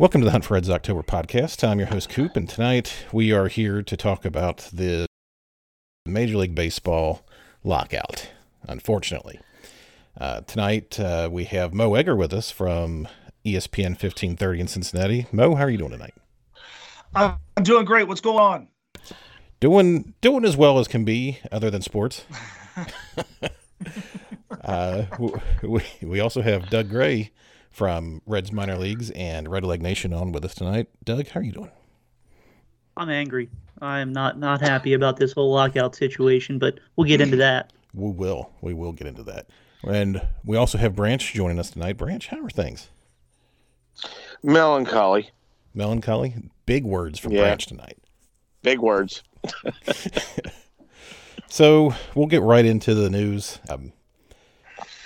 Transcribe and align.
Welcome 0.00 0.22
to 0.22 0.24
the 0.24 0.30
Hunt 0.30 0.46
for 0.46 0.54
Reds 0.54 0.70
October 0.70 1.02
podcast. 1.02 1.62
I'm 1.62 1.78
your 1.78 1.88
host, 1.88 2.08
Coop, 2.08 2.34
and 2.34 2.48
tonight 2.48 3.04
we 3.12 3.32
are 3.32 3.48
here 3.48 3.82
to 3.82 3.96
talk 3.98 4.24
about 4.24 4.70
the 4.72 5.04
Major 6.06 6.38
League 6.38 6.54
Baseball 6.54 7.20
lockout, 7.62 8.30
unfortunately. 8.66 9.40
Uh, 10.18 10.40
tonight 10.40 10.98
uh, 10.98 11.28
we 11.30 11.44
have 11.44 11.74
Mo 11.74 11.92
Egger 11.96 12.16
with 12.16 12.32
us 12.32 12.50
from 12.50 13.08
ESPN 13.44 13.90
1530 13.90 14.60
in 14.60 14.68
Cincinnati. 14.68 15.26
Mo, 15.32 15.54
how 15.54 15.64
are 15.64 15.70
you 15.70 15.76
doing 15.76 15.90
tonight? 15.90 16.14
I'm 17.14 17.36
doing 17.60 17.84
great. 17.84 18.08
What's 18.08 18.22
going 18.22 18.38
on? 18.38 18.68
Doing 19.60 20.14
doing 20.22 20.46
as 20.46 20.56
well 20.56 20.78
as 20.78 20.88
can 20.88 21.04
be, 21.04 21.40
other 21.52 21.70
than 21.70 21.82
sports. 21.82 22.24
uh, 24.64 25.02
we 25.62 25.82
we 26.00 26.20
also 26.20 26.40
have 26.40 26.70
Doug 26.70 26.88
Gray 26.88 27.32
from 27.70 28.20
Reds 28.26 28.52
minor 28.52 28.76
leagues 28.76 29.10
and 29.10 29.46
Redleg 29.48 29.80
Nation 29.80 30.12
on 30.12 30.32
with 30.32 30.44
us 30.44 30.54
tonight. 30.54 30.88
Doug, 31.04 31.28
how 31.28 31.40
are 31.40 31.42
you 31.42 31.52
doing? 31.52 31.70
I'm 32.96 33.08
angry. 33.10 33.48
I 33.80 34.00
am 34.00 34.12
not 34.12 34.38
not 34.38 34.60
happy 34.60 34.92
about 34.92 35.16
this 35.16 35.32
whole 35.32 35.52
lockout 35.52 35.94
situation, 35.94 36.58
but 36.58 36.78
we'll 36.96 37.06
get 37.08 37.20
into 37.20 37.36
that. 37.36 37.72
We 37.92 38.12
will. 38.12 38.52
We 38.60 38.72
will 38.72 38.92
get 38.92 39.08
into 39.08 39.24
that. 39.24 39.48
And 39.82 40.22
we 40.44 40.56
also 40.56 40.78
have 40.78 40.94
Branch 40.94 41.32
joining 41.32 41.58
us 41.58 41.70
tonight. 41.70 41.96
Branch, 41.96 42.24
how 42.28 42.44
are 42.44 42.48
things? 42.50 42.88
Melancholy. 44.44 45.30
Melancholy? 45.74 46.36
Big 46.66 46.84
words 46.84 47.18
from 47.18 47.32
Yeah. 47.32 47.40
Branch 47.40 47.66
tonight. 47.66 47.98
Big 48.62 48.78
words. 48.78 49.24
So 51.48 51.92
we'll 52.14 52.28
get 52.28 52.42
right 52.42 52.64
into 52.64 52.94
the 52.94 53.10
news. 53.10 53.58
Um, 53.68 53.92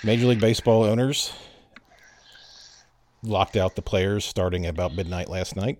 Major 0.03 0.27
League 0.27 0.39
Baseball 0.39 0.83
owners 0.83 1.33
locked 3.25 3.55
out 3.55 3.75
the 3.75 3.81
players 3.81 4.25
starting 4.25 4.65
about 4.65 4.95
midnight 4.95 5.29
last 5.29 5.55
night. 5.55 5.79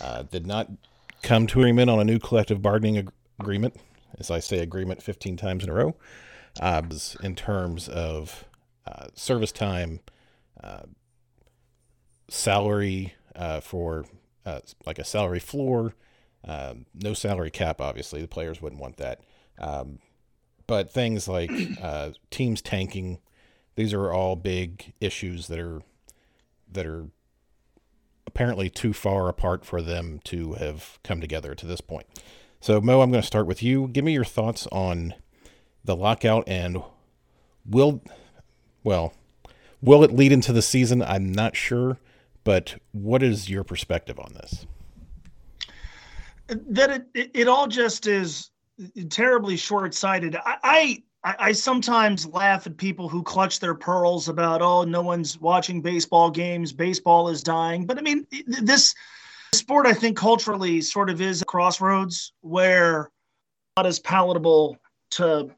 Uh, 0.00 0.22
did 0.22 0.46
not 0.46 0.68
come 1.22 1.46
to 1.46 1.60
agreement 1.60 1.90
on 1.90 1.98
a 2.00 2.04
new 2.04 2.18
collective 2.18 2.60
bargaining 2.60 2.98
ag- 2.98 3.12
agreement, 3.40 3.76
as 4.18 4.30
I 4.30 4.38
say 4.40 4.58
agreement 4.58 5.02
15 5.02 5.36
times 5.36 5.64
in 5.64 5.70
a 5.70 5.74
row, 5.74 5.96
uh, 6.60 6.82
in 7.22 7.34
terms 7.34 7.88
of 7.88 8.44
uh, 8.86 9.06
service 9.14 9.52
time, 9.52 10.00
uh, 10.62 10.82
salary 12.28 13.14
uh, 13.34 13.60
for 13.60 14.04
uh, 14.44 14.60
like 14.86 14.98
a 14.98 15.04
salary 15.04 15.40
floor, 15.40 15.94
um, 16.46 16.86
no 16.94 17.14
salary 17.14 17.50
cap. 17.50 17.80
Obviously, 17.80 18.20
the 18.20 18.28
players 18.28 18.60
wouldn't 18.60 18.80
want 18.80 18.98
that. 18.98 19.20
Um, 19.58 19.98
but 20.66 20.90
things 20.90 21.28
like 21.28 21.50
teams 22.30 22.62
tanking, 22.62 23.18
these 23.76 23.92
are 23.92 24.12
all 24.12 24.34
big 24.36 24.94
issues 25.00 25.46
that 25.48 25.58
are 25.58 25.82
that 26.74 26.86
are 26.86 27.08
apparently 28.26 28.68
too 28.68 28.92
far 28.92 29.28
apart 29.28 29.64
for 29.64 29.80
them 29.80 30.20
to 30.24 30.54
have 30.54 30.98
come 31.02 31.20
together 31.20 31.54
to 31.54 31.66
this 31.66 31.80
point. 31.80 32.06
So, 32.60 32.80
Mo, 32.80 33.00
I'm 33.00 33.10
going 33.10 33.22
to 33.22 33.26
start 33.26 33.46
with 33.46 33.62
you. 33.62 33.88
Give 33.88 34.04
me 34.04 34.12
your 34.12 34.24
thoughts 34.24 34.66
on 34.72 35.14
the 35.84 35.94
lockout 35.94 36.48
and 36.48 36.82
will, 37.68 38.02
well, 38.82 39.12
will 39.82 40.02
it 40.02 40.12
lead 40.12 40.32
into 40.32 40.52
the 40.52 40.62
season? 40.62 41.02
I'm 41.02 41.30
not 41.30 41.56
sure, 41.56 41.98
but 42.42 42.76
what 42.92 43.22
is 43.22 43.50
your 43.50 43.64
perspective 43.64 44.18
on 44.18 44.32
this? 44.32 44.66
That 46.48 47.06
it, 47.14 47.30
it, 47.34 47.48
all 47.48 47.66
just 47.66 48.06
is 48.06 48.50
terribly 49.10 49.56
short-sighted. 49.56 50.36
I, 50.36 50.56
I 50.62 51.02
I 51.24 51.52
sometimes 51.52 52.26
laugh 52.26 52.66
at 52.66 52.76
people 52.76 53.08
who 53.08 53.22
clutch 53.22 53.58
their 53.58 53.74
pearls 53.74 54.28
about 54.28 54.60
oh 54.60 54.84
no 54.84 55.00
one's 55.00 55.40
watching 55.40 55.80
baseball 55.80 56.30
games, 56.30 56.72
baseball 56.72 57.28
is 57.28 57.42
dying. 57.42 57.86
But 57.86 57.98
I 57.98 58.02
mean 58.02 58.26
this 58.46 58.94
sport 59.54 59.86
I 59.86 59.94
think 59.94 60.16
culturally 60.16 60.80
sort 60.80 61.08
of 61.08 61.20
is 61.20 61.40
a 61.40 61.46
crossroads 61.46 62.32
where 62.42 63.10
not 63.76 63.86
as 63.86 63.98
palatable 64.00 64.76
to 65.12 65.50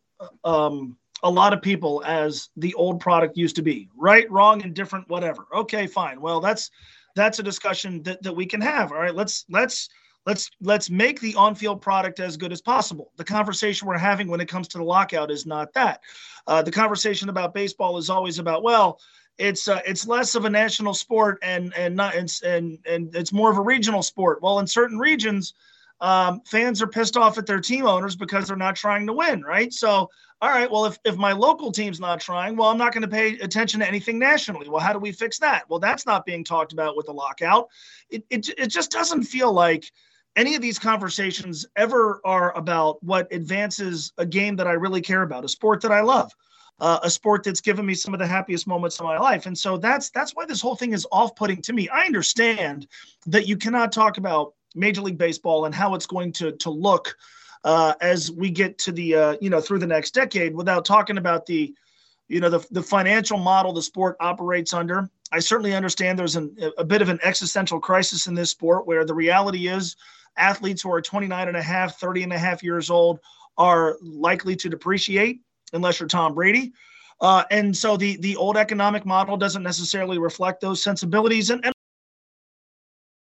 um, 0.44 0.96
a 1.22 1.30
lot 1.30 1.52
of 1.52 1.62
people 1.62 2.02
as 2.06 2.48
the 2.56 2.72
old 2.74 3.00
product 3.00 3.36
used 3.36 3.56
to 3.56 3.62
be. 3.62 3.88
Right, 3.96 4.30
wrong, 4.30 4.62
indifferent, 4.62 5.08
whatever. 5.08 5.46
Okay, 5.52 5.86
fine. 5.86 6.20
Well, 6.20 6.40
that's 6.40 6.70
that's 7.14 7.38
a 7.38 7.42
discussion 7.42 8.02
that, 8.04 8.22
that 8.22 8.34
we 8.34 8.46
can 8.46 8.60
have. 8.60 8.92
All 8.92 8.98
right, 8.98 9.14
let's 9.14 9.44
let's 9.48 9.88
let's 10.26 10.50
let's 10.60 10.90
make 10.90 11.20
the 11.20 11.34
on-field 11.36 11.80
product 11.80 12.20
as 12.20 12.36
good 12.36 12.52
as 12.52 12.60
possible. 12.60 13.12
The 13.16 13.24
conversation 13.24 13.88
we're 13.88 13.96
having 13.96 14.28
when 14.28 14.40
it 14.40 14.48
comes 14.48 14.68
to 14.68 14.78
the 14.78 14.84
lockout 14.84 15.30
is 15.30 15.46
not 15.46 15.72
that. 15.74 16.00
Uh, 16.46 16.62
the 16.62 16.72
conversation 16.72 17.28
about 17.28 17.54
baseball 17.54 17.96
is 17.96 18.10
always 18.10 18.38
about 18.38 18.62
well, 18.62 19.00
it's 19.38 19.68
uh, 19.68 19.80
it's 19.86 20.06
less 20.06 20.34
of 20.34 20.44
a 20.44 20.50
national 20.50 20.94
sport 20.94 21.38
and 21.42 21.72
and 21.76 21.94
not 21.94 22.14
and 22.14 22.30
and 22.44 22.78
and 22.86 23.14
it's 23.14 23.32
more 23.32 23.50
of 23.50 23.58
a 23.58 23.62
regional 23.62 24.02
sport. 24.02 24.42
Well, 24.42 24.58
in 24.58 24.66
certain 24.66 24.98
regions, 24.98 25.54
um, 26.00 26.42
fans 26.44 26.82
are 26.82 26.86
pissed 26.86 27.16
off 27.16 27.38
at 27.38 27.46
their 27.46 27.60
team 27.60 27.86
owners 27.86 28.16
because 28.16 28.48
they're 28.48 28.56
not 28.56 28.76
trying 28.76 29.06
to 29.06 29.12
win, 29.12 29.42
right? 29.42 29.72
So, 29.72 30.10
all 30.42 30.50
right, 30.50 30.70
well, 30.70 30.84
if, 30.84 30.98
if 31.04 31.16
my 31.16 31.32
local 31.32 31.72
team's 31.72 32.00
not 32.00 32.20
trying, 32.20 32.56
well, 32.56 32.68
I'm 32.68 32.76
not 32.76 32.92
going 32.92 33.02
to 33.02 33.08
pay 33.08 33.38
attention 33.38 33.80
to 33.80 33.88
anything 33.88 34.18
nationally. 34.18 34.68
Well, 34.68 34.82
how 34.82 34.92
do 34.92 34.98
we 34.98 35.12
fix 35.12 35.38
that? 35.38 35.64
Well, 35.70 35.78
that's 35.78 36.04
not 36.04 36.26
being 36.26 36.44
talked 36.44 36.74
about 36.74 36.96
with 36.96 37.06
the 37.06 37.12
lockout. 37.12 37.68
It, 38.10 38.24
it, 38.28 38.48
it 38.58 38.66
just 38.66 38.90
doesn't 38.90 39.22
feel 39.22 39.52
like 39.52 39.90
any 40.36 40.54
of 40.54 40.62
these 40.62 40.78
conversations 40.78 41.66
ever 41.76 42.20
are 42.24 42.56
about 42.56 43.02
what 43.02 43.26
advances 43.32 44.12
a 44.18 44.26
game 44.26 44.56
that 44.56 44.66
I 44.66 44.72
really 44.72 45.00
care 45.00 45.22
about, 45.22 45.44
a 45.44 45.48
sport 45.48 45.80
that 45.82 45.92
I 45.92 46.02
love. 46.02 46.32
Uh, 46.78 46.98
a 47.02 47.08
sport 47.08 47.42
that's 47.42 47.62
given 47.62 47.86
me 47.86 47.94
some 47.94 48.12
of 48.12 48.20
the 48.20 48.26
happiest 48.26 48.66
moments 48.66 49.00
of 49.00 49.06
my 49.06 49.16
life, 49.16 49.46
and 49.46 49.56
so 49.56 49.78
that's 49.78 50.10
that's 50.10 50.32
why 50.34 50.44
this 50.44 50.60
whole 50.60 50.76
thing 50.76 50.92
is 50.92 51.06
off-putting 51.10 51.62
to 51.62 51.72
me. 51.72 51.88
I 51.88 52.04
understand 52.04 52.86
that 53.24 53.48
you 53.48 53.56
cannot 53.56 53.92
talk 53.92 54.18
about 54.18 54.52
Major 54.74 55.00
League 55.00 55.16
Baseball 55.16 55.64
and 55.64 55.74
how 55.74 55.94
it's 55.94 56.04
going 56.04 56.32
to 56.32 56.52
to 56.52 56.68
look 56.68 57.16
uh, 57.64 57.94
as 58.02 58.30
we 58.30 58.50
get 58.50 58.76
to 58.80 58.92
the 58.92 59.14
uh, 59.14 59.36
you 59.40 59.48
know 59.48 59.60
through 59.60 59.78
the 59.78 59.86
next 59.86 60.12
decade 60.12 60.54
without 60.54 60.84
talking 60.84 61.16
about 61.16 61.46
the 61.46 61.74
you 62.28 62.40
know 62.40 62.50
the 62.50 62.66
the 62.70 62.82
financial 62.82 63.38
model 63.38 63.72
the 63.72 63.80
sport 63.80 64.16
operates 64.20 64.74
under. 64.74 65.08
I 65.32 65.38
certainly 65.38 65.74
understand 65.74 66.18
there's 66.18 66.36
an, 66.36 66.54
a 66.76 66.84
bit 66.84 67.00
of 67.00 67.08
an 67.08 67.20
existential 67.22 67.80
crisis 67.80 68.26
in 68.26 68.34
this 68.34 68.50
sport 68.50 68.86
where 68.86 69.06
the 69.06 69.14
reality 69.14 69.68
is 69.68 69.96
athletes 70.36 70.82
who 70.82 70.92
are 70.92 71.00
29 71.00 71.48
and 71.48 71.56
a 71.56 71.62
half, 71.62 71.98
30 71.98 72.24
and 72.24 72.32
a 72.32 72.38
half 72.38 72.62
years 72.62 72.90
old 72.90 73.20
are 73.58 73.96
likely 74.02 74.56
to 74.56 74.68
depreciate 74.68 75.40
unless 75.72 76.00
you're 76.00 76.08
Tom 76.08 76.34
Brady. 76.34 76.72
Uh, 77.20 77.44
and 77.50 77.74
so 77.74 77.96
the 77.96 78.16
the 78.18 78.36
old 78.36 78.56
economic 78.56 79.06
model 79.06 79.36
doesn't 79.36 79.62
necessarily 79.62 80.18
reflect 80.18 80.60
those 80.60 80.82
sensibilities. 80.82 81.48
And, 81.48 81.64
and 81.64 81.72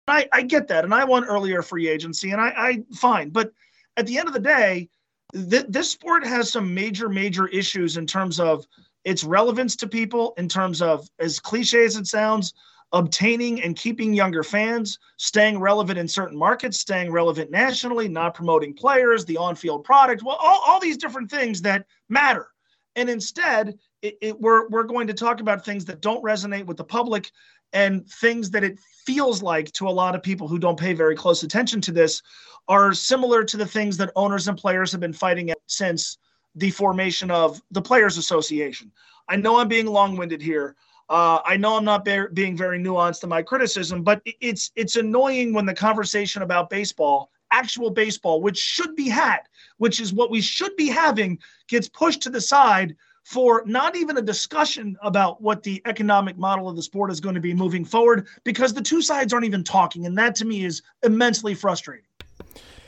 I, 0.09 0.29
I 0.33 0.43
get 0.43 0.69
that. 0.69 0.85
And 0.85 0.93
I 0.93 1.05
want 1.05 1.27
earlier 1.29 1.63
free 1.63 1.89
agency, 1.89 2.33
and 2.33 2.41
I, 2.41 2.53
I 2.57 2.83
fine. 2.95 3.31
But 3.31 3.53
at 3.97 4.07
the 4.07 4.19
end 4.19 4.29
of 4.29 4.35
the 4.35 4.41
day, 4.41 4.89
th- 5.33 5.67
this 5.69 5.91
sport 5.91 6.27
has 6.27 6.51
some 6.51 6.75
major, 6.75 7.09
major 7.09 7.47
issues 7.49 7.97
in 7.97 8.07
terms 8.07 8.41
of 8.41 8.67
its 9.05 9.25
relevance 9.25 9.77
to 9.77 9.87
people, 9.87 10.35
in 10.37 10.49
terms 10.49 10.83
of, 10.83 11.09
as 11.19 11.39
cliche 11.39 11.85
as 11.85 11.97
it 11.97 12.07
sounds, 12.07 12.55
obtaining 12.95 13.61
and 13.63 13.77
keeping 13.77 14.15
younger 14.15 14.45
fans, 14.45 15.01
staying 15.17 15.59
relevant 15.59 15.99
in 15.99 16.07
certain 16.07 16.39
markets, 16.39 16.79
staying 16.79 17.11
relevant 17.11 17.51
nationally, 17.51 18.09
not 18.09 18.35
promoting 18.35 18.73
players, 18.73 19.25
the 19.25 19.37
on 19.37 19.57
field 19.57 19.85
product, 19.85 20.23
well, 20.23 20.39
all, 20.41 20.63
all 20.65 20.81
these 20.81 20.97
different 20.97 21.29
things 21.29 21.61
that 21.61 21.85
matter. 22.09 22.47
And 22.95 23.11
instead, 23.11 23.77
it, 24.01 24.17
it, 24.23 24.41
we're, 24.41 24.69
we're 24.69 24.85
going 24.85 25.09
to 25.09 25.13
talk 25.13 25.41
about 25.41 25.65
things 25.65 25.85
that 25.87 26.01
don't 26.01 26.23
resonate 26.23 26.67
with 26.67 26.77
the 26.77 26.85
public 26.85 27.33
and 27.73 28.09
things 28.09 28.49
that 28.53 28.63
it 28.63 28.79
feels 29.05 29.43
like 29.43 29.73
to 29.73 29.89
a 29.89 29.91
lot 29.91 30.15
of 30.15 30.23
people 30.23 30.47
who 30.47 30.61
don't 30.61 30.79
pay 30.79 30.93
very 30.93 31.17
close 31.17 31.43
attention 31.43 31.81
to 31.81 31.93
this 31.93 32.23
are 32.69 32.95
similar 32.95 33.43
to 33.43 33.57
the 33.57 33.67
things 33.67 33.97
that 33.97 34.13
owners 34.15 34.47
and 34.47 34.57
players 34.57 34.93
have 34.93 35.01
been 35.01 35.13
fighting 35.13 35.51
at 35.51 35.59
since 35.67 36.19
the 36.55 36.71
formation 36.71 37.33
of 37.33 37.61
the 37.73 37.83
Players 37.83 38.17
Association. 38.19 38.93
I 39.29 39.35
know 39.35 39.59
I'm 39.59 39.67
being 39.67 39.87
long 39.87 40.17
winded 40.17 40.41
here. 40.41 40.77
Uh, 41.09 41.41
I 41.45 41.57
know 41.57 41.77
I'm 41.77 41.85
not 41.85 42.05
be- 42.05 42.27
being 42.33 42.57
very 42.57 42.79
nuanced 42.79 43.23
in 43.23 43.29
my 43.29 43.43
criticism, 43.43 44.03
but 44.03 44.23
it's 44.41 44.71
it's 44.75 44.97
annoying 44.97 45.53
when 45.53 45.67
the 45.67 45.75
conversation 45.75 46.43
about 46.43 46.71
baseball, 46.71 47.31
actual 47.51 47.91
baseball, 47.91 48.41
which 48.41 48.59
should 48.59 48.97
be 48.97 49.09
had, 49.09 49.41
which 49.79 50.01
is 50.01 50.13
what 50.13 50.31
we 50.31 50.41
should 50.41 50.75
be 50.77 50.89
having, 50.89 51.39
gets 51.69 51.89
pushed 51.89 52.23
to 52.23 52.31
the 52.31 52.41
side 52.41 52.97
for 53.25 53.63
not 53.67 53.97
even 53.97 54.19
a 54.19 54.23
discussion 54.23 54.97
about 55.03 55.41
what 55.41 55.63
the 55.63 55.81
economic 55.87 56.37
model 56.37 56.69
of 56.69 56.77
the 56.77 56.83
sport 56.83 57.11
is 57.11 57.21
going 57.21 57.35
to 57.35 57.41
be 57.41 57.55
moving 57.55 57.85
forward 57.85 58.29
because 58.45 58.75
the 58.75 58.83
two 58.83 59.01
sides 59.01 59.33
aren't 59.33 59.47
even 59.47 59.65
talking. 59.65 60.05
And 60.07 60.17
that 60.19 60.35
to 60.37 60.45
me 60.45 60.65
is 60.65 60.83
immensely 61.03 61.55
frustrating. 61.55 62.05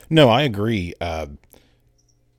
No, 0.09 0.29
I 0.29 0.43
agree. 0.43 0.93
Uh, 1.01 1.27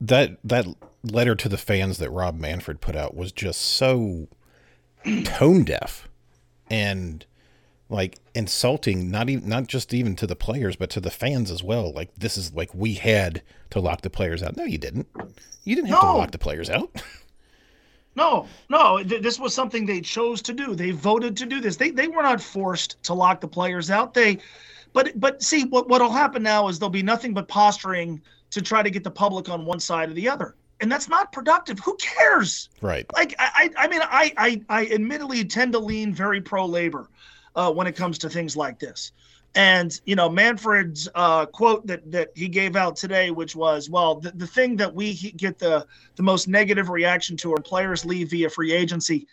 that 0.01 0.39
that 0.45 0.67
letter 1.03 1.35
to 1.35 1.49
the 1.49 1.59
fans 1.59 1.99
that 1.99 2.11
Rob 2.11 2.39
Manfred 2.39 2.81
put 2.81 2.97
out 2.97 3.17
was 3.17 3.33
just 3.33 3.61
so 3.61 4.29
tone 5.25 5.65
deaf 5.65 6.09
and 6.71 7.25
like 7.89 8.19
insulting 8.35 9.11
not 9.11 9.31
even 9.31 9.49
not 9.49 9.67
just 9.67 9.95
even 9.95 10.15
to 10.17 10.27
the 10.27 10.37
players 10.37 10.77
but 10.77 10.91
to 10.91 11.01
the 11.01 11.11
fans 11.11 11.51
as 11.51 11.63
well. 11.63 11.93
Like 11.93 12.15
this 12.17 12.37
is 12.37 12.53
like 12.53 12.75
we 12.75 12.95
had 12.95 13.43
to 13.71 13.81
lock 13.81 14.03
the 14.03 14.11
players 14.11 14.43
out. 14.43 14.57
No 14.57 14.65
you 14.65 14.79
didn't. 14.79 15.07
You 15.65 15.75
didn't 15.75 15.89
have 15.89 16.03
no. 16.03 16.13
to 16.13 16.19
lock 16.19 16.31
the 16.31 16.39
players 16.39 16.71
out. 16.71 16.91
No 18.17 18.49
no 18.69 19.01
th- 19.01 19.23
this 19.23 19.39
was 19.39 19.55
something 19.55 19.87
they 19.87 20.01
chose 20.01 20.43
to 20.43 20.53
do. 20.53 20.75
They 20.75 20.91
voted 20.91 21.37
to 21.37 21.47
do 21.47 21.61
this. 21.61 21.77
They, 21.77 21.93
they 21.93 22.09
were 22.09 22.25
not 22.25 22.41
forced 22.41 23.01
to 23.05 23.15
lock 23.15 23.41
the 23.41 23.47
players 23.47 23.93
out. 23.93 24.13
They 24.13 24.39
but 24.93 25.13
but 25.21 25.41
see 25.41 25.67
what 25.67 25.89
what'll 25.89 26.11
happen 26.11 26.43
now 26.43 26.67
is 26.67 26.81
there'll 26.81 26.91
be 26.91 27.03
nothing 27.03 27.33
but 27.33 27.47
posturing 27.47 28.21
to 28.51 28.61
try 28.61 28.83
to 28.83 28.91
get 28.91 29.05
the 29.05 29.11
public 29.11 29.49
on 29.49 29.65
one 29.65 29.79
side 29.79 30.11
or 30.11 30.15
the 30.15 30.29
other 30.29 30.57
and 30.81 30.91
that's 30.91 31.09
not 31.09 31.33
productive. 31.33 31.79
Who 31.81 31.97
cares? 31.97 32.69
Right. 32.81 33.07
Like 33.15 33.35
I, 33.39 33.71
I 33.77 33.89
mean, 33.89 34.01
I, 34.03 34.33
I, 34.37 34.63
I 34.69 34.87
admittedly 34.87 35.45
tend 35.45 35.73
to 35.73 35.79
lean 35.79 36.15
very 36.15 36.41
pro 36.41 36.67
labor 36.67 37.09
uh, 37.57 37.73
when 37.73 37.87
it 37.87 37.97
comes 37.97 38.19
to 38.19 38.31
things 38.31 38.57
like 38.57 38.79
this. 38.79 39.13
And 39.55 39.99
you 40.05 40.15
know, 40.15 40.29
Manfred's 40.29 41.09
uh, 41.15 41.47
quote 41.47 41.87
that 41.87 42.11
that 42.13 42.31
he 42.35 42.49
gave 42.49 42.77
out 42.77 42.97
today, 42.97 43.31
which 43.31 43.57
was, 43.57 43.89
"Well, 43.89 44.17
the, 44.17 44.31
the 44.33 44.47
thing 44.47 44.77
that 44.77 44.95
we 44.95 45.15
get 45.15 45.59
the 45.59 45.87
the 46.17 46.23
most 46.23 46.49
negative 46.49 46.91
reaction 46.91 47.37
to 47.39 47.55
are 47.55 47.61
players 47.61 48.05
leave 48.05 48.31
via 48.31 48.51
free 48.51 48.73
agency." 48.73 49.27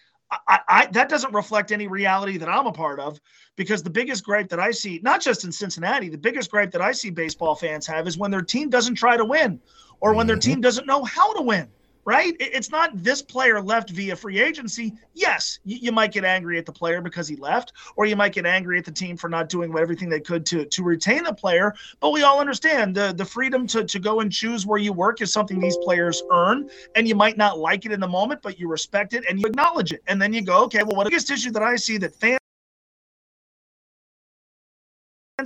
I, 0.48 0.60
I, 0.68 0.86
that 0.88 1.08
doesn't 1.08 1.34
reflect 1.34 1.72
any 1.72 1.88
reality 1.88 2.38
that 2.38 2.50
I'm 2.50 2.66
a 2.66 2.72
part 2.72 3.00
of 3.00 3.20
because 3.56 3.84
the 3.84 3.92
biggest 3.92 4.24
gripe 4.24 4.50
that 4.50 4.60
I 4.60 4.72
see, 4.72 5.00
not 5.04 5.22
just 5.22 5.44
in 5.44 5.52
Cincinnati, 5.52 6.10
the 6.10 6.18
biggest 6.18 6.50
gripe 6.50 6.72
that 6.72 6.82
I 6.82 6.94
see 6.94 7.12
baseball 7.12 7.56
fans 7.56 7.86
have 7.86 8.08
is 8.08 8.18
when 8.18 8.32
their 8.32 8.42
team 8.42 8.70
doesn't 8.70 8.96
try 8.96 9.18
to 9.18 9.24
win 9.24 9.62
or 10.02 10.14
when 10.14 10.28
their 10.28 10.38
mm-hmm. 10.38 10.52
team 10.52 10.62
doesn't 10.62 10.88
know 10.88 11.04
how 11.04 11.34
to 11.34 11.42
win, 11.42 11.68
right? 12.06 12.36
It's 12.40 12.70
not 12.70 12.92
this 12.94 13.22
player 13.22 13.60
left 13.60 13.90
via 13.90 14.16
free 14.16 14.40
agency. 14.40 14.94
Yes, 15.14 15.60
you, 15.66 15.92
might 15.92 16.12
get 16.12 16.24
angry 16.24 16.58
at 16.60 16.66
the 16.66 16.72
player 16.72 17.02
because 17.02 17.28
he 17.28 17.36
left, 17.36 17.74
or 17.96 18.06
you 18.06 18.16
might 18.16 18.34
get 18.34 18.46
angry 18.46 18.78
at 18.78 18.86
the 18.86 18.92
team 18.92 19.18
for 19.18 19.28
not 19.28 19.50
doing 19.50 19.76
everything 19.78 20.08
they 20.08 20.20
could 20.20 20.46
to, 20.48 20.66
to 20.66 20.84
retain 20.84 21.24
the 21.24 21.34
player. 21.34 21.74
But 22.00 22.12
we 22.12 22.22
all 22.22 22.40
understand 22.40 22.96
the, 22.96 23.14
the 23.16 23.26
freedom 23.26 23.66
to, 23.68 23.84
to 23.84 24.00
go 24.00 24.20
and 24.20 24.32
choose 24.32 24.66
where 24.66 24.80
you 24.80 24.94
work 24.94 25.22
is 25.22 25.34
something 25.34 25.60
these 25.60 25.78
players 25.78 26.22
earn. 26.32 26.70
And 26.96 27.08
you 27.08 27.16
might 27.16 27.38
not 27.38 27.58
like 27.58 27.86
it 27.86 27.92
in 27.92 28.00
the 28.00 28.08
moment, 28.08 28.42
but 28.44 28.60
you 28.60 28.68
respect 28.68 29.14
it 29.14 29.26
and 29.28 29.40
you 29.40 29.48
acknowledge 29.48 29.92
it. 29.92 30.04
And 30.08 30.22
then 30.22 30.32
you 30.32 30.44
go, 30.44 30.64
okay, 30.66 30.84
well, 30.84 30.96
what 30.96 31.06
the 31.06 31.10
biggest 31.10 31.32
issue 31.32 31.52
that 31.52 31.64
I 31.64 31.76
see 31.76 31.98
that 31.98 32.14
fans 32.16 32.40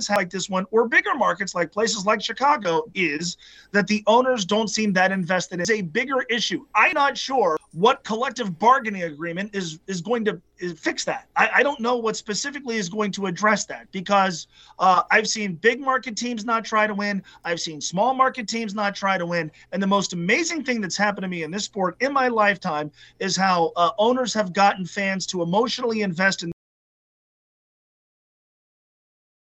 like 0.08 0.30
this 0.30 0.48
one 0.48 0.64
or 0.70 0.86
bigger 0.86 1.14
markets 1.16 1.52
like 1.52 1.72
places 1.72 2.06
like 2.06 2.22
Chicago 2.22 2.84
is 2.94 3.36
that 3.72 3.88
the 3.88 4.04
owners 4.06 4.44
don't 4.44 4.68
seem 4.68 4.92
that 4.92 5.10
invested. 5.10 5.60
It's 5.60 5.68
a 5.68 5.82
bigger 5.82 6.22
issue. 6.30 6.64
I'm 6.76 6.92
not 6.94 7.18
sure 7.18 7.58
what 7.72 8.04
collective 8.04 8.56
bargaining 8.56 9.02
agreement 9.02 9.52
is 9.52 9.80
is 9.88 10.00
going 10.00 10.24
to 10.26 10.40
fix 10.76 11.04
that. 11.06 11.26
I, 11.34 11.50
I, 11.56 11.62
don't 11.62 11.80
know 11.80 11.96
what 11.96 12.14
specifically 12.16 12.76
is 12.76 12.88
going 12.88 13.10
to 13.12 13.26
address 13.26 13.64
that 13.64 13.90
because 13.92 14.46
uh, 14.78 15.02
I've 15.10 15.26
seen 15.26 15.54
big 15.54 15.80
market 15.80 16.16
teams 16.16 16.44
not 16.44 16.64
try 16.64 16.86
to 16.86 16.94
win. 16.94 17.22
I've 17.44 17.60
seen 17.60 17.80
small 17.80 18.14
market 18.14 18.46
teams 18.46 18.74
not 18.74 18.94
try 18.94 19.16
to 19.18 19.24
win. 19.26 19.50
And 19.72 19.82
the 19.82 19.86
most 19.86 20.12
amazing 20.12 20.64
thing 20.64 20.80
that's 20.80 20.96
happened 20.98 21.22
to 21.22 21.28
me 21.28 21.44
in 21.44 21.50
this 21.50 21.64
sport 21.64 21.96
in 22.00 22.12
my 22.12 22.28
lifetime 22.28 22.92
is 23.20 23.36
how 23.36 23.72
uh, 23.76 23.90
owners 23.98 24.34
have 24.34 24.52
gotten 24.52 24.84
fans 24.84 25.26
to 25.28 25.42
emotionally 25.42 26.02
invest 26.02 26.42
in 26.42 26.52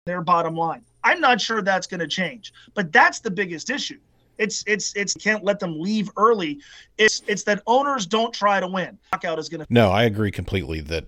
their 0.06 0.20
bottom 0.20 0.54
line. 0.54 0.82
I'm 1.02 1.20
not 1.20 1.40
sure 1.40 1.62
that's 1.62 1.86
going 1.86 2.00
to 2.00 2.06
change, 2.06 2.52
but 2.74 2.92
that's 2.92 3.20
the 3.20 3.30
biggest 3.30 3.70
issue. 3.70 3.98
It's 4.36 4.64
it's 4.66 4.94
it's 4.96 5.14
can't 5.14 5.44
let 5.44 5.60
them 5.60 5.80
leave 5.80 6.10
early. 6.16 6.60
It's 6.98 7.22
it's 7.26 7.44
that 7.44 7.62
owners 7.66 8.04
don't 8.04 8.34
try 8.34 8.60
to 8.60 8.66
win. 8.66 8.98
Lockout 9.12 9.38
is 9.38 9.48
going 9.48 9.60
to. 9.60 9.66
No, 9.70 9.90
I 9.90 10.02
agree 10.02 10.30
completely 10.30 10.80
that 10.80 11.06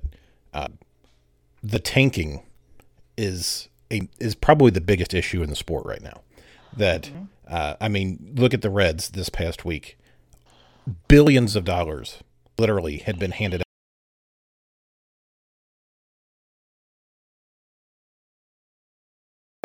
uh, 0.54 0.69
the 1.62 1.78
tanking 1.78 2.43
is 3.16 3.69
a 3.90 4.08
is 4.20 4.34
probably 4.34 4.70
the 4.70 4.81
biggest 4.81 5.12
issue 5.12 5.43
in 5.43 5.50
the 5.50 5.56
sport 5.56 5.84
right 5.84 6.02
now. 6.02 6.22
That 6.76 7.04
mm-hmm. 7.04 7.25
uh, 7.48 7.75
I 7.81 7.88
mean, 7.88 8.34
look 8.37 8.54
at 8.54 8.62
the 8.62 8.70
Reds 8.70 9.10
this 9.10 9.28
past 9.28 9.64
week. 9.64 9.98
Billions 11.08 11.56
of 11.56 11.64
dollars 11.64 12.19
literally 12.58 12.98
had 12.98 13.19
been 13.19 13.32
handed 13.32 13.66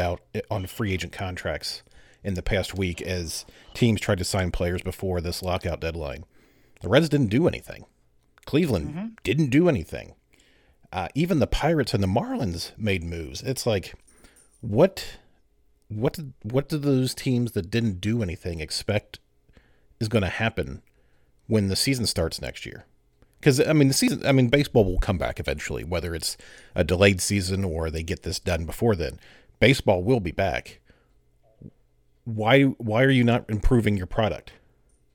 out 0.01 0.21
on 0.49 0.65
free 0.65 0.91
agent 0.91 1.13
contracts 1.13 1.83
in 2.23 2.33
the 2.33 2.41
past 2.41 2.77
week 2.77 3.01
as 3.01 3.45
teams 3.73 4.01
tried 4.01 4.17
to 4.17 4.23
sign 4.23 4.51
players 4.51 4.81
before 4.81 5.21
this 5.21 5.41
lockout 5.41 5.79
deadline. 5.79 6.25
The 6.81 6.89
Reds 6.89 7.09
didn't 7.09 7.27
do 7.27 7.47
anything. 7.47 7.85
Cleveland 8.45 8.89
mm-hmm. 8.89 9.07
didn't 9.23 9.49
do 9.49 9.69
anything. 9.69 10.15
Uh, 10.91 11.07
even 11.15 11.39
the 11.39 11.47
Pirates 11.47 11.93
and 11.93 12.03
the 12.03 12.07
Marlins 12.07 12.77
made 12.77 13.03
moves. 13.03 13.41
It's 13.41 13.65
like, 13.65 13.93
what, 14.59 15.17
what, 15.87 16.19
what 16.43 16.67
do 16.67 16.77
those 16.77 17.15
teams 17.15 17.53
that 17.53 17.71
didn't 17.71 18.01
do 18.01 18.21
anything 18.21 18.59
expect 18.59 19.19
is 19.99 20.09
going 20.09 20.23
to 20.23 20.29
happen 20.29 20.81
when 21.47 21.69
the 21.69 21.75
season 21.75 22.05
starts 22.05 22.41
next 22.41 22.65
year? 22.65 22.85
Because 23.39 23.59
I 23.59 23.73
mean, 23.73 23.87
the 23.87 23.95
season. 23.95 24.23
I 24.23 24.33
mean, 24.33 24.49
baseball 24.49 24.85
will 24.85 24.99
come 24.99 25.17
back 25.17 25.39
eventually, 25.39 25.83
whether 25.83 26.13
it's 26.13 26.37
a 26.75 26.83
delayed 26.83 27.19
season 27.21 27.65
or 27.65 27.89
they 27.89 28.03
get 28.03 28.21
this 28.21 28.39
done 28.39 28.65
before 28.65 28.95
then 28.95 29.19
baseball 29.61 30.03
will 30.03 30.19
be 30.19 30.31
back. 30.31 30.81
Why 32.25 32.63
why 32.63 33.03
are 33.03 33.09
you 33.09 33.23
not 33.23 33.49
improving 33.49 33.95
your 33.95 34.07
product? 34.07 34.51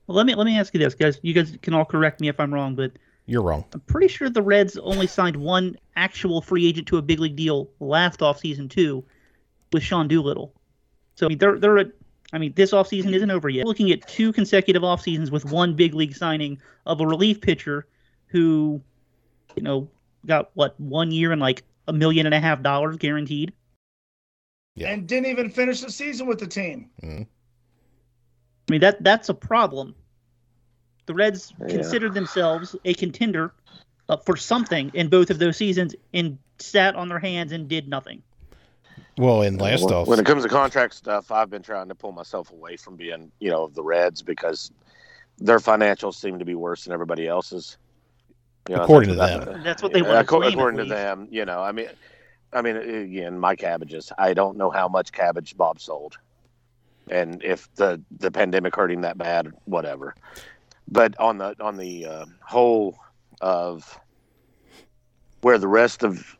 Well, 0.07 0.17
let 0.17 0.25
me 0.25 0.33
let 0.33 0.45
me 0.45 0.57
ask 0.57 0.73
you 0.73 0.79
this, 0.79 0.95
guys. 0.95 1.19
You 1.21 1.33
guys 1.33 1.55
can 1.61 1.75
all 1.75 1.85
correct 1.85 2.19
me 2.19 2.29
if 2.29 2.39
I'm 2.39 2.51
wrong, 2.51 2.73
but 2.73 2.93
you're 3.27 3.43
wrong. 3.43 3.65
I'm 3.73 3.81
pretty 3.81 4.07
sure 4.07 4.29
the 4.29 4.41
Reds 4.41 4.77
only 4.77 5.05
signed 5.05 5.35
one 5.35 5.77
actual 5.95 6.41
free 6.41 6.65
agent 6.65 6.87
to 6.87 6.97
a 6.97 7.01
big 7.01 7.19
league 7.19 7.35
deal 7.35 7.69
last 7.79 8.21
offseason 8.21 8.69
too, 8.69 9.03
with 9.71 9.83
Sean 9.83 10.07
Doolittle. 10.07 10.53
So 11.15 11.27
I 11.27 11.29
mean, 11.29 11.37
they're 11.37 11.59
they're 11.59 11.91
I 12.33 12.39
mean, 12.39 12.53
this 12.55 12.71
offseason 12.71 13.13
isn't 13.13 13.31
over 13.31 13.47
yet. 13.47 13.65
looking 13.65 13.91
at 13.91 14.05
two 14.07 14.33
consecutive 14.33 14.83
off 14.83 15.01
seasons 15.01 15.29
with 15.31 15.45
one 15.45 15.75
big 15.75 15.93
league 15.93 16.15
signing 16.15 16.59
of 16.85 16.99
a 16.99 17.07
relief 17.07 17.39
pitcher 17.39 17.87
who, 18.27 18.81
you 19.55 19.63
know, 19.63 19.87
got 20.25 20.51
what 20.53 20.77
one 20.79 21.11
year 21.11 21.31
and 21.31 21.41
like 21.41 21.63
a 21.87 21.93
million 21.93 22.25
and 22.25 22.35
a 22.35 22.39
half 22.39 22.61
dollars 22.61 22.97
guaranteed 22.97 23.53
yeah. 24.77 24.89
and 24.89 25.07
didn't 25.07 25.29
even 25.29 25.49
finish 25.49 25.81
the 25.81 25.91
season 25.91 26.27
with 26.27 26.39
the 26.39 26.47
team. 26.47 26.89
Mm-hmm. 27.01 27.23
I 27.23 28.71
mean 28.71 28.81
that 28.81 29.03
that's 29.03 29.29
a 29.29 29.33
problem. 29.33 29.95
The 31.07 31.13
Reds 31.13 31.53
yeah. 31.59 31.67
considered 31.67 32.13
themselves 32.13 32.75
a 32.85 32.93
contender 32.93 33.53
uh, 34.09 34.17
for 34.17 34.37
something 34.37 34.91
in 34.93 35.09
both 35.09 35.29
of 35.29 35.39
those 35.39 35.57
seasons, 35.57 35.95
and 36.13 36.37
sat 36.59 36.95
on 36.95 37.09
their 37.09 37.19
hands 37.19 37.51
and 37.51 37.67
did 37.67 37.87
nothing. 37.87 38.21
Well, 39.17 39.41
in 39.41 39.57
last 39.57 39.83
when, 39.83 39.93
off, 39.93 40.07
when 40.07 40.19
it 40.19 40.25
comes 40.25 40.43
to 40.43 40.49
contract 40.49 40.93
stuff, 40.93 41.31
I've 41.31 41.49
been 41.49 41.63
trying 41.63 41.87
to 41.87 41.95
pull 41.95 42.11
myself 42.11 42.51
away 42.51 42.77
from 42.77 42.95
being, 42.95 43.31
you 43.39 43.49
know, 43.49 43.67
the 43.67 43.83
Reds 43.83 44.21
because 44.21 44.71
their 45.39 45.59
financials 45.59 46.15
seem 46.15 46.39
to 46.39 46.45
be 46.45 46.55
worse 46.55 46.83
than 46.83 46.93
everybody 46.93 47.27
else's. 47.27 47.77
You 48.69 48.75
know, 48.75 48.83
according 48.83 49.09
to 49.11 49.15
them, 49.15 49.63
that's 49.63 49.81
what 49.81 49.93
they 49.93 50.01
want. 50.01 50.17
According, 50.19 50.53
according 50.53 50.77
to 50.79 50.85
them, 50.85 51.27
you 51.31 51.45
know, 51.45 51.61
I 51.61 51.71
mean, 51.71 51.87
I 52.53 52.61
mean, 52.61 52.77
again, 52.77 53.39
my 53.39 53.55
cabbages. 53.55 54.11
I 54.17 54.33
don't 54.33 54.57
know 54.57 54.69
how 54.69 54.87
much 54.87 55.11
cabbage 55.11 55.57
Bob 55.57 55.79
sold, 55.79 56.17
and 57.09 57.43
if 57.43 57.73
the 57.75 58.01
the 58.19 58.31
pandemic 58.31 58.75
hurt 58.75 58.91
him 58.91 59.01
that 59.01 59.17
bad, 59.17 59.51
whatever. 59.65 60.15
But 60.87 61.19
on 61.19 61.37
the 61.37 61.55
on 61.59 61.77
the 61.77 62.05
uh, 62.05 62.25
whole 62.41 62.97
of 63.41 63.99
where 65.41 65.57
the 65.57 65.67
rest 65.67 66.03
of 66.03 66.37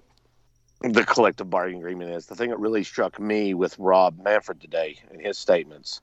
the 0.81 1.03
collective 1.03 1.49
bargaining 1.49 1.81
agreement 1.81 2.11
is, 2.11 2.27
the 2.27 2.35
thing 2.35 2.49
that 2.49 2.59
really 2.59 2.83
struck 2.83 3.19
me 3.19 3.53
with 3.53 3.77
Rob 3.77 4.19
Manfred 4.23 4.61
today 4.61 4.97
in 5.11 5.19
his 5.19 5.37
statements 5.37 6.01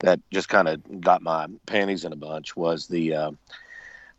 that 0.00 0.20
just 0.30 0.48
kind 0.48 0.68
of 0.68 1.00
got 1.00 1.22
my 1.22 1.46
panties 1.66 2.04
in 2.04 2.12
a 2.12 2.16
bunch 2.16 2.56
was 2.56 2.86
the 2.88 3.14
uh, 3.14 3.30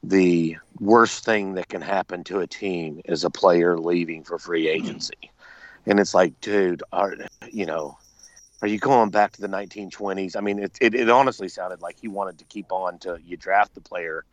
the 0.10 0.58
worst 0.80 1.26
thing 1.26 1.56
that 1.56 1.70
can 1.70 1.82
happen 1.82 2.24
to 2.26 2.40
a 2.40 2.48
team 2.48 3.02
is 3.06 3.24
a 3.24 3.30
player 3.30 3.78
leaving 3.78 4.24
for 4.24 4.38
free 4.38 4.64
hmm. 4.64 4.82
agency. 4.82 5.32
And 5.86 6.00
it's 6.00 6.14
like, 6.14 6.40
dude, 6.42 6.84
are 6.92 7.16
you 7.52 7.66
know, 7.66 7.98
are 8.62 8.68
you 8.68 8.80
going 8.80 9.10
back 9.10 9.34
to 9.34 9.42
the 9.42 9.48
1920s? 9.48 10.36
I 10.36 10.42
mean, 10.42 10.60
it, 10.60 10.78
it, 10.82 10.96
it 10.96 11.10
honestly 11.10 11.48
sounded 11.48 11.82
like 11.82 12.00
he 12.00 12.08
wanted 12.08 12.40
to 12.40 12.46
keep 12.46 12.72
on 12.72 12.98
to 13.00 13.20
you 13.24 13.38
draft 13.38 13.76
the 13.76 13.82
player, 13.82 14.26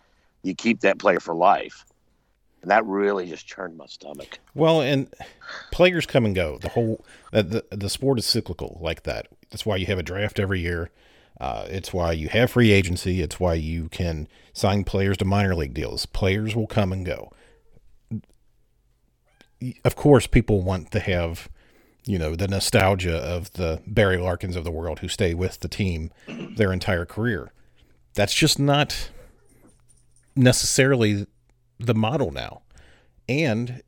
you 0.42 0.54
keep 0.54 0.80
that 0.80 0.98
player 0.98 1.20
for 1.20 1.34
life. 1.34 1.84
And 2.62 2.70
that 2.70 2.86
really 2.86 3.28
just 3.28 3.46
churned 3.46 3.76
my 3.76 3.86
stomach. 3.86 4.38
Well, 4.54 4.80
and 4.80 5.12
players 5.72 6.06
come 6.06 6.24
and 6.24 6.34
go. 6.34 6.58
The 6.58 6.68
whole 6.68 7.04
the, 7.32 7.42
the, 7.42 7.76
the 7.76 7.90
sport 7.90 8.20
is 8.20 8.26
cyclical 8.26 8.78
like 8.80 9.02
that. 9.02 9.26
That's 9.50 9.66
why 9.66 9.76
you 9.76 9.86
have 9.86 9.98
a 9.98 10.02
draft 10.02 10.38
every 10.38 10.60
year. 10.60 10.90
Uh, 11.40 11.66
it's 11.68 11.92
why 11.92 12.12
you 12.12 12.28
have 12.28 12.52
free 12.52 12.70
agency. 12.70 13.20
It's 13.20 13.40
why 13.40 13.54
you 13.54 13.88
can 13.88 14.28
sign 14.52 14.84
players 14.84 15.16
to 15.18 15.24
minor 15.24 15.54
league 15.54 15.74
deals. 15.74 16.06
Players 16.06 16.54
will 16.54 16.66
come 16.66 16.92
and 16.92 17.04
go. 17.04 17.32
Of 19.84 19.96
course, 19.96 20.26
people 20.26 20.62
want 20.62 20.90
to 20.92 21.00
have, 21.00 21.48
you 22.04 22.18
know, 22.18 22.34
the 22.36 22.48
nostalgia 22.48 23.16
of 23.16 23.52
the 23.52 23.80
Barry 23.86 24.18
Larkins 24.18 24.56
of 24.56 24.64
the 24.64 24.70
world 24.70 25.00
who 25.00 25.08
stay 25.08 25.34
with 25.34 25.60
the 25.60 25.68
team 25.68 26.10
their 26.26 26.72
entire 26.72 27.04
career. 27.04 27.52
That's 28.14 28.34
just 28.34 28.58
not 28.58 29.10
necessarily 30.36 31.26
the 31.78 31.94
model 31.94 32.30
now. 32.30 32.62
And 33.28 33.82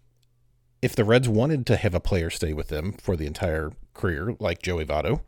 if 0.81 0.95
the 0.95 1.05
Reds 1.05 1.29
wanted 1.29 1.67
to 1.67 1.77
have 1.77 1.95
a 1.95 2.01
player 2.01 2.31
stay 2.31 2.53
with 2.53 2.69
them 2.69 2.93
for 2.93 3.17
the 3.17 3.27
entire 3.27 3.73
career, 3.95 4.37
like 4.39 4.63
Joey 4.63 4.85
Votto, 4.85 5.21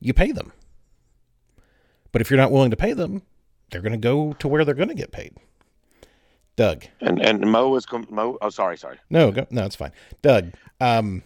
you 0.00 0.12
pay 0.12 0.32
them. 0.32 0.52
But 2.14 2.20
if 2.20 2.30
you're 2.30 2.38
not 2.38 2.52
willing 2.52 2.70
to 2.70 2.76
pay 2.76 2.92
them, 2.92 3.22
they're 3.70 3.80
going 3.80 3.90
to 3.90 3.98
go 3.98 4.34
to 4.34 4.46
where 4.46 4.64
they're 4.64 4.72
going 4.72 4.88
to 4.88 4.94
get 4.94 5.10
paid. 5.10 5.34
Doug. 6.54 6.84
And 7.00 7.20
and 7.20 7.40
Mo 7.40 7.74
is 7.74 7.86
com- 7.86 8.06
Mo. 8.08 8.38
Oh, 8.40 8.50
sorry, 8.50 8.78
sorry. 8.78 8.98
No, 9.10 9.32
go, 9.32 9.48
no, 9.50 9.64
it's 9.66 9.74
fine. 9.74 9.90
Doug, 10.22 10.52
um, 10.80 11.24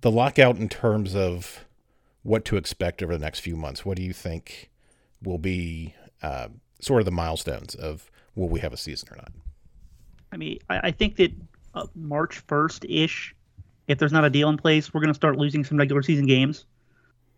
the 0.00 0.10
lockout 0.10 0.56
in 0.56 0.68
terms 0.68 1.14
of 1.14 1.66
what 2.24 2.44
to 2.46 2.56
expect 2.56 3.00
over 3.00 3.12
the 3.12 3.24
next 3.24 3.38
few 3.38 3.54
months. 3.54 3.84
What 3.84 3.96
do 3.96 4.02
you 4.02 4.12
think 4.12 4.70
will 5.22 5.38
be 5.38 5.94
uh, 6.20 6.48
sort 6.80 7.00
of 7.00 7.04
the 7.04 7.12
milestones 7.12 7.76
of 7.76 8.10
will 8.34 8.48
we 8.48 8.58
have 8.58 8.72
a 8.72 8.76
season 8.76 9.10
or 9.12 9.18
not? 9.18 9.30
I 10.32 10.36
mean, 10.36 10.58
I, 10.68 10.80
I 10.88 10.90
think 10.90 11.14
that 11.18 11.32
uh, 11.74 11.86
March 11.94 12.44
1st 12.48 12.86
ish, 12.88 13.36
if 13.86 14.00
there's 14.00 14.12
not 14.12 14.24
a 14.24 14.30
deal 14.30 14.48
in 14.48 14.56
place, 14.56 14.92
we're 14.92 15.00
going 15.00 15.12
to 15.12 15.14
start 15.14 15.36
losing 15.36 15.62
some 15.62 15.78
regular 15.78 16.02
season 16.02 16.26
games. 16.26 16.66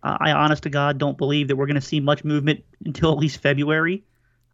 Uh, 0.03 0.17
I, 0.19 0.31
honest 0.31 0.63
to 0.63 0.69
God, 0.69 0.97
don't 0.97 1.17
believe 1.17 1.47
that 1.47 1.55
we're 1.55 1.65
going 1.65 1.75
to 1.75 1.81
see 1.81 1.99
much 1.99 2.23
movement 2.23 2.63
until 2.85 3.11
at 3.13 3.17
least 3.17 3.41
February. 3.41 4.03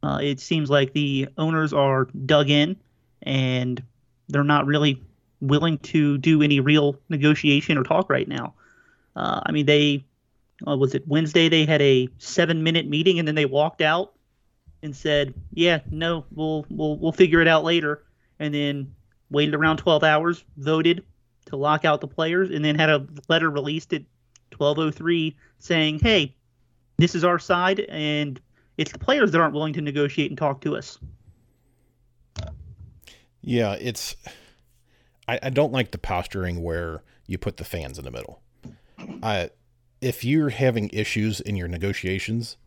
Uh, 0.03 0.19
it 0.21 0.39
seems 0.39 0.69
like 0.69 0.93
the 0.93 1.27
owners 1.37 1.73
are 1.73 2.05
dug 2.25 2.49
in 2.49 2.77
and 3.23 3.83
they're 4.29 4.43
not 4.43 4.65
really 4.65 5.03
willing 5.41 5.77
to 5.79 6.17
do 6.17 6.41
any 6.41 6.59
real 6.59 6.97
negotiation 7.09 7.77
or 7.77 7.83
talk 7.83 8.09
right 8.09 8.27
now. 8.27 8.53
Uh, 9.15 9.41
I 9.45 9.51
mean, 9.51 9.65
they 9.65 10.05
uh, 10.67 10.77
was 10.77 10.93
it 10.93 11.07
Wednesday? 11.07 11.49
They 11.49 11.65
had 11.65 11.81
a 11.81 12.07
seven 12.17 12.63
minute 12.63 12.87
meeting 12.87 13.19
and 13.19 13.27
then 13.27 13.35
they 13.35 13.45
walked 13.45 13.81
out 13.81 14.13
and 14.83 14.95
said, 14.95 15.33
"Yeah, 15.53 15.79
no, 15.89 16.25
we'll 16.31 16.65
we'll 16.69 16.97
we'll 16.97 17.11
figure 17.11 17.41
it 17.41 17.47
out 17.47 17.63
later." 17.63 18.03
And 18.39 18.53
then 18.53 18.95
waited 19.29 19.53
around 19.53 19.77
12 19.77 20.03
hours, 20.03 20.43
voted 20.57 21.03
to 21.45 21.55
lock 21.57 21.83
out 21.83 22.01
the 22.01 22.07
players, 22.07 22.51
and 22.51 22.63
then 22.63 22.75
had 22.75 22.89
a 22.89 23.05
letter 23.27 23.49
released 23.49 23.93
at 23.93 24.03
12:03 24.51 25.35
saying, 25.59 25.99
"Hey, 25.99 26.35
this 26.97 27.15
is 27.15 27.23
our 27.23 27.39
side, 27.39 27.81
and 27.89 28.39
it's 28.77 28.91
the 28.91 28.99
players 28.99 29.31
that 29.31 29.41
aren't 29.41 29.53
willing 29.53 29.73
to 29.73 29.81
negotiate 29.81 30.31
and 30.31 30.37
talk 30.37 30.61
to 30.61 30.75
us." 30.75 30.99
Yeah, 33.41 33.73
it's. 33.79 34.15
I, 35.27 35.39
I 35.43 35.49
don't 35.49 35.71
like 35.71 35.91
the 35.91 35.97
posturing 35.97 36.63
where 36.63 37.03
you 37.27 37.37
put 37.37 37.57
the 37.57 37.63
fans 37.63 37.97
in 37.97 38.05
the 38.05 38.11
middle. 38.11 38.41
I, 39.21 39.51
if 40.01 40.23
you're 40.23 40.49
having 40.49 40.89
issues 40.91 41.39
in 41.39 41.55
your 41.55 41.67
negotiations, 41.67 42.57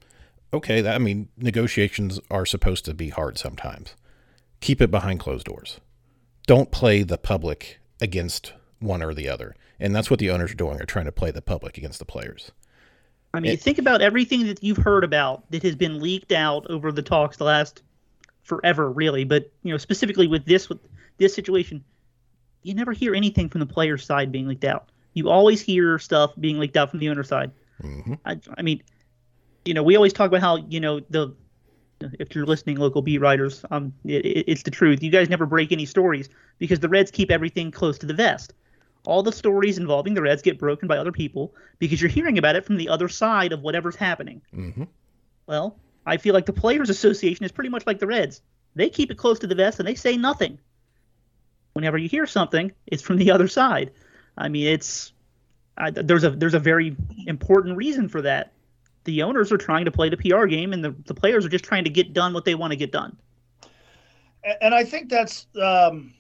okay, 0.55 0.81
that, 0.81 0.95
I 0.95 0.99
mean, 0.99 1.29
negotiations 1.37 2.21
are 2.31 2.47
supposed 2.47 2.85
to 2.85 2.95
be 2.95 3.09
hard 3.09 3.39
sometimes. 3.39 3.95
Keep 4.61 4.81
it 4.81 4.91
behind 4.91 5.21
closed 5.21 5.47
doors. 5.47 5.81
Don't 6.47 6.71
play 6.71 7.03
the 7.03 7.19
public 7.19 7.81
against 8.01 8.53
one 8.83 9.03
or 9.03 9.15
the 9.15 9.29
other. 9.29 9.55
And 9.81 9.95
that's 9.95 10.11
what 10.11 10.19
the 10.19 10.31
owners 10.31 10.53
are 10.53 10.57
doing, 10.57 10.81
are 10.81 10.87
trying 10.87 11.07
to 11.07 11.13
play 11.13 11.31
the 11.31 11.43
public 11.43 11.79
against 11.79 11.99
the 11.99 12.05
players. 12.05 12.53
I 13.35 13.41
mean, 13.41 13.53
it, 13.53 13.61
think 13.61 13.79
about 13.79 14.03
everything 14.03 14.47
that 14.47 14.63
you've 14.63 14.77
heard 14.77 15.05
about 15.05 15.51
that 15.51 15.63
has 15.63 15.75
been 15.75 16.01
leaked 16.01 16.33
out 16.33 16.67
over 16.71 16.93
the 16.93 17.03
talks 17.03 17.39
the 17.39 17.45
last 17.45 17.83
forever, 18.43 18.91
really. 18.91 19.25
But 19.25 19.51
you 19.63 19.73
know, 19.73 19.79
specifically 19.79 20.27
with 20.27 20.45
this 20.45 20.69
with 20.69 20.79
this 21.19 21.35
situation, 21.35 21.83
you 22.63 22.75
never 22.75 22.93
hear 22.93 23.15
anything 23.15 23.49
from 23.49 23.61
the 23.61 23.67
players' 23.67 24.05
side 24.05 24.31
being 24.31 24.47
leaked 24.47 24.65
out. 24.65 24.91
You 25.15 25.31
always 25.31 25.61
hear 25.61 25.99
stuff 25.99 26.33
being 26.39 26.59
leaked 26.59 26.77
out 26.77 26.91
from 26.91 27.01
the 27.01 27.09
owner 27.09 27.23
side. 27.23 27.53
Mm-hmm. 27.83 28.15
I, 28.25 28.39
I 28.57 28.63
mean, 28.63 28.83
you 29.65 29.75
know, 29.75 29.83
we 29.83 29.97
always 29.97 30.13
talk 30.13 30.29
about 30.29 30.41
how 30.41 30.57
you 30.57 30.81
know 30.81 31.01
the 31.01 31.35
if 32.19 32.35
you're 32.35 32.47
listening, 32.47 32.77
local 32.77 33.01
beat 33.03 33.19
writers, 33.19 33.65
um, 33.71 33.93
it, 34.05 34.45
it's 34.47 34.63
the 34.63 34.71
truth. 34.71 35.03
You 35.03 35.11
guys 35.11 35.29
never 35.29 35.47
break 35.47 35.73
any 35.73 35.87
stories 35.87 36.29
because 36.59 36.81
the 36.81 36.89
Reds 36.89 37.11
keep 37.11 37.31
everything 37.31 37.71
close 37.71 37.99
to 37.99 38.07
the 38.07 38.15
vest. 38.15 38.53
All 39.05 39.23
the 39.23 39.33
stories 39.33 39.79
involving 39.79 40.15
the 40.15 40.23
Reds 40.23 40.43
get 40.43 40.59
broken 40.59 40.87
by 40.87 40.97
other 40.97 41.13
people 41.13 41.55
because 41.79 42.01
you're 42.01 42.11
hearing 42.11 42.39
about 42.39 42.57
it 42.57 42.65
from 42.65 42.77
the 42.77 42.89
other 42.89 43.09
side 43.09 43.53
of 43.53 43.63
whatever's 43.63 43.97
happening. 43.97 44.41
Mm-hmm. 44.55 44.85
Well, 45.47 45.77
I 46.07 46.17
feel 46.17 46.35
like 46.35 46.47
the 46.47 46.53
Players 46.53 46.89
Association 46.89 47.45
is 47.45 47.53
pretty 47.53 47.71
much 47.71 47.87
like 47.87 47.99
the 47.99 48.07
Reds. 48.07 48.43
They 48.75 48.89
keep 48.89 49.11
it 49.11 49.19
close 49.19 49.39
to 49.41 49.47
the 49.47 49.55
vest 49.55 49.79
and 49.79 49.89
they 49.89 49.95
say 49.95 50.17
nothing. 50.17 50.59
Whenever 51.73 51.99
you 51.99 52.09
hear 52.09 52.27
something, 52.27 52.73
it's 52.87 53.03
from 53.03 53.17
the 53.17 53.31
other 53.31 53.49
side. 53.49 53.91
I 54.37 54.49
mean, 54.49 54.67
it's 54.67 55.13
I, 55.77 55.91
there's 55.91 56.25
a 56.25 56.31
there's 56.31 56.55
a 56.55 56.59
very 56.59 56.97
important 57.27 57.77
reason 57.77 58.09
for 58.09 58.23
that 58.23 58.53
the 59.05 59.23
owners 59.23 59.51
are 59.51 59.59
trying 59.59 59.85
to 59.87 59.91
play 59.91 60.09
the 60.09 60.17
PR 60.17 60.47
game, 60.47 60.73
and 60.73 60.85
the, 60.85 60.95
the 61.07 61.15
players 61.15 61.45
are 61.45 61.49
just 61.49 61.65
trying 61.65 61.85
to 61.85 61.91
get 61.91 62.13
done 62.13 62.33
what 62.33 62.45
they 62.45 62.55
want 62.55 62.71
to 62.73 62.77
get 62.77 62.93
done. 62.93 63.17
And 64.61 64.75
I 64.75 64.85
think 64.85 65.09
that's 65.09 65.47
um, 65.61 66.13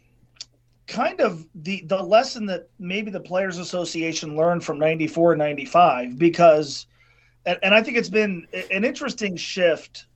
kind 0.93 1.21
of 1.21 1.47
the 1.55 1.83
the 1.87 2.03
lesson 2.03 2.47
that 2.47 2.69
maybe 2.79 3.11
the 3.11 3.21
Players 3.21 3.59
Association 3.59 4.37
learned 4.37 4.63
from 4.63 4.79
'94 4.79 5.33
and 5.33 5.39
'95, 5.39 6.19
because, 6.19 6.87
and, 7.47 7.59
and 7.63 7.75
I 7.75 7.83
think 7.83 7.97
it's 7.97 8.11
been 8.11 8.47
an 8.71 8.85
interesting 8.85 9.37
shift. 9.37 10.07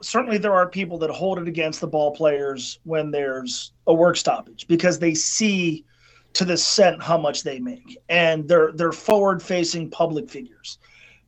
Certainly, 0.00 0.38
there 0.38 0.54
are 0.54 0.68
people 0.68 0.98
that 0.98 1.10
hold 1.10 1.38
it 1.38 1.48
against 1.48 1.80
the 1.80 1.86
ball 1.86 2.12
players 2.12 2.78
when 2.84 3.10
there's 3.10 3.72
a 3.86 3.92
work 3.92 4.16
stoppage 4.16 4.66
because 4.68 4.98
they 4.98 5.14
see 5.14 5.84
to 6.32 6.44
the 6.44 6.56
cent 6.56 7.02
how 7.02 7.18
much 7.18 7.42
they 7.42 7.58
make, 7.58 7.98
and 8.08 8.48
they're 8.48 8.72
they're 8.72 8.92
forward 8.92 9.42
facing 9.42 9.90
public 9.90 10.30
figures 10.30 10.78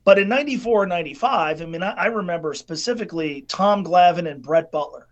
but 0.05 0.19
in 0.19 0.29
94 0.29 0.85
and 0.85 0.91
95, 0.91 1.63
I 1.63 1.65
mean, 1.65 1.83
I, 1.83 1.93
I, 1.93 2.07
remember 2.07 2.55
specifically 2.55 3.43
Tom 3.43 3.85
Glavine 3.85 4.29
and 4.29 4.43
Brett 4.43 4.73
Butler 4.73 5.07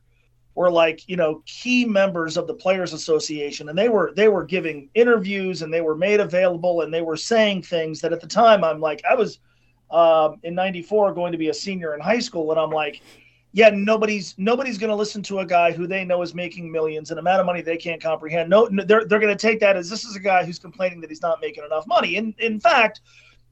were 0.54 0.70
like, 0.70 1.08
you 1.08 1.16
know, 1.16 1.42
key 1.46 1.84
members 1.84 2.36
of 2.36 2.46
the 2.46 2.54
Players 2.54 2.92
Association. 2.92 3.68
And 3.68 3.78
they 3.78 3.88
were 3.88 4.12
they 4.14 4.28
were 4.28 4.44
giving 4.44 4.88
interviews 4.94 5.62
and 5.62 5.72
they 5.72 5.80
were 5.80 5.94
made 5.94 6.20
available 6.20 6.82
and 6.82 6.92
they 6.92 7.02
were 7.02 7.16
saying 7.16 7.62
things 7.62 8.00
that 8.00 8.12
at 8.12 8.20
the 8.20 8.26
time 8.26 8.64
I'm 8.64 8.80
like, 8.80 9.02
I 9.08 9.14
was 9.14 9.38
um, 9.90 10.36
in 10.42 10.54
94 10.54 11.14
going 11.14 11.32
to 11.32 11.38
be 11.38 11.48
a 11.48 11.54
senior 11.54 11.94
in 11.94 12.00
high 12.00 12.18
school. 12.18 12.50
And 12.50 12.60
I'm 12.60 12.70
like, 12.70 13.00
yeah, 13.52 13.70
nobody's 13.72 14.34
nobody's 14.38 14.78
going 14.78 14.90
to 14.90 14.96
listen 14.96 15.22
to 15.24 15.40
a 15.40 15.46
guy 15.46 15.72
who 15.72 15.86
they 15.86 16.04
know 16.04 16.22
is 16.22 16.34
making 16.34 16.70
millions, 16.70 17.10
an 17.10 17.18
amount 17.18 17.40
of 17.40 17.46
money 17.46 17.62
they 17.62 17.76
can't 17.76 18.00
comprehend. 18.00 18.48
No, 18.48 18.68
they're 18.68 19.04
they're 19.04 19.18
going 19.18 19.36
to 19.36 19.40
take 19.40 19.58
that 19.60 19.76
as 19.76 19.90
this 19.90 20.04
is 20.04 20.14
a 20.14 20.20
guy 20.20 20.44
who's 20.44 20.58
complaining 20.58 21.00
that 21.00 21.10
he's 21.10 21.22
not 21.22 21.40
making 21.40 21.64
enough 21.64 21.86
money. 21.86 22.16
And 22.16 22.34
in 22.38 22.60
fact, 22.60 23.00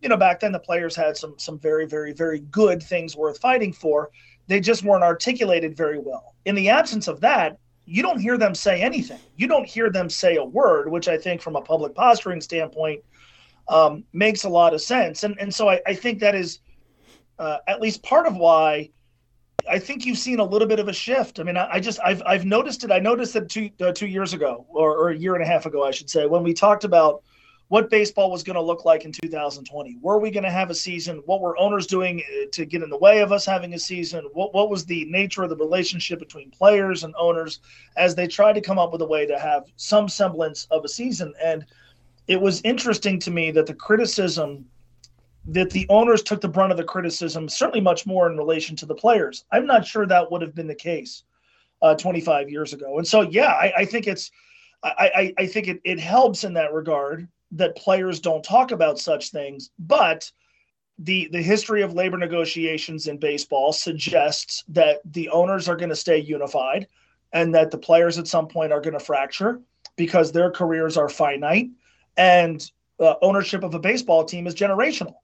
you 0.01 0.09
know, 0.09 0.17
back 0.17 0.41
then 0.41 0.53
the 0.53 0.61
players 0.61 0.95
had 0.95 1.17
some 1.17 1.35
some 1.37 1.59
very, 1.59 1.87
very, 1.87 2.13
very 2.13 2.39
good 2.39 2.83
things 2.83 3.17
worth 3.17 3.39
fighting 3.41 3.73
for. 3.73 4.11
They 4.49 4.61
just 4.61 4.83
weren't 4.83 5.05
articulated 5.05 5.77
very 5.77 5.99
well. 5.99 6.35
In 6.45 6.55
the 6.55 6.71
absence 6.71 7.07
of 7.07 7.21
that, 7.21 7.59
you 7.85 8.03
don't 8.03 8.19
hear 8.19 8.37
them 8.37 8.55
say 8.55 8.83
anything. 8.83 9.21
You 9.37 9.47
don't 9.47 9.67
hear 9.67 9.91
them 9.91 10.11
say 10.11 10.37
a 10.37 10.45
word, 10.45 10.91
which 10.91 11.09
I 11.09 11.17
think, 11.17 11.41
from 11.41 11.57
a 11.57 11.61
public 11.61 11.95
posturing 11.95 12.41
standpoint, 12.41 13.03
um, 13.69 14.05
makes 14.13 14.45
a 14.45 14.49
lot 14.49 14.75
of 14.75 14.81
sense. 14.81 15.23
And 15.25 15.39
and 15.39 15.55
so 15.55 15.69
I, 15.69 15.81
I 15.87 15.95
think 15.95 16.19
that 16.21 16.35
is 16.35 16.61
uh, 17.39 17.59
at 17.67 17.81
least 17.81 18.03
part 18.03 18.27
of 18.27 18.37
why 18.37 18.91
I 19.71 19.79
think 19.79 20.07
you've 20.07 20.19
seen 20.19 20.41
a 20.41 20.45
little 20.45 20.69
bit 20.69 20.81
of 20.81 20.89
a 20.89 20.93
shift. 20.93 21.41
I 21.41 21.43
mean, 21.43 21.57
I, 21.57 21.75
I 21.75 21.81
just 21.81 22.01
I've 22.05 22.23
I've 22.27 22.45
noticed 22.45 22.85
it. 22.85 22.91
I 22.91 22.99
noticed 22.99 23.37
it 23.37 23.49
two 23.49 23.71
uh, 23.81 23.93
two 23.93 24.07
years 24.07 24.33
ago, 24.33 24.67
or, 24.69 24.97
or 24.97 25.11
a 25.11 25.17
year 25.17 25.35
and 25.35 25.45
a 25.45 25.47
half 25.47 25.67
ago, 25.67 25.85
I 25.85 25.91
should 25.91 26.11
say, 26.11 26.27
when 26.27 26.43
we 26.43 26.55
talked 26.55 26.85
about 26.85 27.23
what 27.69 27.91
baseball 27.91 28.31
was 28.31 28.43
going 28.43 28.55
to 28.55 28.63
look 28.63 28.85
like 28.85 29.05
in 29.05 29.13
2020. 29.13 29.99
Were 30.01 30.19
we 30.19 30.31
going 30.31 30.45
to 30.45 30.51
have 30.51 30.71
a 30.71 30.75
season? 30.75 31.23
What 31.27 31.41
were 31.41 31.59
owners 31.59 31.87
doing 31.87 32.23
uh, 32.23 32.47
to 32.53 32.65
get 32.65 32.83
in 32.83 32.89
the 32.89 32.97
way 32.97 33.21
of 33.21 33.31
us 33.31 33.45
having 33.45 33.75
a 33.75 33.79
season? 33.79 34.25
What, 34.33 34.55
what 34.55 34.71
was 34.71 34.87
the 34.87 35.05
nature 35.07 35.43
of 35.43 35.51
the 35.51 35.57
relationship 35.57 36.19
between 36.19 36.51
players 36.51 37.05
and 37.05 37.15
owners 37.19 37.61
as 37.97 38.15
they 38.15 38.27
tried 38.27 38.55
to 38.55 38.63
come 38.63 38.79
up 38.79 38.91
with 38.91 39.03
a 39.03 39.07
way 39.07 39.27
to 39.27 39.39
have 39.39 39.65
some 39.77 40.09
semblance 40.09 40.67
of 40.71 40.85
a 40.85 40.89
season? 40.89 41.35
And 41.43 41.67
it 42.27 42.41
was 42.41 42.63
interesting 42.63 43.19
to 43.21 43.31
me 43.31 43.51
that 43.51 43.67
the 43.67 43.75
criticism 43.75 44.65
that 45.51 45.71
the 45.71 45.87
owners 45.89 46.23
took 46.23 46.43
the 46.43 46.49
brunt 46.49 46.73
of 46.73 46.77
the 46.77 46.85
criticism, 46.85 47.49
certainly 47.49 47.81
much 47.81 48.05
more 48.05 48.31
in 48.31 48.37
relation 48.37 48.77
to 48.77 48.85
the 48.85 48.95
players. 48.95 49.45
I'm 49.51 49.67
not 49.67 49.87
sure 49.87 50.05
that 50.05 50.31
would 50.31 50.43
have 50.43 50.55
been 50.55 50.67
the 50.67 50.75
case 50.75 51.23
uh, 51.81 51.95
25 51.95 52.51
years 52.51 52.75
ago. 52.75 52.99
And 52.99 53.07
so, 53.07 53.23
yeah, 53.23 53.53
I, 53.53 53.73
I 53.79 53.85
think 53.85 54.07
it's. 54.07 54.31
I, 54.85 55.11
I, 55.17 55.35
I 55.43 55.47
think 55.47 55.67
it, 55.67 55.81
it 55.83 55.99
helps 55.99 56.45
in 56.45 56.53
that 56.55 56.73
regard 56.73 57.27
that 57.53 57.77
players 57.77 58.21
don't 58.21 58.43
talk 58.43 58.71
about 58.71 58.99
such 58.99 59.31
things, 59.31 59.71
but 59.79 60.31
the 60.99 61.29
the 61.31 61.43
history 61.43 61.83
of 61.83 61.95
labor 61.95 62.19
negotiations 62.19 63.07
in 63.07 63.19
baseball 63.19 63.73
suggests 63.73 64.65
that 64.69 65.01
the 65.05 65.29
owners 65.29 65.69
are 65.69 65.77
going 65.77 65.89
to 65.89 65.97
stay 65.97 66.19
unified 66.19 66.89
and 67.33 67.55
that 67.55 67.71
the 67.71 67.79
players 67.79 68.19
at 68.19 68.27
some 68.27 68.49
point 68.49 68.73
are 68.73 68.81
going 68.81 68.95
to 68.95 69.01
fracture 69.01 69.61
because 69.97 70.33
their 70.33 70.51
careers 70.51 70.97
are 70.97 71.09
finite 71.09 71.71
and 72.17 72.71
uh, 73.01 73.15
ownership 73.23 73.63
of 73.63 73.75
a 73.75 73.79
baseball 73.79 74.25
team 74.25 74.47
is 74.47 74.55
generational. 74.55 75.15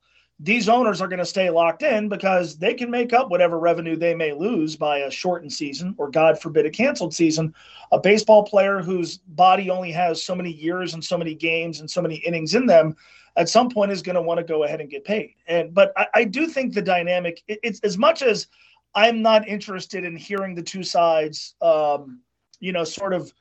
These 0.40 0.68
owners 0.68 1.00
are 1.00 1.08
going 1.08 1.20
to 1.20 1.24
stay 1.24 1.48
locked 1.48 1.82
in 1.82 2.08
because 2.08 2.56
they 2.56 2.74
can 2.74 2.90
make 2.90 3.12
up 3.12 3.30
whatever 3.30 3.58
revenue 3.58 3.96
they 3.96 4.14
may 4.14 4.32
lose 4.32 4.74
by 4.74 4.98
a 4.98 5.10
shortened 5.10 5.52
season 5.52 5.94
or, 5.96 6.10
God 6.10 6.40
forbid, 6.40 6.66
a 6.66 6.70
canceled 6.70 7.14
season. 7.14 7.54
A 7.92 8.00
baseball 8.00 8.42
player 8.42 8.80
whose 8.80 9.18
body 9.18 9.70
only 9.70 9.92
has 9.92 10.24
so 10.24 10.34
many 10.34 10.50
years 10.50 10.94
and 10.94 11.04
so 11.04 11.16
many 11.16 11.34
games 11.34 11.80
and 11.80 11.88
so 11.90 12.02
many 12.02 12.16
innings 12.16 12.54
in 12.54 12.66
them 12.66 12.96
at 13.36 13.48
some 13.48 13.68
point 13.68 13.92
is 13.92 14.02
going 14.02 14.14
to 14.14 14.22
want 14.22 14.38
to 14.38 14.44
go 14.44 14.64
ahead 14.64 14.80
and 14.80 14.90
get 14.90 15.04
paid. 15.04 15.34
And 15.46 15.74
but 15.74 15.92
I, 15.96 16.06
I 16.14 16.24
do 16.24 16.46
think 16.46 16.72
the 16.72 16.82
dynamic 16.82 17.42
it, 17.48 17.60
it's 17.62 17.80
as 17.80 17.98
much 17.98 18.22
as 18.22 18.48
I'm 18.94 19.22
not 19.22 19.48
interested 19.48 20.04
in 20.04 20.16
hearing 20.16 20.54
the 20.54 20.62
two 20.62 20.82
sides, 20.82 21.54
um, 21.60 22.20
you 22.60 22.72
know, 22.72 22.84
sort 22.84 23.12
of 23.12 23.32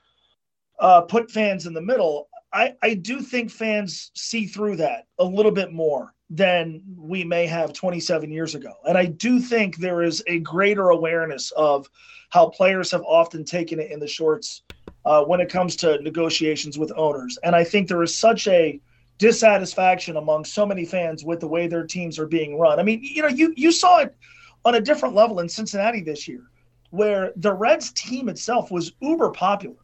uh, 0.80 1.02
put 1.02 1.30
fans 1.30 1.68
in 1.68 1.74
the 1.74 1.82
middle. 1.82 2.28
I, 2.52 2.76
I 2.82 2.94
do 2.96 3.22
think 3.22 3.52
fans 3.52 4.12
see 4.16 4.46
through 4.46 4.78
that 4.78 5.08
a 5.20 5.24
little 5.24 5.52
bit 5.52 5.72
more 5.72 6.14
than 6.34 6.82
we 6.98 7.24
may 7.24 7.46
have 7.46 7.74
27 7.74 8.32
years 8.32 8.56
ago. 8.56 8.74
And 8.88 8.98
I 8.98 9.06
do 9.06 9.40
think 9.40 9.78
there 9.78 10.02
is 10.02 10.24
a 10.26 10.40
greater 10.40 10.90
awareness 10.90 11.52
of 11.52 11.88
how 12.32 12.50
players 12.50 12.90
have 12.90 13.04
often 13.04 13.46
taken 13.46 13.80
it 13.80 13.92
in 13.92 14.00
the 14.00 14.08
shorts 14.08 14.64
uh, 15.06 15.24
when 15.24 15.40
it 15.40 15.50
comes 15.50 15.76
to 15.78 16.02
negotiations 16.02 16.80
with 16.80 16.92
owners. 16.96 17.38
And 17.44 17.56
I 17.56 17.64
think 17.64 17.88
there 17.88 18.02
is 18.02 18.18
such 18.18 18.48
a 18.48 18.82
dissatisfaction 19.20 20.18
among 20.18 20.46
so 20.46 20.66
many 20.66 20.86
fans 20.86 21.24
with 21.24 21.40
the 21.40 21.48
way 21.48 21.68
their 21.68 21.86
teams 21.86 22.18
are 22.18 22.26
being 22.26 22.58
run. 22.58 22.80
I 22.80 22.84
mean, 22.84 23.02
you 23.04 23.22
know, 23.22 23.28
you 23.28 23.54
you 23.56 23.72
saw 23.72 24.00
it 24.00 24.16
on 24.66 24.74
a 24.74 24.82
different 24.82 25.14
level 25.14 25.40
in 25.40 25.48
Cincinnati 25.48 26.02
this 26.02 26.28
year, 26.28 26.50
where 26.90 27.32
the 27.36 27.54
Reds 27.54 27.92
team 27.92 28.28
itself 28.28 28.72
was 28.72 28.94
uber 29.02 29.30
popular, 29.30 29.76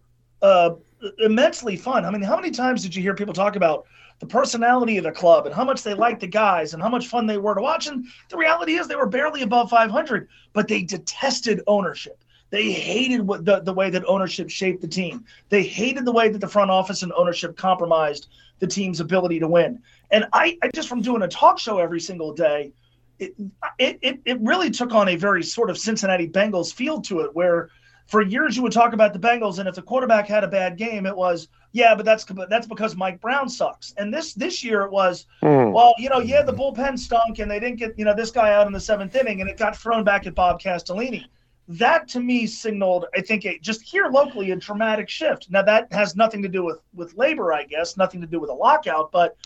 uh, 0.42 0.72
immensely 1.20 1.76
fun. 1.76 2.06
I 2.06 2.10
mean, 2.10 2.24
how 2.24 2.38
many 2.38 2.50
times 2.50 2.82
did 2.82 2.96
you 2.96 3.04
hear 3.04 3.14
people 3.14 3.36
talk 3.36 3.56
about 3.56 3.86
the 4.20 4.26
personality 4.26 4.98
of 4.98 5.04
the 5.04 5.12
club 5.12 5.46
and 5.46 5.56
how 5.56 5.64
much 5.64 5.84
they 5.84 5.94
liked 5.94 6.20
the 6.20 6.28
guys 6.28 6.74
and 6.74 6.84
how 6.84 6.90
much 6.90 7.08
fun 7.08 7.26
they 7.26 7.38
were 7.38 7.56
to 7.56 7.62
watch? 7.62 7.88
And 7.88 8.06
the 8.30 8.38
reality 8.38 8.74
is 8.74 8.88
they 8.88 8.96
were 8.96 9.08
barely 9.08 9.42
above 9.42 9.70
500, 9.70 10.28
but 10.54 10.68
they 10.68 10.84
detested 10.84 11.62
ownership. 11.68 12.24
They 12.50 12.72
hated 12.72 13.22
what 13.22 13.46
the, 13.46 13.60
the 13.60 13.74
way 13.74 13.90
that 13.92 14.04
ownership 14.06 14.50
shaped 14.50 14.82
the 14.82 14.88
team. 14.88 15.24
They 15.50 15.64
hated 15.64 16.06
the 16.06 16.12
way 16.12 16.30
that 16.30 16.42
the 16.42 16.48
front 16.48 16.72
office 16.72 17.04
and 17.04 17.14
ownership 17.14 17.56
compromised 17.56 18.28
the 18.60 18.68
team's 18.68 19.00
ability 19.00 19.40
to 19.40 19.48
win. 19.48 19.82
And 20.12 20.26
I, 20.34 20.58
I 20.64 20.70
just 20.74 20.90
from 20.90 21.02
doing 21.02 21.22
a 21.22 21.28
talk 21.28 21.60
show 21.60 21.78
every 21.78 22.00
single 22.00 22.34
day, 22.34 22.74
it, 23.20 23.36
it, 23.78 24.20
it 24.24 24.40
really 24.42 24.72
took 24.72 24.94
on 24.94 25.10
a 25.10 25.16
very 25.16 25.44
sort 25.44 25.70
of 25.70 25.78
Cincinnati 25.78 26.28
Bengals 26.28 26.74
feel 26.74 27.02
to 27.02 27.20
it, 27.20 27.36
where 27.36 27.70
for 28.10 28.24
years 28.24 28.58
you 28.58 28.64
would 28.64 28.72
talk 28.72 28.94
about 28.94 29.14
the 29.14 29.20
Bengals, 29.20 29.60
and 29.60 29.70
if 29.70 29.76
the 29.76 29.84
quarterback 29.84 30.28
had 30.28 30.44
a 30.44 30.48
bad 30.48 30.78
game, 30.78 31.06
it 31.06 31.16
was 31.16 31.48
yeah, 31.72 31.94
but 31.94 32.06
that's 32.06 32.26
that's 32.50 32.66
because 32.66 32.96
Mike 32.96 33.22
Brown 33.22 33.48
sucks. 33.48 33.94
And 33.98 34.12
this 34.12 34.34
this 34.34 34.64
year 34.64 34.82
it 34.82 34.92
was 34.92 35.28
mm. 35.44 35.72
well, 35.72 35.94
you 36.00 36.10
know, 36.10 36.20
yeah, 36.20 36.42
the 36.42 36.54
bullpen 36.54 36.98
stunk, 36.98 37.38
and 37.38 37.50
they 37.50 37.60
didn't 37.60 37.78
get 37.78 37.98
you 37.98 38.06
know 38.06 38.16
this 38.16 38.32
guy 38.32 38.52
out 38.52 38.66
in 38.66 38.74
the 38.74 38.80
seventh 38.80 39.16
inning, 39.16 39.42
and 39.42 39.50
it 39.50 39.58
got 39.58 39.78
thrown 39.78 40.04
back 40.04 40.26
at 40.26 40.34
Bob 40.34 40.60
Castellini. 40.60 41.26
That 41.68 42.08
to 42.10 42.20
me 42.20 42.48
signaled, 42.48 43.06
I 43.16 43.22
think, 43.22 43.46
a, 43.46 43.60
just 43.60 43.84
here 43.84 44.08
locally 44.08 44.50
a 44.50 44.56
dramatic 44.56 45.08
shift. 45.08 45.52
Now 45.52 45.62
that 45.62 45.94
has 45.94 46.16
nothing 46.16 46.42
to 46.42 46.50
do 46.50 46.64
with 46.66 46.82
with 46.96 47.16
labor, 47.16 47.54
I 47.54 47.66
guess, 47.66 47.96
nothing 47.96 48.22
to 48.22 48.28
do 48.28 48.40
with 48.40 48.50
a 48.50 48.54
lockout, 48.54 49.12
but 49.12 49.38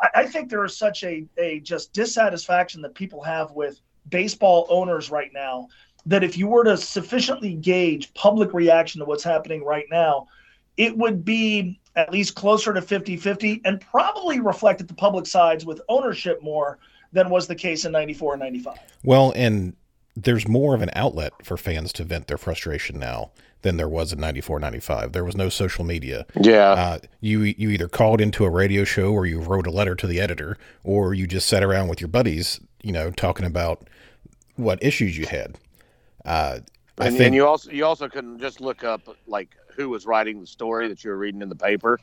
I, 0.00 0.08
I 0.14 0.26
think 0.26 0.48
there 0.48 0.64
is 0.64 0.76
such 0.76 1.02
a 1.02 1.26
a 1.38 1.58
just 1.58 1.92
dissatisfaction 1.92 2.82
that 2.82 2.94
people 2.94 3.20
have 3.22 3.50
with 3.50 3.80
baseball 4.08 4.66
owners 4.68 5.10
right 5.10 5.32
now 5.32 5.68
that 6.06 6.24
if 6.24 6.36
you 6.36 6.48
were 6.48 6.64
to 6.64 6.76
sufficiently 6.76 7.54
gauge 7.54 8.12
public 8.14 8.52
reaction 8.52 8.98
to 9.00 9.04
what's 9.04 9.24
happening 9.24 9.64
right 9.64 9.86
now, 9.90 10.26
it 10.76 10.96
would 10.96 11.24
be 11.24 11.78
at 11.96 12.10
least 12.10 12.34
closer 12.34 12.72
to 12.72 12.80
50 12.80 13.16
50 13.16 13.60
and 13.64 13.80
probably 13.80 14.40
reflected 14.40 14.88
the 14.88 14.94
public 14.94 15.26
sides 15.26 15.66
with 15.66 15.80
ownership 15.88 16.42
more 16.42 16.78
than 17.12 17.28
was 17.28 17.46
the 17.46 17.54
case 17.54 17.84
in 17.84 17.92
94 17.92 18.34
and 18.34 18.40
95. 18.40 18.78
Well, 19.04 19.32
and 19.36 19.76
there's 20.16 20.48
more 20.48 20.74
of 20.74 20.82
an 20.82 20.90
outlet 20.94 21.32
for 21.42 21.56
fans 21.56 21.92
to 21.94 22.04
vent 22.04 22.26
their 22.26 22.38
frustration 22.38 22.98
now 22.98 23.30
than 23.62 23.76
there 23.76 23.88
was 23.88 24.12
in 24.12 24.20
94 24.20 24.58
95 24.58 25.12
there 25.12 25.24
was 25.24 25.36
no 25.36 25.48
social 25.48 25.84
media. 25.84 26.26
Yeah. 26.40 26.70
Uh, 26.70 26.98
you 27.20 27.42
you 27.42 27.70
either 27.70 27.88
called 27.88 28.20
into 28.20 28.44
a 28.44 28.50
radio 28.50 28.84
show 28.84 29.12
or 29.12 29.26
you 29.26 29.40
wrote 29.40 29.66
a 29.66 29.70
letter 29.70 29.94
to 29.94 30.06
the 30.06 30.20
editor 30.20 30.58
or 30.82 31.14
you 31.14 31.26
just 31.26 31.48
sat 31.48 31.62
around 31.62 31.88
with 31.88 32.00
your 32.00 32.08
buddies 32.08 32.60
you 32.82 32.92
know 32.92 33.10
talking 33.10 33.46
about 33.46 33.88
what 34.56 34.82
issues 34.82 35.16
you 35.16 35.26
had 35.26 35.58
uh, 36.24 36.58
I 36.98 37.06
and, 37.06 37.16
think, 37.16 37.26
and 37.26 37.34
you 37.34 37.46
also 37.46 37.70
you 37.70 37.84
also 37.84 38.08
couldn't 38.08 38.38
just 38.38 38.60
look 38.60 38.84
up 38.84 39.16
like 39.26 39.56
who 39.76 39.88
was 39.88 40.06
writing 40.06 40.40
the 40.40 40.46
story 40.46 40.88
that 40.88 41.02
you 41.02 41.10
were 41.10 41.16
reading 41.16 41.42
in 41.42 41.48
the 41.48 41.56
paper 41.56 41.98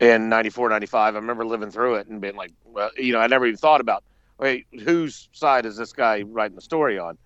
in 0.00 0.30
94 0.30 0.70
95 0.70 1.14
i 1.14 1.18
remember 1.18 1.44
living 1.44 1.70
through 1.70 1.96
it 1.96 2.06
and 2.06 2.22
being 2.22 2.34
like 2.34 2.52
well 2.64 2.90
you 2.96 3.12
know 3.12 3.18
i 3.18 3.26
never 3.26 3.44
even 3.44 3.58
thought 3.58 3.82
about 3.82 4.02
wait 4.38 4.66
whose 4.82 5.28
side 5.32 5.66
is 5.66 5.76
this 5.76 5.92
guy 5.92 6.22
writing 6.22 6.54
the 6.54 6.62
story 6.62 6.98
on 6.98 7.18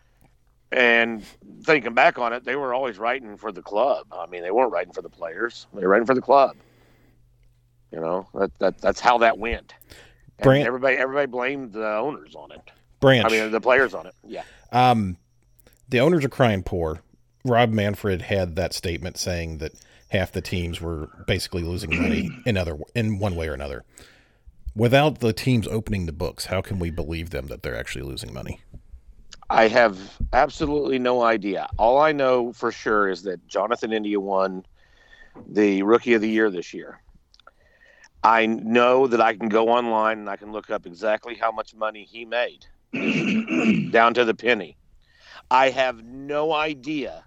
and 0.75 1.25
thinking 1.63 1.95
back 1.95 2.19
on 2.19 2.33
it, 2.33 2.45
they 2.45 2.57
were 2.57 2.75
always 2.75 2.99
writing 2.99 3.37
for 3.37 3.53
the 3.53 3.63
club. 3.63 4.07
I 4.13 4.27
mean, 4.27 4.43
they 4.43 4.51
weren't 4.51 4.73
writing 4.73 4.93
for 4.93 5.03
the 5.03 5.09
players; 5.09 5.67
they 5.73 5.83
were 5.83 5.89
writing 5.89 6.07
for 6.07 6.15
the 6.15 6.21
club. 6.21 6.57
You 7.93 8.01
know, 8.01 8.27
that, 8.35 8.59
that 8.59 8.79
that's 8.79 9.01
how 9.01 9.19
that 9.19 9.39
went. 9.39 9.75
Branch, 10.43 10.67
everybody 10.67 10.97
everybody 10.97 11.27
blamed 11.27 11.73
the 11.73 11.97
owners 11.97 12.35
on 12.35 12.51
it. 12.51 12.61
Branch. 12.99 13.25
I 13.25 13.29
mean, 13.29 13.51
the 13.53 13.61
players 13.61 13.95
on 13.95 14.07
it. 14.07 14.15
Yeah. 14.27 14.43
Um, 14.73 15.17
the 15.89 16.01
owners 16.01 16.25
are 16.25 16.31
crying 16.31 16.63
poor. 16.63 17.01
Rob 17.45 17.71
Manfred 17.71 18.23
had 18.23 18.57
that 18.57 18.73
statement 18.73 19.19
saying 19.19 19.59
that 19.59 19.73
half 20.09 20.33
the 20.33 20.41
teams 20.41 20.81
were 20.81 21.09
basically 21.27 21.63
losing 21.63 21.91
money 22.01 22.31
in 22.47 22.57
other 22.57 22.79
in 22.95 23.19
one 23.19 23.37
way 23.37 23.49
or 23.49 23.55
another. 23.55 23.85
Without 24.77 25.21
the 25.21 25.33
teams 25.33 25.69
opening 25.69 26.07
the 26.07 26.13
books, 26.13 26.47
how 26.47 26.61
can 26.61 26.79
we 26.79 26.91
believe 26.91 27.31
them 27.31 27.47
that 27.47 27.63
they're 27.63 27.77
actually 27.77 28.03
losing 28.03 28.33
money? 28.33 28.61
I 29.51 29.69
have 29.69 29.99
absolutely 30.33 30.99
no 30.99 31.23
idea. 31.23 31.69
All 31.79 32.01
I 32.01 32.13
know 32.13 32.53
for 32.53 32.73
sure 32.73 33.09
is 33.09 33.23
that 33.23 33.47
Jonathan 33.47 33.93
India 33.93 34.19
won 34.19 34.65
the 35.47 35.83
Rookie 35.83 36.15
of 36.15 36.23
the 36.23 36.29
Year 36.29 36.51
this 36.51 36.73
year. 36.73 37.01
I 38.25 38.47
know 38.47 39.07
that 39.07 39.21
I 39.21 39.35
can 39.37 39.49
go 39.49 39.69
online 39.69 40.21
and 40.21 40.31
I 40.31 40.37
can 40.37 40.51
look 40.51 40.71
up 40.71 40.87
exactly 40.87 41.35
how 41.35 41.53
much 41.53 41.75
money 41.75 42.05
he 42.05 42.25
made, 42.25 42.65
down 43.93 44.15
to 44.15 44.25
the 44.25 44.35
penny. 44.35 44.77
I 45.51 45.71
have 45.71 46.05
no 46.05 46.53
idea 46.53 47.25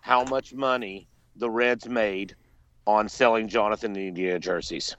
how 0.00 0.24
much 0.24 0.52
money 0.52 1.08
the 1.36 1.50
Reds 1.50 1.88
made 1.88 2.34
on 2.86 3.08
selling 3.08 3.48
Jonathan 3.48 3.96
India 3.96 4.38
jerseys 4.38 4.96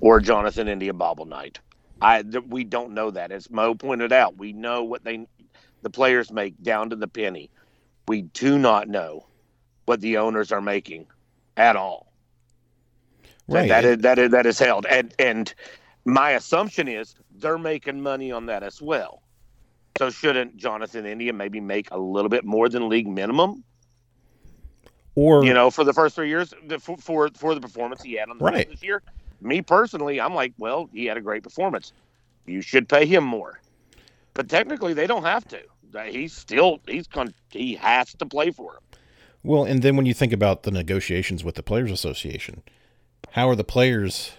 or 0.00 0.20
Jonathan 0.20 0.68
India 0.68 0.92
Bobble 0.92 1.26
Night. 1.26 1.60
I 2.00 2.22
we 2.48 2.64
don't 2.64 2.94
know 2.94 3.10
that. 3.10 3.32
As 3.32 3.50
Mo 3.50 3.74
pointed 3.74 4.12
out, 4.12 4.38
we 4.38 4.52
know 4.52 4.84
what 4.84 5.04
they 5.04 5.26
the 5.82 5.90
players 5.90 6.30
make 6.30 6.60
down 6.62 6.90
to 6.90 6.96
the 6.96 7.08
penny. 7.08 7.50
We 8.06 8.22
do 8.22 8.58
not 8.58 8.88
know 8.88 9.26
what 9.86 10.00
the 10.00 10.18
owners 10.18 10.52
are 10.52 10.60
making 10.60 11.06
at 11.56 11.76
all. 11.76 12.12
Right. 13.48 13.68
That, 13.68 13.82
that 13.82 13.84
is 13.84 13.98
that 14.02 14.18
is 14.18 14.30
that 14.32 14.46
is 14.46 14.58
held, 14.58 14.86
and 14.86 15.14
and 15.18 15.52
my 16.04 16.32
assumption 16.32 16.88
is 16.88 17.14
they're 17.36 17.58
making 17.58 18.00
money 18.02 18.30
on 18.30 18.46
that 18.46 18.62
as 18.62 18.80
well. 18.82 19.22
So 19.98 20.10
shouldn't 20.10 20.56
Jonathan 20.56 21.06
India 21.06 21.32
maybe 21.32 21.60
make 21.60 21.90
a 21.90 21.98
little 21.98 22.28
bit 22.28 22.44
more 22.44 22.68
than 22.68 22.88
league 22.88 23.08
minimum? 23.08 23.64
Or 25.14 25.44
you 25.44 25.52
know, 25.52 25.70
for 25.70 25.84
the 25.84 25.92
first 25.92 26.14
three 26.14 26.28
years, 26.28 26.54
for 26.80 26.96
for, 26.96 27.28
for 27.34 27.54
the 27.54 27.60
performance 27.60 28.02
he 28.02 28.14
had 28.14 28.30
on 28.30 28.38
the 28.38 28.44
right. 28.44 28.70
this 28.70 28.82
year. 28.82 29.02
Me 29.40 29.62
personally, 29.62 30.20
I'm 30.20 30.34
like, 30.34 30.52
well, 30.58 30.90
he 30.92 31.06
had 31.06 31.16
a 31.16 31.20
great 31.20 31.44
performance. 31.44 31.92
You 32.46 32.60
should 32.60 32.88
pay 32.88 33.06
him 33.06 33.22
more 33.22 33.60
but 34.38 34.48
technically 34.48 34.94
they 34.94 35.08
don't 35.08 35.24
have 35.24 35.46
to. 35.48 35.60
Uh, 35.92 36.04
he's 36.04 36.32
still 36.32 36.78
he's 36.86 37.08
con- 37.08 37.34
he 37.50 37.74
has 37.74 38.14
to 38.14 38.24
play 38.24 38.52
for 38.52 38.74
him. 38.74 38.80
Well, 39.42 39.64
and 39.64 39.82
then 39.82 39.96
when 39.96 40.06
you 40.06 40.14
think 40.14 40.32
about 40.32 40.62
the 40.62 40.70
negotiations 40.70 41.42
with 41.42 41.56
the 41.56 41.62
players 41.62 41.90
association, 41.90 42.62
how 43.32 43.48
are 43.48 43.56
the 43.56 43.64
players 43.64 44.30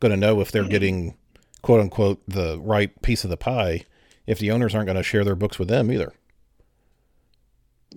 going 0.00 0.10
to 0.10 0.16
know 0.16 0.40
if 0.40 0.50
they're 0.50 0.62
mm-hmm. 0.62 0.70
getting 0.70 1.16
quote 1.60 1.80
unquote 1.80 2.22
the 2.26 2.58
right 2.60 3.02
piece 3.02 3.24
of 3.24 3.30
the 3.30 3.36
pie 3.36 3.84
if 4.26 4.38
the 4.38 4.50
owners 4.50 4.74
aren't 4.74 4.86
going 4.86 4.96
to 4.96 5.02
share 5.02 5.24
their 5.24 5.34
books 5.34 5.58
with 5.58 5.68
them 5.68 5.90
either? 5.90 6.12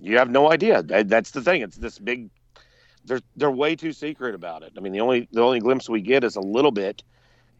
You 0.00 0.18
have 0.18 0.30
no 0.30 0.50
idea. 0.50 0.82
That's 0.82 1.32
the 1.32 1.42
thing. 1.42 1.62
It's 1.62 1.76
this 1.76 1.98
big. 1.98 2.30
They're 3.04 3.20
they're 3.36 3.50
way 3.50 3.76
too 3.76 3.92
secret 3.92 4.34
about 4.34 4.62
it. 4.62 4.72
I 4.76 4.80
mean, 4.80 4.92
the 4.92 5.00
only 5.00 5.28
the 5.32 5.42
only 5.42 5.60
glimpse 5.60 5.88
we 5.88 6.00
get 6.00 6.24
is 6.24 6.36
a 6.36 6.40
little 6.40 6.70
bit 6.70 7.02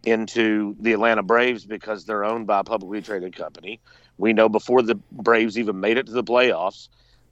into 0.04 0.76
the 0.80 0.92
Atlanta 0.92 1.22
Braves 1.22 1.66
because 1.66 2.04
they're 2.04 2.24
owned 2.24 2.46
by 2.46 2.60
a 2.60 2.64
publicly 2.64 3.02
traded 3.02 3.36
company. 3.36 3.80
We 4.16 4.32
know 4.32 4.48
before 4.48 4.82
the 4.82 4.94
Braves 5.12 5.58
even 5.58 5.80
made 5.80 5.98
it 5.98 6.06
to 6.06 6.12
the 6.12 6.24
playoffs 6.24 6.88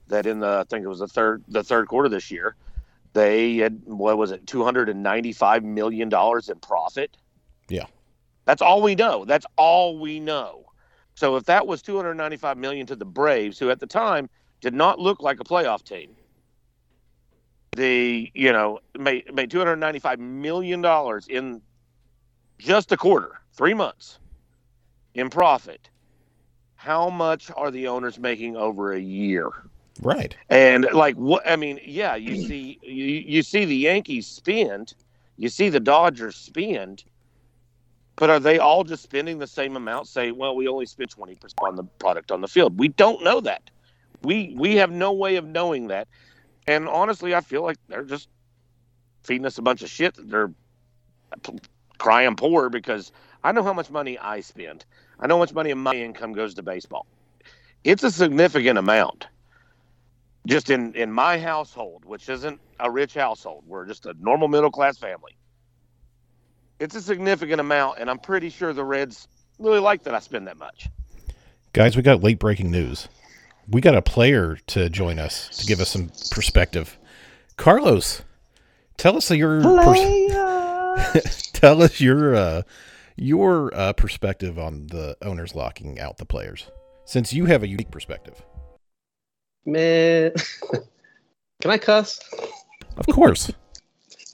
that 0.07 0.25
in 0.25 0.39
the 0.39 0.59
I 0.59 0.63
think 0.69 0.83
it 0.83 0.89
was 0.89 0.99
the 0.99 1.07
third 1.07 1.43
the 1.47 1.63
third 1.63 1.87
quarter 1.87 2.09
this 2.09 2.29
year, 2.29 2.55
they 3.13 3.57
had 3.57 3.81
what 3.85 4.17
was 4.17 4.31
it, 4.31 4.45
two 4.45 4.63
hundred 4.63 4.89
and 4.89 5.01
ninety 5.01 5.33
five 5.33 5.63
million 5.63 6.09
dollars 6.09 6.49
in 6.49 6.59
profit. 6.59 7.15
Yeah. 7.69 7.85
That's 8.45 8.61
all 8.61 8.81
we 8.81 8.95
know. 8.95 9.25
That's 9.25 9.45
all 9.55 9.99
we 9.99 10.19
know. 10.19 10.68
So 11.19 11.35
if 11.35 11.43
that 11.47 11.67
was 11.67 11.81
295 11.81 12.57
million 12.57 12.87
to 12.87 12.95
the 12.95 13.03
Braves, 13.03 13.59
who 13.59 13.69
at 13.69 13.81
the 13.81 13.85
time 13.85 14.29
did 14.61 14.73
not 14.73 14.99
look 14.99 15.21
like 15.21 15.41
a 15.41 15.43
playoff 15.43 15.83
team, 15.83 16.15
the 17.75 18.31
you 18.33 18.53
know 18.53 18.79
made 18.97 19.33
made 19.33 19.51
295 19.51 20.17
million 20.17 20.81
dollars 20.81 21.27
in 21.27 21.61
just 22.57 22.93
a 22.93 22.97
quarter, 22.97 23.41
three 23.51 23.73
months 23.73 24.17
in 25.13 25.29
profit, 25.29 25.89
how 26.75 27.09
much 27.09 27.51
are 27.53 27.69
the 27.69 27.89
owners 27.89 28.17
making 28.17 28.55
over 28.55 28.93
a 28.93 28.99
year? 29.01 29.49
Right. 30.01 30.37
And 30.47 30.87
like 30.93 31.17
what 31.17 31.45
I 31.45 31.57
mean, 31.57 31.81
yeah, 31.83 32.15
you 32.15 32.47
see 32.47 32.79
you, 32.81 33.03
you 33.03 33.43
see 33.43 33.65
the 33.65 33.75
Yankees 33.75 34.25
spend, 34.25 34.93
you 35.35 35.49
see 35.49 35.67
the 35.67 35.81
Dodgers 35.81 36.37
spend, 36.37 37.03
but 38.19 38.29
are 38.29 38.39
they 38.39 38.59
all 38.59 38.83
just 38.83 39.01
spending 39.01 39.39
the 39.39 39.47
same 39.47 39.77
amount? 39.77 40.07
Say, 40.07 40.31
well, 40.31 40.55
we 40.55 40.67
only 40.67 40.85
spent 40.85 41.09
twenty 41.09 41.35
percent 41.35 41.57
on 41.61 41.75
the 41.77 41.83
product 41.83 42.31
on 42.31 42.41
the 42.41 42.49
field. 42.49 42.77
We 42.77 42.89
don't 42.89 43.23
know 43.23 43.39
that. 43.41 43.71
We 44.21 44.53
we 44.57 44.75
have 44.75 44.91
no 44.91 45.13
way 45.13 45.37
of 45.37 45.45
knowing 45.45 45.87
that. 45.87 46.07
And 46.67 46.87
honestly, 46.89 47.33
I 47.33 47.41
feel 47.41 47.63
like 47.63 47.77
they're 47.87 48.03
just 48.03 48.27
feeding 49.23 49.45
us 49.45 49.57
a 49.57 49.61
bunch 49.61 49.81
of 49.81 49.89
shit. 49.89 50.15
They're 50.19 50.51
crying 51.97 52.35
poor 52.35 52.69
because 52.69 53.11
I 53.43 53.53
know 53.53 53.63
how 53.63 53.73
much 53.73 53.89
money 53.89 54.19
I 54.19 54.41
spend. 54.41 54.85
I 55.19 55.27
know 55.27 55.35
how 55.35 55.39
much 55.39 55.53
money 55.53 55.71
of 55.71 55.77
my 55.77 55.93
income 55.93 56.33
goes 56.33 56.53
to 56.55 56.61
baseball. 56.61 57.07
It's 57.85 58.03
a 58.03 58.11
significant 58.11 58.77
amount 58.77 59.27
just 60.45 60.69
in 60.69 60.93
in 60.95 61.11
my 61.11 61.39
household, 61.39 62.03
which 62.05 62.27
isn't 62.27 62.59
a 62.79 62.91
rich 62.91 63.13
household, 63.13 63.63
we're 63.67 63.85
just 63.85 64.05
a 64.05 64.15
normal 64.19 64.49
middle 64.49 64.71
class 64.71 64.97
family. 64.97 65.38
It's 66.79 66.95
a 66.95 67.01
significant 67.01 67.59
amount, 67.59 67.99
and 67.99 68.09
I'm 68.09 68.19
pretty 68.19 68.49
sure 68.49 68.71
the 68.73 68.85
Reds 68.85 69.27
really 69.59 69.79
like 69.79 70.03
that 70.03 70.15
I 70.15 70.19
spend 70.19 70.47
that 70.47 70.57
much. 70.57 70.87
Guys, 71.73 71.95
we 71.95 72.01
got 72.01 72.23
late 72.23 72.39
breaking 72.39 72.71
news. 72.71 73.09
We 73.69 73.81
got 73.81 73.95
a 73.95 74.01
player 74.01 74.57
to 74.67 74.89
join 74.89 75.19
us 75.19 75.49
to 75.59 75.65
give 75.65 75.81
us 75.81 75.89
some 75.89 76.09
perspective. 76.31 76.97
Carlos, 77.57 78.23
tell 78.97 79.17
us 79.17 79.29
your 79.29 79.61
pers- 79.61 81.51
tell 81.53 81.83
us 81.83 81.99
your 81.99 82.35
uh, 82.35 82.61
your 83.17 83.75
uh, 83.75 83.93
perspective 83.93 84.57
on 84.57 84.87
the 84.87 85.17
owners 85.21 85.53
locking 85.53 85.99
out 85.99 86.17
the 86.17 86.25
players, 86.25 86.71
since 87.05 87.33
you 87.33 87.45
have 87.45 87.61
a 87.61 87.67
unique 87.67 87.91
perspective. 87.91 88.41
Man, 89.65 90.31
can 91.61 91.71
I 91.71 91.77
cuss? 91.77 92.21
Of 92.97 93.05
course. 93.07 93.51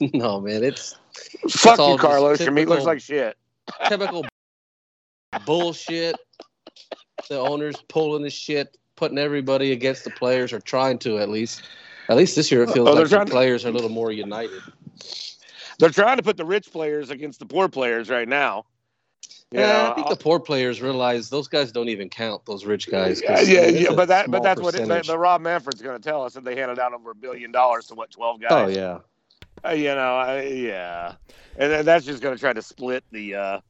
no, 0.14 0.40
man. 0.40 0.64
It's 0.64 0.96
Fuck 1.50 1.78
you, 1.78 1.96
Carlos. 1.98 2.40
Your 2.40 2.52
meat 2.52 2.68
looks 2.68 2.84
like 2.84 3.00
shit. 3.00 3.36
typical 3.88 4.24
bullshit. 5.46 6.16
The 7.28 7.38
owners 7.38 7.76
pulling 7.88 8.22
the 8.22 8.30
shit, 8.30 8.76
putting 8.94 9.18
everybody 9.18 9.72
against 9.72 10.04
the 10.04 10.10
players, 10.10 10.52
or 10.52 10.60
trying 10.60 10.98
to 11.00 11.18
at 11.18 11.28
least. 11.28 11.62
At 12.08 12.16
least 12.16 12.36
this 12.36 12.52
year 12.52 12.62
it 12.62 12.70
feels 12.70 12.88
Oh, 12.88 12.92
like 12.92 13.08
the 13.08 13.18
to- 13.18 13.24
players 13.26 13.64
are 13.64 13.70
a 13.70 13.72
little 13.72 13.90
more 13.90 14.12
united. 14.12 14.62
They're 15.78 15.90
trying 15.90 16.16
to 16.18 16.22
put 16.22 16.36
the 16.36 16.44
rich 16.44 16.70
players 16.70 17.10
against 17.10 17.38
the 17.38 17.46
poor 17.46 17.68
players 17.68 18.08
right 18.08 18.28
now. 18.28 18.64
You 19.50 19.60
yeah, 19.60 19.66
know, 19.72 19.90
I 19.90 19.94
think 19.94 20.06
uh, 20.06 20.10
the 20.10 20.16
poor 20.16 20.40
players 20.40 20.82
realize 20.82 21.30
those 21.30 21.46
guys 21.46 21.70
don't 21.70 21.88
even 21.88 22.08
count. 22.08 22.44
Those 22.46 22.64
rich 22.64 22.90
guys. 22.90 23.22
yeah, 23.22 23.40
yeah, 23.40 23.66
yeah, 23.66 23.92
but 23.94 24.08
that, 24.08 24.30
but 24.30 24.42
that's 24.42 24.60
what 24.60 24.74
it, 24.74 24.88
the, 24.88 25.02
the 25.02 25.18
Rob 25.18 25.40
Manfred's 25.40 25.80
going 25.80 25.96
to 25.96 26.02
tell 26.02 26.24
us 26.24 26.34
that 26.34 26.44
they 26.44 26.56
handed 26.56 26.80
out 26.80 26.92
over 26.92 27.12
a 27.12 27.14
billion 27.14 27.52
dollars 27.52 27.86
to 27.86 27.94
what 27.94 28.10
twelve 28.10 28.40
oh, 28.44 28.48
guys. 28.48 28.76
Oh 28.76 28.80
yeah. 28.80 28.98
Uh, 29.64 29.70
you 29.70 29.94
know, 29.94 30.16
I, 30.16 30.42
yeah, 30.42 31.14
and 31.56 31.86
that's 31.86 32.04
just 32.04 32.22
going 32.22 32.34
to 32.34 32.40
try 32.40 32.52
to 32.52 32.62
split 32.62 33.04
the 33.10 33.34
uh, 33.34 33.60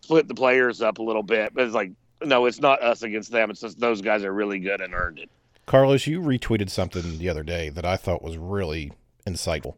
split 0.00 0.28
the 0.28 0.34
players 0.34 0.82
up 0.82 0.98
a 0.98 1.02
little 1.02 1.22
bit. 1.22 1.54
But 1.54 1.64
it's 1.64 1.74
like, 1.74 1.92
no, 2.22 2.46
it's 2.46 2.60
not 2.60 2.82
us 2.82 3.02
against 3.02 3.30
them. 3.30 3.50
It's 3.50 3.60
just 3.60 3.78
those 3.78 4.00
guys 4.00 4.24
are 4.24 4.32
really 4.32 4.58
good 4.58 4.80
and 4.80 4.94
earned 4.94 5.18
it. 5.18 5.30
Carlos, 5.66 6.06
you 6.06 6.20
retweeted 6.20 6.70
something 6.70 7.18
the 7.18 7.28
other 7.28 7.42
day 7.42 7.68
that 7.70 7.84
I 7.84 7.96
thought 7.96 8.22
was 8.22 8.36
really 8.36 8.92
insightful. 9.26 9.76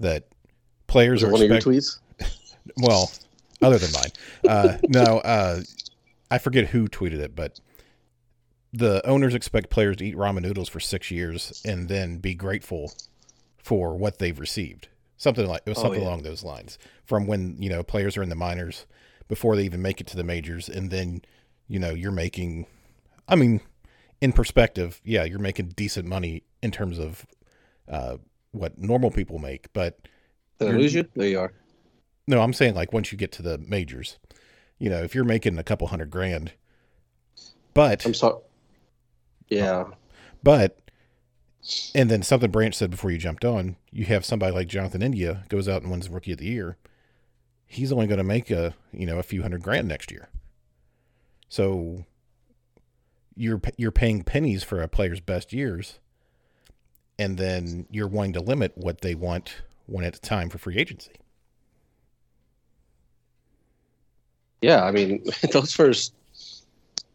That 0.00 0.24
players 0.86 1.22
are 1.22 1.30
one 1.30 1.42
of 1.42 1.48
your 1.48 1.58
tweets? 1.58 1.98
well, 2.78 3.10
other 3.62 3.78
than 3.78 3.92
mine. 3.92 4.10
Uh, 4.46 4.76
no, 4.88 5.18
uh, 5.18 5.62
I 6.30 6.38
forget 6.38 6.66
who 6.68 6.88
tweeted 6.88 7.20
it, 7.20 7.34
but 7.34 7.60
the 8.72 9.06
owners 9.06 9.34
expect 9.34 9.70
players 9.70 9.96
to 9.98 10.04
eat 10.04 10.16
ramen 10.16 10.42
noodles 10.42 10.68
for 10.68 10.80
six 10.80 11.10
years 11.10 11.62
and 11.64 11.88
then 11.88 12.18
be 12.18 12.34
grateful 12.34 12.92
for 13.56 13.96
what 13.96 14.18
they've 14.18 14.38
received. 14.38 14.88
Something 15.24 15.46
like 15.48 15.62
it 15.64 15.70
was 15.70 15.78
Oh, 15.78 15.82
something 15.84 16.02
yeah. 16.02 16.08
along 16.08 16.22
those 16.22 16.44
lines. 16.44 16.78
From 17.06 17.26
when 17.26 17.56
you 17.58 17.70
know 17.70 17.82
players 17.82 18.16
are 18.18 18.22
in 18.22 18.28
the 18.28 18.34
minors 18.34 18.84
before 19.26 19.56
they 19.56 19.64
even 19.64 19.80
make 19.80 19.98
it 20.00 20.06
to 20.08 20.16
the 20.16 20.22
majors, 20.22 20.68
and 20.68 20.90
then 20.90 21.22
you 21.66 21.78
know 21.78 21.90
you're 21.90 22.12
making. 22.12 22.66
I 23.26 23.34
mean, 23.34 23.62
in 24.20 24.32
perspective, 24.34 25.00
yeah, 25.02 25.24
you're 25.24 25.38
making 25.38 25.68
decent 25.76 26.06
money 26.06 26.42
in 26.62 26.70
terms 26.70 26.98
of 26.98 27.24
uh, 27.88 28.18
what 28.52 28.76
normal 28.76 29.10
people 29.10 29.38
make, 29.38 29.72
but 29.72 29.98
Did 30.58 30.68
I 30.68 30.72
lose 30.72 30.92
you? 30.94 31.08
There 31.16 31.26
you 31.28 31.40
are. 31.40 31.52
no, 32.26 32.42
I'm 32.42 32.52
saying 32.52 32.74
like 32.74 32.92
once 32.92 33.10
you 33.10 33.16
get 33.16 33.32
to 33.32 33.42
the 33.42 33.56
majors, 33.56 34.18
you 34.78 34.90
know, 34.90 35.02
if 35.02 35.14
you're 35.14 35.24
making 35.24 35.58
a 35.58 35.64
couple 35.64 35.86
hundred 35.86 36.10
grand, 36.10 36.52
but 37.72 38.04
I'm 38.04 38.12
sorry. 38.14 38.40
Yeah. 39.48 39.84
but, 40.42 40.83
and 41.94 42.10
then 42.10 42.22
something 42.22 42.50
Branch 42.50 42.74
said 42.74 42.90
before 42.90 43.10
you 43.10 43.18
jumped 43.18 43.44
on, 43.44 43.76
you 43.90 44.04
have 44.06 44.24
somebody 44.24 44.52
like 44.52 44.68
Jonathan 44.68 45.02
India 45.02 45.44
goes 45.48 45.68
out 45.68 45.82
and 45.82 45.90
wins 45.90 46.08
Rookie 46.08 46.32
of 46.32 46.38
the 46.38 46.46
Year. 46.46 46.76
He's 47.66 47.92
only 47.92 48.06
going 48.06 48.18
to 48.18 48.24
make 48.24 48.50
a 48.50 48.74
you 48.92 49.06
know 49.06 49.18
a 49.18 49.22
few 49.22 49.42
hundred 49.42 49.62
grand 49.62 49.88
next 49.88 50.10
year. 50.10 50.28
So 51.48 52.04
you're 53.36 53.60
you're 53.76 53.90
paying 53.90 54.22
pennies 54.22 54.62
for 54.62 54.82
a 54.82 54.88
player's 54.88 55.20
best 55.20 55.52
years, 55.52 55.98
and 57.18 57.38
then 57.38 57.86
you're 57.90 58.08
wanting 58.08 58.34
to 58.34 58.40
limit 58.40 58.72
what 58.76 59.00
they 59.00 59.14
want 59.14 59.62
when 59.86 60.04
it's 60.04 60.18
time 60.18 60.50
for 60.50 60.58
free 60.58 60.78
agency. 60.78 61.12
Yeah, 64.62 64.84
I 64.84 64.92
mean, 64.92 65.22
those 65.52 65.74
first, 65.74 66.14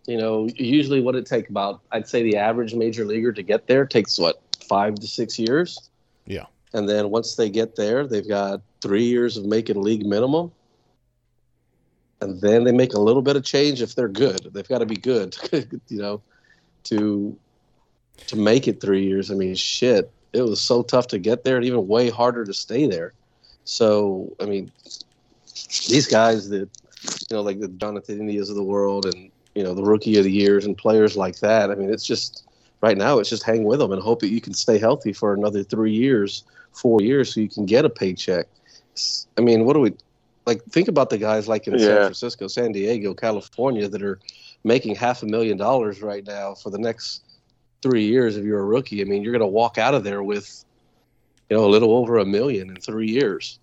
you 0.10 0.18
know, 0.18 0.50
usually 0.56 1.02
what 1.02 1.16
it 1.16 1.28
take 1.28 1.50
about, 1.50 1.82
I'd 1.92 2.08
say 2.08 2.24
the 2.24 2.36
average 2.38 2.74
major 2.74 3.06
leaguer 3.06 3.32
to 3.32 3.44
get 3.44 3.68
there 3.68 3.86
takes 3.86 4.18
what 4.18 4.42
five 4.68 4.96
to 4.96 5.08
six 5.08 5.38
years. 5.38 5.92
Yeah. 6.26 6.46
And 6.74 6.90
then 6.90 7.12
once 7.12 7.36
they 7.36 7.48
get 7.52 7.76
there, 7.76 8.08
they've 8.08 8.28
got 8.28 8.62
three 8.82 9.04
years 9.04 9.38
of 9.38 9.46
making 9.46 9.80
league 9.80 10.08
minimum. 10.08 10.52
And 12.22 12.42
then 12.42 12.64
they 12.64 12.72
make 12.72 12.94
a 12.94 13.00
little 13.00 13.22
bit 13.22 13.36
of 13.36 13.44
change 13.44 13.84
if 13.84 13.94
they're 13.94 14.08
good. 14.08 14.50
They've 14.52 14.68
got 14.68 14.80
to 14.80 14.88
be 14.88 14.96
good, 14.96 15.38
you 15.88 16.02
know, 16.02 16.22
to 16.86 17.38
to 18.28 18.36
make 18.36 18.68
it 18.68 18.82
three 18.82 19.06
years. 19.06 19.30
I 19.30 19.36
mean, 19.36 19.54
shit, 19.54 20.12
it 20.34 20.42
was 20.42 20.60
so 20.60 20.82
tough 20.82 21.08
to 21.10 21.20
get 21.20 21.44
there, 21.44 21.56
and 21.56 21.66
even 21.66 21.88
way 21.88 22.10
harder 22.10 22.44
to 22.46 22.54
stay 22.54 22.88
there. 22.88 23.14
So, 23.64 24.36
I 24.42 24.46
mean, 24.46 24.72
these 25.88 26.08
guys 26.08 26.50
that 26.50 26.68
you 27.30 27.38
know, 27.38 27.42
like 27.42 27.60
the 27.60 27.70
Jonathan 27.70 28.20
Indias 28.20 28.50
of 28.50 28.56
the 28.56 28.64
world 28.64 29.06
and, 29.06 29.32
you 29.60 29.66
know, 29.66 29.74
the 29.74 29.84
rookie 29.84 30.18
of 30.18 30.24
the 30.24 30.32
years 30.32 30.66
and 30.66 30.78
players 30.78 31.18
like 31.18 31.38
that. 31.40 31.70
I 31.70 31.76
mean, 31.76 31.92
it's 31.92 32.06
just 32.06 32.48
right 32.80 32.98
now, 32.98 33.20
it's 33.20 33.30
just 33.30 33.44
hang 33.44 33.66
with 33.66 33.80
them 33.80 33.92
and 33.92 34.02
hope 34.02 34.22
that 34.22 34.30
you 34.30 34.40
can 34.40 34.54
stay 34.54 34.78
healthy 34.78 35.12
for 35.12 35.34
another 35.34 35.66
three 35.66 35.92
years, 35.92 36.46
four 36.72 37.02
years, 37.02 37.34
so 37.34 37.42
you 37.42 37.50
can 37.50 37.66
get 37.66 37.84
a 37.84 37.90
paycheck. 37.90 38.48
I 39.38 39.42
mean, 39.42 39.66
what 39.66 39.74
do 39.74 39.82
we 39.82 39.94
like? 40.46 40.64
Think 40.64 40.88
about 40.88 41.10
the 41.10 41.18
guys 41.18 41.50
like 41.50 41.68
in 41.68 41.78
San 41.78 41.98
Francisco, 41.98 42.48
San 42.48 42.72
Diego, 42.72 43.14
California 43.14 43.90
that 43.90 44.02
are 44.02 44.18
making 44.64 44.96
half 44.96 45.24
a 45.24 45.26
million 45.26 45.58
dollars 45.58 46.02
right 46.02 46.26
now 46.26 46.54
for 46.54 46.70
the 46.70 46.80
next 46.80 47.26
three 47.82 48.06
years 48.06 48.38
if 48.38 48.46
you're 48.46 48.62
a 48.62 48.66
rookie. 48.66 49.02
I 49.02 49.04
mean, 49.04 49.24
you're 49.24 49.34
going 49.34 49.42
to 49.42 49.48
walk 49.48 49.78
out 49.78 49.94
of 49.94 50.06
there 50.06 50.24
with, 50.24 50.64
you 51.50 51.58
know, 51.58 51.66
a 51.66 51.68
little 51.68 51.98
over 51.98 52.20
a 52.20 52.26
million 52.26 52.70
in 52.70 52.78
three 52.78 53.10
years. 53.10 53.60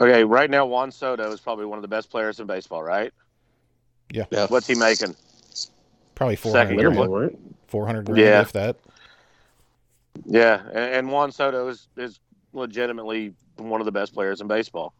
Okay, 0.00 0.22
right 0.22 0.50
now 0.50 0.66
Juan 0.66 0.92
Soto 0.92 1.32
is 1.32 1.40
probably 1.40 1.64
one 1.64 1.78
of 1.78 1.82
the 1.82 1.88
best 1.88 2.10
players 2.10 2.40
in 2.40 2.46
baseball, 2.46 2.82
right? 2.82 3.10
Yeah. 4.10 4.46
What's 4.48 4.66
he 4.66 4.74
making? 4.74 5.14
Probably 6.14 6.36
400 6.36 6.64
Second 6.80 6.94
grand, 6.94 7.12
right? 7.12 7.38
400 7.68 8.06
grand 8.06 8.18
Yeah. 8.20 8.40
if 8.40 8.52
that. 8.52 8.76
Yeah, 10.24 10.62
and, 10.68 10.76
and 10.94 11.12
Juan 11.12 11.30
Soto 11.32 11.68
is, 11.68 11.88
is 11.96 12.18
legitimately 12.52 13.34
one 13.56 13.80
of 13.80 13.84
the 13.84 13.92
best 13.92 14.12
players 14.14 14.40
in 14.40 14.48
baseball. 14.48 14.92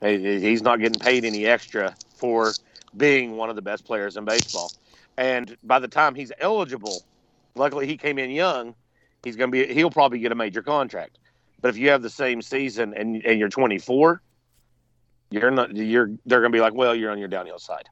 He- 0.00 0.40
He's 0.40 0.62
not 0.62 0.80
getting 0.80 0.98
paid 1.00 1.24
any 1.24 1.46
extra 1.46 1.94
for 2.16 2.52
being 2.96 3.36
one 3.36 3.50
of 3.50 3.56
the 3.56 3.62
best 3.62 3.84
players 3.84 4.16
in 4.16 4.24
baseball. 4.24 4.72
And 5.16 5.56
by 5.62 5.78
the 5.78 5.88
time 5.88 6.14
he's 6.14 6.32
eligible, 6.40 7.02
luckily 7.54 7.86
he 7.86 7.96
came 7.96 8.18
in 8.18 8.30
young, 8.30 8.74
he's 9.22 9.36
going 9.36 9.50
to 9.50 9.66
be 9.66 9.72
he'll 9.72 9.90
probably 9.90 10.18
get 10.18 10.32
a 10.32 10.34
major 10.34 10.62
contract. 10.62 11.18
But 11.62 11.68
if 11.68 11.78
you 11.78 11.88
have 11.90 12.02
the 12.02 12.10
same 12.10 12.42
season 12.42 12.92
and 12.94 13.24
and 13.24 13.38
you're 13.38 13.48
24, 13.48 14.20
you're 15.30 15.50
not 15.50 15.74
you're 15.74 16.10
they're 16.26 16.40
going 16.40 16.52
to 16.52 16.56
be 16.56 16.60
like, 16.60 16.74
"Well, 16.74 16.94
you're 16.94 17.10
on 17.10 17.18
your 17.18 17.28
downhill 17.28 17.58
side." 17.58 17.88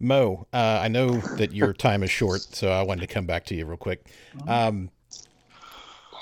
Mo, 0.00 0.46
uh, 0.52 0.80
I 0.82 0.88
know 0.88 1.20
that 1.36 1.52
your 1.52 1.72
time 1.72 2.02
is 2.02 2.10
short, 2.10 2.54
so 2.54 2.70
I 2.70 2.82
wanted 2.82 3.00
to 3.00 3.06
come 3.06 3.26
back 3.26 3.44
to 3.46 3.54
you 3.54 3.66
real 3.66 3.76
quick. 3.76 4.06
Um, 4.46 4.90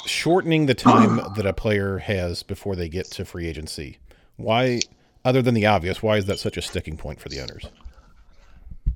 shortening 0.06 0.66
the 0.66 0.74
time 0.74 1.20
that 1.34 1.46
a 1.46 1.52
player 1.52 1.98
has 1.98 2.42
before 2.42 2.76
they 2.76 2.88
get 2.88 3.10
to 3.12 3.24
free 3.24 3.46
agency. 3.46 3.98
Why, 4.36 4.84
other 5.24 5.42
than 5.42 5.54
the 5.54 5.66
obvious, 5.66 6.02
why 6.02 6.16
is 6.16 6.26
that 6.26 6.38
such 6.38 6.56
a 6.56 6.62
sticking 6.62 6.96
point 6.96 7.20
for 7.20 7.28
the 7.28 7.40
owners? 7.40 7.66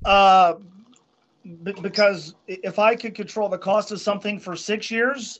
Uh, 0.03 0.55
b- 1.63 1.75
because 1.81 2.35
if 2.47 2.79
I 2.79 2.95
could 2.95 3.13
control 3.13 3.49
the 3.49 3.57
cost 3.57 3.91
of 3.91 4.01
something 4.01 4.39
for 4.39 4.55
six 4.55 4.89
years, 4.89 5.37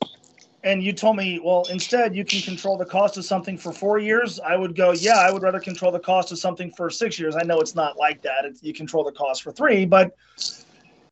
and 0.63 0.84
you 0.84 0.93
told 0.93 1.17
me, 1.17 1.39
well, 1.43 1.65
instead 1.69 2.15
you 2.15 2.24
can 2.24 2.41
control 2.41 2.78
the 2.78 2.86
cost 2.86 3.17
of 3.17 3.26
something 3.26 3.58
for 3.58 3.71
four 3.71 3.97
years, 4.00 4.39
I 4.39 4.56
would 4.56 4.76
go, 4.76 4.91
yeah, 4.91 5.17
I 5.17 5.32
would 5.32 5.41
rather 5.41 5.60
control 5.60 5.91
the 5.91 6.00
cost 6.00 6.32
of 6.32 6.39
something 6.39 6.71
for 6.74 6.89
six 6.89 7.19
years. 7.19 7.36
I 7.36 7.43
know 7.43 7.60
it's 7.60 7.76
not 7.76 7.97
like 7.97 8.21
that. 8.21 8.45
It's, 8.45 8.62
you 8.62 8.74
control 8.74 9.04
the 9.04 9.12
cost 9.12 9.41
for 9.43 9.52
three, 9.52 9.86
but 9.86 10.15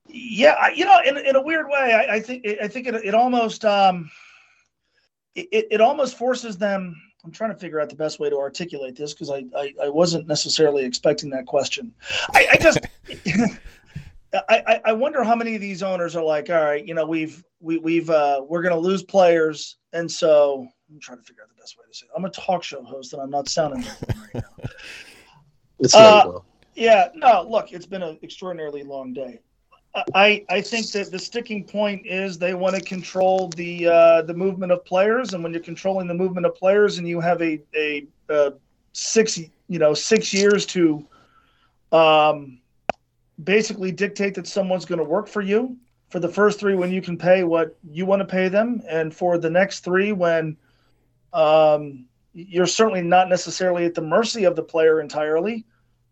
yeah, 0.08 0.56
I, 0.60 0.72
you 0.72 0.86
know, 0.86 1.00
in, 1.06 1.18
in 1.18 1.36
a 1.36 1.42
weird 1.42 1.68
way, 1.68 1.94
I, 1.94 2.16
I 2.16 2.20
think 2.20 2.46
I 2.62 2.68
think 2.68 2.88
it, 2.88 2.96
it 2.96 3.14
almost 3.14 3.66
um, 3.66 4.10
it, 5.36 5.68
it 5.72 5.82
almost 5.82 6.18
forces 6.18 6.58
them. 6.58 6.96
I'm 7.24 7.32
trying 7.32 7.52
to 7.52 7.58
figure 7.58 7.82
out 7.82 7.90
the 7.90 7.96
best 7.96 8.20
way 8.20 8.30
to 8.30 8.38
articulate 8.38 8.96
this 8.96 9.14
because 9.14 9.30
I, 9.30 9.44
I, 9.56 9.74
I 9.84 9.90
wasn't 9.90 10.28
necessarily 10.28 10.86
expecting 10.86 11.30
that 11.32 11.46
question. 11.46 11.94
I, 12.34 12.48
I 12.54 12.58
just 12.58 12.80
I, 14.34 14.82
I 14.86 14.94
wonder 14.94 15.24
how 15.24 15.36
many 15.36 15.56
of 15.56 15.62
these 15.62 15.82
owners 15.82 16.16
are 16.16 16.24
like, 16.24 16.50
all 16.50 16.64
right, 16.64 16.86
you 16.86 16.94
know, 16.94 17.06
we've 17.06 17.44
we, 17.60 17.78
we've 17.80 18.10
uh, 18.10 18.42
we're 18.48 18.62
going 18.62 18.74
to 18.74 18.80
lose 18.80 19.04
players, 19.04 19.78
and 19.94 20.10
so 20.12 20.68
I'm 20.90 21.00
trying 21.00 21.18
to 21.18 21.24
figure 21.24 21.44
out 21.44 21.50
the 21.50 21.60
best 21.60 21.78
way 21.78 21.84
to 21.90 21.98
say. 21.98 22.06
It. 22.06 22.12
I'm 22.16 22.26
a 22.26 22.30
talk 22.30 22.64
show 22.64 22.84
host, 22.84 23.14
and 23.14 23.22
I'm 23.22 23.32
not 23.32 23.50
sounding 23.50 23.84
right 23.84 24.36
now. 24.36 24.68
It's 25.82 25.96
Uh, 25.96 26.24
well. 26.26 26.46
Yeah, 26.76 27.08
no, 27.16 27.48
look, 27.50 27.72
it's 27.72 27.86
been 27.86 28.04
an 28.04 28.20
extraordinarily 28.22 28.84
long 28.84 29.14
day. 29.14 29.40
I 30.14 30.46
I 30.50 30.62
think 30.62 30.92
that 30.92 31.10
the 31.10 31.18
sticking 31.18 31.64
point 31.64 32.06
is 32.06 32.38
they 32.38 32.54
want 32.54 32.76
to 32.76 32.82
control 32.82 33.48
the 33.56 33.88
uh, 33.88 34.22
the 34.24 34.34
movement 34.34 34.72
of 34.72 34.86
players, 34.86 35.34
and 35.34 35.42
when 35.42 35.52
you're 35.52 35.64
controlling 35.64 36.08
the 36.08 36.14
movement 36.14 36.46
of 36.46 36.54
players, 36.56 36.98
and 36.98 37.08
you 37.08 37.20
have 37.22 37.42
a 37.42 37.62
a, 37.76 38.06
uh 38.30 38.52
six 38.92 39.38
you 39.38 39.80
know 39.80 39.94
six 39.94 40.34
years 40.34 40.66
to 40.68 41.08
um, 41.92 42.59
basically 43.44 43.92
dictate 43.92 44.36
that 44.36 44.48
someone's 44.48 44.86
going 44.86 45.00
to 45.00 45.06
work 45.06 45.28
for 45.28 45.42
you 45.42 45.78
for 46.10 46.20
the 46.20 46.30
first 46.30 46.60
three 46.60 46.76
when 46.76 46.92
you 46.92 47.02
can 47.02 47.18
pay 47.18 47.44
what 47.44 47.78
you 47.90 48.06
want 48.06 48.20
to 48.22 48.26
pay 48.26 48.48
them, 48.50 48.82
and 48.90 49.14
for 49.14 49.38
the 49.38 49.50
next 49.50 49.82
three 49.82 50.12
when 50.12 50.58
um, 51.34 52.06
you're 52.34 52.66
certainly 52.68 53.02
not 53.02 53.30
necessarily 53.30 53.86
at 53.86 53.96
the 53.96 54.02
mercy 54.02 54.46
of 54.46 54.56
the 54.56 54.64
player 54.64 55.00
entirely 55.02 55.66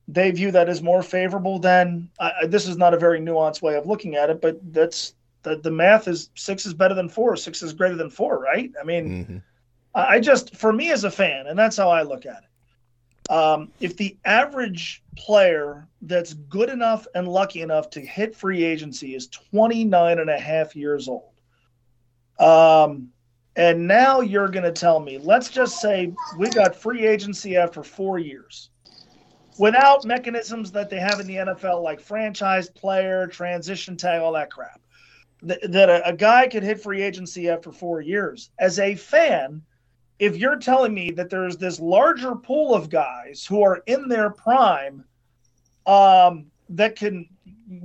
they 0.09 0.31
view 0.31 0.51
that 0.51 0.69
as 0.69 0.81
more 0.81 1.03
favorable 1.03 1.59
than 1.59 2.09
I 2.19 2.31
I- 2.43 2.47
this 2.47 2.67
is 2.67 2.77
not 2.77 2.93
a 2.93 2.99
very 2.99 3.19
nuanced 3.19 3.61
way 3.61 3.75
of 3.75 3.85
looking 3.85 4.15
at 4.15 4.29
it, 4.29 4.41
but 4.41 4.59
that's 4.73 5.13
the, 5.43 5.57
the 5.57 5.71
math 5.71 6.07
is 6.07 6.29
six 6.35 6.65
is 6.65 6.73
better 6.73 6.95
than 6.95 7.09
four, 7.09 7.35
six 7.35 7.61
is 7.61 7.73
greater 7.73 7.95
than 7.95 8.09
four, 8.09 8.39
right? 8.39 8.71
I 8.79 8.85
mean, 8.85 9.25
Mhm. 9.25 9.41
I 9.93 10.15
I 10.15 10.19
just 10.19 10.55
for 10.55 10.71
me 10.71 10.91
as 10.91 11.03
a 11.03 11.11
fan, 11.11 11.47
and 11.47 11.59
that's 11.59 11.75
how 11.77 11.89
I 11.89 12.03
look 12.03 12.25
at 12.25 12.43
it. 12.43 12.49
Um, 13.29 13.71
if 13.79 13.97
the 13.97 14.15
average 14.23 15.03
player 15.17 15.87
that's 16.01 16.33
good 16.33 16.69
enough 16.69 17.07
and 17.13 17.27
lucky 17.27 17.61
enough 17.61 17.89
to 17.91 17.99
hit 17.99 18.35
free 18.35 18.63
agency 18.63 19.15
is 19.15 19.27
29 19.27 20.19
and 20.19 20.29
a 20.29 20.39
half 20.39 20.75
years 20.75 21.09
old, 21.09 21.31
um, 22.39 23.09
and 23.55 23.87
now 23.87 24.21
you're 24.21 24.47
going 24.47 24.63
to 24.63 24.71
tell 24.71 24.99
me, 24.99 25.17
let's 25.17 25.49
just 25.49 25.81
say 25.81 26.13
we 26.37 26.49
got 26.49 26.75
free 26.75 27.05
agency 27.05 27.57
after 27.57 27.83
four 27.83 28.19
years 28.19 28.69
without 29.57 30.05
mechanisms 30.05 30.71
that 30.71 30.89
they 30.89 30.99
have 30.99 31.19
in 31.19 31.27
the 31.27 31.35
NFL, 31.35 31.81
like 31.81 31.99
franchise 31.99 32.69
player, 32.69 33.27
transition 33.27 33.97
tag, 33.97 34.21
all 34.21 34.33
that 34.33 34.51
crap. 34.51 34.79
That, 35.43 35.71
that 35.71 35.89
a, 35.89 36.07
a 36.07 36.13
guy 36.13 36.47
could 36.47 36.63
hit 36.63 36.81
free 36.81 37.01
agency 37.01 37.49
after 37.49 37.71
four 37.71 38.01
years. 38.01 38.49
As 38.59 38.79
a 38.79 38.95
fan, 38.95 39.61
if 40.19 40.35
you're 40.37 40.57
telling 40.57 40.93
me 40.93 41.11
that 41.11 41.29
there's 41.29 41.57
this 41.57 41.79
larger 41.79 42.35
pool 42.35 42.73
of 42.73 42.89
guys 42.89 43.45
who 43.45 43.61
are 43.61 43.83
in 43.85 44.07
their 44.07 44.29
prime 44.29 45.05
um, 45.85 46.47
that 46.69 46.95
can 46.95 47.27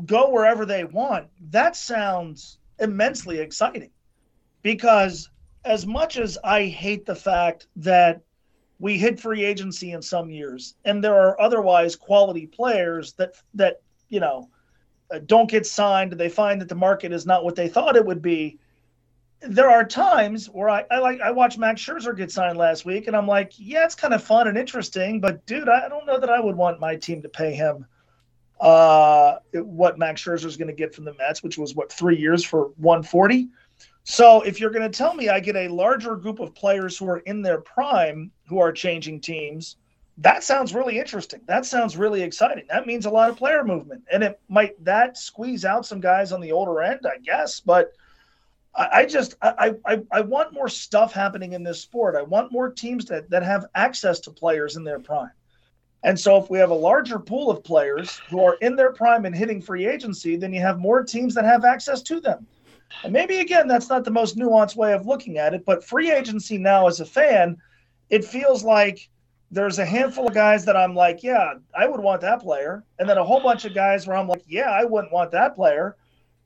go 0.06 0.30
wherever 0.30 0.64
they 0.64 0.84
want, 0.84 1.28
that 1.50 1.76
sounds 1.76 2.58
immensely 2.78 3.38
exciting. 3.38 3.90
Because 4.62 5.28
as 5.64 5.86
much 5.86 6.16
as 6.16 6.38
I 6.42 6.66
hate 6.66 7.04
the 7.04 7.14
fact 7.14 7.66
that 7.76 8.22
we 8.78 8.98
hit 8.98 9.20
free 9.20 9.44
agency 9.44 9.92
in 9.92 10.02
some 10.02 10.30
years, 10.30 10.74
and 10.84 11.02
there 11.02 11.14
are 11.14 11.40
otherwise 11.40 11.94
quality 11.94 12.46
players 12.46 13.12
that 13.14 13.36
that 13.54 13.80
you 14.08 14.18
know 14.18 14.48
uh, 15.12 15.20
don't 15.26 15.48
get 15.48 15.66
signed. 15.66 16.12
They 16.12 16.28
find 16.28 16.60
that 16.60 16.68
the 16.68 16.74
market 16.74 17.12
is 17.12 17.24
not 17.24 17.44
what 17.44 17.54
they 17.54 17.68
thought 17.68 17.96
it 17.96 18.04
would 18.04 18.22
be. 18.22 18.58
There 19.48 19.70
are 19.70 19.84
times 19.84 20.46
where 20.46 20.70
I, 20.70 20.84
I 20.90 20.98
like 20.98 21.20
I 21.20 21.30
watched 21.30 21.58
Max 21.58 21.80
Scherzer 21.80 22.16
get 22.16 22.30
signed 22.30 22.58
last 22.58 22.84
week, 22.84 23.06
and 23.08 23.16
I'm 23.16 23.26
like, 23.26 23.52
yeah, 23.56 23.84
it's 23.84 23.94
kind 23.94 24.14
of 24.14 24.22
fun 24.22 24.48
and 24.48 24.56
interesting, 24.56 25.20
but 25.20 25.44
dude, 25.46 25.68
I 25.68 25.88
don't 25.88 26.06
know 26.06 26.20
that 26.20 26.30
I 26.30 26.40
would 26.40 26.56
want 26.56 26.78
my 26.78 26.96
team 26.96 27.22
to 27.22 27.28
pay 27.28 27.52
him 27.52 27.86
uh, 28.62 29.38
what 29.54 29.98
Max 29.98 30.22
Scherzer 30.22 30.46
is 30.46 30.56
going 30.56 30.68
to 30.68 30.74
get 30.74 30.94
from 30.94 31.04
the 31.04 31.14
Mets, 31.14 31.42
which 31.42 31.58
was 31.58 31.74
what 31.74 31.92
three 31.92 32.16
years 32.16 32.44
for 32.44 32.68
140. 32.76 33.48
So 34.04 34.42
if 34.42 34.60
you're 34.60 34.70
going 34.70 34.88
to 34.88 34.96
tell 34.96 35.14
me 35.14 35.28
I 35.28 35.40
get 35.40 35.56
a 35.56 35.68
larger 35.68 36.16
group 36.16 36.38
of 36.38 36.54
players 36.54 36.96
who 36.96 37.08
are 37.08 37.18
in 37.18 37.42
their 37.42 37.60
prime 37.60 38.30
who 38.46 38.60
are 38.60 38.72
changing 38.72 39.20
teams, 39.20 39.76
that 40.18 40.44
sounds 40.44 40.74
really 40.74 40.98
interesting. 40.98 41.40
That 41.46 41.66
sounds 41.66 41.96
really 41.96 42.22
exciting. 42.22 42.64
That 42.68 42.86
means 42.86 43.06
a 43.06 43.10
lot 43.10 43.30
of 43.30 43.36
player 43.36 43.64
movement, 43.64 44.04
and 44.12 44.22
it 44.22 44.40
might 44.48 44.82
that 44.84 45.16
squeeze 45.16 45.64
out 45.64 45.84
some 45.84 46.00
guys 46.00 46.30
on 46.30 46.40
the 46.40 46.52
older 46.52 46.82
end, 46.82 47.00
I 47.04 47.18
guess. 47.18 47.60
But 47.60 47.92
I, 48.74 49.04
just 49.04 49.34
I, 49.42 49.74
I 49.84 50.02
I 50.10 50.20
want 50.22 50.54
more 50.54 50.68
stuff 50.68 51.12
happening 51.12 51.52
in 51.52 51.62
this 51.62 51.80
sport. 51.80 52.16
I 52.16 52.22
want 52.22 52.52
more 52.52 52.70
teams 52.70 53.04
that 53.06 53.28
that 53.28 53.42
have 53.42 53.66
access 53.74 54.18
to 54.20 54.30
players 54.30 54.76
in 54.76 54.84
their 54.84 54.98
prime. 54.98 55.30
And 56.04 56.18
so 56.18 56.36
if 56.36 56.50
we 56.50 56.58
have 56.58 56.70
a 56.70 56.74
larger 56.74 57.18
pool 57.18 57.50
of 57.50 57.62
players 57.62 58.20
who 58.30 58.42
are 58.42 58.56
in 58.60 58.74
their 58.74 58.92
prime 58.92 59.24
and 59.24 59.36
hitting 59.36 59.60
free 59.60 59.86
agency, 59.86 60.36
then 60.36 60.52
you 60.52 60.60
have 60.60 60.78
more 60.78 61.04
teams 61.04 61.34
that 61.34 61.44
have 61.44 61.64
access 61.64 62.02
to 62.02 62.20
them. 62.20 62.46
And 63.04 63.12
maybe 63.12 63.38
again, 63.38 63.68
that's 63.68 63.88
not 63.88 64.04
the 64.04 64.10
most 64.10 64.36
nuanced 64.36 64.76
way 64.76 64.92
of 64.94 65.06
looking 65.06 65.38
at 65.38 65.54
it, 65.54 65.64
but 65.64 65.84
free 65.84 66.10
agency 66.10 66.58
now 66.58 66.88
as 66.88 67.00
a 67.00 67.06
fan, 67.06 67.56
it 68.10 68.24
feels 68.24 68.64
like 68.64 69.08
there's 69.50 69.78
a 69.78 69.84
handful 69.84 70.26
of 70.26 70.34
guys 70.34 70.64
that 70.64 70.76
I'm 70.76 70.94
like, 70.94 71.22
yeah, 71.22 71.54
I 71.76 71.86
would 71.86 72.00
want 72.00 72.22
that 72.22 72.40
player. 72.40 72.84
And 72.98 73.08
then 73.08 73.18
a 73.18 73.24
whole 73.24 73.40
bunch 73.40 73.64
of 73.64 73.74
guys 73.74 74.06
where 74.06 74.16
I'm 74.16 74.28
like, 74.28 74.44
yeah, 74.46 74.70
I 74.70 74.84
wouldn't 74.84 75.12
want 75.12 75.30
that 75.32 75.54
player. 75.54 75.96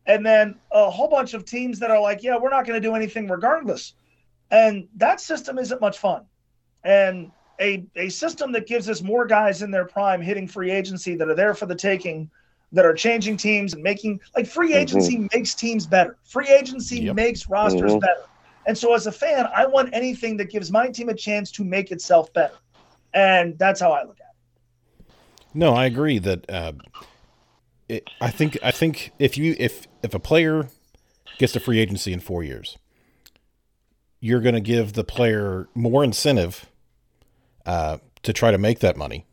And 0.06 0.24
then 0.24 0.60
a 0.70 0.90
whole 0.90 1.08
bunch 1.08 1.34
of 1.34 1.44
teams 1.44 1.80
that 1.80 1.90
are 1.90 2.00
like, 2.00 2.22
yeah, 2.22 2.36
we're 2.36 2.50
not 2.50 2.66
going 2.66 2.80
to 2.80 2.88
do 2.88 2.94
anything 2.94 3.28
regardless. 3.28 3.94
And 4.50 4.88
that 4.96 5.20
system 5.20 5.58
isn't 5.58 5.80
much 5.80 5.98
fun. 5.98 6.26
And 6.84 7.32
a, 7.60 7.84
a 7.96 8.08
system 8.08 8.52
that 8.52 8.66
gives 8.66 8.88
us 8.88 9.02
more 9.02 9.26
guys 9.26 9.62
in 9.62 9.70
their 9.70 9.86
prime 9.86 10.20
hitting 10.20 10.46
free 10.46 10.70
agency 10.70 11.16
that 11.16 11.28
are 11.28 11.34
there 11.34 11.54
for 11.54 11.66
the 11.66 11.74
taking 11.74 12.30
that 12.72 12.84
are 12.84 12.94
changing 12.94 13.36
teams 13.36 13.74
and 13.74 13.82
making 13.82 14.20
like 14.36 14.46
free 14.46 14.74
agency 14.74 15.26
makes 15.32 15.54
teams 15.54 15.86
better. 15.86 16.18
Free 16.24 16.48
agency 16.48 17.02
Yep. 17.02 17.14
makes 17.16 17.48
rosters 17.48 17.94
Mhm. 17.94 18.00
better. 18.00 18.22
And 18.66 18.76
so 18.76 18.94
as 18.94 19.06
a 19.06 19.12
fan, 19.12 19.48
I 19.54 19.66
want 19.66 19.90
anything 19.92 20.36
that 20.38 20.50
gives 20.50 20.70
my 20.70 20.88
team 20.88 21.08
a 21.08 21.14
chance 21.14 21.50
to 21.52 21.64
make 21.64 21.90
itself 21.90 22.32
better. 22.32 22.60
And 23.14 23.58
that's 23.58 23.80
how 23.80 23.92
I 23.92 24.02
look 24.02 24.18
at 24.20 24.26
it. 24.26 25.06
No, 25.54 25.74
I 25.74 25.86
agree 25.86 26.18
that 26.18 26.50
uh, 26.50 26.72
it, 27.88 28.06
I 28.20 28.30
think 28.30 28.58
I 28.62 28.72
think 28.72 29.12
if 29.18 29.38
you 29.38 29.54
if 29.58 29.86
if 30.06 30.14
a 30.14 30.18
player 30.18 30.68
gets 31.38 31.52
to 31.52 31.60
free 31.60 31.78
agency 31.78 32.12
in 32.12 32.20
four 32.20 32.42
years, 32.42 32.78
you're 34.20 34.40
going 34.40 34.54
to 34.54 34.60
give 34.60 34.94
the 34.94 35.04
player 35.04 35.68
more 35.74 36.02
incentive 36.02 36.66
uh, 37.66 37.98
to 38.22 38.32
try 38.32 38.50
to 38.50 38.58
make 38.58 38.78
that 38.78 38.96
money. 38.96 39.26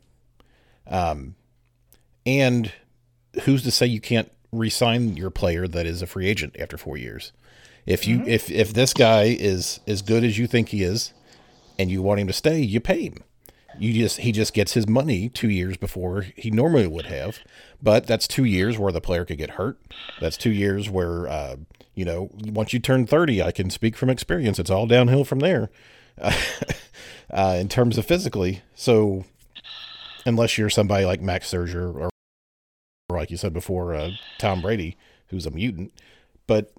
Um, 0.88 1.36
and 2.26 2.74
who's 3.44 3.64
to 3.64 3.72
say 3.72 3.86
you 3.86 4.02
can't 4.02 4.32
re-sign 4.52 5.16
your 5.16 5.30
player 5.30 5.68
that 5.68 5.86
is 5.86 6.02
a 6.02 6.08
free 6.08 6.28
agent 6.28 6.56
after 6.60 6.78
four 6.78 6.98
years? 6.98 7.32
If 7.86 8.08
you 8.08 8.24
if 8.26 8.50
if 8.50 8.74
this 8.74 8.94
guy 8.94 9.24
is 9.38 9.82
as 9.88 10.02
good 10.02 10.24
as 10.24 10.38
you 10.38 10.48
think 10.48 10.70
he 10.70 10.84
is, 10.84 11.14
and 11.78 11.92
you 11.92 12.02
want 12.02 12.20
him 12.20 12.28
to 12.28 12.34
stay, 12.34 12.62
you 12.62 12.80
pay 12.80 13.04
him. 13.04 13.24
You 13.80 13.94
just 13.94 14.20
he 14.20 14.32
just 14.32 14.54
gets 14.54 14.74
his 14.74 14.88
money 14.88 15.30
two 15.30 15.50
years 15.50 15.78
before 15.78 16.22
he 16.22 16.52
normally 16.52 16.88
would 16.88 17.08
have, 17.08 17.40
but 17.82 18.06
that's 18.06 18.28
two 18.28 18.44
years 18.44 18.78
where 18.78 18.92
the 18.92 19.02
player 19.02 19.26
could 19.26 19.38
get 19.38 19.52
hurt. 19.52 19.80
That's 20.20 20.38
two 20.38 20.52
years 20.52 20.90
where 20.90 21.28
uh, 21.28 21.56
you 21.96 22.06
know 22.06 22.30
once 22.46 22.74
you 22.74 22.80
turn 22.80 23.08
thirty, 23.08 23.42
I 23.42 23.52
can 23.52 23.70
speak 23.70 23.96
from 23.96 24.10
experience. 24.10 24.60
It's 24.60 24.70
all 24.70 24.86
downhill 24.86 25.24
from 25.24 25.40
there, 25.40 25.70
uh, 26.22 27.58
in 27.60 27.68
terms 27.68 27.98
of 27.98 28.06
physically. 28.06 28.62
So 28.76 29.26
unless 30.26 30.58
you're 30.58 30.70
somebody 30.70 31.06
like 31.06 31.22
Max 31.22 31.52
Scherzer 31.52 31.96
or, 31.96 32.10
or 33.10 33.18
like 33.18 33.32
you 33.32 33.38
said 33.38 33.54
before, 33.54 33.96
uh, 33.96 34.12
Tom 34.38 34.62
Brady, 34.62 34.98
who's 35.28 35.46
a 35.46 35.52
mutant, 35.52 35.94
but 36.48 36.74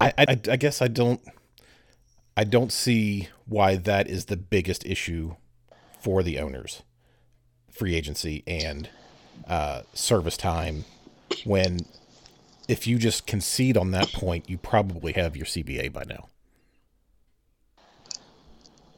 I, 0.00 0.12
I 0.18 0.26
I 0.50 0.56
guess 0.56 0.82
I 0.82 0.88
don't. 0.88 1.20
I 2.36 2.44
don't 2.44 2.70
see 2.70 3.28
why 3.48 3.76
that 3.76 4.06
is 4.08 4.26
the 4.26 4.36
biggest 4.36 4.84
issue 4.86 5.34
for 6.00 6.22
the 6.22 6.38
owners, 6.38 6.82
free 7.70 7.94
agency 7.94 8.44
and 8.46 8.88
uh, 9.48 9.82
service 9.94 10.36
time. 10.36 10.84
When 11.44 11.80
if 12.68 12.86
you 12.86 12.98
just 12.98 13.26
concede 13.26 13.76
on 13.76 13.90
that 13.92 14.12
point, 14.12 14.48
you 14.48 14.58
probably 14.58 15.12
have 15.12 15.36
your 15.36 15.46
CBA 15.46 15.92
by 15.92 16.04
now. 16.04 16.28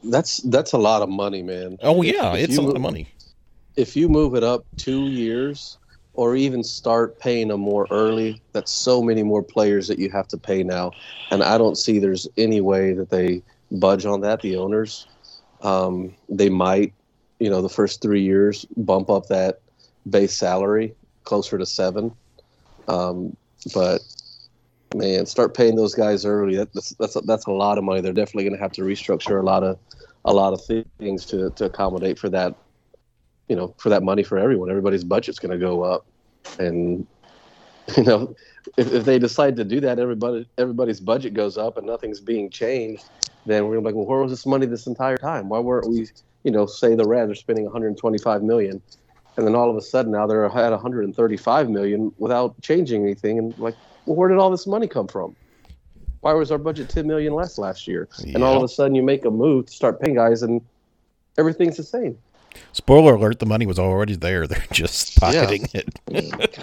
That's 0.03 0.37
that's 0.37 0.73
a 0.73 0.77
lot 0.77 1.01
of 1.01 1.09
money, 1.09 1.43
man. 1.43 1.77
Oh 1.81 2.01
yeah, 2.01 2.33
If 2.33 2.49
it's 2.49 2.57
a 2.57 2.61
lot 2.61 2.67
move- 2.67 2.75
of 2.75 2.81
money. 2.81 3.07
If 3.77 3.95
you 3.95 4.09
move 4.09 4.35
it 4.35 4.43
up 4.43 4.65
two 4.75 5.03
years, 5.03 5.77
or 6.13 6.35
even 6.35 6.63
start 6.63 7.17
paying 7.19 7.47
them 7.47 7.61
more 7.61 7.87
early. 7.89 8.41
That's 8.51 8.71
so 8.71 9.01
many 9.01 9.23
more 9.23 9.41
players 9.41 9.87
that 9.87 9.97
you 9.97 10.09
have 10.11 10.27
to 10.29 10.37
pay 10.37 10.61
now, 10.63 10.91
and 11.29 11.41
I 11.43 11.57
don't 11.57 11.77
see 11.77 11.99
there's 11.99 12.27
any 12.37 12.59
way 12.61 12.93
that 12.93 13.09
they 13.09 13.41
budge 13.71 14.05
on 14.05 14.21
that. 14.21 14.41
The 14.41 14.57
owners, 14.57 15.07
um, 15.61 16.15
they 16.29 16.49
might, 16.49 16.93
you 17.39 17.49
know, 17.49 17.61
the 17.61 17.69
first 17.69 18.01
three 18.01 18.21
years 18.21 18.65
bump 18.77 19.09
up 19.09 19.27
that 19.27 19.59
base 20.09 20.37
salary 20.37 20.95
closer 21.23 21.57
to 21.57 21.65
seven, 21.65 22.11
um, 22.87 23.35
but 23.73 24.01
man, 24.95 25.25
start 25.25 25.55
paying 25.55 25.75
those 25.75 25.93
guys 25.93 26.25
early. 26.25 26.55
That, 26.57 26.73
that's 26.73 26.89
that's 26.91 27.15
a, 27.15 27.21
that's 27.21 27.45
a 27.45 27.51
lot 27.51 27.77
of 27.77 27.83
money. 27.83 28.01
They're 28.01 28.13
definitely 28.13 28.43
going 28.43 28.55
to 28.55 28.61
have 28.61 28.71
to 28.73 28.81
restructure 28.81 29.39
a 29.39 29.45
lot 29.45 29.63
of 29.63 29.77
a 30.25 30.33
lot 30.33 30.53
of 30.53 30.61
things 30.99 31.25
to 31.27 31.49
to 31.51 31.65
accommodate 31.65 32.19
for 32.19 32.29
that. 32.29 32.55
You 33.47 33.57
know, 33.57 33.75
for 33.77 33.89
that 33.89 34.01
money 34.01 34.23
for 34.23 34.37
everyone. 34.37 34.69
Everybody's 34.69 35.03
budget's 35.03 35.37
going 35.37 35.51
to 35.51 35.57
go 35.57 35.83
up, 35.83 36.05
and 36.57 37.05
you 37.97 38.03
know, 38.03 38.35
if, 38.77 38.93
if 38.93 39.05
they 39.05 39.19
decide 39.19 39.55
to 39.57 39.63
do 39.63 39.79
that, 39.81 39.99
everybody 39.99 40.47
everybody's 40.57 40.99
budget 40.99 41.33
goes 41.33 41.57
up 41.57 41.77
and 41.77 41.85
nothing's 41.85 42.19
being 42.19 42.49
changed. 42.49 43.03
Then 43.45 43.65
we're 43.65 43.75
gonna 43.75 43.81
be 43.81 43.85
like, 43.87 43.95
well, 43.95 44.05
where 44.05 44.19
was 44.21 44.31
this 44.31 44.45
money 44.45 44.65
this 44.65 44.87
entire 44.87 45.17
time? 45.17 45.49
Why 45.49 45.59
weren't 45.59 45.89
we, 45.89 46.07
you 46.43 46.51
know, 46.51 46.65
say 46.65 46.95
the 46.95 47.05
Reds 47.07 47.31
are 47.31 47.35
spending 47.35 47.65
125 47.65 48.43
million, 48.43 48.81
and 49.37 49.47
then 49.47 49.55
all 49.55 49.69
of 49.69 49.75
a 49.75 49.81
sudden 49.81 50.11
now 50.11 50.27
they're 50.27 50.45
at 50.45 50.71
135 50.71 51.69
million 51.69 52.11
without 52.19 52.59
changing 52.61 53.03
anything, 53.03 53.39
and 53.39 53.57
like, 53.57 53.75
well, 54.05 54.15
where 54.15 54.29
did 54.29 54.37
all 54.37 54.49
this 54.51 54.67
money 54.67 54.87
come 54.87 55.07
from? 55.07 55.35
Why 56.21 56.33
was 56.33 56.51
our 56.51 56.59
budget 56.59 56.87
10 56.89 57.07
million 57.07 57.33
less 57.33 57.57
last 57.57 57.87
year? 57.87 58.07
And 58.35 58.43
all 58.43 58.55
of 58.57 58.63
a 58.63 58.67
sudden 58.67 58.93
you 58.93 59.01
make 59.01 59.25
a 59.25 59.31
move 59.31 59.65
to 59.65 59.71
start 59.71 59.99
paying 59.99 60.15
guys, 60.15 60.43
and 60.43 60.61
everything's 61.39 61.77
the 61.77 61.83
same. 61.83 62.17
Spoiler 62.73 63.15
alert: 63.15 63.39
the 63.39 63.45
money 63.47 63.65
was 63.65 63.79
already 63.79 64.15
there. 64.15 64.45
They're 64.47 64.63
just 64.71 65.19
Yeah. 65.19 65.45
pocketing 65.45 65.67
it. 65.73 65.99
Hey, 66.09 66.53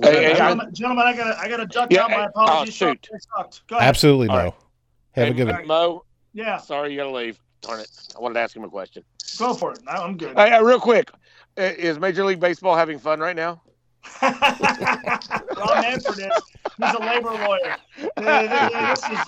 hey, 0.00 0.32
I- 0.32 0.36
gentlemen, 0.36 0.68
gentlemen, 0.74 1.06
I 1.06 1.16
gotta, 1.16 1.38
I 1.38 1.48
gotta 1.48 1.66
duck 1.66 1.92
Yeah, 1.92 2.04
out. 2.04 2.10
My 2.10 2.24
apologies. 2.24 2.82
oh, 2.82 2.88
shoot. 2.88 3.08
Go 3.68 3.76
ahead. 3.76 3.88
Absolutely 3.88 4.28
All 4.30 4.36
no. 4.36 4.44
right. 4.46 4.54
Have 5.14 5.28
a 5.28 5.34
good 5.34 5.48
one. 5.48 5.66
Mo, 5.66 6.04
Yeah, 6.32 6.56
sorry 6.58 6.90
you 6.92 6.96
got 6.96 7.04
to 7.04 7.10
leave. 7.10 7.38
Darn 7.60 7.80
it. 7.80 7.88
I 8.16 8.20
wanted 8.20 8.34
to 8.34 8.40
ask 8.40 8.56
him 8.56 8.64
a 8.64 8.68
question. 8.68 9.04
go 9.38 9.54
for 9.54 9.72
it. 9.72 9.78
I- 9.86 9.96
I'm 9.98 10.16
good. 10.16 10.36
Hey, 10.36 10.60
real 10.62 10.80
quick, 10.80 11.10
uh, 11.58 11.62
is 11.62 11.98
Major 11.98 12.24
League 12.24 12.40
Baseball 12.40 12.74
having 12.74 12.98
fun 12.98 13.20
right 13.20 13.36
now? 13.36 13.62
Rob 14.22 15.80
Manfred 15.80 16.18
is. 16.18 16.42
He's 16.78 16.94
a 16.94 16.98
labor 16.98 17.30
lawyer. 17.30 17.76
This 18.16 19.04
is, 19.04 19.18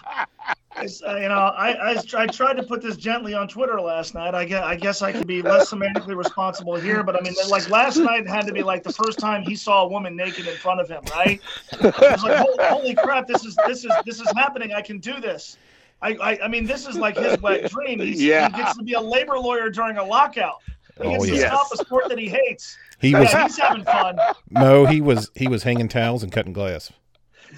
it's, 0.79 1.03
uh, 1.05 1.15
you 1.17 1.29
know, 1.29 1.35
I, 1.35 1.93
I 1.93 1.97
I 2.17 2.27
tried 2.27 2.55
to 2.57 2.65
put 2.65 2.83
this 2.83 2.97
gently 2.97 3.35
on 3.35 3.47
Twitter 3.47 3.81
last 3.81 4.15
night. 4.15 4.35
I 4.35 4.45
guess 4.45 4.65
I 4.65 4.75
guess 4.75 5.03
I 5.03 5.13
could 5.13 5.29
be 5.29 5.43
less 5.43 5.71
semantically 5.71 6.17
responsible 6.17 6.75
here, 6.75 7.05
but 7.05 7.15
I 7.17 7.21
mean, 7.21 7.35
like 7.49 7.69
last 7.71 7.99
night 7.99 8.27
had 8.27 8.47
to 8.49 8.53
be 8.53 8.65
like 8.65 8.83
the 8.83 8.93
first 8.93 9.19
time 9.21 9.43
he 9.43 9.55
saw 9.55 9.85
a 9.85 9.89
woman 9.89 10.17
naked 10.17 10.49
in 10.49 10.57
front 10.57 10.81
of 10.81 10.89
him, 10.89 11.03
right? 11.13 11.41
It 11.73 11.83
was 12.01 12.23
like, 12.25 12.37
holy, 12.39 12.57
holy 12.65 12.95
crap, 12.97 13.29
this 13.29 13.45
is 13.45 13.57
this 13.69 13.85
is 13.85 13.93
this 14.05 14.19
is 14.21 14.29
happening. 14.35 14.73
I 14.73 14.81
can 14.83 14.99
do 14.99 15.21
this. 15.21 15.57
I, 16.03 16.13
I, 16.15 16.39
I 16.45 16.49
mean, 16.49 16.67
this 16.67 16.87
is 16.87 16.97
like 16.97 17.17
his 17.17 17.41
wet 17.41 17.71
dream. 17.71 17.99
He's, 18.01 18.23
Yeah. 18.23 18.49
He 18.51 18.57
gets 18.57 18.77
to 18.77 18.83
be 18.85 18.93
a 18.95 19.01
labor 19.01 19.39
lawyer 19.39 19.71
during 19.71 19.97
a 19.97 20.05
lockout. 20.05 20.57
He 21.01 21.05
Oh, 21.09 21.11
gets 21.13 21.27
to 21.27 21.35
yes. 21.37 21.47
stop 21.53 21.73
a 21.73 21.77
sport 21.79 22.09
that 22.09 22.19
he 22.19 22.29
hates. 22.29 22.77
He 23.01 23.11
Yeah, 23.11 23.21
was 23.21 23.33
he's 23.33 23.59
having 23.59 23.85
fun. 23.85 24.19
No, 24.51 24.87
He 24.87 25.01
was 25.01 25.31
he 25.35 25.49
was 25.49 25.63
hanging 25.63 25.89
towels 25.89 26.23
and 26.23 26.31
cutting 26.31 26.53
glass. 26.53 26.93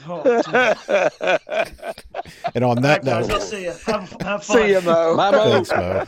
Oh. 0.08 0.22
And 2.54 2.64
on 2.64 2.82
that 2.82 2.98
right, 2.98 3.04
guys, 3.04 3.28
I'll 3.28 3.38
note, 3.38 3.42
see 3.42 3.64
you. 3.64 3.70
Have, 3.86 4.16
have 4.22 4.44
fun. 4.44 4.56
See 4.56 4.70
you, 4.70 4.80
Mo. 4.80 5.16
Bye, 5.16 5.30
Mo. 5.32 5.62
thanks, 5.64 5.70
Mo. 5.70 6.04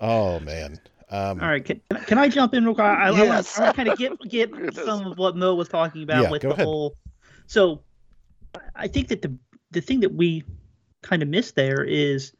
Oh 0.00 0.40
man. 0.40 0.78
Um, 1.08 1.40
All 1.40 1.48
right, 1.48 1.64
can, 1.64 1.80
can 2.06 2.18
I 2.18 2.28
jump 2.28 2.52
in 2.54 2.64
real 2.64 2.74
quick? 2.74 2.84
I, 2.84 3.08
I, 3.08 3.10
Yes. 3.10 3.56
want 3.58 3.70
to 3.70 3.76
kind 3.76 3.88
of 3.88 3.98
get 3.98 4.18
get 4.28 4.74
some 4.84 5.06
of 5.06 5.18
what 5.18 5.36
Mo 5.36 5.54
was 5.54 5.68
talking 5.68 6.02
about 6.02 6.24
Yeah, 6.24 6.30
with 6.30 6.42
go 6.42 6.48
the 6.48 6.54
ahead. 6.54 6.64
whole. 6.66 6.96
So, 7.46 7.82
I 8.74 8.88
think 8.88 9.08
that 9.08 9.22
the 9.22 9.36
the 9.70 9.80
thing 9.80 10.00
that 10.00 10.14
we 10.14 10.44
kind 11.02 11.22
of 11.22 11.28
miss 11.28 11.52
there 11.52 11.84
is 11.84 12.32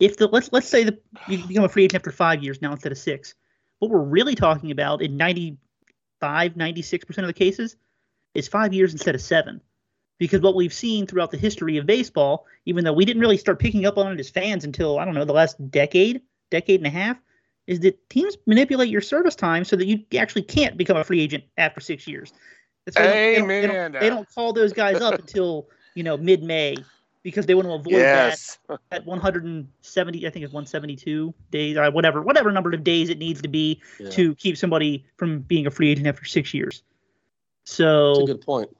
if 0.00 0.16
the 0.16 0.26
let's 0.28 0.52
let's 0.52 0.68
say 0.68 0.84
that 0.84 1.02
you 1.28 1.38
become 1.46 1.64
a 1.64 1.68
free 1.68 1.84
agent 1.84 1.96
after 2.00 2.12
five 2.12 2.42
years 2.42 2.62
now 2.62 2.72
instead 2.72 2.92
of 2.92 2.98
six. 2.98 3.34
What 3.80 3.90
we're 3.92 4.00
really 4.02 4.34
talking 4.34 4.72
about 4.72 5.02
in 5.02 5.16
95, 5.16 6.56
96 6.56 7.04
percent 7.04 7.24
of 7.24 7.28
the 7.28 7.32
cases 7.38 7.76
is 8.34 8.48
five 8.48 8.72
years 8.72 8.92
instead 8.92 9.14
of 9.14 9.20
seven. 9.20 9.60
Because 10.18 10.40
what 10.40 10.56
we've 10.56 10.72
seen 10.72 11.06
throughout 11.06 11.30
the 11.30 11.36
history 11.36 11.76
of 11.76 11.86
baseball, 11.86 12.44
even 12.66 12.84
though 12.84 12.92
we 12.92 13.04
didn't 13.04 13.20
really 13.20 13.36
start 13.36 13.60
picking 13.60 13.86
up 13.86 13.96
on 13.98 14.12
it 14.12 14.18
as 14.18 14.28
fans 14.28 14.64
until 14.64 14.98
I 14.98 15.04
don't 15.04 15.14
know 15.14 15.24
the 15.24 15.32
last 15.32 15.70
decade, 15.70 16.22
decade 16.50 16.80
and 16.80 16.88
a 16.88 16.90
half, 16.90 17.20
is 17.68 17.78
that 17.80 18.08
teams 18.10 18.36
manipulate 18.46 18.88
your 18.88 19.00
service 19.00 19.36
time 19.36 19.64
so 19.64 19.76
that 19.76 19.86
you 19.86 20.00
actually 20.18 20.42
can't 20.42 20.76
become 20.76 20.96
a 20.96 21.04
free 21.04 21.20
agent 21.20 21.44
after 21.56 21.80
six 21.80 22.08
years. 22.08 22.32
That's 22.84 22.96
why 22.96 23.06
they 23.06 23.38
don't- 23.38 23.48
they 23.48 23.60
don't- 23.60 23.68
They 23.68 23.68
Amen. 23.68 23.92
don't, 23.92 24.00
they 24.00 24.08
don't 24.08 24.28
call 24.34 24.52
those 24.52 24.72
guys 24.72 25.00
up 25.00 25.20
until 25.20 25.68
you 25.98 26.04
know 26.04 26.16
mid-May 26.16 26.76
because 27.24 27.46
they 27.46 27.54
want 27.56 27.66
to 27.66 27.72
avoid 27.72 27.92
Yes. 27.92 28.56
that 28.68 28.80
at 28.92 29.04
170. 29.04 30.26
I 30.26 30.30
think 30.30 30.44
it's 30.44 30.52
172 30.52 31.34
days, 31.50 31.76
or 31.76 31.90
whatever, 31.90 32.22
whatever 32.22 32.52
number 32.52 32.72
of 32.72 32.84
days 32.84 33.10
it 33.10 33.18
needs 33.18 33.42
to 33.42 33.48
be 33.48 33.82
Yeah. 33.98 34.10
to 34.10 34.34
keep 34.36 34.56
somebody 34.56 35.04
from 35.16 35.40
being 35.40 35.66
a 35.66 35.70
free 35.70 35.90
agent 35.90 36.06
after 36.06 36.24
six 36.24 36.54
years. 36.54 36.82
That's 37.64 37.72
So 37.74 38.22
a 38.22 38.26
good 38.26 38.40
point. 38.40 38.74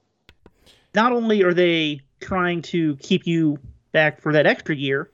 not 0.94 1.11
only 1.11 1.42
are 1.42 1.52
they 1.52 2.00
trying 2.20 2.62
to 2.62 2.94
keep 2.96 3.26
you 3.26 3.59
back 3.90 4.20
for 4.20 4.33
that 4.33 4.46
extra 4.46 4.76
year, 4.76 5.11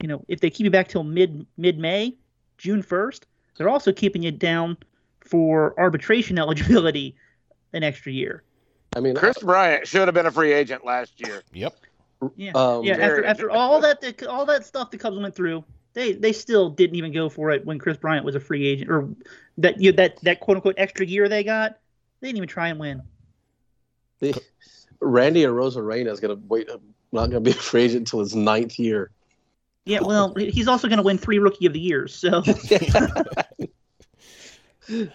you 0.00 0.06
know, 0.08 0.24
if 0.28 0.40
they 0.40 0.50
keep 0.50 0.64
you 0.64 0.70
back 0.70 0.86
till 0.86 1.02
mid 1.02 1.44
mid 1.56 1.78
May, 1.78 2.14
June 2.58 2.80
first, 2.82 3.26
they're 3.56 3.68
also 3.68 3.92
keeping 3.92 4.22
it 4.22 4.38
down 4.38 4.76
for 5.20 5.74
arbitration 5.78 6.38
eligibility 6.44 7.16
an 7.72 7.82
extra 7.82 8.12
year. 8.12 8.44
I 8.96 9.00
mean, 9.00 9.14
Kris 9.14 9.38
Bryant 9.38 9.86
should 9.86 10.08
have 10.08 10.14
been 10.14 10.26
a 10.26 10.30
free 10.30 10.52
agent 10.52 10.84
last 10.84 11.12
year. 11.24 11.42
Yep. 11.52 11.74
Yeah, 12.36 12.52
Um, 12.54 12.84
yeah. 12.84 12.94
After 12.94 13.24
after 13.24 13.50
all 13.50 13.80
that 13.80 14.00
that- 14.02 14.26
all 14.26 14.44
that 14.46 14.66
stuff 14.66 14.90
the 14.90 14.98
Cubs 14.98 15.16
went 15.16 15.34
through, 15.34 15.64
they 15.94 16.12
they 16.12 16.32
still 16.32 16.68
didn't 16.68 16.96
even 16.96 17.12
go 17.12 17.28
for 17.28 17.50
it 17.50 17.64
when 17.64 17.78
Kris 17.78 17.96
Bryant 17.96 18.24
was 18.24 18.34
a 18.34 18.40
free 18.40 18.66
agent, 18.66 18.90
or 18.90 19.08
that 19.58 19.80
you 19.80 19.92
that 19.92 20.20
that 20.22 20.40
quote 20.40 20.56
unquote 20.58 20.74
extra 20.76 21.06
year 21.06 21.28
they 21.28 21.42
got. 21.44 21.78
They 22.20 22.28
didn't 22.28 22.36
even 22.38 22.48
try 22.48 22.68
and 22.68 22.78
win. 22.78 23.02
the, 24.18 24.38
Randy 25.00 25.44
Arozarena 25.44 26.10
is 26.10 26.20
going 26.20 26.36
to 26.36 26.42
wait. 26.48 26.68
Not 27.12 27.30
going 27.30 27.42
to 27.42 27.50
be 27.50 27.52
a 27.52 27.54
free 27.54 27.84
agent 27.84 28.00
until 28.00 28.20
his 28.20 28.36
ninth 28.36 28.78
year. 28.78 29.10
Yeah, 29.86 30.00
well, 30.02 30.34
he's 30.34 30.68
also 30.68 30.86
going 30.88 30.98
to 30.98 31.02
win 31.02 31.16
three 31.16 31.38
Rookie 31.38 31.64
of 31.64 31.72
the 31.72 31.80
Years. 31.80 32.14
So 32.14 32.42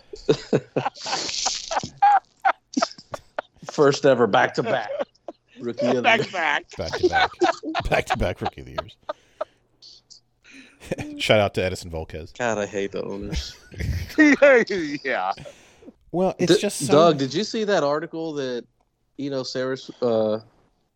First 3.75 4.05
ever 4.05 4.25
back 4.25 4.53
to 4.53 4.63
back. 4.63 4.89
Rookie 5.59 5.85
of 5.87 5.95
the 5.97 6.01
Back 6.01 6.21
year. 6.21 6.31
back. 6.31 6.65
Back 6.77 6.91
to 6.93 7.09
back. 7.09 7.31
back 7.89 8.05
to 8.05 8.17
back 8.17 8.39
rookie 8.41 8.61
of 8.61 8.67
the 8.67 8.71
years. 8.71 8.95
Shout 11.21 11.39
out 11.41 11.53
to 11.55 11.61
Edinson 11.61 11.91
Volquez. 11.91 12.37
God, 12.37 12.57
I 12.57 12.65
hate 12.67 12.93
the 12.93 13.03
owners. 13.03 13.53
yeah. 15.03 15.33
Well, 16.13 16.35
it's 16.39 16.55
D- 16.55 16.61
just 16.61 16.85
so, 16.87 16.91
Doug. 16.93 17.17
Did 17.17 17.33
you 17.33 17.43
see 17.43 17.65
that 17.65 17.83
article 17.83 18.31
that 18.33 18.65
you 19.17 19.29
know 19.29 19.43
Sarah 19.43 19.77
uh, 20.01 20.39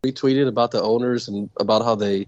retweeted 0.02 0.48
about 0.48 0.70
the 0.70 0.80
owners 0.82 1.28
and 1.28 1.50
about 1.58 1.84
how 1.84 1.94
they 1.94 2.26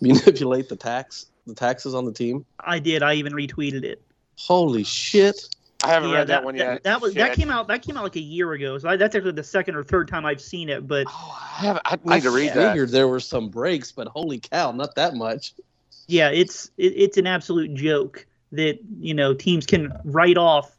manipulate 0.00 0.68
the 0.70 0.76
tax 0.76 1.26
the 1.46 1.54
taxes 1.54 1.94
on 1.94 2.06
the 2.06 2.12
team? 2.12 2.46
I 2.60 2.78
did. 2.78 3.02
I 3.02 3.14
even 3.14 3.34
retweeted 3.34 3.84
it. 3.84 4.00
Holy 4.36 4.84
shit! 4.84 5.54
I 5.82 5.88
haven't 5.88 6.10
yeah, 6.10 6.16
read 6.18 6.26
that, 6.28 6.44
one 6.44 6.56
yet. 6.56 6.82
That, 6.84 7.00
was 7.00 7.14
that 7.14 7.32
came 7.34 7.50
out. 7.50 7.68
That 7.68 7.82
came 7.82 7.96
out 7.96 8.02
like 8.04 8.16
a 8.16 8.20
year 8.20 8.52
ago. 8.52 8.76
So 8.78 8.88
I, 8.88 8.96
that's 8.96 9.14
actually 9.14 9.32
the 9.32 9.42
second 9.44 9.76
or 9.76 9.82
third 9.84 10.08
time 10.08 10.26
I've 10.26 10.40
seen 10.40 10.68
it. 10.68 10.86
But 10.86 11.06
Oh, 11.08 11.38
I 11.40 11.64
have. 11.66 11.80
I 11.84 11.96
need 11.96 12.02
I 12.06 12.20
to 12.20 12.30
read 12.30 12.52
that. 12.54 12.72
figured 12.72 12.90
there 12.90 13.08
were 13.08 13.20
some 13.20 13.48
breaks, 13.48 13.90
but 13.92 14.06
holy 14.08 14.40
cow, 14.40 14.72
not 14.72 14.94
that 14.96 15.14
much. 15.14 15.54
yeah, 16.06 16.28
it's 16.30 16.70
it, 16.76 16.92
it's 16.96 17.16
an 17.16 17.26
absolute 17.26 17.74
joke 17.74 18.26
that 18.52 18.78
you 18.98 19.14
know 19.14 19.32
teams 19.32 19.64
can 19.66 19.92
write 20.04 20.36
off 20.36 20.76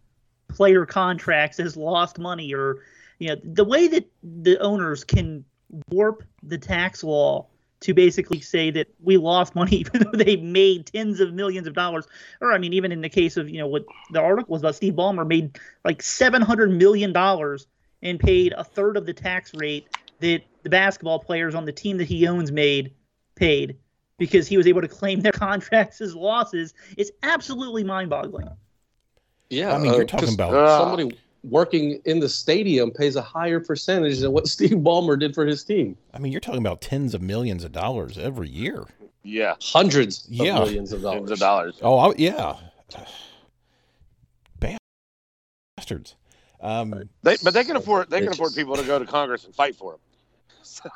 player 0.50 0.86
contracts 0.86 1.60
as 1.60 1.78
lost 1.78 2.20
money 2.20 2.54
or 2.54 2.84
you 3.20 3.30
know 3.30 3.36
the 3.44 3.64
way 3.64 3.88
that 3.88 4.06
the 4.22 4.60
owners 4.60 5.04
can 5.04 5.46
warp 5.90 6.24
the 6.44 6.58
tax 6.58 7.04
law 7.04 7.48
to 7.82 7.94
basically 7.94 8.40
say 8.40 8.72
that 8.72 8.88
we 9.02 9.18
lost 9.18 9.54
money 9.62 9.78
even 9.78 10.02
though 10.04 10.18
they 10.24 10.38
made 10.38 10.86
tens 10.88 11.20
of 11.20 11.34
millions 11.34 11.68
of 11.68 11.74
dollars 11.74 12.08
or 12.40 12.54
i 12.54 12.58
mean 12.58 12.74
even 12.74 12.92
in 12.92 13.02
the 13.02 13.10
case 13.10 13.38
of 13.38 13.50
you 13.50 13.58
know 13.60 13.68
what 13.68 13.84
the 14.12 14.20
article 14.22 14.54
was 14.54 14.62
about 14.62 14.76
steve 14.76 14.94
ballmer 14.94 15.28
made 15.28 15.58
like 15.84 16.02
700 16.02 16.72
million 16.72 17.12
dollars 17.12 17.68
and 18.04 18.20
paid 18.20 18.54
a 18.58 18.64
third 18.64 18.98
of 18.98 19.06
the 19.06 19.14
tax 19.14 19.52
rate 19.56 19.88
that 20.20 20.42
the 20.64 20.70
basketball 20.70 21.20
players 21.20 21.54
on 21.56 21.66
the 21.66 21.72
team 21.72 21.98
that 21.98 22.08
he 22.08 22.28
owns 22.28 22.52
made 22.52 22.94
paid 23.36 23.76
because 24.18 24.48
he 24.48 24.56
was 24.58 24.68
able 24.68 24.82
to 24.82 24.88
claim 24.88 25.20
their 25.22 25.32
contracts 25.48 26.02
as 26.02 26.16
losses 26.16 26.74
it's 26.98 27.12
absolutely 27.24 27.84
mind-boggling 27.84 28.48
Yeah, 29.50 29.74
I 29.76 29.80
mean, 29.80 29.94
you're 29.94 30.04
uh, 30.04 30.08
talking 30.08 30.34
about- 30.34 30.54
Ugh. 30.54 30.80
somebody 30.80 31.18
working 31.44 32.00
in 32.06 32.20
the 32.20 32.30
stadium 32.30 32.92
pays 32.92 33.16
a 33.16 33.22
higher 33.22 33.60
percentage 33.60 34.20
than 34.20 34.32
what 34.32 34.48
Steve 34.56 34.78
Ballmer 34.78 35.20
did 35.20 35.34
for 35.34 35.46
his 35.46 35.64
team. 35.64 35.98
I 36.14 36.20
mean, 36.20 36.32
you're 36.32 36.42
talking 36.42 36.60
about 36.62 36.82
tens 36.82 37.14
of 37.14 37.22
millions 37.22 37.64
of 37.64 37.72
dollars 37.72 38.18
every 38.18 38.50
year. 38.50 38.86
Yeah. 39.24 39.56
Hundreds 39.62 40.26
Yeah. 40.30 40.58
of 40.58 40.66
millions 40.66 40.92
of 40.94 41.02
dollars. 41.02 41.32
of 41.32 41.40
dollars. 41.40 41.80
Oh, 41.82 41.98
I, 41.98 42.14
yeah. 42.18 42.56
Bastards. 45.78 46.16
Um, 46.62 47.10
They, 47.24 47.38
but 47.44 47.54
they 47.54 47.64
can 47.64 47.76
afford 47.76 48.10
they 48.10 48.20
can 48.20 48.30
afford 48.30 48.54
people 48.54 48.76
to 48.76 48.84
go 48.84 49.00
to 49.00 49.06
Congress 49.06 49.46
and 49.46 49.56
fight 49.56 49.76
for 49.76 49.94
them. 49.94 50.00
So 50.64 50.90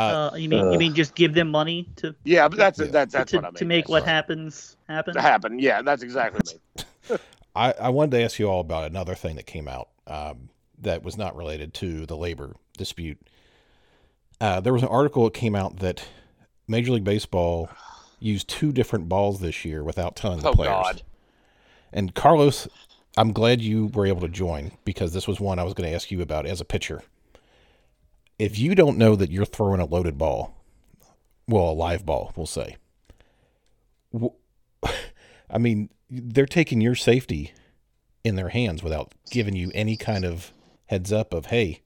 uh, 0.00 0.30
Uh, 0.32 0.34
you 0.36 0.48
mean 0.48 0.64
Uh. 0.64 0.70
you 0.72 0.78
mean 0.78 0.94
just 0.94 1.14
give 1.14 1.34
them 1.34 1.48
money 1.48 1.88
to 1.96 2.12
yeah, 2.24 2.48
but 2.48 2.58
that's 2.58 2.80
Yeah. 2.80 2.86
that's 2.86 3.12
that's 3.12 3.30
to, 3.30 3.36
what 3.36 3.44
I 3.44 3.48
mean. 3.50 3.54
to 3.56 3.64
make 3.64 3.84
yes. 3.84 3.88
what 3.90 4.04
happens 4.04 4.76
happen? 4.88 5.14
happen. 5.16 5.58
Yeah, 5.60 5.80
that's 5.82 6.02
exactly 6.02 6.40
me. 7.10 7.16
I, 7.54 7.72
I 7.72 7.88
wanted 7.90 8.12
to 8.12 8.22
ask 8.22 8.38
you 8.38 8.46
all 8.46 8.60
about 8.60 8.84
another 8.84 9.14
thing 9.14 9.36
that 9.36 9.46
came 9.46 9.68
out 9.68 9.88
um, 10.06 10.48
that 10.80 11.02
was 11.02 11.16
not 11.16 11.36
related 11.36 11.72
to 11.74 12.06
the 12.06 12.16
labor 12.16 12.54
dispute. 12.76 13.18
Uh, 14.40 14.60
there 14.60 14.72
was 14.72 14.82
an 14.82 14.88
article 14.88 15.24
that 15.24 15.34
came 15.34 15.54
out 15.54 15.78
that 15.78 16.04
Major 16.66 16.92
League 16.92 17.04
Baseball 17.04 17.70
used 18.18 18.48
two 18.48 18.72
different 18.72 19.08
balls 19.08 19.40
this 19.40 19.64
year 19.64 19.84
without 19.84 20.16
telling 20.16 20.40
the 20.40 20.48
Oh 20.48 20.52
players. 20.52 20.70
God. 20.70 21.02
And 21.92 22.14
Carlos, 22.14 22.66
I'm 23.16 23.32
glad 23.32 23.60
you 23.60 23.86
were 23.86 24.06
able 24.06 24.22
to 24.22 24.28
join 24.28 24.72
because 24.84 25.12
this 25.12 25.28
was 25.28 25.38
one 25.38 25.58
I 25.58 25.62
was 25.64 25.74
going 25.74 25.88
to 25.88 25.94
ask 25.94 26.10
you 26.10 26.20
about 26.20 26.46
as 26.46 26.60
a 26.60 26.64
pitcher. 26.64 27.02
If 28.38 28.58
you 28.58 28.74
don't 28.74 28.98
know 28.98 29.14
that 29.14 29.30
you're 29.30 29.44
throwing 29.44 29.80
a 29.80 29.84
loaded 29.84 30.18
ball, 30.18 30.56
well, 31.46 31.70
a 31.70 31.72
live 31.72 32.04
ball, 32.04 32.32
we'll 32.34 32.46
say. 32.46 32.76
w- 34.12 34.34
I 35.50 35.58
mean, 35.58 35.88
they're 36.22 36.46
taking 36.46 36.80
your 36.80 36.94
safety 36.94 37.52
in 38.22 38.36
their 38.36 38.48
hands 38.48 38.82
without 38.82 39.12
giving 39.30 39.54
you 39.54 39.70
any 39.74 39.96
kind 39.96 40.24
of 40.24 40.52
heads 40.86 41.12
up 41.12 41.32
of, 41.32 41.46
hey, 41.46 41.82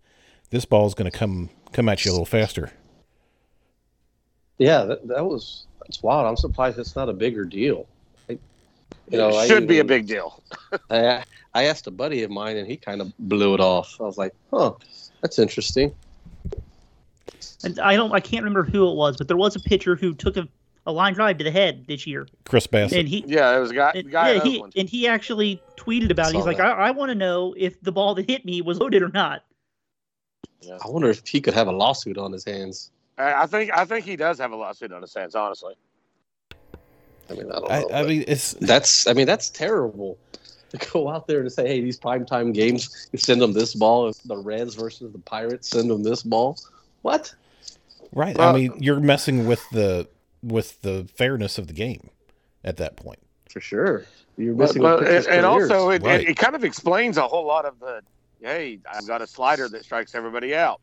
this 0.50 0.64
ball's 0.64 0.94
going 0.94 1.10
to 1.10 1.16
come 1.16 1.50
come 1.72 1.88
at 1.88 2.04
you 2.04 2.10
a 2.10 2.12
little 2.12 2.26
faster. 2.26 2.72
Yeah, 4.58 4.84
that, 4.84 5.06
that 5.08 5.24
was 5.24 5.66
that's 5.80 6.02
wild. 6.02 6.26
I'm 6.26 6.36
surprised 6.36 6.78
it's 6.78 6.96
not 6.96 7.08
a 7.08 7.12
bigger 7.12 7.44
deal. 7.44 7.86
I, 8.28 8.38
you 9.08 9.18
know, 9.18 9.28
it 9.28 9.34
I 9.34 9.46
should 9.46 9.66
be 9.66 9.78
a 9.78 9.84
big 9.84 10.06
deal. 10.06 10.42
I, 10.90 11.24
I 11.54 11.64
asked 11.64 11.86
a 11.86 11.90
buddy 11.90 12.22
of 12.22 12.30
mine, 12.30 12.56
and 12.56 12.66
he 12.66 12.76
kind 12.76 13.00
of 13.00 13.12
blew 13.18 13.54
it 13.54 13.60
off. 13.60 14.00
I 14.00 14.04
was 14.04 14.18
like, 14.18 14.34
"Huh, 14.50 14.74
that's 15.20 15.38
interesting." 15.38 15.94
And 17.64 17.78
I 17.80 17.96
don't 17.96 18.12
I 18.12 18.20
can't 18.20 18.42
remember 18.42 18.64
who 18.64 18.88
it 18.90 18.94
was, 18.94 19.16
but 19.16 19.28
there 19.28 19.36
was 19.36 19.56
a 19.56 19.60
pitcher 19.60 19.96
who 19.96 20.14
took 20.14 20.36
a, 20.36 20.48
a 20.88 20.92
line 20.92 21.12
drive 21.12 21.38
to 21.38 21.44
the 21.44 21.50
head 21.50 21.84
this 21.86 22.06
year, 22.06 22.26
Chris 22.44 22.66
Bassitt. 22.66 22.98
and 22.98 23.08
he 23.08 23.22
Yeah, 23.26 23.56
it 23.56 23.60
was 23.60 23.70
a 23.70 23.74
guy. 23.74 23.92
and, 23.94 24.10
guy 24.10 24.32
yeah 24.32 24.42
he 24.42 24.64
and 24.76 24.88
he 24.88 25.06
actually 25.06 25.62
tweeted 25.76 26.10
about 26.10 26.28
it. 26.28 26.32
Saw 26.32 26.38
He's 26.38 26.46
like. 26.46 26.58
I, 26.58 26.72
I 26.72 26.90
want 26.90 27.10
to 27.10 27.14
know 27.14 27.54
if 27.56 27.80
the 27.82 27.92
ball 27.92 28.14
that 28.16 28.28
hit 28.28 28.44
me 28.44 28.62
was 28.62 28.78
loaded 28.80 29.02
or 29.02 29.10
not. 29.10 29.44
I 30.68 30.88
wonder 30.88 31.08
if 31.08 31.26
he 31.26 31.40
could 31.40 31.54
have 31.54 31.68
a 31.68 31.72
lawsuit 31.72 32.18
on 32.18 32.32
his 32.32 32.44
hands. 32.44 32.90
I 33.16 33.42
I 33.42 33.46
think 33.46 33.70
I 33.76 33.84
think 33.84 34.04
he 34.04 34.16
does 34.16 34.38
have 34.38 34.50
a 34.50 34.56
lawsuit 34.56 34.92
on 34.92 35.02
his 35.02 35.14
hands. 35.14 35.34
Honestly, 35.34 35.74
I 37.30 37.34
mean, 37.34 37.50
I 37.52 37.60
don't 37.60 37.68
know. 37.68 37.88
I, 37.92 38.00
I 38.00 38.02
mean, 38.04 38.24
it's 38.26 38.54
that's 38.54 39.06
I 39.06 39.12
mean, 39.12 39.26
that's 39.26 39.50
terrible 39.50 40.18
to 40.70 40.90
go 40.92 41.08
out 41.08 41.26
there 41.26 41.40
and 41.40 41.52
say, 41.52 41.68
"Hey, 41.68 41.80
these 41.80 41.98
primetime 41.98 42.52
games, 42.54 43.08
you 43.12 43.18
send 43.18 43.40
them 43.40 43.52
this 43.52 43.74
ball. 43.74 44.08
If 44.08 44.22
the 44.22 44.38
Reds 44.38 44.74
versus 44.74 45.12
the 45.12 45.18
Pirates 45.18 45.68
send 45.68 45.90
them 45.90 46.02
this 46.02 46.22
ball." 46.22 46.58
What? 47.02 47.34
right. 48.12 48.36
Well- 48.36 48.54
I 48.54 48.58
mean, 48.58 48.72
you're 48.80 49.00
messing 49.00 49.46
with 49.46 49.62
the 49.70 50.08
with 50.42 50.82
the 50.82 51.08
fairness 51.16 51.58
of 51.58 51.66
the 51.66 51.72
game 51.72 52.10
at 52.64 52.76
that 52.78 52.96
point. 52.96 53.18
For 53.50 53.60
sure, 53.60 54.04
you're 54.36 54.54
missing. 54.54 54.82
but- 54.82 55.00
with 55.00 55.08
pitchers' 55.08 55.26
and 55.26 55.46
also 55.46 55.90
it, 55.90 56.02
Right. 56.02 56.20
it, 56.22 56.28
it 56.30 56.36
kind 56.36 56.54
of 56.54 56.64
explains 56.64 57.16
a 57.16 57.22
whole 57.26 57.46
lot 57.46 57.64
of 57.64 57.78
the. 57.80 58.02
Hey, 58.40 58.78
I've 58.92 59.06
got 59.06 59.20
a 59.22 59.26
slider 59.26 59.68
that 59.68 59.84
strikes 59.84 60.14
everybody 60.14 60.54
out. 60.54 60.80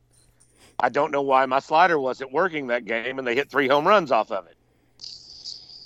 I 0.80 0.90
don't 0.90 1.12
know 1.12 1.22
why 1.22 1.46
my 1.46 1.60
slider 1.60 1.98
wasn't 1.98 2.34
working 2.34 2.68
that 2.68 2.84
game, 2.84 3.18
and 3.18 3.26
they 3.26 3.34
hit 3.36 3.50
three 3.50 3.68
home 3.70 3.88
runs 3.88 4.12
off 4.12 4.30
of 4.32 4.46
it. 4.48 4.58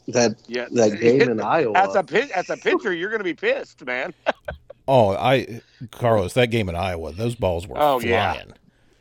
that 0.07 0.35
Yeah, 0.47 0.65
that 0.71 0.97
game 1.01 1.21
in 1.21 1.39
Iowa. 1.39 1.77
as 1.77 1.93
a 1.95 2.03
pit, 2.03 2.31
as 2.31 2.49
a 2.49 2.57
pitcher, 2.57 2.91
you're 2.91 3.09
going 3.09 3.19
to 3.19 3.23
be 3.23 3.35
pissed, 3.35 3.85
man. 3.85 4.13
Oh, 4.91 5.11
I 5.15 5.61
Carlos, 5.91 6.33
that 6.33 6.47
game 6.47 6.67
in 6.67 6.73
Iowa, 6.75 7.11
those 7.11 7.35
balls 7.35 7.67
were 7.67 7.75
Oh, 7.77 7.99
flying. 7.99 8.09
yeah. 8.09 8.43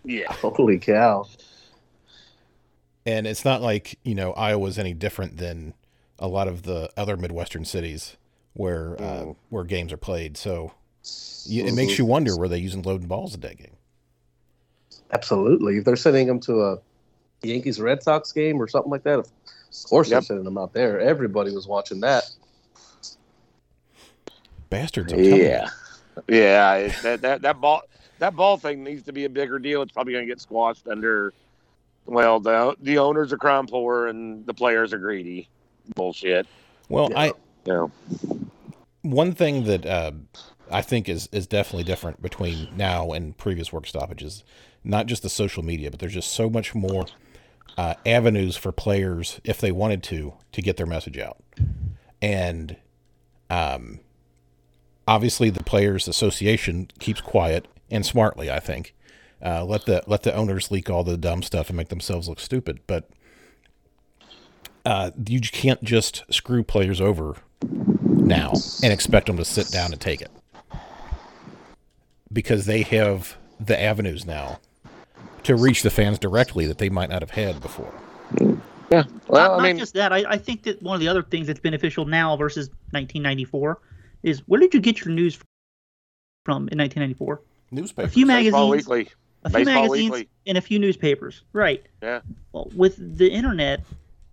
Yeah, 0.05 0.31
Holy 0.35 0.79
cow! 0.79 1.27
And 3.09 3.27
it's 3.27 3.43
not 3.45 3.63
like, 3.63 3.99
you 4.05 4.15
know, 4.15 4.33
Iowa's 4.35 4.79
any 4.79 4.93
different 4.93 5.39
than 5.39 5.73
a 6.19 6.29
lot 6.29 6.47
of 6.47 6.65
the 6.65 6.91
other 6.95 7.17
Midwestern 7.17 7.65
cities 7.65 8.17
where 8.53 8.97
uh, 9.01 9.23
Mm. 9.23 9.37
where 9.49 9.65
games 9.65 9.93
are 9.93 9.97
played. 9.97 10.37
So 10.37 10.73
you, 11.47 11.65
it 11.65 11.73
makes 11.73 11.97
you 11.99 12.05
wonder 12.05 12.37
were 12.37 12.49
they 12.49 12.59
using 12.59 12.83
loading 12.83 13.09
balls 13.09 13.35
at 13.35 13.41
that 13.41 13.57
game? 13.57 13.77
Absolutely. 15.13 15.79
If 15.79 15.85
they're 15.87 15.97
sending 15.97 16.27
them 16.27 16.39
to 16.41 16.61
a 16.63 16.79
Yankees 17.43 17.81
Red 17.81 18.03
Sox 18.03 18.31
game 18.33 18.61
or 18.61 18.69
something 18.69 18.91
like 18.91 19.05
that, 19.05 19.21
of 19.21 19.31
course 19.89 20.11
they're 20.11 20.21
sending 20.21 20.45
them 20.45 20.59
out 20.59 20.75
there. 20.75 21.01
Everybody 21.01 21.51
was 21.53 21.67
watching 21.67 22.01
that. 22.01 22.29
Bastards. 24.69 25.13
I'm 25.15 25.19
telling 25.19 25.35
you. 25.35 25.45
yeah, 25.45 25.69
yeah. 26.29 26.89
That, 27.03 27.23
that 27.23 27.43
that 27.43 27.61
ball 27.61 27.83
that 28.19 28.37
ball 28.37 28.59
thing 28.59 28.85
needs 28.85 29.05
to 29.05 29.13
be 29.13 29.25
a 29.25 29.31
bigger 29.31 29.59
deal. 29.59 29.81
It's 29.81 29.93
probably 29.93 30.13
going 30.13 30.27
to 30.27 30.31
get 30.31 30.41
squashed 30.43 30.87
under. 30.89 31.33
Well, 32.09 32.41
the 32.41 32.75
the 32.81 32.99
owners 32.99 33.33
are 33.33 33.37
crime 33.37 33.67
poor 33.67 34.07
and 34.07 34.47
the 34.47 34.55
players 34.55 34.93
are 34.93 34.99
greedy. 34.99 35.49
Bullshit. 35.95 36.47
Well, 36.89 37.09
Yeah. 37.11 37.21
I 37.21 37.27
You 37.27 37.33
know. 37.67 37.91
one 39.03 39.35
thing 39.35 39.65
that 39.65 39.85
uh, 39.87 40.13
I 40.71 40.83
think 40.83 41.09
is 41.09 41.29
is 41.33 41.47
definitely 41.47 41.85
different 41.85 42.23
between 42.23 42.69
now 42.77 43.13
and 43.13 43.37
previous 43.37 43.73
work 43.73 43.87
stoppages, 43.87 44.43
not 44.83 45.07
just 45.07 45.23
the 45.23 45.29
social 45.29 45.63
media, 45.63 45.91
but 45.91 46.01
there's 46.01 46.15
just 46.15 46.33
so 46.33 46.49
much 46.49 46.75
more 46.75 47.07
uh, 47.77 47.95
avenues 48.07 48.57
for 48.57 48.73
players 48.73 49.41
if 49.45 49.61
they 49.61 49.71
wanted 49.71 50.03
to 50.05 50.33
to 50.53 50.63
get 50.63 50.79
their 50.79 50.87
message 50.87 51.19
out, 51.19 51.43
and 52.23 52.77
um, 53.51 54.01
obviously 55.07 55.51
the 55.51 55.63
players' 55.65 56.09
association 56.09 56.89
keeps 56.99 57.21
quiet 57.21 57.69
and 57.91 58.05
smartly, 58.05 58.51
I 58.51 58.61
think. 58.61 58.95
Uh, 59.45 59.65
let 59.65 59.87
the 59.87 60.03
let 60.07 60.23
the 60.25 60.35
owners 60.35 60.71
leak 60.71 60.91
all 60.91 61.05
the 61.05 61.17
dumb 61.17 61.43
stuff 61.43 61.69
and 61.69 61.77
make 61.77 61.89
themselves 61.89 62.29
look 62.29 62.41
stupid, 62.41 62.81
but 62.87 63.09
uh, 64.85 65.11
you 65.27 65.41
can't 65.41 65.83
just 65.85 66.25
screw 66.31 66.65
players 66.65 67.01
over 67.01 67.37
now 67.63 68.53
and 68.83 68.93
expect 68.93 69.27
them 69.27 69.37
to 69.37 69.45
sit 69.45 69.71
down 69.71 69.93
and 69.93 70.01
take 70.01 70.21
it 70.21 70.31
because 72.33 72.67
they 72.67 72.83
have 72.83 73.37
the 73.61 73.81
avenues 73.81 74.25
now 74.27 74.59
to 75.45 75.57
reach 75.57 75.83
the 75.83 75.91
fans 75.91 76.19
directly 76.19 76.67
that 76.67 76.79
they 76.79 76.89
might 76.89 77.11
not 77.11 77.23
have 77.23 77.31
had 77.31 77.61
before. 77.61 77.93
Yeah. 78.91 79.05
Well, 79.29 79.51
not, 79.51 79.61
I 79.61 79.63
mean, 79.63 79.77
not 79.77 79.81
just 79.81 79.95
that. 79.95 80.13
I, 80.13 80.25
I 80.27 80.39
think 80.39 80.63
that 80.65 80.83
one 80.83 80.95
of 80.95 81.01
the 81.01 81.09
other 81.09 81.23
things 81.23 81.47
that's 81.47 81.61
beneficial 81.61 82.05
now 82.05 82.37
versus 82.37 82.69
1994 82.91 83.79
is 84.23 84.41
where 84.47 84.61
did 84.61 84.75
you 84.75 84.81
get 84.81 85.05
your 85.05 85.15
news 85.15 85.39
from 86.45 86.69
in 86.69 86.79
1994? 86.79 87.43
Newspaper. 87.71 88.07
A 88.07 88.11
few 88.11 88.27
Baseball 88.27 88.71
magazines, 88.71 88.89
Weekly. 88.89 89.13
A 89.45 89.51
few 89.51 89.59
Baseball 89.65 89.83
magazines, 89.83 90.11
Weekly. 90.11 90.29
and 90.47 90.59
a 90.59 90.61
few 90.61 90.79
newspapers. 90.79 91.43
Right. 91.53 91.85
Yeah. 92.03 92.21
Well, 92.53 92.71
with 92.75 93.19
the 93.19 93.31
internet, 93.31 93.85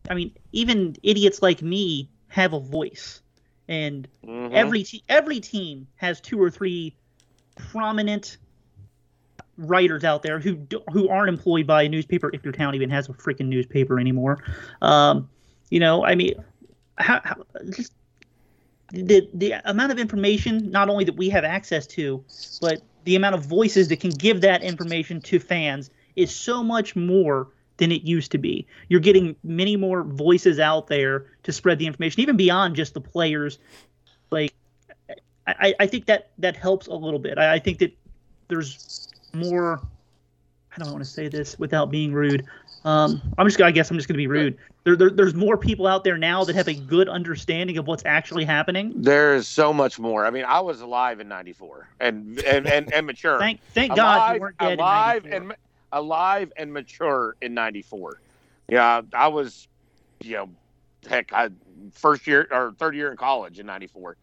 I 0.10 0.14
mean, 0.16 0.32
even 0.52 0.96
idiots 1.04 1.42
like 1.42 1.62
me 1.62 2.10
have 2.28 2.54
a 2.54 2.60
voice, 2.60 3.22
and 3.68 4.08
Mhm. 4.26 4.52
every 4.54 4.84
te- 4.84 5.04
every 5.10 5.40
team 5.40 5.88
has 5.96 6.20
two 6.22 6.42
or 6.42 6.50
three 6.50 6.96
prominent 7.56 8.38
writers 9.58 10.04
out 10.04 10.22
there 10.22 10.40
who 10.40 10.56
do, 10.56 10.82
who 10.92 11.08
aren't 11.08 11.30
employed 11.30 11.66
by 11.66 11.84
a 11.84 11.90
newspaper 11.90 12.30
if 12.34 12.44
your 12.44 12.52
town 12.52 12.76
even 12.76 12.90
has 12.90 13.08
a 13.08 13.14
freaking 13.14 13.48
newspaper 13.48 14.00
anymore. 14.00 14.38
Um, 14.82 15.30
you 15.70 15.80
know, 15.80 16.04
I 16.04 16.16
mean, 16.16 16.34
how, 16.98 17.22
how 17.24 17.36
just 17.70 17.94
the 18.92 19.28
the 19.34 19.54
amount 19.66 19.92
of 19.92 20.00
information 20.00 20.70
not 20.72 20.90
only 20.90 21.06
that 21.06 21.16
we 21.16 21.30
have 21.30 21.44
access 21.44 21.88
to, 21.88 22.24
but 22.62 22.82
the 23.06 23.16
amount 23.16 23.36
of 23.36 23.46
voices 23.46 23.88
that 23.90 24.00
can 24.00 24.12
give 24.12 24.42
that 24.42 24.64
information 24.64 25.22
to 25.22 25.40
fans 25.40 25.90
is 26.16 26.34
so 26.34 26.64
much 26.64 26.96
more 26.96 27.48
than 27.78 27.92
it 27.92 28.04
used 28.04 28.32
to 28.32 28.38
be. 28.38 28.66
You're 28.88 29.02
getting 29.02 29.36
many 29.44 29.76
more 29.76 30.04
voices 30.04 30.60
out 30.60 30.88
there 30.88 31.26
to 31.44 31.52
spread 31.52 31.80
the 31.80 31.88
information, 31.88 32.22
even 32.22 32.38
beyond 32.38 32.76
just 32.76 32.94
the 32.94 33.02
players. 33.02 33.60
Like, 34.32 34.54
I, 35.48 35.76
I 35.80 35.88
think 35.88 36.06
that 36.06 36.32
that 36.38 36.56
helps 36.56 36.88
a 36.88 36.94
little 36.94 37.20
bit. 37.20 37.38
I, 37.38 37.56
I 37.56 37.60
think 37.60 37.80
that 37.80 37.96
there's 38.48 39.10
more. 39.34 39.82
I 40.76 40.84
don't 40.84 40.92
want 40.92 41.04
to 41.04 41.10
say 41.10 41.28
this 41.28 41.58
without 41.60 41.92
being 41.92 42.14
rude. 42.14 42.46
Um, 42.84 43.22
I'm 43.38 43.48
just. 43.48 43.62
I 43.62 43.72
guess 43.72 43.92
I'm 43.92 43.98
just 43.98 44.08
going 44.08 44.16
to 44.16 44.22
be 44.22 44.28
rude. 44.28 44.58
There, 44.86 44.96
there, 44.96 45.10
there's 45.10 45.34
more 45.34 45.58
people 45.58 45.88
out 45.88 46.04
there 46.04 46.16
now 46.18 46.44
that 46.44 46.56
have 46.56 46.68
a 46.68 46.76
good 46.76 47.10
understanding 47.10 47.80
of 47.80 47.88
what's 47.88 48.06
actually 48.06 48.46
happening. 48.46 48.94
There 48.96 49.34
is 49.34 49.48
so 49.48 49.74
much 49.74 49.98
more. 49.98 50.28
I 50.28 50.30
mean, 50.30 50.46
I 50.46 50.60
was 50.60 50.82
alive 50.82 51.20
in 51.20 51.28
'94 51.28 51.90
and 52.00 52.40
and 52.42 52.68
and, 52.68 52.94
and 52.94 53.08
mature. 53.08 53.40
Thank, 53.40 53.62
thank 53.74 53.96
God 53.96 54.16
alive, 54.16 54.36
you 54.36 54.42
weren't 54.42 54.58
dead 54.60 54.78
alive 54.78 55.26
in 55.26 55.32
94. 55.32 55.50
and 55.50 55.58
alive 55.92 56.54
and 56.56 56.72
mature 56.72 57.36
in 57.42 57.56
'94. 57.56 58.22
Yeah, 58.70 59.02
I 59.12 59.28
was, 59.28 59.68
you 60.22 60.34
know, 60.36 60.50
heck, 61.10 61.34
I 61.34 61.50
first 61.92 62.28
year 62.28 62.48
or 62.52 62.76
third 62.78 62.96
year 62.96 63.10
in 63.10 63.18
college 63.18 63.60
in 63.60 63.66
'94. 63.66 64.18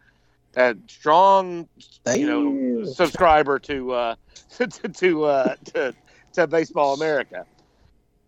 A 0.54 0.76
strong, 0.86 1.68
you 2.14 2.26
know, 2.26 2.84
subscriber 2.84 3.58
to 3.58 3.92
uh, 3.92 4.14
to 4.58 4.68
to, 4.68 5.24
uh, 5.24 5.56
to 5.72 5.92
to 6.34 6.46
Baseball 6.46 6.94
America. 6.94 7.46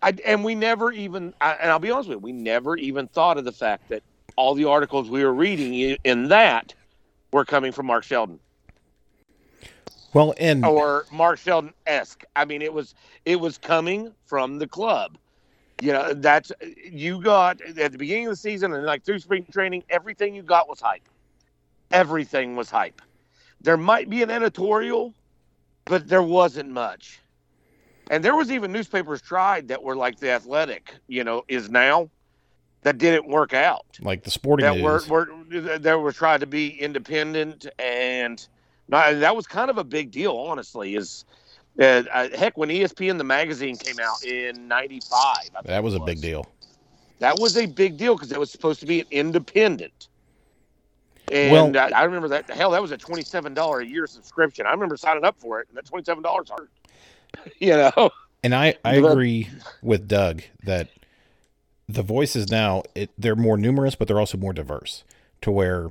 I, 0.05 0.13
and 0.27 0.45
we 0.45 0.55
never 0.55 0.93
even, 0.93 1.33
I, 1.41 1.53
and 1.55 1.71
I'll 1.71 1.79
be 1.79 1.91
honest 1.91 2.11
with 2.11 2.17
you, 2.17 2.21
we 2.21 2.33
never 2.33 2.77
even 2.77 3.09
thought 3.09 3.39
of 3.39 3.47
the 3.47 3.53
fact 3.53 3.89
that 3.89 4.03
all 4.37 4.55
the 4.55 4.67
articles 4.67 5.09
we 5.09 5.25
were 5.25 5.33
reading 5.33 5.97
in 6.05 6.29
that 6.29 6.75
were 7.33 7.47
coming 7.47 7.73
from 7.73 7.87
Mark 7.87 8.05
Sheldon. 8.05 8.39
Well, 10.13 10.35
and 10.39 10.63
or 10.63 11.07
Mark 11.11 11.39
Sheldon 11.39 11.73
esque. 11.87 12.23
I 12.37 12.45
mean, 12.45 12.61
it 12.61 12.73
was 12.73 12.95
it 13.25 13.41
was 13.41 13.57
coming 13.57 14.13
from 14.27 14.59
the 14.59 14.69
club. 14.69 15.17
You 15.81 15.93
know, 15.93 16.13
that's 16.13 16.53
you 16.85 17.21
got 17.23 17.63
at 17.63 17.91
the 17.93 17.99
beginning 17.99 18.27
of 18.27 18.33
the 18.33 18.37
season 18.37 18.75
and 18.75 18.85
like 18.85 19.05
through 19.05 19.21
spring 19.21 19.47
training, 19.51 19.85
everything 19.89 20.35
you 20.35 20.43
got 20.43 20.69
was 20.69 20.81
hype. 20.81 21.09
Everything 21.91 22.57
was 22.57 22.71
hype. 22.71 23.01
There 23.63 23.79
might 23.79 24.11
be 24.11 24.23
an 24.23 24.31
editorial, 24.31 25.15
but 25.87 26.07
there 26.07 26.23
wasn't 26.23 26.69
much. 26.69 27.21
And 28.11 28.25
there 28.25 28.37
was 28.37 28.51
even 28.51 28.71
newspapers 28.73 29.23
tried 29.23 29.69
that 29.69 29.83
were 29.83 29.97
like 29.97 30.19
the 30.19 30.31
Athletic, 30.31 30.95
you 31.09 31.25
know, 31.25 31.45
is 31.49 31.71
now 31.71 32.11
that 32.83 32.99
didn't 32.99 33.27
work 33.29 33.55
out. 33.55 33.87
like 34.03 34.25
the 34.25 34.31
sporting 34.31 34.65
That 34.65 34.83
were, 34.83 34.99
news. 34.99 35.09
were 35.09 35.79
that 35.79 35.99
were 35.99 36.13
trying 36.13 36.41
to 36.41 36.47
be 36.47 36.69
independent 36.69 37.67
and 37.79 38.47
not, 38.89 39.21
that 39.21 39.35
was 39.35 39.47
kind 39.47 39.71
of 39.71 39.79
a 39.79 39.85
big 39.85 40.11
deal, 40.11 40.37
honestly. 40.37 40.95
Is 40.95 41.25
uh, 41.81 42.03
uh, 42.13 42.29
heck 42.37 42.59
when 42.59 42.69
ESPN 42.69 43.17
the 43.17 43.25
magazine 43.25 43.77
came 43.77 43.99
out 43.99 44.23
in 44.23 44.69
'95, 44.69 45.37
that 45.65 45.83
was 45.83 45.95
it 45.95 46.03
a 46.03 46.05
big 46.05 46.21
deal. 46.21 46.47
That 47.21 47.39
was 47.39 47.57
a 47.57 47.65
big 47.65 47.97
deal 47.97 48.15
because 48.15 48.31
it 48.33 48.39
was 48.39 48.51
supposed 48.51 48.81
to 48.81 48.87
be 48.87 49.01
an 49.01 49.07
independent. 49.11 50.09
And 51.33 51.75
Well- 51.75 51.79
I, 51.95 52.01
I 52.01 52.05
remember 52.05 52.29
that. 52.29 52.51
Hell, 52.51 52.73
that 52.73 52.83
was 52.83 52.91
a 52.91 52.99
twenty-seven 52.99 53.55
dollar 53.55 53.81
a 53.81 53.87
year 53.87 54.07
subscription. 54.07 54.67
I 54.67 54.73
remember 54.73 54.99
signing 54.99 55.25
up 55.25 55.37
for 55.39 55.61
it, 55.61 55.69
and 55.71 55.79
that 55.79 55.87
twenty-seven 55.87 56.23
dollars 56.23 56.51
hurt. 56.51 56.69
you 57.59 57.77
know. 57.77 58.11
And 58.43 58.55
I, 58.55 58.77
I 58.85 58.97
agree 58.97 59.49
with 59.83 60.07
Doug 60.07 60.43
that 60.65 60.91
the 61.89 62.03
voices 62.03 62.51
now 62.51 62.83
it, 62.95 63.11
they're 63.17 63.37
more 63.37 63.57
numerous, 63.57 63.95
but 63.95 64.09
they're 64.09 64.21
also 64.21 64.39
more 64.39 64.53
diverse. 64.53 65.05
To 65.43 65.51
where 65.51 65.91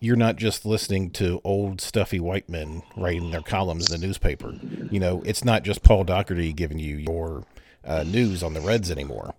you're 0.00 0.16
not 0.16 0.36
just 0.36 0.66
listening 0.66 1.10
to 1.12 1.40
old 1.44 1.80
stuffy 1.80 2.18
white 2.18 2.48
men 2.48 2.82
writing 2.96 3.30
their 3.30 3.40
columns 3.40 3.88
in 3.90 4.00
the 4.00 4.06
newspaper. 4.06 4.54
You 4.90 4.98
know, 5.00 5.22
it's 5.24 5.44
not 5.44 5.62
just 5.62 5.82
Paul 5.82 6.04
Daugherty 6.04 6.52
giving 6.52 6.78
you 6.78 6.96
your 6.96 7.44
uh, 7.84 8.02
news 8.02 8.42
on 8.42 8.52
the 8.52 8.60
Reds 8.60 8.90
anymore. 8.90 9.34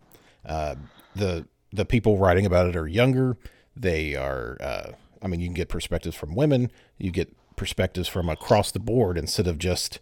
Uh, 0.45 0.75
the 1.15 1.45
the 1.71 1.85
people 1.85 2.17
writing 2.17 2.45
about 2.45 2.67
it 2.67 2.75
are 2.75 2.87
younger. 2.87 3.35
They 3.75 4.15
are. 4.15 4.57
Uh, 4.59 4.91
I 5.21 5.27
mean, 5.27 5.39
you 5.39 5.47
can 5.47 5.53
get 5.53 5.69
perspectives 5.69 6.15
from 6.15 6.35
women. 6.35 6.71
You 6.97 7.11
get 7.11 7.35
perspectives 7.55 8.07
from 8.07 8.29
across 8.29 8.71
the 8.71 8.79
board 8.79 9.17
instead 9.17 9.47
of 9.47 9.57
just 9.57 9.99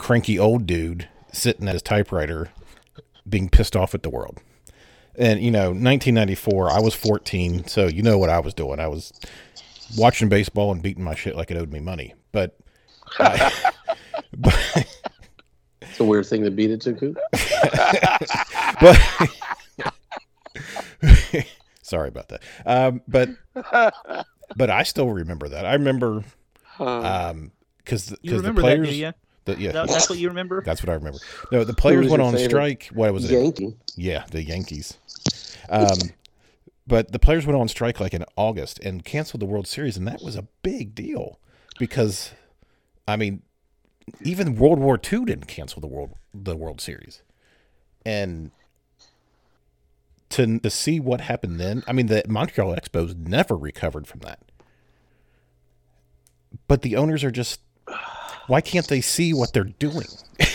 cranky 0.00 0.38
old 0.38 0.66
dude 0.66 1.08
sitting 1.32 1.68
at 1.68 1.74
his 1.74 1.82
typewriter 1.82 2.50
being 3.28 3.48
pissed 3.48 3.76
off 3.76 3.94
at 3.94 4.02
the 4.02 4.10
world. 4.10 4.38
And 5.14 5.40
you 5.42 5.50
know, 5.50 5.66
1994, 5.68 6.70
I 6.70 6.80
was 6.80 6.94
14, 6.94 7.66
so 7.66 7.86
you 7.86 8.02
know 8.02 8.16
what 8.18 8.30
I 8.30 8.40
was 8.40 8.54
doing. 8.54 8.80
I 8.80 8.88
was 8.88 9.12
watching 9.96 10.28
baseball 10.28 10.72
and 10.72 10.82
beating 10.82 11.04
my 11.04 11.14
shit 11.14 11.36
like 11.36 11.50
it 11.50 11.56
owed 11.56 11.70
me 11.70 11.80
money. 11.80 12.14
But, 12.32 12.56
I- 13.18 13.72
but, 14.36 14.86
It's 15.82 16.00
a 16.00 16.04
weird 16.04 16.26
thing 16.26 16.44
to 16.44 16.50
beat 16.50 16.70
it 16.70 16.80
to, 16.82 16.94
Coop. 16.94 17.18
but 18.80 18.98
sorry 21.82 22.08
about 22.08 22.28
that. 22.28 22.42
Um, 22.64 23.02
but 23.06 23.28
but 24.56 24.70
I 24.70 24.82
still 24.84 25.10
remember 25.10 25.48
that. 25.50 25.66
I 25.66 25.74
remember 25.74 26.24
um 26.78 27.52
because 27.78 28.10
You 28.10 28.16
because 28.22 28.42
the 28.42 28.48
remember 28.48 28.62
players 28.62 28.88
that, 28.88 28.92
do 28.92 28.98
you? 28.98 29.12
The- 29.44 29.58
yeah 29.58 29.72
That, 29.72 29.88
that's 29.88 30.08
what 30.10 30.18
you 30.18 30.28
remember? 30.28 30.62
that's 30.62 30.82
what 30.82 30.90
I 30.90 30.94
remember. 30.94 31.18
No, 31.50 31.64
the 31.64 31.74
players 31.74 32.08
went 32.08 32.22
on 32.22 32.32
favorite 32.34 32.50
strike. 32.50 32.90
What 32.92 33.12
was 33.12 33.30
it? 33.30 33.34
Yankee. 33.34 33.74
Yeah, 33.96 34.24
the 34.30 34.42
Yankees. 34.42 34.96
Um, 35.68 35.96
but 36.86 37.12
the 37.12 37.18
players 37.18 37.46
went 37.46 37.58
on 37.58 37.68
strike 37.68 38.00
like 38.00 38.14
in 38.14 38.24
August 38.36 38.78
and 38.80 39.04
canceled 39.04 39.40
the 39.40 39.46
World 39.46 39.66
Series, 39.66 39.96
and 39.96 40.06
that 40.08 40.22
was 40.22 40.36
a 40.36 40.46
big 40.62 40.94
deal 40.94 41.38
because, 41.78 42.32
I 43.06 43.16
mean, 43.16 43.42
even 44.22 44.56
World 44.56 44.78
War 44.80 44.94
II 44.96 45.24
didn't 45.26 45.46
cancel 45.46 45.80
the 45.80 45.86
world 45.86 46.14
the 46.34 46.56
World 46.56 46.80
Series, 46.80 47.22
and 48.04 48.50
to 50.30 50.58
to 50.58 50.70
see 50.70 50.98
what 51.00 51.20
happened 51.22 51.60
then, 51.60 51.82
I 51.86 51.92
mean, 51.92 52.06
the 52.06 52.22
Montreal 52.28 52.74
Expos 52.74 53.16
never 53.16 53.56
recovered 53.56 54.06
from 54.06 54.20
that. 54.20 54.40
But 56.66 56.82
the 56.82 56.96
owners 56.96 57.22
are 57.24 57.30
just. 57.30 57.60
Why 58.50 58.60
can't 58.60 58.88
they 58.88 59.00
see 59.00 59.32
what 59.32 59.52
they're 59.52 59.62
doing? 59.78 60.08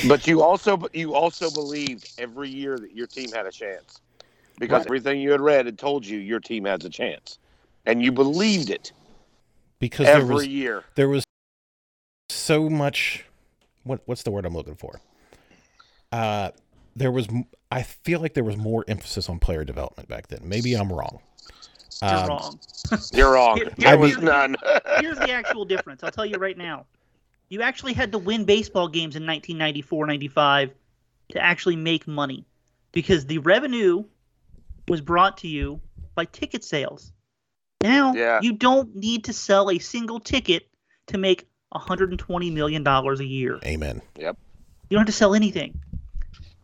but 0.07 0.27
you 0.27 0.41
also 0.43 0.77
you 0.93 1.15
also 1.15 1.49
believed 1.49 2.11
every 2.17 2.49
year 2.49 2.77
that 2.77 2.91
your 2.93 3.07
team 3.07 3.31
had 3.31 3.45
a 3.45 3.51
chance 3.51 4.01
because 4.59 4.79
Right. 4.79 4.85
everything 4.87 5.21
you 5.21 5.31
had 5.31 5.39
read 5.39 5.65
had 5.65 5.77
told 5.79 6.05
you 6.05 6.17
your 6.19 6.41
team 6.41 6.65
has 6.65 6.83
a 6.83 6.89
chance, 6.89 7.39
and 7.85 8.03
you 8.03 8.11
believed 8.11 8.69
it 8.69 8.91
Because 9.79 10.07
there 10.07 10.17
every 10.17 10.35
was 10.35 10.47
year. 10.47 10.83
there 10.95 11.07
was 11.07 11.23
so 12.29 12.69
much 12.69 13.23
what 13.83 14.01
what's 14.07 14.23
the 14.23 14.31
word 14.31 14.45
I'm 14.45 14.53
looking 14.53 14.75
for? 14.75 14.99
Uh 16.11 16.51
there 16.97 17.11
was 17.11 17.27
I 17.71 17.83
feel 17.83 18.19
like 18.19 18.33
there 18.33 18.43
was 18.43 18.57
more 18.57 18.83
emphasis 18.89 19.29
on 19.29 19.39
player 19.39 19.63
development 19.63 20.09
back 20.09 20.27
then. 20.27 20.39
Maybe 20.43 20.73
I'm 20.73 20.91
wrong. 20.91 21.19
You're 22.01 22.11
Um, 22.11 22.27
wrong. 22.27 22.59
You're 23.13 23.31
wrong. 23.31 23.57
Here- 23.61 23.71
There 23.77 23.89
I 23.89 23.95
was 23.95 24.15
mean- 24.17 24.25
none. 24.25 24.55
Here's 24.99 25.17
the 25.17 25.31
actual 25.31 25.63
difference. 25.63 26.03
I'll 26.03 26.11
tell 26.11 26.25
you 26.25 26.35
right 26.37 26.57
now. 26.57 26.85
You 27.49 27.61
actually 27.61 27.93
had 27.93 28.11
to 28.11 28.17
win 28.17 28.45
baseball 28.45 28.87
games 28.87 29.15
in 29.15 29.25
1994 29.25 30.07
95 30.07 30.73
to 31.29 31.39
actually 31.39 31.75
make 31.75 32.07
money 32.07 32.45
because 32.91 33.25
the 33.25 33.39
revenue 33.39 34.03
was 34.87 35.01
brought 35.01 35.37
to 35.39 35.47
you 35.47 35.81
by 36.15 36.25
ticket 36.25 36.63
sales. 36.63 37.11
Now, 37.81 38.13
Yeah. 38.13 38.39
you 38.41 38.53
don't 38.53 38.95
need 38.95 39.25
to 39.25 39.33
sell 39.33 39.69
a 39.69 39.79
single 39.79 40.19
ticket 40.19 40.67
to 41.07 41.17
make 41.17 41.47
$120 41.73 42.51
million 42.53 42.87
a 42.87 43.13
year. 43.23 43.59
Amen. 43.65 44.01
Yep. 44.17 44.37
You 44.89 44.97
don't 44.97 45.01
have 45.01 45.07
to 45.07 45.11
sell 45.17 45.35
anything. 45.35 45.79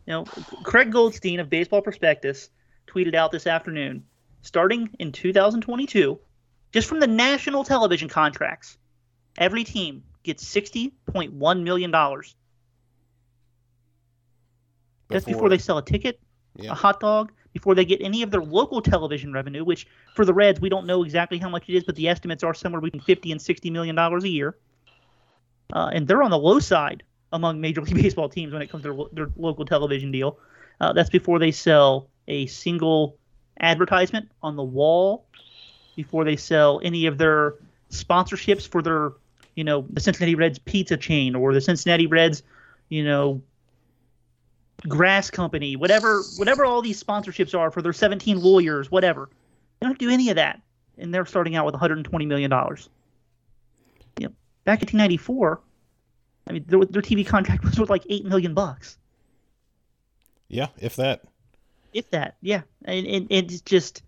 You 0.06 0.12
know, 0.14 0.24
Craig 0.64 0.90
Goldstein 0.90 1.38
of 1.38 1.48
Baseball 1.48 1.82
Prospectus 1.82 2.48
tweeted 2.88 3.14
out 3.14 3.30
this 3.30 3.46
afternoon, 3.46 4.04
starting 4.42 4.90
in 4.98 5.12
2022, 5.12 6.18
just 6.72 6.88
from 6.88 7.00
the 7.00 7.06
national 7.06 7.62
television 7.64 8.08
contracts, 8.08 8.78
every 9.38 9.64
team 9.64 10.02
gets 10.22 10.44
$60.1 10.44 11.62
million. 11.62 11.90
That's 15.08 15.24
before 15.24 15.48
they 15.48 15.58
sell 15.58 15.78
a 15.78 15.84
ticket, 15.84 16.20
Yeah. 16.56 16.72
a 16.72 16.74
hot 16.74 17.00
dog, 17.00 17.32
before 17.52 17.74
they 17.74 17.84
get 17.84 18.00
any 18.00 18.22
of 18.22 18.30
their 18.30 18.42
local 18.42 18.80
television 18.80 19.32
revenue, 19.32 19.64
which 19.64 19.86
for 20.14 20.24
the 20.24 20.32
Reds, 20.32 20.60
we 20.60 20.68
don't 20.68 20.86
know 20.86 21.02
exactly 21.02 21.38
how 21.38 21.48
much 21.50 21.68
it 21.68 21.74
is, 21.74 21.84
but 21.84 21.96
the 21.96 22.08
estimates 22.08 22.42
are 22.42 22.54
somewhere 22.54 22.80
between 22.80 23.02
50 23.02 23.32
and 23.32 23.40
60 23.42 23.70
million 23.70 23.94
dollars 23.94 24.24
a 24.24 24.28
year. 24.28 24.56
Uh, 25.72 25.90
and 25.92 26.06
they're 26.06 26.22
on 26.22 26.30
the 26.30 26.38
low 26.38 26.58
side 26.58 27.02
among 27.32 27.60
Major 27.60 27.82
League 27.82 27.94
Baseball 28.02 28.28
teams 28.28 28.52
when 28.52 28.62
it 28.62 28.70
comes 28.70 28.82
to 28.84 28.92
their, 29.12 29.26
their 29.26 29.32
local 29.36 29.64
television 29.64 30.10
deal. 30.10 30.38
Uh, 30.80 30.92
that's 30.92 31.10
before 31.10 31.38
they 31.38 31.50
sell 31.50 32.08
a 32.28 32.46
single 32.46 33.16
advertisement 33.60 34.30
on 34.42 34.56
the 34.56 34.62
wall, 34.62 35.26
before 35.96 36.24
they 36.24 36.36
sell 36.36 36.80
any 36.82 37.06
of 37.06 37.18
their 37.18 37.56
sponsorships 37.90 38.66
for 38.66 38.80
their, 38.82 39.12
you 39.54 39.64
know, 39.64 39.86
the 39.90 40.00
Cincinnati 40.00 40.34
Reds 40.34 40.58
pizza 40.58 40.96
chain 40.96 41.34
or 41.34 41.52
the 41.52 41.60
Cincinnati 41.60 42.06
Reds, 42.06 42.42
you 42.88 43.04
know, 43.04 43.42
grass 44.88 45.30
company, 45.30 45.76
whatever 45.76 46.22
whatever 46.36 46.64
all 46.64 46.82
these 46.82 47.02
sponsorships 47.02 47.56
are 47.58 47.70
for 47.70 47.82
their 47.82 47.92
17 47.92 48.40
lawyers, 48.40 48.90
whatever. 48.90 49.28
They 49.80 49.86
don't 49.86 49.98
do 49.98 50.10
any 50.10 50.30
of 50.30 50.36
that, 50.36 50.60
and 50.98 51.12
they're 51.12 51.26
starting 51.26 51.56
out 51.56 51.66
with 51.66 51.74
120 51.74 52.26
million 52.26 52.50
dollars. 52.50 52.88
You 54.18 54.26
know, 54.26 54.32
back 54.64 54.82
in 54.82 54.98
1994, 54.98 55.60
I 56.48 56.52
mean, 56.52 56.64
their, 56.66 56.84
their 56.84 57.02
TV 57.02 57.26
contract 57.26 57.64
was 57.64 57.78
worth 57.78 57.90
like 57.90 58.04
eight 58.08 58.24
million 58.24 58.54
bucks, 58.54 58.96
Yeah, 60.48 60.68
if 60.78 60.96
that. 60.96 61.22
if 61.92 62.10
that. 62.10 62.36
Yeah, 62.40 62.62
and, 62.84 63.06
and 63.06 63.26
it's 63.30 63.60
just 63.60 64.02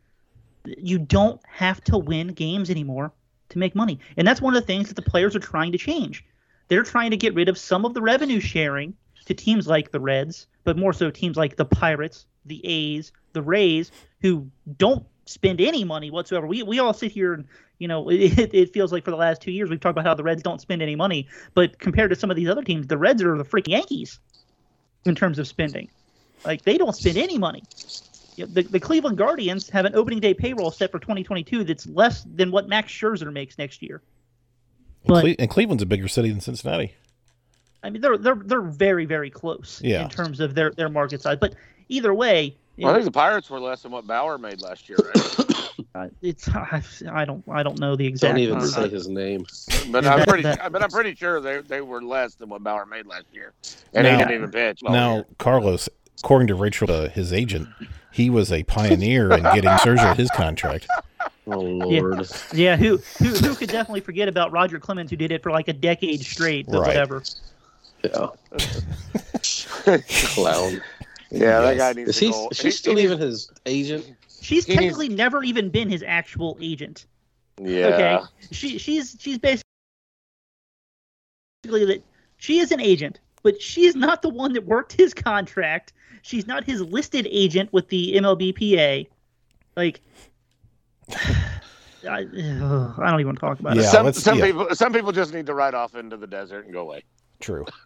you 0.78 0.98
don't 0.98 1.40
have 1.46 1.82
to 1.84 1.98
win 1.98 2.28
games 2.28 2.70
anymore 2.70 3.12
to 3.50 3.58
make 3.58 3.74
money, 3.74 3.98
and 4.16 4.26
that's 4.26 4.40
one 4.40 4.54
of 4.56 4.62
the 4.62 4.66
things 4.66 4.88
that 4.88 4.94
the 4.94 5.02
players 5.02 5.36
are 5.36 5.40
trying 5.40 5.72
to 5.72 5.78
change. 5.78 6.24
They're 6.68 6.82
trying 6.82 7.10
to 7.10 7.16
get 7.16 7.34
rid 7.34 7.48
of 7.48 7.58
some 7.58 7.84
of 7.84 7.94
the 7.94 8.02
revenue 8.02 8.40
sharing 8.40 8.94
to 9.26 9.34
teams 9.34 9.66
like 9.66 9.90
the 9.90 10.00
Reds, 10.00 10.46
but 10.64 10.78
more 10.78 10.92
so 10.92 11.10
teams 11.10 11.36
like 11.36 11.56
the 11.56 11.64
Pirates, 11.64 12.26
the 12.46 12.60
A's, 12.64 13.12
the 13.32 13.42
Rays, 13.42 13.90
who 14.20 14.48
don't 14.78 15.04
spend 15.26 15.60
any 15.60 15.84
money 15.84 16.10
whatsoever. 16.10 16.46
We 16.46 16.62
we 16.62 16.78
all 16.78 16.92
sit 16.92 17.12
here 17.12 17.34
and 17.34 17.46
you 17.78 17.88
know 17.88 18.08
it, 18.10 18.54
it 18.54 18.72
feels 18.72 18.92
like 18.92 19.04
for 19.04 19.10
the 19.10 19.16
last 19.16 19.42
two 19.42 19.52
years 19.52 19.70
we've 19.70 19.80
talked 19.80 19.92
about 19.92 20.06
how 20.06 20.14
the 20.14 20.22
Reds 20.22 20.42
don't 20.42 20.60
spend 20.60 20.82
any 20.82 20.96
money, 20.96 21.28
but 21.54 21.78
compared 21.78 22.10
to 22.10 22.16
some 22.16 22.30
of 22.30 22.36
these 22.36 22.48
other 22.48 22.62
teams, 22.62 22.86
the 22.86 22.98
Reds 22.98 23.22
are 23.22 23.36
the 23.36 23.44
freaking 23.44 23.68
Yankees 23.68 24.18
in 25.04 25.14
terms 25.14 25.38
of 25.38 25.46
spending. 25.46 25.90
Like 26.44 26.62
they 26.62 26.78
don't 26.78 26.94
spend 26.94 27.16
any 27.16 27.38
money. 27.38 27.62
You 28.36 28.46
know, 28.46 28.52
the, 28.52 28.62
the 28.62 28.80
Cleveland 28.80 29.16
Guardians 29.18 29.68
have 29.70 29.84
an 29.84 29.94
opening 29.94 30.20
day 30.20 30.34
payroll 30.34 30.70
set 30.70 30.90
for 30.90 30.98
2022 30.98 31.64
that's 31.64 31.86
less 31.86 32.24
than 32.34 32.50
what 32.50 32.68
Max 32.68 32.92
Scherzer 32.92 33.32
makes 33.32 33.58
next 33.58 33.82
year. 33.82 34.02
And, 35.04 35.08
But- 35.08 35.20
Cle- 35.22 35.34
and 35.38 35.50
Cleveland's 35.50 35.82
a 35.82 35.86
bigger 35.86 36.08
city 36.08 36.30
than 36.30 36.40
Cincinnati. 36.40 36.94
I 37.82 37.90
mean, 37.90 38.00
they're 38.00 38.16
they're 38.16 38.34
they're 38.42 38.62
very 38.62 39.04
very 39.04 39.28
close 39.28 39.80
Yeah. 39.84 40.02
in 40.04 40.08
terms 40.08 40.40
of 40.40 40.54
their 40.54 40.70
their 40.70 40.88
market 40.88 41.20
size. 41.20 41.36
But 41.38 41.54
either 41.90 42.14
way, 42.14 42.56
Well, 42.78 42.90
I 42.92 42.94
think 42.94 43.04
the 43.04 43.10
Pirates 43.10 43.50
were 43.50 43.60
less 43.60 43.82
than 43.82 43.92
what 43.92 44.06
Bauer 44.06 44.38
made 44.38 44.62
last 44.62 44.88
year, 44.88 44.96
right? 45.14 45.40
Uh, 45.94 46.08
it's 46.22 46.48
I, 46.48 46.82
I 47.12 47.26
don't 47.26 47.44
I 47.46 47.62
don't 47.62 47.78
know 47.78 47.94
the 47.94 48.06
exact. 48.06 48.30
Don't 48.32 48.38
even 48.38 48.54
numbers. 48.54 48.74
say 48.74 48.88
his 48.88 49.06
name. 49.06 49.44
But 49.90 50.06
I'm 50.06 50.24
pretty, 50.26 50.44
that- 50.44 50.72
but 50.72 50.82
I'm 50.82 50.88
pretty 50.88 51.14
sure 51.14 51.42
they 51.42 51.60
they 51.60 51.82
were 51.82 52.00
less 52.02 52.36
than 52.36 52.48
what 52.48 52.62
Bauer 52.64 52.86
made 52.86 53.04
last 53.04 53.26
year, 53.34 53.52
and 53.92 54.06
he 54.06 54.16
didn't 54.16 54.32
even 54.32 54.50
pitch. 54.50 54.80
Now, 54.82 55.16
year. 55.16 55.26
Carlos, 55.38 55.90
according 56.22 56.48
to 56.48 56.54
Rachel, 56.54 56.90
uh, 56.90 57.08
his 57.08 57.32
agent, 57.32 57.68
he 58.12 58.30
was 58.30 58.52
a 58.52 58.62
pioneer 58.64 59.32
in 59.32 59.42
getting 59.42 59.70
Sergio 59.70 60.14
his 60.16 60.30
contract. 60.30 60.86
Oh 61.46 61.60
lord. 61.60 62.26
Yeah, 62.54 62.74
who, 62.74 62.96
who 63.18 63.26
who 63.28 63.54
could 63.54 63.68
definitely 63.68 64.00
forget 64.00 64.28
about 64.28 64.50
Roger 64.50 64.78
Clemens, 64.78 65.10
who 65.10 65.16
did 65.16 65.30
it 65.30 65.42
for 65.42 65.50
like 65.50 65.68
a 65.68 65.74
decade 65.74 66.22
straight, 66.22 66.66
or 66.68 66.80
Right. 66.80 66.86
whatever. 66.88 67.22
Yeah. 68.02 68.28
Clown. 70.34 70.80
yeah, 71.30 71.60
that 71.60 71.76
guy 71.76 71.92
needs 71.92 72.08
Is 72.10 72.18
to 72.20 72.24
he? 72.26 72.30
go. 72.32 72.48
Is 72.50 72.56
she 72.56 72.70
still 72.70 72.98
even 72.98 73.18
his 73.18 73.50
agent? 73.66 74.06
She's 74.40 74.64
He 74.64 74.72
needs- 74.72 74.80
technically 74.96 75.10
never 75.10 75.42
even 75.44 75.68
been 75.68 75.90
his 75.90 76.02
actual 76.02 76.56
agent. 76.62 77.04
Yeah. 77.60 77.86
Okay, 77.88 78.20
she 78.50 78.78
she's 78.78 79.14
she's 79.20 79.36
basically 79.38 79.64
that 81.66 82.02
she 82.38 82.58
is 82.60 82.72
an 82.72 82.80
agent, 82.80 83.20
but 83.42 83.60
she's 83.60 83.94
not 83.94 84.22
the 84.22 84.30
one 84.30 84.54
that 84.54 84.64
worked 84.64 84.92
his 84.94 85.12
contract. 85.12 85.92
She's 86.24 86.46
not 86.46 86.64
his 86.64 86.80
listed 86.80 87.28
agent 87.30 87.70
with 87.70 87.88
the 87.90 88.14
MLBPA. 88.16 89.06
Like, 89.76 90.00
I, 91.10 91.18
I 92.08 92.22
don't 92.22 92.30
even 93.20 93.26
want 93.26 93.36
to 93.38 93.40
talk 93.40 93.60
about 93.60 93.76
Yeah, 93.76 93.82
it. 93.82 93.84
some 93.90 94.10
some 94.14 94.38
yeah. 94.38 94.46
people 94.46 94.74
some 94.74 94.90
people 94.94 95.12
just 95.12 95.34
need 95.34 95.44
to 95.46 95.54
ride 95.54 95.74
off 95.74 95.94
into 95.94 96.16
the 96.16 96.26
desert 96.26 96.64
and 96.64 96.72
go 96.72 96.80
away. 96.80 97.04
True. 97.40 97.64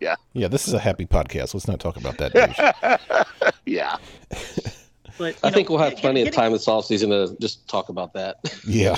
Yeah. 0.00 0.14
Yeah, 0.32 0.46
this 0.46 0.68
is 0.68 0.74
a 0.74 0.78
happy 0.78 1.06
podcast. 1.06 1.54
Let's 1.54 1.66
not 1.66 1.80
talk 1.80 1.96
about 1.96 2.16
that. 2.18 3.50
yeah. 3.66 3.96
But 5.18 5.36
I 5.42 5.48
you 5.48 5.54
think 5.54 5.68
we'll 5.68 5.78
have 5.80 5.92
get- 5.94 6.00
plenty 6.00 6.20
of 6.22 6.26
getting- 6.26 6.38
time 6.40 6.52
this 6.52 6.66
offseason 6.66 7.08
to 7.08 7.36
just 7.40 7.66
talk 7.68 7.88
about 7.88 8.12
that. 8.14 8.36
yeah. 8.66 8.96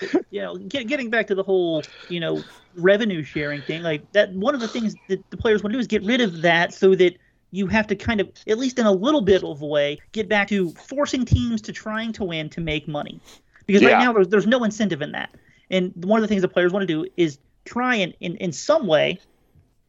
you 0.30 0.40
know, 0.40 0.56
get, 0.56 0.86
getting 0.86 1.10
back 1.10 1.26
to 1.28 1.34
the 1.34 1.42
whole, 1.42 1.84
you 2.08 2.20
know, 2.20 2.44
revenue 2.74 3.22
sharing 3.22 3.62
thing, 3.62 3.82
like 3.82 4.10
that, 4.12 4.32
one 4.32 4.54
of 4.54 4.60
the 4.60 4.68
things 4.68 4.96
that 5.08 5.28
the 5.30 5.36
players 5.36 5.62
want 5.62 5.72
to 5.72 5.76
do 5.76 5.80
is 5.80 5.86
get 5.86 6.02
rid 6.04 6.20
of 6.20 6.42
that 6.42 6.72
so 6.72 6.94
that 6.94 7.18
you 7.50 7.66
have 7.66 7.86
to 7.86 7.96
kind 7.96 8.20
of, 8.20 8.30
at 8.46 8.58
least 8.58 8.78
in 8.78 8.86
a 8.86 8.92
little 8.92 9.22
bit 9.22 9.42
of 9.42 9.62
a 9.62 9.66
way, 9.66 9.98
get 10.12 10.28
back 10.28 10.48
to 10.48 10.70
forcing 10.72 11.24
teams 11.24 11.62
to 11.62 11.72
trying 11.72 12.12
to 12.12 12.24
win 12.24 12.48
to 12.50 12.60
make 12.60 12.86
money. 12.86 13.20
Because 13.66 13.82
Yeah. 13.82 13.90
right 13.90 13.98
now 13.98 14.12
there's, 14.12 14.28
there's 14.28 14.46
no 14.46 14.64
incentive 14.64 15.02
in 15.02 15.12
that. 15.12 15.34
And 15.70 15.92
one 16.04 16.18
of 16.18 16.22
the 16.22 16.28
things 16.28 16.42
the 16.42 16.48
players 16.48 16.72
want 16.72 16.86
to 16.86 16.86
do 16.86 17.06
is 17.16 17.38
try 17.64 17.96
and, 17.96 18.14
in, 18.20 18.36
in 18.36 18.52
some 18.52 18.86
way, 18.86 19.18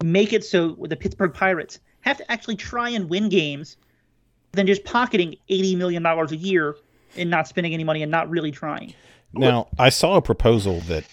make 0.04 0.34
it 0.34 0.44
so 0.44 0.78
the 0.82 0.96
Pittsburgh 0.96 1.34
Pirates 1.34 1.80
have 2.02 2.18
to 2.18 2.32
actually 2.32 2.56
try 2.56 2.90
and 2.90 3.10
win 3.10 3.30
games 3.30 3.78
than 4.54 4.66
just 4.66 4.84
pocketing 4.84 5.36
$80 5.50 5.78
million 5.78 6.06
a 6.06 6.26
year 6.36 6.76
and 7.16 7.30
not 7.30 7.48
spending 7.48 7.74
any 7.74 7.84
money 7.84 8.02
and 8.02 8.12
not 8.12 8.30
really 8.30 8.52
trying. 8.52 8.94
Now, 9.34 9.68
I 9.78 9.90
saw 9.90 10.16
a 10.18 10.22
proposal 10.22 10.80
that 10.82 11.04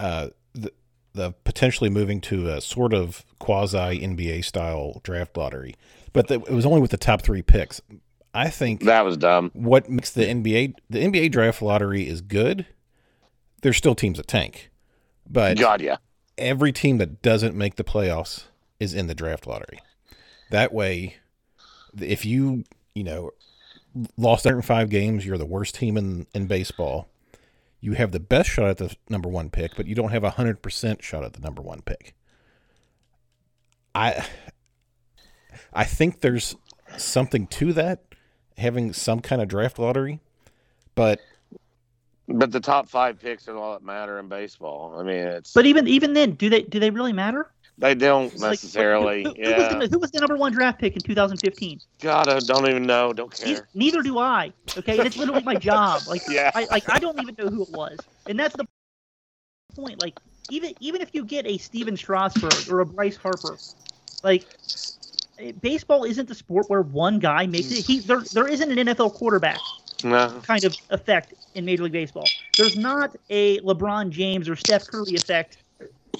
uh, 0.00 0.28
the, 0.54 0.72
the 1.12 1.32
potentially 1.44 1.90
moving 1.90 2.20
to 2.22 2.48
a 2.48 2.60
sort 2.60 2.92
of 2.92 3.24
quasi 3.38 3.78
NBA 4.00 4.44
style 4.44 5.00
draft 5.02 5.36
lottery, 5.36 5.76
but 6.12 6.28
the, 6.28 6.34
it 6.34 6.50
was 6.50 6.66
only 6.66 6.80
with 6.80 6.90
the 6.90 6.96
top 6.96 7.22
three 7.22 7.42
picks. 7.42 7.80
I 8.34 8.50
think 8.50 8.82
That 8.82 9.04
was 9.04 9.16
dumb. 9.16 9.52
what 9.54 9.88
makes 9.88 10.10
the 10.10 10.24
NBA 10.24 10.74
the 10.90 11.04
NBA 11.04 11.30
draft 11.30 11.62
lottery 11.62 12.08
is 12.08 12.20
good. 12.20 12.66
There's 13.62 13.76
still 13.76 13.94
teams 13.94 14.18
that 14.18 14.26
tank, 14.26 14.70
but 15.28 15.56
God, 15.56 15.80
yeah. 15.80 15.98
every 16.36 16.72
team 16.72 16.98
that 16.98 17.22
doesn't 17.22 17.54
make 17.54 17.76
the 17.76 17.84
playoffs 17.84 18.44
is 18.80 18.92
in 18.92 19.06
the 19.06 19.14
draft 19.14 19.46
lottery. 19.46 19.78
That 20.50 20.72
way, 20.72 21.16
if 22.00 22.24
you 22.24 22.64
you 22.94 23.04
know 23.04 23.30
lost 24.16 24.44
105 24.44 24.90
games, 24.90 25.24
you're 25.24 25.38
the 25.38 25.46
worst 25.46 25.76
team 25.76 25.96
in 25.96 26.26
in 26.34 26.46
baseball. 26.46 27.08
You 27.84 27.92
have 27.92 28.12
the 28.12 28.20
best 28.20 28.48
shot 28.48 28.66
at 28.70 28.78
the 28.78 28.96
number 29.10 29.28
one 29.28 29.50
pick, 29.50 29.72
but 29.76 29.86
you 29.86 29.94
don't 29.94 30.10
have 30.10 30.24
a 30.24 30.30
hundred 30.30 30.62
percent 30.62 31.02
shot 31.04 31.22
at 31.22 31.34
the 31.34 31.40
number 31.40 31.60
one 31.60 31.82
pick. 31.82 32.14
I 33.94 34.26
I 35.74 35.84
think 35.84 36.20
there's 36.22 36.56
something 36.96 37.46
to 37.48 37.74
that, 37.74 38.02
having 38.56 38.94
some 38.94 39.20
kind 39.20 39.42
of 39.42 39.48
draft 39.48 39.78
lottery, 39.78 40.20
but 40.94 41.20
But 42.26 42.52
the 42.52 42.60
top 42.60 42.88
five 42.88 43.20
picks 43.20 43.48
are 43.48 43.56
all 43.56 43.74
that 43.74 43.82
matter 43.82 44.18
in 44.18 44.28
baseball. 44.28 44.96
I 44.98 45.02
mean, 45.02 45.26
it's 45.26 45.52
But 45.52 45.66
even 45.66 45.86
even 45.86 46.14
then, 46.14 46.32
do 46.32 46.48
they 46.48 46.62
do 46.62 46.80
they 46.80 46.90
really 46.90 47.12
matter? 47.12 47.50
They 47.76 47.94
don't 47.94 48.32
It's 48.32 48.40
like, 48.40 48.50
necessarily. 48.52 49.24
who, 49.24 49.30
who, 49.30 49.34
who 49.34 49.40
was 49.42 49.72
yeah. 49.72 49.78
the, 49.78 49.88
who 49.88 49.98
was 49.98 50.10
the 50.12 50.20
number 50.20 50.36
one 50.36 50.52
draft 50.52 50.78
pick 50.78 50.94
in 50.94 51.02
2015? 51.02 51.80
God, 52.00 52.28
I 52.28 52.38
don't 52.38 52.68
even 52.68 52.84
know. 52.84 53.12
Don't 53.12 53.34
care. 53.36 53.66
Neither 53.74 54.00
do 54.02 54.18
I. 54.18 54.52
Okay, 54.76 54.96
and 54.98 55.06
it's 55.06 55.16
literally 55.16 55.42
my 55.42 55.56
job. 55.56 56.02
Like 56.06 56.22
Yeah. 56.28 56.50
I 56.54 56.66
like 56.70 56.88
I 56.88 56.98
don't 56.98 57.20
even 57.20 57.34
know 57.36 57.48
who 57.48 57.62
it 57.62 57.70
was, 57.70 57.98
and 58.28 58.38
that's 58.38 58.54
the 58.56 58.64
point. 59.74 60.00
Like 60.00 60.18
even 60.50 60.74
even 60.80 61.02
if 61.02 61.10
you 61.14 61.24
get 61.24 61.46
a 61.46 61.58
Stephen 61.58 61.96
Strasburg 61.96 62.52
or 62.70 62.80
a 62.80 62.86
Bryce 62.86 63.16
Harper, 63.16 63.58
like 64.22 64.46
eh, 65.40 65.52
baseball 65.60 66.04
isn't 66.04 66.28
the 66.28 66.34
sport 66.34 66.70
where 66.70 66.82
one 66.82 67.18
guy 67.18 67.46
makes 67.46 67.72
it. 67.72 67.84
He 67.84 67.98
there 68.00 68.20
there 68.20 68.46
isn't 68.46 68.78
an 68.78 68.86
NFL 68.86 69.14
quarterback 69.14 69.58
No. 70.04 70.40
kind 70.44 70.62
of 70.64 70.76
effect 70.90 71.34
in 71.56 71.64
Major 71.64 71.82
League 71.84 71.92
Baseball. 71.92 72.28
There's 72.56 72.76
not 72.76 73.16
a 73.30 73.58
LeBron 73.60 74.10
James 74.10 74.48
or 74.48 74.54
Steph 74.54 74.86
Curry 74.86 75.14
effect 75.16 75.58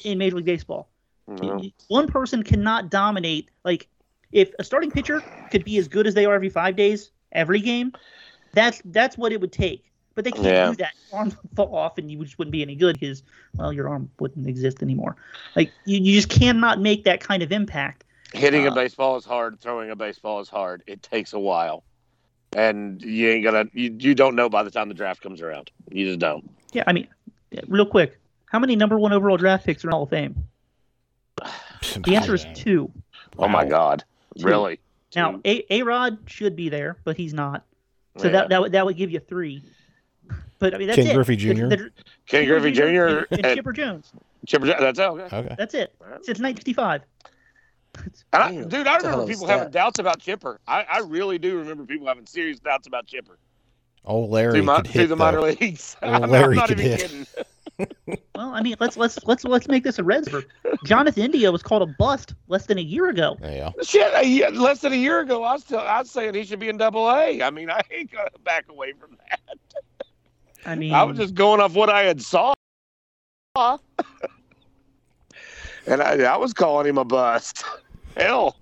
in 0.04 0.18
Major 0.18 0.36
League 0.36 0.44
Baseball. 0.46 0.88
No. 1.28 1.60
One 1.88 2.06
person 2.06 2.42
cannot 2.42 2.90
dominate. 2.90 3.50
Like, 3.64 3.88
if 4.32 4.52
a 4.58 4.64
starting 4.64 4.90
pitcher 4.90 5.20
could 5.50 5.64
be 5.64 5.78
as 5.78 5.88
good 5.88 6.06
as 6.06 6.14
they 6.14 6.24
are 6.24 6.34
every 6.34 6.48
five 6.50 6.76
days, 6.76 7.10
every 7.32 7.60
game, 7.60 7.92
that's 8.52 8.80
that's 8.86 9.16
what 9.16 9.32
it 9.32 9.40
would 9.40 9.52
take. 9.52 9.84
But 10.14 10.24
they 10.24 10.32
can't 10.32 10.44
Yeah. 10.44 10.70
do 10.70 10.76
that. 10.76 10.92
Your 11.10 11.18
Arm 11.20 11.28
would 11.28 11.50
fall 11.56 11.74
off, 11.74 11.98
and 11.98 12.10
you 12.10 12.22
just 12.22 12.38
wouldn't 12.38 12.52
be 12.52 12.62
any 12.62 12.76
good 12.76 12.98
because, 12.98 13.22
well, 13.56 13.72
your 13.72 13.88
arm 13.88 14.10
wouldn't 14.20 14.46
exist 14.46 14.82
anymore. 14.82 15.16
Like, 15.56 15.72
you, 15.84 15.98
you 15.98 16.12
just 16.14 16.28
cannot 16.28 16.80
make 16.80 17.04
that 17.04 17.20
kind 17.20 17.42
of 17.42 17.50
impact. 17.50 18.04
Hitting 18.32 18.66
a 18.66 18.70
Uh, 18.70 18.74
baseball 18.74 19.16
is 19.16 19.24
hard. 19.24 19.60
Throwing 19.60 19.90
a 19.90 19.96
baseball 19.96 20.40
is 20.40 20.48
hard. 20.48 20.82
It 20.86 21.02
takes 21.02 21.32
a 21.32 21.38
while, 21.38 21.84
and 22.56 23.00
you 23.02 23.28
ain't 23.30 23.44
gonna. 23.44 23.66
You, 23.72 23.96
you 23.98 24.14
don't 24.14 24.34
know 24.36 24.48
by 24.48 24.62
the 24.62 24.70
time 24.70 24.88
the 24.88 24.94
draft 24.94 25.20
comes 25.20 25.40
around. 25.40 25.70
You 25.90 26.06
just 26.06 26.18
don't. 26.20 26.48
Yeah, 26.72 26.84
I 26.86 26.92
mean, 26.92 27.08
real 27.68 27.86
quick, 27.86 28.18
how 28.46 28.58
many 28.58 28.76
number 28.76 28.98
one 28.98 29.12
overall 29.12 29.36
draft 29.36 29.64
picks 29.66 29.84
are 29.84 29.88
in 29.88 29.92
Hall 29.92 30.02
of 30.04 30.10
Fame? 30.10 30.48
The 32.04 32.16
answer 32.16 32.34
is 32.34 32.46
two. 32.54 32.90
Oh 33.38 33.46
my 33.48 33.64
God! 33.64 34.04
Two. 34.38 34.46
Really? 34.46 34.80
Now, 35.14 35.32
Two. 35.32 35.40
A 35.44 35.64
A 35.70 35.82
Rod 35.82 36.18
should 36.26 36.56
be 36.56 36.68
there, 36.68 36.96
but 37.04 37.16
he's 37.16 37.32
not. 37.34 37.64
So 38.16 38.26
Yeah. 38.26 38.32
that 38.32 38.48
that 38.48 38.60
would 38.60 38.72
that 38.72 38.84
would 38.86 38.96
give 38.96 39.10
you 39.10 39.20
three. 39.20 39.62
But 40.58 40.74
I 40.74 40.78
mean, 40.78 40.86
that's 40.88 40.96
Ken 40.96 41.08
it. 41.08 41.14
Griffey 41.14 41.36
Jr.? 41.36 41.66
the- 41.66 41.90
Ken 42.26 42.46
Griffey 42.46 42.72
Jr. 42.72 42.82
and, 42.82 43.26
and 43.32 43.46
and 43.46 43.56
Chipper 43.56 43.72
Jones. 43.72 44.12
Chipper. 44.46 44.66
That's 44.66 44.98
it. 44.98 45.02
Okay. 45.02 45.36
Okay. 45.36 45.54
That's 45.58 45.74
it. 45.74 45.94
Since 46.22 46.40
1955. 46.40 47.02
And 48.32 48.42
I, 48.42 48.50
Damn, 48.50 48.68
dude, 48.68 48.80
I 48.80 48.82
that's 48.84 49.04
a 49.04 49.08
remember 49.08 49.26
people 49.30 49.46
stat. 49.46 49.58
having 49.58 49.72
doubts 49.72 49.98
about 50.00 50.18
Chipper. 50.20 50.58
I, 50.66 50.82
I 50.90 50.98
really 51.00 51.38
do 51.38 51.58
remember 51.58 51.84
people 51.84 52.06
having 52.08 52.26
serious 52.26 52.58
doubts 52.58 52.86
about 52.88 53.06
Chipper 53.06 53.38
Oh, 54.04 54.20
Larry 54.24 54.54
through, 54.54 54.62
my, 54.64 54.76
could 54.76 54.88
through 54.88 55.00
hit 55.02 55.06
the 55.08 55.14
though. 55.14 55.24
minor 55.24 55.40
leagues. 55.42 55.96
Oh, 56.02 56.08
I'm, 56.08 56.20
not- 56.22 56.30
Larry 56.30 56.44
I'm 56.54 56.56
not 56.56 56.68
could 56.68 56.80
even 56.80 56.90
hit. 56.92 57.00
kidding. 57.02 57.26
Well, 57.78 58.50
I 58.50 58.62
mean, 58.62 58.76
let's 58.78 58.96
let's 58.96 59.18
let's 59.24 59.44
let's 59.44 59.68
make 59.68 59.84
this 59.84 59.98
a 59.98 60.04
red 60.04 60.24
zone. 60.24 60.44
Jonathan 60.84 61.24
India 61.24 61.50
was 61.50 61.62
called 61.62 61.82
a 61.82 61.86
bust 61.98 62.34
less 62.48 62.66
than 62.66 62.78
a 62.78 62.82
year 62.82 63.08
ago. 63.08 63.36
Yeah. 63.42 63.70
Shit, 63.82 64.12
a 64.14 64.24
year, 64.24 64.50
less 64.50 64.80
than 64.80 64.92
a 64.92 64.96
year 64.96 65.20
ago, 65.20 65.42
I 65.42 65.54
was 65.54 65.62
still, 65.62 65.80
I 65.80 66.00
was 66.00 66.10
saying 66.10 66.34
he 66.34 66.44
should 66.44 66.60
be 66.60 66.68
in 66.68 66.76
Double 66.76 67.10
A. 67.10 67.42
I 67.42 67.50
mean, 67.50 67.70
I 67.70 67.80
ain't 67.90 68.12
gonna 68.12 68.30
back 68.44 68.66
away 68.68 68.92
from 68.92 69.16
that. 69.28 69.40
I 70.66 70.74
mean, 70.74 70.92
I 70.92 71.02
was 71.04 71.18
just 71.18 71.34
going 71.34 71.60
off 71.60 71.74
what 71.74 71.90
I 71.90 72.02
had 72.02 72.22
saw, 72.22 72.54
and 73.56 73.78
I, 76.02 76.22
I 76.22 76.36
was 76.36 76.52
calling 76.52 76.86
him 76.86 76.98
a 76.98 77.04
bust. 77.04 77.64
Hell, 78.16 78.56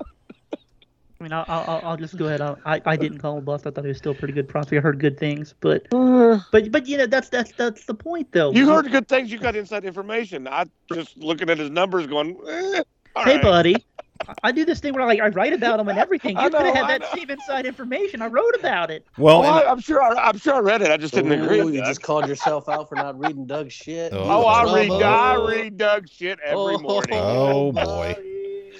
I 1.22 1.24
mean, 1.24 1.32
I'll, 1.32 1.44
I'll, 1.48 1.80
I'll 1.84 1.96
just 1.96 2.16
go 2.16 2.26
ahead. 2.26 2.40
I'll, 2.40 2.58
I 2.66 2.82
I 2.84 2.96
didn't 2.96 3.18
call 3.18 3.34
him 3.34 3.38
a 3.38 3.42
bust. 3.42 3.64
I 3.64 3.70
thought 3.70 3.84
he 3.84 3.88
was 3.88 3.98
still 3.98 4.10
a 4.10 4.14
pretty 4.16 4.34
good 4.34 4.48
prospect. 4.48 4.80
I 4.80 4.82
heard 4.82 4.98
good 4.98 5.20
things, 5.20 5.54
but 5.60 5.86
but 5.90 6.72
but 6.72 6.88
you 6.88 6.96
know 6.96 7.06
that's 7.06 7.28
that's 7.28 7.52
that's 7.52 7.84
the 7.84 7.94
point 7.94 8.32
though. 8.32 8.50
you 8.50 8.68
heard 8.68 8.90
good 8.90 9.06
things. 9.06 9.30
You 9.30 9.38
got 9.38 9.54
inside 9.54 9.84
information. 9.84 10.48
I 10.48 10.64
just 10.92 11.16
looking 11.16 11.48
at 11.48 11.58
his 11.58 11.70
numbers, 11.70 12.08
going, 12.08 12.36
eh, 12.48 12.82
all 13.14 13.24
Hey, 13.24 13.34
right. 13.34 13.42
buddy. 13.42 13.76
I- 13.76 14.34
I 14.44 14.52
do 14.52 14.64
this 14.64 14.80
thing 14.80 14.94
where 14.94 15.02
I 15.02 15.06
like 15.06 15.20
I 15.20 15.28
write 15.28 15.52
about 15.52 15.78
him 15.78 15.88
and 15.88 15.98
everything. 15.98 16.36
I 16.40 16.44
You 16.44 16.50
could 16.50 16.66
have 16.66 16.74
had 16.74 16.84
I 16.86 16.88
that 16.88 17.00
know. 17.02 17.08
same 17.12 17.30
inside 17.30 17.66
information. 17.66 18.20
I 18.22 18.26
wrote 18.26 18.54
about 18.58 18.90
it. 18.90 19.04
Well, 19.16 19.38
Oh, 19.38 19.44
I, 19.44 19.70
I'm 19.70 19.80
sure. 19.80 20.02
I, 20.02 20.14
I'm 20.28 20.38
sure 20.38 20.54
I 20.54 20.60
read 20.60 20.82
it. 20.82 20.90
I 20.90 20.96
just 20.96 21.14
didn't 21.14 21.32
agree. 21.32 21.60
Ooh, 21.60 21.66
with 21.66 21.74
you 21.74 21.82
just 21.82 22.02
called 22.02 22.26
yourself 22.26 22.68
out 22.68 22.88
for 22.88 22.96
not 22.96 23.18
reading 23.18 23.46
Doug's 23.46 23.72
shit. 23.72 24.12
Oh, 24.12 24.42
Oh, 24.42 24.46
I 24.46 24.64
read. 24.72 24.88
Bravo. 24.88 25.04
I 25.04 25.34
read 25.36 25.76
Doug 25.76 26.08
shit 26.08 26.38
every 26.44 26.58
Oh, 26.74 26.78
morning. 26.78 27.18
Oh, 27.20 27.72
boy. 27.72 28.16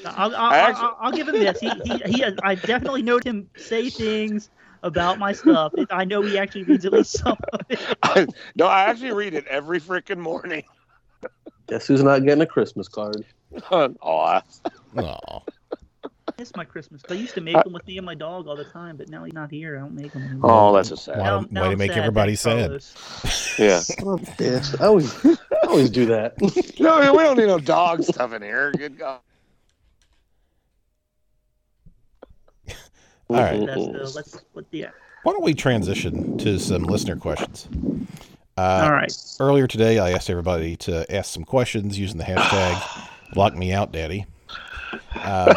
I'll, 0.05 0.34
I'll, 0.34 0.53
I 0.53 0.59
actually- 0.59 0.84
I'll, 0.84 0.96
I'll 1.00 1.12
give 1.12 1.28
him 1.28 1.34
this. 1.38 1.61
He, 1.61 1.70
he, 1.84 1.98
he 2.07 2.20
has, 2.20 2.34
I 2.42 2.55
definitely 2.55 3.03
note 3.03 3.24
him 3.24 3.48
say 3.57 3.90
things 3.90 4.50
about 4.82 5.18
my 5.18 5.32
stuff. 5.32 5.72
I 5.90 6.05
know 6.05 6.22
he 6.22 6.38
actually 6.38 6.64
reads 6.64 6.84
at 6.84 6.92
least 6.92 7.12
some 7.18 7.36
of 7.53 7.61
it. 7.68 8.34
no, 8.57 8.66
I 8.66 8.84
actually 8.84 9.12
read 9.12 9.34
it 9.34 9.46
every 9.46 9.80
freaking 9.80 10.18
morning. 10.18 10.64
Guess 11.68 11.86
who's 11.86 12.03
not 12.03 12.24
getting 12.24 12.42
a 12.42 12.46
Christmas 12.46 12.88
card? 12.88 13.24
oh, 13.70 13.94
Aw. 14.03 15.40
miss 16.38 16.55
my 16.57 16.64
Christmas. 16.64 17.03
I 17.09 17.14
used 17.14 17.34
to 17.34 17.40
make 17.40 17.62
them 17.62 17.72
with 17.72 17.86
me 17.86 17.98
and 17.98 18.07
my 18.07 18.14
dog 18.14 18.48
all 18.48 18.57
the 18.57 18.64
time, 18.64 18.96
but 18.96 19.09
now 19.09 19.22
he's 19.24 19.34
not 19.34 19.50
here. 19.50 19.76
I 19.76 19.80
don't 19.80 19.94
make 19.94 20.12
them 20.12 20.22
anymore. 20.22 20.50
Oh, 20.50 20.74
that's 20.74 20.90
a 20.90 20.96
sad. 20.96 21.18
Wow. 21.18 21.46
Now- 21.50 21.62
Way 21.62 21.66
now 21.66 21.70
to 21.70 21.76
make 21.76 21.90
sad. 21.92 21.98
everybody 21.98 22.34
sad. 22.34 22.70
Yeah. 22.70 22.76
Bitch. 24.38 24.80
I 24.80 24.86
always, 24.86 25.24
I 25.24 25.66
always 25.68 25.90
do 25.90 26.07
that. 26.07 26.40
no, 26.80 27.12
we 27.12 27.18
don't 27.22 27.36
need 27.36 27.46
no 27.46 27.59
dog 27.59 28.03
stuff 28.03 28.32
in 28.32 28.42
here. 28.42 28.72
Good 28.72 28.98
God. 28.98 29.20
All 33.35 33.43
right. 33.43 33.66
That's 33.66 33.87
the, 33.87 34.12
let's 34.14 34.45
let 34.55 34.64
yeah. 34.70 34.91
Why 35.22 35.33
don't 35.33 35.45
we 35.45 35.55
transition 35.55 36.37
to 36.39 36.59
some 36.59 36.83
listener 36.85 37.16
questions? 37.16 37.68
Uh, 38.57 38.83
All 38.85 38.93
right. 38.93 39.12
Earlier 39.41 39.66
today, 39.66 39.99
I 39.99 40.11
asked 40.11 40.28
everybody 40.28 40.76
to 40.76 41.11
ask 41.14 41.33
some 41.33 41.45
questions 41.45 41.99
using 41.99 42.18
the 42.18 42.24
hashtag 42.24 43.09
"Lock 43.37 43.57
Me 43.57 43.72
Out, 43.72 43.93
Daddy." 43.93 44.26
Um, 45.22 45.55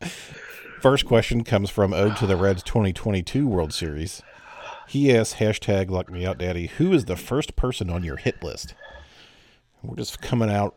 first 0.80 1.06
question 1.06 1.44
comes 1.44 1.70
from 1.70 1.92
Ode 1.92 2.16
to 2.16 2.26
the 2.26 2.36
Reds 2.36 2.62
2022 2.62 3.46
World 3.46 3.72
Series. 3.72 4.22
He 4.88 5.14
asks 5.14 5.38
hashtag 5.38 5.90
"Lock 5.90 6.10
Me 6.10 6.26
Out, 6.26 6.38
Daddy." 6.38 6.66
Who 6.66 6.92
is 6.92 7.06
the 7.06 7.16
first 7.16 7.56
person 7.56 7.88
on 7.88 8.02
your 8.04 8.16
hit 8.16 8.42
list? 8.42 8.74
We're 9.82 9.96
just 9.96 10.20
coming 10.20 10.50
out 10.50 10.76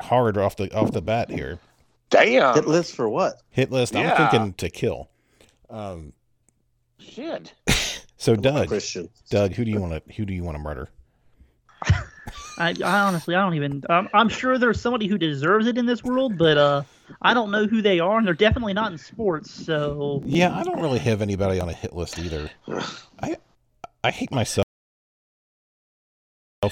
hard 0.00 0.36
off 0.38 0.56
the 0.56 0.74
off 0.74 0.92
the 0.92 1.02
bat 1.02 1.30
here. 1.30 1.58
Damn. 2.12 2.54
Hit 2.54 2.66
list 2.66 2.94
for 2.94 3.08
what? 3.08 3.42
Hit 3.50 3.72
list. 3.72 3.94
Yeah. 3.94 4.14
I'm 4.14 4.30
thinking 4.30 4.52
to 4.54 4.70
kill. 4.70 5.08
Um, 5.70 6.12
Shit. 6.98 7.54
so 8.16 8.36
Doug, 8.36 8.68
Christian. 8.68 9.08
Doug, 9.30 9.52
who 9.52 9.64
do 9.64 9.70
you 9.70 9.80
want 9.80 9.92
to 9.92 10.12
who 10.14 10.24
do 10.24 10.34
you 10.34 10.44
want 10.44 10.56
to 10.56 10.62
murder? 10.62 10.88
I, 12.58 12.74
I 12.84 13.00
honestly, 13.00 13.34
I 13.34 13.42
don't 13.42 13.54
even. 13.54 13.82
Um, 13.88 14.08
I'm 14.12 14.28
sure 14.28 14.58
there's 14.58 14.80
somebody 14.80 15.08
who 15.08 15.18
deserves 15.18 15.66
it 15.66 15.78
in 15.78 15.86
this 15.86 16.04
world, 16.04 16.38
but 16.38 16.58
uh, 16.58 16.82
I 17.22 17.34
don't 17.34 17.50
know 17.50 17.66
who 17.66 17.82
they 17.82 17.98
are, 17.98 18.18
and 18.18 18.26
they're 18.26 18.34
definitely 18.34 18.74
not 18.74 18.92
in 18.92 18.98
sports. 18.98 19.50
So 19.50 20.22
Yeah, 20.24 20.54
I 20.54 20.62
don't 20.62 20.80
really 20.80 20.98
have 21.00 21.22
anybody 21.22 21.58
on 21.60 21.68
a 21.68 21.72
hit 21.72 21.94
list 21.94 22.18
either. 22.18 22.50
I 23.20 23.36
I 24.04 24.10
hate 24.10 24.30
myself 24.30 24.66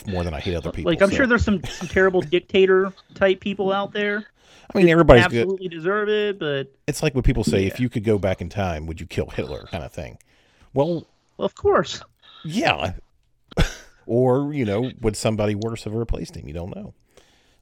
more 0.06 0.24
than 0.24 0.34
I 0.34 0.40
hate 0.40 0.54
other 0.54 0.70
people. 0.72 0.90
like, 0.92 1.02
I'm 1.02 1.10
so- 1.10 1.16
sure 1.16 1.26
there's 1.26 1.44
some, 1.44 1.62
some 1.64 1.88
terrible 1.88 2.20
dictator 2.20 2.92
type 3.14 3.40
people 3.40 3.72
out 3.72 3.92
there. 3.92 4.24
I 4.72 4.78
mean, 4.78 4.88
everybody's 4.88 5.26
good. 5.26 5.40
absolutely 5.42 5.68
deserve 5.68 6.08
it, 6.08 6.38
but 6.38 6.72
It's 6.86 7.02
like 7.02 7.14
what 7.16 7.24
people 7.24 7.42
say, 7.42 7.66
"If 7.66 7.80
you 7.80 7.88
could 7.88 8.04
go 8.04 8.18
back 8.18 8.40
in 8.40 8.48
time, 8.48 8.86
would 8.86 9.00
you 9.00 9.06
kill 9.06 9.26
Hitler?" 9.26 9.64
kind 9.68 9.82
of 9.82 9.92
thing. 9.92 10.18
Well, 10.74 11.06
well, 11.36 11.46
of 11.46 11.56
course. 11.56 12.00
yeah. 12.44 12.92
or 14.06 14.54
you 14.54 14.64
know, 14.64 14.92
would 15.00 15.16
somebody 15.16 15.56
worse 15.56 15.82
have 15.84 15.94
replaced 15.94 16.36
him? 16.36 16.46
You 16.46 16.54
don't 16.54 16.74
know. 16.74 16.94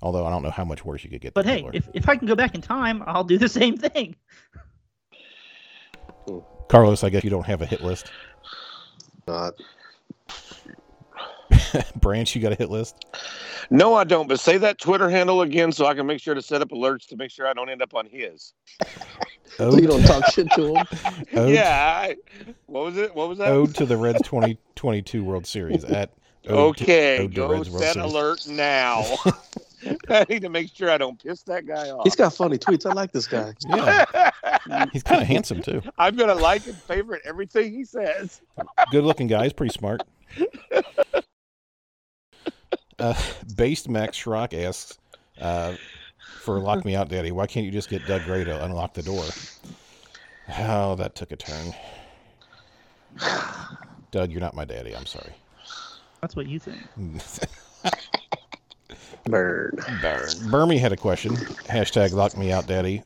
Although 0.02 0.26
I 0.26 0.30
don't 0.30 0.42
know 0.42 0.50
how 0.50 0.64
much 0.66 0.84
worse 0.84 1.02
you 1.02 1.08
could 1.08 1.22
get. 1.22 1.32
But 1.32 1.46
than 1.46 1.54
hey, 1.54 1.62
Hitler. 1.62 1.70
if, 1.72 1.88
if 1.94 2.08
I 2.10 2.16
can 2.16 2.28
go 2.28 2.34
back 2.36 2.54
in 2.54 2.60
time, 2.60 3.02
I'll 3.06 3.24
do 3.24 3.38
the 3.38 3.48
same 3.48 3.78
thing. 3.78 4.14
Hmm. 6.26 6.38
Carlos, 6.68 7.02
I 7.04 7.08
guess 7.08 7.24
you 7.24 7.30
don't 7.30 7.46
have 7.46 7.62
a 7.62 7.66
hit 7.66 7.80
list. 7.80 8.12
Not. 9.26 9.54
Branch, 11.96 12.34
you 12.34 12.40
got 12.42 12.52
a 12.52 12.54
hit 12.54 12.70
list. 12.70 13.04
No, 13.70 13.94
I 13.94 14.04
don't. 14.04 14.28
But 14.28 14.40
say 14.40 14.56
that 14.58 14.78
Twitter 14.78 15.08
handle 15.10 15.42
again 15.42 15.72
so 15.72 15.86
I 15.86 15.94
can 15.94 16.06
make 16.06 16.20
sure 16.20 16.34
to 16.34 16.42
set 16.42 16.62
up 16.62 16.70
alerts 16.70 17.06
to 17.08 17.16
make 17.16 17.30
sure 17.30 17.46
I 17.46 17.52
don't 17.52 17.68
end 17.68 17.82
up 17.82 17.94
on 17.94 18.06
his. 18.06 18.52
So 19.56 19.76
you 19.78 19.88
don't 19.88 20.02
talk 20.04 20.30
shit 20.30 20.48
to 20.52 20.74
him. 20.74 20.86
Ode, 21.34 21.54
Yeah. 21.54 21.98
I, 22.04 22.16
what 22.66 22.84
was 22.84 22.96
it? 22.98 23.12
What 23.14 23.30
was 23.30 23.38
that? 23.38 23.48
ode 23.48 23.74
to 23.76 23.86
the 23.86 23.96
Reds 23.96 24.20
2022 24.22 25.24
World 25.24 25.46
Series 25.46 25.84
at. 25.84 26.12
Ode 26.46 26.76
to- 26.76 26.84
okay, 26.84 27.18
Ode 27.20 27.30
to 27.30 27.36
go 27.36 27.48
Reds 27.48 27.70
World 27.70 27.82
set 27.82 27.94
Series. 27.94 28.12
alert 28.12 28.46
now. 28.46 29.04
I 30.10 30.26
need 30.28 30.42
to 30.42 30.50
make 30.50 30.72
sure 30.74 30.90
I 30.90 30.98
don't 30.98 31.20
piss 31.20 31.42
that 31.44 31.66
guy 31.66 31.88
off. 31.90 32.02
He's 32.04 32.14
got 32.14 32.34
funny 32.34 32.58
tweets. 32.58 32.88
I 32.88 32.92
like 32.92 33.10
this 33.10 33.26
guy. 33.26 33.54
Yeah, 33.70 34.84
he's 34.92 35.02
kind 35.02 35.22
of 35.22 35.26
handsome 35.26 35.62
too. 35.62 35.80
I'm 35.96 36.14
gonna 36.14 36.34
like 36.34 36.66
and 36.66 36.76
favorite 36.76 37.22
everything 37.24 37.72
he 37.72 37.84
says. 37.84 38.42
Good 38.92 39.02
looking 39.04 39.28
guy. 39.28 39.44
He's 39.44 39.54
pretty 39.54 39.72
smart. 39.72 40.02
Uh, 42.98 43.14
Based 43.56 43.88
Max 43.88 44.16
Schrock 44.16 44.52
asks 44.54 44.98
uh, 45.40 45.74
for 46.40 46.58
Lock 46.58 46.84
Me 46.84 46.96
Out 46.96 47.08
Daddy, 47.08 47.30
why 47.30 47.46
can't 47.46 47.64
you 47.64 47.72
just 47.72 47.88
get 47.88 48.06
Doug 48.06 48.24
Gray 48.24 48.44
to 48.44 48.64
unlock 48.64 48.94
the 48.94 49.02
door? 49.02 49.24
Oh, 50.58 50.94
that 50.96 51.14
took 51.14 51.30
a 51.32 51.36
turn. 51.36 51.74
Doug, 54.10 54.30
you're 54.30 54.40
not 54.40 54.54
my 54.54 54.64
daddy. 54.64 54.96
I'm 54.96 55.06
sorry. 55.06 55.32
That's 56.20 56.34
what 56.34 56.46
you 56.46 56.58
think. 56.58 56.78
Bird. 59.24 59.76
Burn. 60.00 60.28
Burmy 60.50 60.78
had 60.78 60.92
a 60.92 60.96
question. 60.96 61.36
Hashtag 61.36 62.12
Lock 62.12 62.36
Me 62.36 62.50
Out 62.50 62.66
Daddy. 62.66 63.02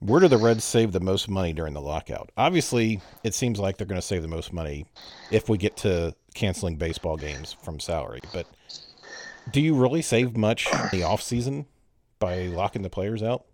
Where 0.00 0.20
do 0.20 0.28
the 0.28 0.36
Reds 0.36 0.62
save 0.62 0.92
the 0.92 1.00
most 1.00 1.28
money 1.28 1.54
during 1.54 1.72
the 1.72 1.80
lockout? 1.80 2.30
Obviously, 2.36 3.00
it 3.24 3.34
seems 3.34 3.58
like 3.58 3.78
they're 3.78 3.86
going 3.86 4.00
to 4.00 4.06
save 4.06 4.20
the 4.20 4.28
most 4.28 4.52
money 4.52 4.84
if 5.30 5.48
we 5.48 5.56
get 5.56 5.76
to 5.78 6.14
canceling 6.34 6.76
baseball 6.76 7.16
games 7.16 7.56
from 7.62 7.80
salary. 7.80 8.20
But 8.32 8.46
do 9.52 9.60
you 9.60 9.74
really 9.74 10.02
save 10.02 10.36
much 10.36 10.66
in 10.72 10.88
the 10.92 11.02
off 11.04 11.22
season 11.22 11.66
by 12.18 12.42
locking 12.46 12.82
the 12.82 12.90
players 12.90 13.22
out? 13.22 13.44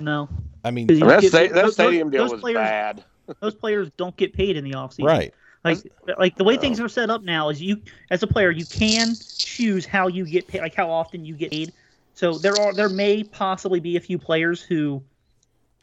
No, 0.00 0.28
I 0.64 0.70
mean, 0.70 0.86
Because 0.86 1.00
you 1.00 1.06
That, 1.06 1.20
get- 1.20 1.28
sta- 1.32 1.48
that 1.48 1.64
those- 1.64 1.74
stadium 1.74 2.10
deal 2.10 2.22
those 2.22 2.32
was 2.32 2.40
players- 2.40 2.56
bad. 2.56 3.04
those 3.40 3.54
players 3.54 3.90
don't 3.96 4.16
get 4.16 4.32
paid 4.32 4.56
in 4.56 4.64
the 4.64 4.72
offseason. 4.72 5.04
right. 5.04 5.34
Like, 5.64 5.78
like 6.18 6.34
the 6.36 6.42
way 6.42 6.56
things 6.56 6.80
are 6.80 6.88
set 6.88 7.08
up 7.08 7.22
now 7.22 7.48
is 7.48 7.62
you, 7.62 7.80
as 8.10 8.20
a 8.24 8.26
player, 8.26 8.50
you 8.50 8.66
can 8.66 9.14
choose 9.38 9.86
how 9.86 10.08
you 10.08 10.24
get 10.26 10.48
paid, 10.48 10.60
like 10.60 10.74
how 10.74 10.90
often 10.90 11.24
you 11.24 11.36
get 11.36 11.52
paid. 11.52 11.72
So 12.14 12.36
there 12.36 12.60
are, 12.60 12.74
there 12.74 12.88
may 12.88 13.22
possibly 13.22 13.78
be 13.78 13.96
a 13.96 14.00
few 14.00 14.18
players 14.18 14.60
who, 14.60 15.00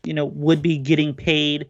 you 0.03 0.13
know, 0.13 0.25
would 0.25 0.61
be 0.61 0.77
getting 0.77 1.13
paid. 1.13 1.69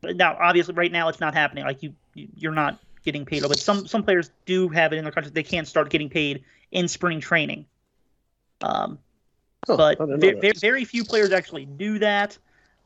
But 0.00 0.16
now, 0.16 0.36
obviously, 0.40 0.74
right 0.74 0.90
now 0.90 1.08
it's 1.08 1.20
not 1.20 1.34
happening. 1.34 1.64
Like 1.64 1.84
you, 1.84 1.94
you- 2.14 2.28
you're 2.36 2.52
not 2.52 2.80
getting 3.04 3.24
paid. 3.24 3.42
But 3.42 3.60
some 3.60 3.86
some 3.86 4.02
players 4.02 4.30
do 4.44 4.68
have 4.70 4.92
it 4.92 4.96
in 4.96 5.04
their 5.04 5.12
contract. 5.12 5.34
They 5.36 5.44
can't 5.44 5.68
start 5.68 5.90
getting 5.90 6.10
paid 6.10 6.42
in 6.74 6.88
spring 6.88 7.20
training. 7.20 7.64
Um, 8.60 8.98
Oh, 9.68 9.76
but 9.76 10.00
I 10.00 10.04
didn't 10.04 10.20
know 10.20 10.40
very, 10.40 10.52
very, 10.60 10.84
few 10.84 11.04
players 11.04 11.32
actually 11.32 11.64
do 11.64 11.98
that. 12.00 12.36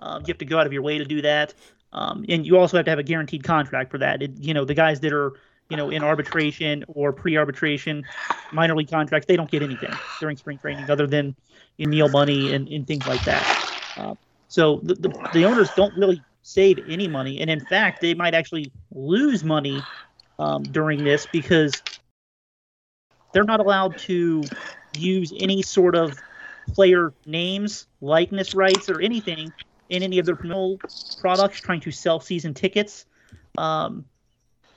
Um, 0.01 0.23
you 0.23 0.27
have 0.29 0.39
to 0.39 0.45
go 0.45 0.59
out 0.59 0.67
of 0.67 0.73
your 0.73 0.83
way 0.83 0.99
to 0.99 1.05
do 1.05 1.23
that, 1.23 1.55
um, 1.93 2.25
and 2.29 2.47
you 2.47 2.57
also 2.57 2.77
have 2.77 2.87
to 2.87 2.91
have 2.91 2.99
a 3.01 3.05
guaranteed 3.05 3.43
contract 3.43 3.91
for 3.91 3.99
that. 3.99 4.23
It, 4.23 4.33
you 4.39 4.55
know, 4.55 4.65
the 4.65 4.75
guys 4.75 5.01
that 5.01 5.13
are 5.13 5.33
you 5.71 5.77
know 5.77 5.91
in 5.91 6.05
arbitration 6.05 6.85
or 6.87 7.13
pre-arbitration, 7.13 8.05
minor 8.53 8.77
league 8.77 8.91
contracts, 8.91 9.27
they 9.27 9.37
don't 9.37 9.51
get 9.51 9.63
anything 9.63 9.93
during 10.21 10.37
spring 10.37 10.59
training 10.59 10.89
other 10.89 11.07
than 11.07 11.35
in 11.79 11.91
meal 11.91 12.09
money 12.09 12.53
and, 12.53 12.69
and 12.69 12.87
things 12.87 13.07
like 13.09 13.25
that. 13.25 13.75
Uh, 13.97 14.15
so 14.47 14.81
the, 14.85 14.95
the 14.95 15.29
the 15.33 15.45
owners 15.45 15.71
don't 15.75 15.97
really 15.97 16.23
save 16.43 16.79
any 16.87 17.09
money, 17.09 17.41
and 17.41 17.51
in 17.51 17.61
fact, 17.61 18.01
they 18.01 18.15
might 18.15 18.35
actually 18.35 18.71
lose 18.93 19.43
money 19.43 19.83
um, 20.39 20.63
during 20.63 21.03
this 21.03 21.27
because 21.33 21.83
they're 23.33 23.45
not 23.45 23.61
allowed 23.61 23.99
to 23.99 24.43
use 24.93 25.33
any 25.39 25.63
sort 25.63 25.95
of 25.95 26.19
player 26.75 27.13
names, 27.27 27.87
likeness 28.01 28.55
rights, 28.55 28.89
or 28.89 29.01
anything 29.01 29.53
in 29.89 30.03
any 30.03 30.19
of 30.19 30.27
their 30.27 30.37
promotional 30.37 30.79
products 31.21 31.61
trying 31.61 31.81
to 31.81 31.91
sell 31.91 32.21
season 32.21 32.55
tickets, 32.55 33.07
um, 33.57 34.05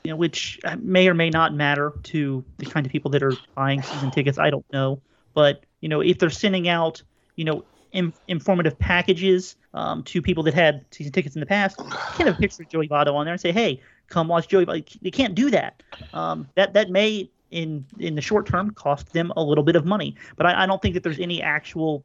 you 0.04 0.12
know, 0.12 0.18
which 0.18 0.60
may 0.80 1.08
or 1.08 1.14
may 1.14 1.30
not 1.30 1.54
matter 1.54 1.94
to 2.04 2.44
the 2.58 2.66
kind 2.66 2.86
of 2.86 2.92
people 2.92 3.12
that 3.12 3.22
are 3.22 3.36
buying 3.56 3.82
season 3.82 4.12
tickets. 4.12 4.40
I 4.40 4.50
don't 4.50 4.66
know, 4.74 5.02
but 5.34 5.66
you 5.82 5.90
know, 5.90 6.02
if 6.02 6.20
they're 6.20 6.30
sending 6.30 6.68
out, 6.68 7.02
you 7.36 7.46
know, 7.46 7.64
in, 7.92 8.14
informative 8.28 8.78
packages 8.80 9.56
um, 9.74 10.04
to 10.04 10.22
people 10.22 10.44
that 10.44 10.54
had 10.54 10.86
season 10.92 11.12
tickets 11.12 11.36
in 11.36 11.40
the 11.40 11.46
past, 11.46 11.78
you 11.80 11.86
can't 12.16 12.28
have 12.28 12.38
a 12.38 12.40
picture 12.40 12.64
of 12.64 12.70
Joey 12.70 12.88
Votto 12.88 13.14
on 13.14 13.26
there 13.26 13.34
and 13.34 13.42
say, 13.42 13.52
"Hey, 13.52 13.82
come 14.08 14.28
watch 14.28 14.48
Joey." 14.48 14.66
Votto. 14.66 15.00
They 15.02 15.12
can't 15.12 15.36
do 15.36 15.52
that. 15.52 15.84
Um, 16.14 16.48
that 16.56 16.74
that 16.74 16.90
may 16.90 17.30
in 17.52 17.86
in 18.00 18.16
the 18.16 18.22
short 18.22 18.48
term 18.48 18.72
cost 18.72 19.12
them 19.14 19.32
a 19.36 19.44
little 19.44 19.64
bit 19.64 19.76
of 19.76 19.86
money, 19.86 20.16
but 20.38 20.46
I, 20.46 20.64
I 20.64 20.66
don't 20.66 20.82
think 20.82 20.94
that 20.96 21.04
there's 21.04 21.20
any 21.20 21.42
actual 21.42 22.04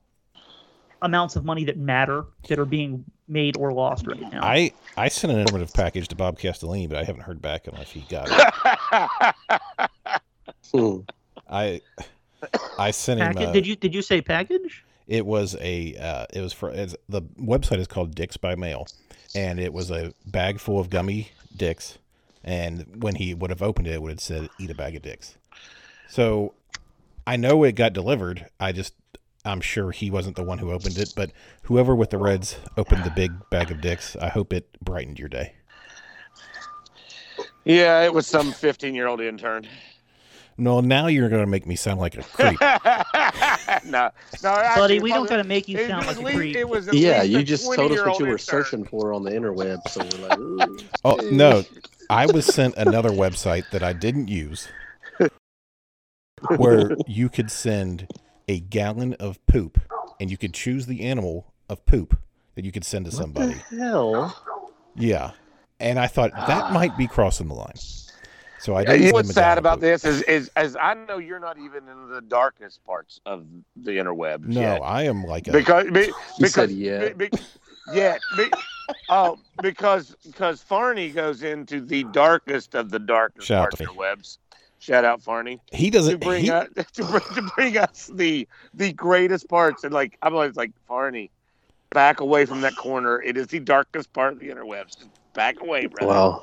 amounts 1.03 1.37
of 1.37 1.45
money 1.45 1.65
that 1.65 1.77
matter 1.77 2.25
that 2.49 2.59
are 2.59 2.65
being 2.65 3.05
made 3.29 3.57
or 3.57 3.73
lost 3.73 4.07
right 4.07 4.21
now. 4.21 4.43
I 4.43 4.73
I 4.97 5.09
sent 5.09 5.33
an 5.33 5.39
informative 5.39 5.73
package 5.73 6.09
to 6.09 6.17
Bob 6.17 6.39
Castellini, 6.39 6.89
but 6.89 6.99
I 6.99 7.05
haven't 7.05 7.23
heard 7.23 7.41
back 7.41 7.67
unless 7.67 7.91
he 7.91 8.01
got 8.09 8.29
it. 8.31 9.91
Hmm. 10.73 11.01
I 11.49 11.81
I 12.79 12.91
sent 12.91 13.21
him. 13.21 13.27
Package, 13.29 13.49
uh, 13.49 13.53
did 13.53 13.67
you 13.67 13.77
did 13.77 13.95
you 13.95 14.03
say 14.03 14.21
package? 14.21 14.85
It 15.07 15.25
was 15.25 15.57
a. 15.61 15.97
Uh, 15.97 16.27
it 16.33 16.41
was 16.41 16.53
for. 16.53 16.71
It's, 16.71 16.97
the 17.09 17.23
website 17.41 17.79
is 17.79 17.87
called 17.87 18.15
Dicks 18.15 18.37
by 18.37 18.57
Mail, 18.57 18.89
and 19.35 19.61
it 19.61 19.73
was 19.73 19.91
a 19.91 20.13
bag 20.27 20.59
full 20.59 20.81
of 20.81 20.91
gummy 20.91 21.31
dicks. 21.57 21.99
And 22.47 23.03
when 23.03 23.17
he 23.17 23.35
would 23.35 23.51
have 23.51 23.61
opened 23.61 23.89
it, 23.89 23.95
it 23.95 24.03
would 24.03 24.13
have 24.13 24.21
said, 24.21 24.49
"Eat 24.61 24.71
a 24.71 24.75
bag 24.75 24.95
of 24.95 25.03
dicks." 25.03 25.37
So, 26.09 26.55
I 27.27 27.37
know 27.37 27.65
it 27.65 27.73
got 27.75 27.93
delivered. 27.93 28.47
I 28.61 28.71
just, 28.71 28.95
I'm 29.45 29.61
sure 29.61 29.91
he 29.91 30.11
wasn't 30.13 30.37
the 30.37 30.45
one 30.45 30.59
who 30.59 30.71
opened 30.71 30.97
it, 30.97 31.13
but 31.17 31.33
whoever 31.63 31.95
with 31.97 32.11
the 32.11 32.19
Reds 32.19 32.57
opened 32.77 33.03
the 33.03 33.11
big 33.11 33.33
bag 33.51 33.73
of 33.73 33.81
dicks, 33.81 34.15
I 34.17 34.29
hope 34.29 34.53
it 34.53 34.69
brightened 34.81 35.19
your 35.19 35.29
day. 35.29 35.55
Yeah, 37.65 38.03
it 38.03 38.15
was 38.15 38.27
some 38.29 38.53
15 38.53 38.95
year 38.95 39.09
old 39.09 39.21
intern. 39.21 39.67
No, 40.59 40.81
now 40.81 41.07
you're 41.09 41.29
going 41.29 41.43
to 41.43 41.47
make 41.51 41.67
me 41.67 41.77
sound 41.77 42.01
like 42.01 42.17
a 42.17 42.23
creep. 42.23 42.59
no, 43.85 44.11
no, 44.43 44.73
Buddy, 44.77 45.01
we 45.01 45.11
don't 45.11 45.21
wasn't- 45.23 45.29
gotta 45.29 45.45
make 45.45 45.69
you 45.69 45.87
sound 45.87 46.07
was 46.07 46.17
like 46.19 46.33
a 46.33 46.37
creep. 46.37 46.57
It 46.57 46.67
was 46.69 46.89
Yeah, 46.95 47.23
you 47.25 47.43
just 47.43 47.65
told 47.75 47.93
us 47.93 47.99
what 48.01 48.19
you 48.21 48.25
were 48.27 48.31
intern. 48.33 48.39
searching 48.39 48.85
for 48.85 49.13
on 49.13 49.23
the 49.23 49.33
interweb, 49.33 49.87
so 49.91 50.01
we're 50.19 50.29
like, 50.29 50.39
ooh. 50.39 50.79
Oh 51.05 51.17
no, 51.31 51.63
I 52.11 52.27
was 52.27 52.47
sent 52.47 52.77
another 52.77 53.11
website 53.11 53.71
that 53.71 53.83
I 53.83 53.93
didn't 53.93 54.29
use, 54.29 54.69
where 56.57 56.97
you 57.07 57.29
could 57.29 57.51
send 57.51 58.09
a 58.49 58.61
gallon 58.61 59.15
of 59.15 59.45
poop, 59.47 59.81
and 60.21 60.31
you 60.31 60.37
could 60.37 60.55
choose 60.55 60.87
the 60.87 61.03
animal 61.03 61.53
of 61.69 61.85
poop 61.85 62.19
that 62.55 62.65
you 62.65 62.73
could 62.73 62.85
send 62.85 63.07
to 63.07 63.11
somebody. 63.11 63.55
What 63.55 63.71
the 63.71 63.77
hell? 63.77 64.43
Yeah, 64.95 65.33
and 65.81 65.99
I 65.99 66.07
thought 66.07 66.33
that 66.33 66.65
ah. 66.65 66.71
might 66.73 66.97
be 66.97 67.07
crossing 67.07 67.49
the 67.49 67.55
line, 67.55 67.77
so 68.61 68.77
I 68.77 68.85
didn't. 68.85 69.03
You 69.03 69.13
what's 69.13 69.33
sad 69.33 69.59
about 69.59 69.75
poop. 69.75 69.83
this 69.83 70.05
is, 70.05 70.23
is 70.23 70.51
as 70.57 70.77
I 70.77 70.95
know 70.95 71.19
you're 71.19 71.41
not 71.41 71.59
even 71.59 71.89
in 71.89 72.09
the 72.09 72.23
darkest 72.23 72.85
parts 72.85 73.21
of 73.27 73.45
the 73.77 73.93
interweb. 73.93 74.45
No, 74.45 74.61
yet. 74.61 74.83
I 74.83 75.03
am 75.03 75.25
like 75.25 75.49
a. 75.49 75.53
because 75.53 75.91
be, 75.91 76.05
He 76.05 76.13
because 76.39 76.53
said 76.53 76.71
yet. 76.71 77.19
be, 77.19 77.29
be, 77.29 77.39
yeah, 77.93 78.17
be, 78.37 78.51
oh, 79.09 79.39
because 79.63 80.17
because 80.25 80.63
Farney 80.63 81.11
goes 81.11 81.43
into 81.43 81.81
the 81.81 82.05
darkest 82.05 82.75
of 82.75 82.91
the 82.91 82.99
darkest 82.99 83.47
Shout 83.47 83.59
out 83.59 83.63
parts 83.71 83.81
of 83.81 83.87
the 83.87 83.93
webs. 83.95 84.39
Shout 84.79 85.05
out 85.05 85.23
Farney 85.23 85.61
he 85.73 85.91
doesn't. 85.91 86.21
bring 86.21 86.45
He, 86.45 86.51
us 86.51 86.69
to 86.93 87.05
bring, 87.05 87.23
to 87.35 87.51
bring 87.57 87.79
us 87.79 88.11
the 88.15 88.47
the 88.75 88.93
greatest 88.93 89.49
parts 89.49 89.85
and 89.85 89.93
like 89.93 90.17
I'm 90.23 90.35
always 90.35 90.57
like 90.57 90.73
Farney, 90.87 91.31
back 91.91 92.21
away 92.21 92.47
from 92.47 92.61
that 92.61 92.77
corner. 92.77 93.21
It 93.23 93.37
is 93.37 93.49
the 93.49 93.61
darkest 93.61 94.13
part 94.13 94.33
of 94.35 94.39
the 94.39 94.49
interwebs. 94.49 95.05
Back 95.35 95.61
away, 95.61 95.87
brother. 95.87 96.07
Wow. 96.13 96.43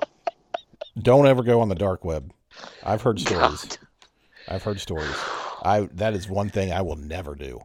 don't 1.02 1.26
ever 1.28 1.44
go 1.44 1.62
on 1.62 1.70
the 1.70 1.76
dark 1.76 2.04
web. 2.04 2.32
I've 2.84 3.02
heard 3.02 3.20
stories. 3.20 3.64
God. 3.66 3.78
I've 4.48 4.64
heard 4.64 4.80
stories. 4.80 5.16
I 5.64 5.88
that 5.94 6.14
is 6.14 6.28
one 6.28 6.50
thing 6.50 6.72
I 6.74 6.82
will 6.82 6.98
never 6.98 7.36
do. 7.36 7.62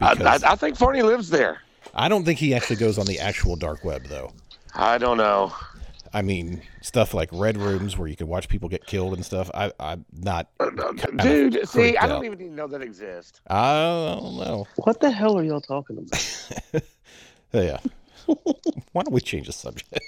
I, 0.00 0.12
I, 0.12 0.38
I 0.52 0.56
think 0.56 0.76
Farney 0.76 1.02
lives 1.02 1.28
there. 1.30 1.60
I 1.94 2.08
don't 2.08 2.24
think 2.24 2.38
he 2.38 2.54
actually 2.54 2.76
goes 2.76 2.98
on 2.98 3.06
the 3.06 3.18
actual 3.18 3.56
dark 3.56 3.84
web 3.84 4.04
though. 4.06 4.32
I 4.74 4.98
don't 4.98 5.16
know. 5.16 5.52
I 6.12 6.22
mean, 6.22 6.62
stuff 6.80 7.12
like 7.12 7.28
red 7.32 7.58
rooms 7.58 7.98
where 7.98 8.08
you 8.08 8.16
could 8.16 8.28
watch 8.28 8.48
people 8.48 8.68
get 8.68 8.86
killed 8.86 9.14
and 9.14 9.24
stuff. 9.24 9.50
I, 9.52 9.72
I'm 9.78 10.06
not. 10.12 10.48
Dude, 11.18 11.54
see, 11.54 11.66
freaked 11.66 12.02
I 12.02 12.06
don't 12.06 12.18
out. 12.18 12.24
even 12.24 12.40
even 12.40 12.54
know 12.54 12.66
that 12.66 12.80
exists. 12.80 13.40
I 13.46 13.74
don't 14.18 14.38
know. 14.38 14.66
What 14.76 15.00
the 15.00 15.10
hell 15.10 15.38
are 15.38 15.44
y'all 15.44 15.60
talking 15.60 15.98
about? 15.98 16.82
Yeah. 17.52 17.78
Why 18.26 19.02
don't 19.02 19.12
we 19.12 19.20
change 19.22 19.46
the 19.46 19.54
subject? 19.54 19.98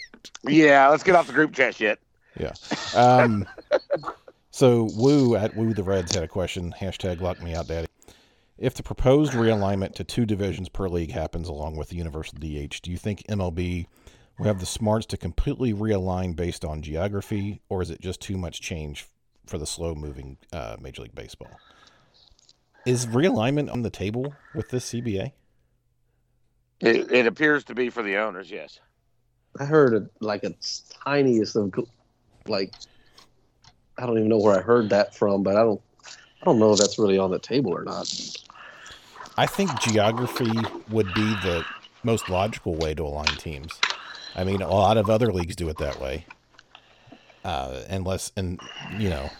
Yeah, 0.46 0.88
let's 0.88 1.02
get 1.02 1.14
off 1.14 1.26
the 1.26 1.32
group 1.32 1.54
chat 1.54 1.74
shit. 1.74 1.98
Yeah. 2.38 2.52
Um. 2.94 3.46
so 4.50 4.88
Woo 4.94 5.36
at 5.36 5.56
Woo 5.56 5.72
the 5.72 5.82
Reds 5.82 6.14
had 6.14 6.22
a 6.22 6.28
question. 6.28 6.74
Hashtag 6.78 7.20
lock 7.22 7.42
me 7.42 7.54
out, 7.54 7.66
daddy. 7.66 7.86
If 8.61 8.74
the 8.74 8.82
proposed 8.82 9.32
realignment 9.32 9.94
to 9.94 10.04
two 10.04 10.26
divisions 10.26 10.68
per 10.68 10.86
league 10.86 11.12
happens 11.12 11.48
along 11.48 11.76
with 11.76 11.88
the 11.88 11.96
universal 11.96 12.38
DH, 12.38 12.82
do 12.82 12.90
you 12.90 12.98
think 12.98 13.24
MLB 13.26 13.86
will 14.38 14.44
have 14.44 14.61
the 14.61 14.66
smarts 14.66 15.06
to 15.06 15.16
completely 15.16 15.72
realign 15.72 16.36
based 16.36 16.62
on 16.62 16.82
geography, 16.82 17.62
or 17.70 17.80
is 17.80 17.90
it 17.90 18.02
just 18.02 18.20
too 18.20 18.36
much 18.36 18.61
change 18.61 19.06
for 19.46 19.56
the 19.56 19.66
slow 19.66 19.94
moving 19.94 20.36
uh, 20.52 20.76
Major 20.78 21.00
League 21.00 21.14
Baseball? 21.14 21.50
Is 22.84 23.06
realignment 23.06 23.72
on 23.72 23.80
the 23.80 23.88
table 23.88 24.34
with 24.54 24.68
this 24.68 24.92
CBA? 24.92 25.32
It, 26.80 27.11
it 27.11 27.26
appears 27.26 27.64
to 27.64 27.74
be 27.74 27.88
for 27.88 28.02
the 28.02 28.16
owners, 28.16 28.50
yes. 28.50 28.78
I 29.58 29.64
heard 29.64 29.94
it 29.94 30.11
like 30.20 30.44
a 30.44 30.54
tiniest 31.04 31.56
of 31.56 31.72
like 32.46 32.74
I 33.96 34.04
don't 34.04 34.18
even 34.18 34.28
know 34.28 34.38
where 34.38 34.58
I 34.58 34.61
heard 34.61 34.90
that 34.90 35.14
from, 35.14 35.42
but 35.42 35.56
I 35.56 35.62
don't 35.62 35.80
I 36.06 36.44
don't 36.44 36.58
know 36.58 36.72
if 36.72 36.78
that's 36.78 36.98
really 36.98 37.18
on 37.18 37.30
the 37.30 37.38
table 37.38 37.72
or 37.72 37.84
not. 37.84 38.06
I 39.36 39.46
think 39.46 39.80
geography 39.80 40.52
would 40.90 41.12
be 41.14 41.22
the 41.22 41.64
most 42.02 42.28
logical 42.28 42.74
way 42.74 42.94
to 42.94 43.02
align 43.04 43.36
teams. 43.36 43.72
I 44.34 44.44
mean, 44.44 44.62
a 44.62 44.68
lot 44.68 44.96
of 44.96 45.10
other 45.10 45.32
leagues 45.32 45.56
do 45.56 45.68
it 45.68 45.78
that 45.78 46.00
way. 46.00 46.26
Uh, 47.44 47.82
unless, 47.88 48.32
and 48.36 48.60
you 48.98 49.10
know, 49.10 49.30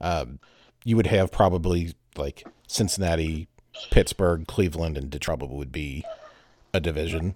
um, 0.00 0.38
you 0.84 0.96
would 0.96 1.08
have 1.08 1.32
probably 1.32 1.94
like 2.16 2.46
Cincinnati, 2.66 3.48
Pittsburgh, 3.90 4.46
Cleveland, 4.46 4.96
and 4.96 5.10
Detroit 5.10 5.40
would 5.42 5.72
be 5.72 6.04
a 6.72 6.80
division. 6.80 7.34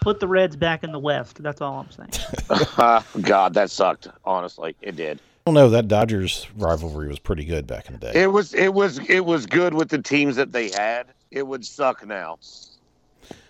Put 0.00 0.20
the 0.20 0.28
Reds 0.28 0.56
back 0.56 0.82
in 0.82 0.92
the 0.92 0.98
West. 0.98 1.42
That's 1.42 1.60
all 1.60 1.80
I'm 1.80 1.90
saying. 1.90 3.02
God, 3.22 3.54
that 3.54 3.70
sucked. 3.70 4.08
Honestly, 4.24 4.74
it 4.80 4.96
did. 4.96 5.20
I 5.50 5.52
don't 5.52 5.64
know. 5.64 5.70
That 5.70 5.88
Dodgers 5.88 6.46
rivalry 6.56 7.08
was 7.08 7.18
pretty 7.18 7.44
good 7.44 7.66
back 7.66 7.88
in 7.88 7.94
the 7.94 7.98
day. 8.12 8.22
It 8.22 8.28
was 8.32 8.54
it 8.54 8.72
was 8.72 8.98
it 9.08 9.24
was 9.24 9.46
good 9.46 9.74
with 9.74 9.88
the 9.88 10.00
teams 10.00 10.36
that 10.36 10.52
they 10.52 10.70
had. 10.70 11.08
It 11.30 11.46
would 11.46 11.64
suck 11.64 12.06
now. 12.06 12.38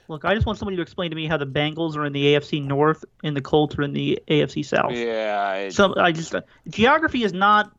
Look, 0.09 0.25
I 0.25 0.35
just 0.35 0.47
want 0.47 0.59
somebody 0.59 0.77
to 0.77 0.83
explain 0.83 1.11
to 1.11 1.17
me 1.17 1.27
how 1.27 1.37
the 1.37 1.47
Bengals 1.47 1.97
are 1.97 2.05
in 2.05 2.13
the 2.13 2.35
AFC 2.35 2.63
North 2.65 3.05
and 3.23 3.37
the 3.37 3.41
Colts 3.41 3.77
are 3.79 3.83
in 3.83 3.93
the 3.93 4.19
AFC 4.29 4.65
South. 4.65 4.93
Yeah, 4.93 5.55
it- 5.55 5.73
So 5.75 5.95
I 5.97 6.11
just 6.13 6.35
uh, 6.35 6.41
geography 6.69 7.23
is 7.23 7.33
not 7.33 7.71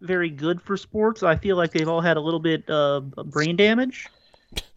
very 0.00 0.30
good 0.30 0.60
for 0.62 0.76
sports. 0.76 1.22
I 1.22 1.36
feel 1.36 1.56
like 1.56 1.72
they've 1.72 1.88
all 1.88 2.00
had 2.00 2.16
a 2.16 2.20
little 2.20 2.40
bit 2.40 2.68
of 2.70 3.10
brain 3.26 3.56
damage. 3.56 4.08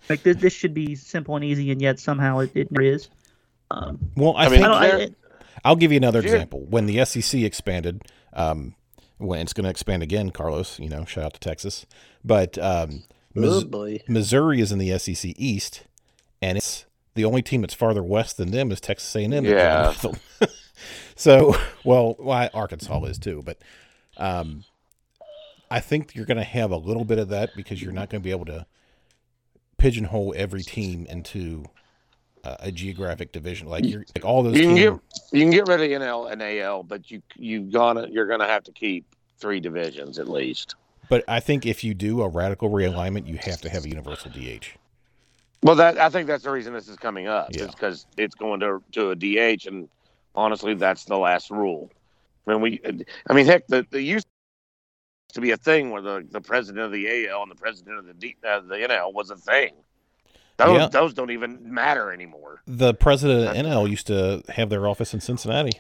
Like 0.10 0.24
this, 0.24 0.38
this 0.38 0.54
should 0.54 0.74
be 0.74 0.96
simple 0.96 1.36
and 1.36 1.46
easy, 1.46 1.72
and 1.72 1.82
yet 1.82 2.00
somehow 2.00 2.40
it, 2.40 2.52
it 2.56 2.72
never 2.72 2.82
is. 2.84 3.10
Um, 3.70 4.00
well, 4.18 4.36
I, 4.36 4.46
I 4.46 4.50
think 4.50 4.62
mean, 4.64 4.64
I 4.64 4.68
don't, 4.74 4.84
I, 4.84 4.88
there- 4.88 5.00
it- 5.08 5.16
I'll 5.64 5.76
give 5.76 5.92
you 5.92 5.98
another 5.98 6.20
Yeah. 6.20 6.26
example. 6.26 6.66
When 6.70 6.86
the 6.86 7.04
SEC 7.06 7.44
expanded, 7.44 8.02
um, 8.34 8.76
when 9.18 9.40
it's 9.40 9.54
going 9.54 9.66
to 9.66 9.70
expand 9.70 10.02
again, 10.04 10.32
Carlos, 10.32 10.80
you 10.80 10.90
know, 10.90 11.06
shout 11.06 11.26
out 11.26 11.34
to 11.36 11.40
Texas. 11.40 11.86
But 12.24 12.58
um, 12.58 13.04
Mis- 13.34 13.64
Oh. 13.74 13.98
Missouri 14.08 14.60
is 14.62 14.72
in 14.72 14.80
the 14.80 14.98
SEC 14.98 15.34
East, 15.38 15.84
and 16.42 16.58
it's 16.58 16.86
the 17.16 17.26
only 17.26 17.42
team 17.42 17.62
that's 17.62 17.74
farther 17.74 18.04
west 18.04 18.38
than 18.38 18.52
them 18.52 18.72
is 18.72 18.82
Texas 18.82 19.16
A&M. 19.16 19.46
Yeah. 19.46 19.94
so, 21.16 21.56
well, 21.84 22.16
well, 22.20 22.50
Arkansas 22.54 23.04
is 23.06 23.18
too, 23.20 23.42
but 23.46 23.58
um, 24.18 24.64
I 25.70 25.80
think 25.80 26.16
you're 26.16 26.26
going 26.26 26.38
to 26.38 26.44
have 26.44 26.72
a 26.72 26.78
little 26.78 27.06
bit 27.06 27.20
of 27.20 27.30
that 27.30 27.52
because 27.56 27.82
you're 27.82 27.92
not 27.94 28.10
going 28.10 28.22
to 28.22 28.24
be 28.24 28.32
able 28.32 28.46
to 28.46 28.66
pigeonhole 29.78 30.34
every 30.38 30.64
team 30.64 31.06
into 31.10 31.66
a 32.44 32.72
geographic 32.72 33.32
division. 33.32 33.68
Like 33.68 33.86
you're 33.86 34.06
like 34.16 34.26
all 34.26 34.44
those 34.44 34.56
you 34.56 34.64
can 34.64 34.76
teams. 34.76 35.00
get 35.00 35.40
you 35.40 35.42
can 35.42 35.52
get 35.52 35.68
rid 35.68 35.82
of 35.82 36.02
NL 36.02 36.32
and 36.32 36.42
AL, 36.42 36.84
but 36.84 37.12
you 37.12 37.22
you 37.36 37.62
gonna 37.62 38.08
you're 38.10 38.28
gonna 38.28 38.48
have 38.48 38.64
to 38.64 38.72
keep 38.72 39.06
three 39.40 39.60
divisions 39.60 40.20
at 40.20 40.28
least. 40.28 40.76
But 41.10 41.24
I 41.28 41.40
think 41.40 41.66
if 41.66 41.84
you 41.84 41.94
do 41.94 42.22
a 42.22 42.28
radical 42.30 42.70
realignment, 42.70 43.28
you 43.28 43.38
have 43.38 43.60
to 43.62 43.70
have 43.70 43.84
a 43.84 43.90
universal 43.90 44.32
DH. 44.32 44.78
Well, 45.64 45.76
that 45.76 45.98
I 45.98 46.10
think 46.10 46.28
that's 46.28 46.44
the 46.44 46.52
reason 46.52 46.74
this 46.74 46.88
is 46.88 46.98
coming 46.98 47.28
up. 47.28 47.50
Yeah. 47.52 47.66
Is 47.66 47.72
because 47.72 48.06
it's 48.18 48.36
going 48.36 48.60
to 48.62 48.82
to 48.94 49.12
a 49.12 49.16
DH, 49.16 49.68
and 49.68 49.90
honestly, 50.36 50.74
that's 50.74 51.06
the 51.06 51.18
last 51.18 51.52
rule. 51.52 51.92
When 52.46 52.62
we, 52.62 52.82
I 53.30 53.34
mean, 53.34 53.46
heck, 53.46 53.68
the 53.68 53.86
the 53.92 54.02
used 54.02 54.26
to 55.34 55.42
be 55.42 55.52
a 55.52 55.58
thing 55.58 55.92
where 55.92 56.02
the, 56.02 56.26
the 56.30 56.42
president 56.42 56.86
of 56.86 56.92
the 56.92 57.28
AL 57.28 57.44
and 57.44 57.52
the 57.52 57.56
president 57.56 58.00
of 58.00 58.06
the 58.06 58.14
D, 58.14 58.36
uh, 58.48 58.60
the 58.62 58.76
NL 58.76 59.14
was 59.14 59.30
a 59.30 59.38
thing. 59.38 59.74
Those 60.66 60.78
Yeah. 60.80 60.88
those 60.88 61.14
don't 61.14 61.32
even 61.32 61.60
matter 61.74 62.12
anymore. 62.12 62.62
The 62.68 62.94
president 62.94 63.50
of 63.50 63.66
NL 63.66 63.90
used 63.90 64.08
to 64.08 64.44
have 64.50 64.70
their 64.70 64.88
office 64.88 65.14
in 65.14 65.20
Cincinnati. 65.22 65.80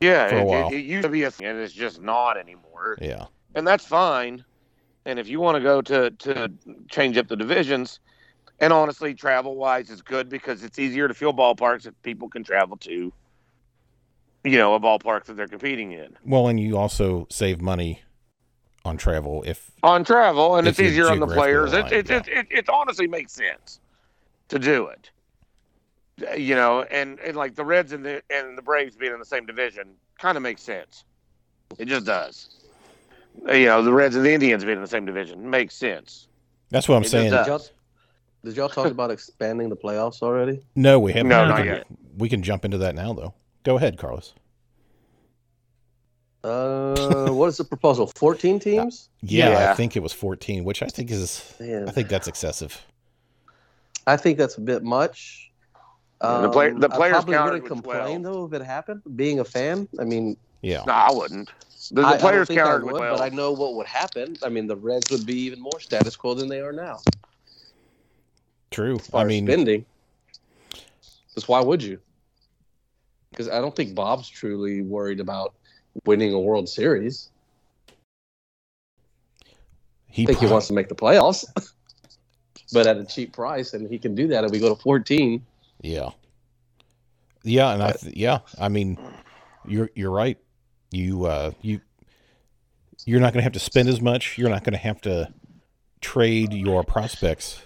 Yeah, 0.00 0.28
For 0.28 0.36
a 0.36 0.40
it, 0.40 0.44
while. 0.44 0.68
It, 0.68 0.74
it 0.74 0.84
used 0.84 1.04
to 1.04 1.08
be 1.08 1.22
a 1.22 1.30
thing, 1.30 1.46
and 1.46 1.58
it's 1.58 1.72
just 1.72 2.00
not 2.02 2.36
anymore. 2.36 2.98
Yeah. 3.00 3.26
and 3.54 3.66
that's 3.66 3.86
fine. 3.86 4.44
And 5.04 5.18
if 5.18 5.28
you 5.28 5.40
want 5.40 5.56
to 5.56 5.62
go 5.62 5.80
to 5.82 6.10
to 6.10 6.50
change 6.90 7.16
up 7.16 7.28
the 7.28 7.36
divisions, 7.36 8.00
and 8.58 8.72
honestly, 8.72 9.14
travel 9.14 9.56
wise, 9.56 9.90
it's 9.90 10.02
good 10.02 10.28
because 10.28 10.64
it's 10.64 10.78
easier 10.78 11.06
to 11.08 11.14
fill 11.14 11.32
ballparks 11.32 11.82
that 11.84 12.00
people 12.02 12.28
can 12.28 12.42
travel 12.42 12.76
to. 12.78 13.12
You 14.44 14.58
know, 14.58 14.74
a 14.74 14.80
ballpark 14.80 15.24
that 15.24 15.36
they're 15.36 15.48
competing 15.48 15.90
in 15.92 16.16
Well, 16.24 16.46
and 16.48 16.58
you 16.60 16.76
also 16.76 17.26
save 17.30 17.60
money 17.60 18.02
on 18.84 18.96
travel 18.96 19.42
if 19.46 19.72
on 19.82 20.04
travel, 20.04 20.56
and 20.56 20.68
it's 20.68 20.78
easier 20.78 21.08
on 21.08 21.18
the 21.20 21.26
players. 21.26 21.72
It 21.72 21.90
it, 21.92 22.10
it, 22.10 22.28
it 22.28 22.46
it 22.50 22.68
honestly 22.68 23.06
makes 23.08 23.32
sense 23.32 23.80
to 24.48 24.58
do 24.58 24.86
it. 24.88 25.10
You 26.38 26.54
know, 26.54 26.82
and, 26.84 27.18
and 27.20 27.36
like 27.36 27.54
the 27.56 27.64
Reds 27.64 27.92
and 27.92 28.04
the 28.04 28.22
and 28.30 28.56
the 28.56 28.62
Braves 28.62 28.96
being 28.96 29.12
in 29.12 29.18
the 29.18 29.24
same 29.24 29.44
division 29.44 29.88
kind 30.18 30.36
of 30.36 30.42
makes 30.42 30.62
sense. 30.62 31.04
It 31.78 31.86
just 31.86 32.06
does. 32.06 32.48
You 33.46 33.66
know, 33.66 33.82
the 33.82 33.92
Reds 33.92 34.16
and 34.16 34.24
the 34.24 34.32
Indians 34.32 34.64
being 34.64 34.76
in 34.76 34.82
the 34.82 34.88
same 34.88 35.04
division 35.04 35.50
makes 35.50 35.74
sense. 35.74 36.28
that's 36.70 36.88
what 36.88 36.96
I'm 36.96 37.02
It 37.02 37.08
saying. 37.10 37.30
does. 37.32 37.44
Did 37.44 37.50
y'all, 37.50 37.62
did 38.44 38.56
y'all 38.56 38.68
talk 38.70 38.90
about 38.90 39.10
expanding 39.10 39.68
the 39.68 39.76
playoffs 39.76 40.22
already? 40.22 40.60
No, 40.74 40.98
we 40.98 41.12
haven't. 41.12 41.28
No, 41.28 41.42
we 41.42 41.48
not 41.50 41.56
can- 41.58 41.66
yet. 41.66 41.86
We 42.16 42.28
can 42.30 42.42
jump 42.42 42.64
into 42.64 42.78
that 42.78 42.94
now, 42.94 43.12
though. 43.12 43.34
Go 43.62 43.76
ahead, 43.76 43.98
Carlos. 43.98 44.32
Uh, 46.44 47.28
what 47.30 47.48
is 47.48 47.56
the 47.56 47.64
proposal? 47.64 48.06
14 48.06 48.60
teams? 48.60 49.08
Yeah, 49.20 49.70
I 49.70 49.74
think 49.74 49.96
it 49.96 50.02
was 50.02 50.12
14, 50.12 50.64
which 50.64 50.82
I 50.82 50.86
think 50.86 51.10
is 51.10 51.52
Man, 51.58 51.88
I 51.88 51.92
think 51.92 52.08
that's 52.08 52.28
excessive. 52.28 52.86
I 54.06 54.16
think 54.16 54.38
that's 54.38 54.56
a 54.56 54.60
bit 54.60 54.82
much. 54.82 55.50
Yeah, 56.22 56.40
the 56.40 56.48
play- 56.48 56.70
Um, 56.70 56.80
the 56.80 56.88
I 56.90 56.96
players 56.96 57.12
probably 57.12 57.38
wouldn't 57.38 57.66
complain 57.66 58.22
12. 58.22 58.22
though 58.22 58.44
if 58.46 58.52
it 58.60 58.64
happened. 58.64 59.02
Being 59.16 59.40
a 59.40 59.44
fan, 59.44 59.88
I 60.00 60.04
mean, 60.04 60.36
Yeah. 60.62 60.82
No, 60.86 60.92
I 60.92 61.12
wouldn't. 61.12 61.50
The, 61.90 62.00
the 62.00 62.00
I- 62.02 62.08
I 62.08 62.10
don't 62.12 62.20
players 62.20 62.48
think 62.48 62.60
I 62.60 62.64
countered 62.64 62.84
would, 62.84 62.94
well. 62.94 63.16
but 63.18 63.22
I 63.24 63.28
know 63.28 63.52
what 63.52 63.74
would 63.74 63.86
happen. 63.86 64.36
I 64.42 64.48
mean, 64.48 64.66
the 64.66 64.76
Reds 64.76 65.10
would 65.10 65.26
be 65.26 65.34
even 65.40 65.60
more 65.60 65.78
status 65.80 66.16
quo 66.16 66.34
than 66.34 66.48
they 66.48 66.60
are 66.60 66.72
now. 66.72 66.98
True. 68.70 68.96
As 68.96 69.06
far 69.08 69.20
I 69.20 69.24
as 69.24 69.28
mean, 69.28 69.46
spending. 69.46 69.84
Because 71.28 71.48
why 71.48 71.60
would 71.60 71.82
you? 71.82 71.98
Because 73.30 73.48
I 73.48 73.60
don't 73.60 73.76
think 73.76 73.94
Bob's 73.94 74.28
truly 74.28 74.80
worried 74.80 75.20
about 75.20 75.52
winning 76.06 76.32
a 76.32 76.40
World 76.40 76.68
Series. 76.68 77.28
he, 80.08 80.22
I 80.22 80.26
think 80.26 80.38
he 80.38 80.46
wants 80.46 80.66
to 80.68 80.72
make 80.72 80.88
the 80.88 80.94
playoffs, 80.94 81.44
but 82.72 82.86
at 82.86 82.96
a 82.96 83.04
cheap 83.04 83.32
price, 83.32 83.74
and 83.74 83.88
he 83.88 83.98
can 83.98 84.14
do 84.14 84.28
that 84.28 84.44
if 84.44 84.50
we 84.50 84.58
go 84.58 84.74
to 84.74 84.80
14. 84.80 85.44
Yeah. 85.80 86.10
Yeah, 87.42 87.72
and 87.72 87.82
I 87.82 87.92
th- 87.92 88.16
yeah, 88.16 88.40
I 88.58 88.68
mean, 88.68 88.98
you're 89.64 89.88
you're 89.94 90.10
right. 90.10 90.36
You 90.90 91.26
uh 91.26 91.52
you 91.62 91.80
you're 93.04 93.20
not 93.20 93.32
going 93.32 93.40
to 93.40 93.44
have 93.44 93.52
to 93.52 93.60
spend 93.60 93.88
as 93.88 94.00
much. 94.00 94.36
You're 94.36 94.50
not 94.50 94.64
going 94.64 94.72
to 94.72 94.78
have 94.78 95.00
to 95.02 95.32
trade 96.00 96.52
your 96.52 96.82
prospects 96.82 97.62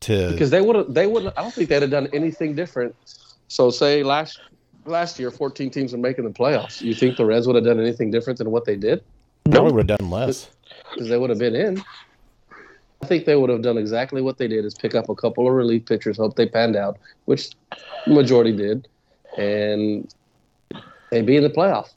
to 0.00 0.32
because 0.32 0.50
they 0.50 0.60
would 0.60 0.74
have 0.74 0.92
they 0.92 1.06
would 1.06 1.26
I 1.36 1.42
don't 1.42 1.54
think 1.54 1.68
they'd 1.68 1.82
have 1.82 1.92
done 1.92 2.08
anything 2.12 2.56
different. 2.56 2.96
So 3.46 3.70
say 3.70 4.02
last 4.02 4.40
last 4.84 5.18
year, 5.18 5.30
14 5.30 5.70
teams 5.70 5.92
were 5.92 5.98
making 5.98 6.24
the 6.24 6.30
playoffs. 6.30 6.80
You 6.80 6.94
think 6.94 7.16
the 7.16 7.24
Reds 7.24 7.46
would 7.46 7.56
have 7.56 7.64
done 7.64 7.80
anything 7.80 8.10
different 8.10 8.38
than 8.38 8.50
what 8.50 8.64
they 8.64 8.76
did? 8.76 9.02
No, 9.46 9.58
probably 9.58 9.72
would 9.74 9.90
have 9.90 9.98
done 9.98 10.10
less. 10.10 10.50
Because 10.92 11.08
they 11.08 11.18
would 11.18 11.30
have 11.30 11.38
been 11.38 11.54
in. 11.54 11.82
I 13.02 13.06
think 13.06 13.24
they 13.24 13.36
would 13.36 13.50
have 13.50 13.62
done 13.62 13.78
exactly 13.78 14.22
what 14.22 14.38
they 14.38 14.48
did: 14.48 14.64
is 14.64 14.74
pick 14.74 14.94
up 14.94 15.08
a 15.08 15.14
couple 15.14 15.46
of 15.46 15.54
relief 15.54 15.86
pitchers, 15.86 16.16
hope 16.16 16.36
they 16.36 16.46
panned 16.46 16.76
out, 16.76 16.98
which 17.24 17.50
the 18.06 18.14
majority 18.14 18.52
did, 18.52 18.88
and 19.36 20.12
they'd 21.10 21.26
be 21.26 21.36
in 21.36 21.42
the 21.42 21.50
playoff. 21.50 21.90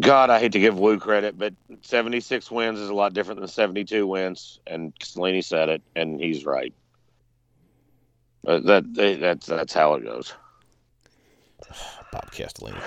God, 0.00 0.30
I 0.30 0.38
hate 0.38 0.52
to 0.52 0.58
give 0.58 0.78
Wu 0.78 0.98
credit, 0.98 1.38
but 1.38 1.54
76 1.82 2.50
wins 2.50 2.78
is 2.78 2.88
a 2.88 2.94
lot 2.94 3.12
different 3.12 3.40
than 3.40 3.48
72 3.48 4.06
wins, 4.06 4.58
and 4.66 4.94
Castellini 4.98 5.44
said 5.44 5.68
it, 5.68 5.82
and 5.94 6.18
he's 6.18 6.46
right. 6.46 6.72
Uh, 8.46 8.58
that 8.60 8.94
that's 9.20 9.46
that's 9.46 9.72
how 9.72 9.94
it 9.94 10.04
goes. 10.04 10.34
Bob 12.10 12.30
Castellini. 12.32 12.80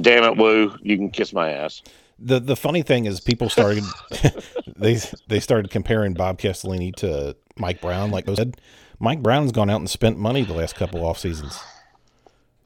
Damn 0.00 0.24
it, 0.24 0.36
Wu! 0.36 0.76
You 0.82 0.96
can 0.96 1.10
kiss 1.10 1.32
my 1.32 1.52
ass. 1.52 1.82
The 2.18 2.40
the 2.40 2.56
funny 2.56 2.82
thing 2.82 3.04
is 3.04 3.20
people 3.20 3.48
started 3.50 3.84
they 4.76 4.98
they 5.28 5.40
started 5.40 5.70
comparing 5.70 6.14
Bob 6.14 6.38
Castellini 6.38 6.94
to 6.96 7.36
Mike 7.56 7.80
Brown 7.80 8.10
like 8.10 8.28
I 8.28 8.34
said. 8.34 8.56
Mike 8.98 9.22
Brown's 9.22 9.52
gone 9.52 9.68
out 9.68 9.80
and 9.80 9.90
spent 9.90 10.18
money 10.18 10.42
the 10.42 10.54
last 10.54 10.74
couple 10.74 11.04
off 11.04 11.18
seasons. 11.18 11.60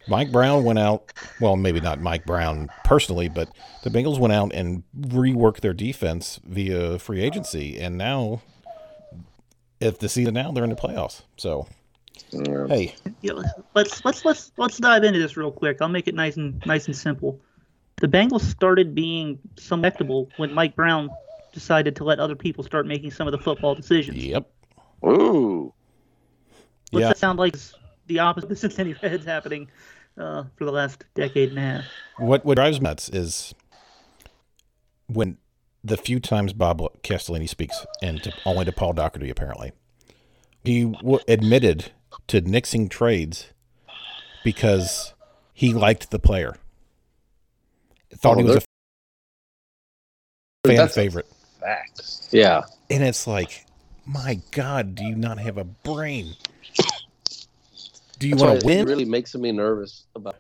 Mike 0.09 0.33
Brown 0.33 0.65
went 0.65 0.79
out, 0.79 1.13
well, 1.41 1.57
maybe 1.57 1.81
not 1.81 2.01
Mike 2.01 2.25
Brown 2.25 2.69
personally, 2.85 3.29
but 3.29 3.49
the 3.83 3.91
Bengals 3.91 4.19
went 4.19 4.33
out 4.33 4.53
and 4.55 4.83
reworked 4.99 5.61
their 5.61 5.75
defense 5.75 6.41
via 6.45 6.99
free 6.99 7.21
agency, 7.21 7.79
and 7.79 7.99
now, 7.99 8.43
if 9.79 9.99
the 9.99 10.09
season 10.09 10.35
now 10.35 10.51
they're 10.53 10.65
in 10.65 10.71
the 10.71 10.77
playoffs. 10.77 11.23
So, 11.37 11.67
Yeah. 12.31 12.67
hey, 12.69 12.95
Yeah, 13.21 13.43
let's 13.75 14.05
let's 14.05 14.25
let's 14.25 14.53
let's 14.57 14.79
dive 14.79 15.05
into 15.05 15.19
this 15.19 15.37
real 15.37 15.53
quick. 15.53 15.79
I'll 15.81 15.89
make 15.89 16.09
it 16.09 16.15
nice 16.15 16.37
and 16.37 16.65
nice 16.65 16.87
and 16.87 16.97
simple. 16.97 17.39
The 18.01 18.09
Bengals 18.09 18.43
started 18.43 18.95
being 18.95 19.39
selectable 19.57 20.29
when 20.39 20.53
Mike 20.53 20.75
Brown 20.75 21.11
decided 21.53 21.97
to 21.97 22.05
let 22.05 22.19
other 22.19 22.35
people 22.35 22.65
start 22.65 22.87
making 22.87 23.11
some 23.11 23.27
of 23.29 23.33
the 23.33 23.39
football 23.39 23.75
decisions. 23.75 24.17
yep, 24.19 24.51
Ooh, 25.05 25.73
What's 26.91 27.03
yeah, 27.03 27.09
that 27.09 27.19
sound 27.19 27.39
like? 27.39 27.57
The 28.07 28.19
opposite 28.19 28.47
of 28.47 28.51
the 28.51 28.57
Cincinnati 28.57 28.99
Reds 29.03 29.25
happening 29.25 29.69
uh, 30.19 30.45
for 30.57 30.65
the 30.65 30.73
last 30.73 31.05
decade 31.15 31.51
and 31.51 31.59
a 31.59 31.63
half. 31.63 31.85
What 32.19 32.45
what 32.45 32.57
drives 32.57 32.81
me 32.81 32.85
nuts 32.85 33.09
is 33.09 33.55
when 35.07 35.39
the 35.85 35.97
few 35.97 36.21
times 36.21 36.53
Bob 36.53 36.81
Castellini 37.03 37.49
speaks, 37.49 37.87
and 38.03 38.23
to, 38.23 38.33
only 38.45 38.65
to 38.65 38.73
Paul 38.73 38.95
Daugherty 38.95 39.31
apparently, 39.31 39.73
he 40.65 40.85
w- 40.85 41.21
admitted 41.29 41.93
to 42.27 42.43
nixing 42.43 42.91
trades 42.91 43.53
because 44.45 45.15
he 45.53 45.73
liked 45.73 46.11
the 46.11 46.19
player, 46.19 46.57
thought 48.17 48.37
Oh, 48.37 48.39
he 48.39 48.45
was 48.45 48.57
a 48.57 48.61
fan 50.67 50.77
That's 50.77 50.95
favorite, 50.95 51.27
fact. 51.61 52.29
Yeah. 52.33 52.63
and 52.91 53.03
it's 53.03 53.27
like, 53.27 53.67
my 54.07 54.41
God, 54.51 54.95
do 54.95 55.05
you 55.05 55.17
not 55.17 55.39
have 55.39 55.59
a 55.59 55.65
brain? 55.65 56.35
Do 58.19 58.29
you 58.29 58.37
want 58.37 58.61
to 58.61 58.67
win? 58.67 58.81
It 58.81 58.87
really 58.87 59.05
makes 59.05 59.35
me 59.35 59.51
nervous 59.53 60.05
about. 60.15 60.37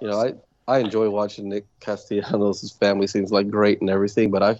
You 0.00 0.08
know, 0.08 0.20
I 0.20 0.34
I 0.68 0.78
enjoy 0.78 1.08
watching 1.10 1.48
Nick 1.48 1.64
Castellanos. 1.80 2.70
Family 2.72 3.06
seems 3.06 3.32
like 3.32 3.48
great 3.50 3.80
and 3.80 3.88
everything, 3.88 4.30
but 4.30 4.42
I 4.42 4.58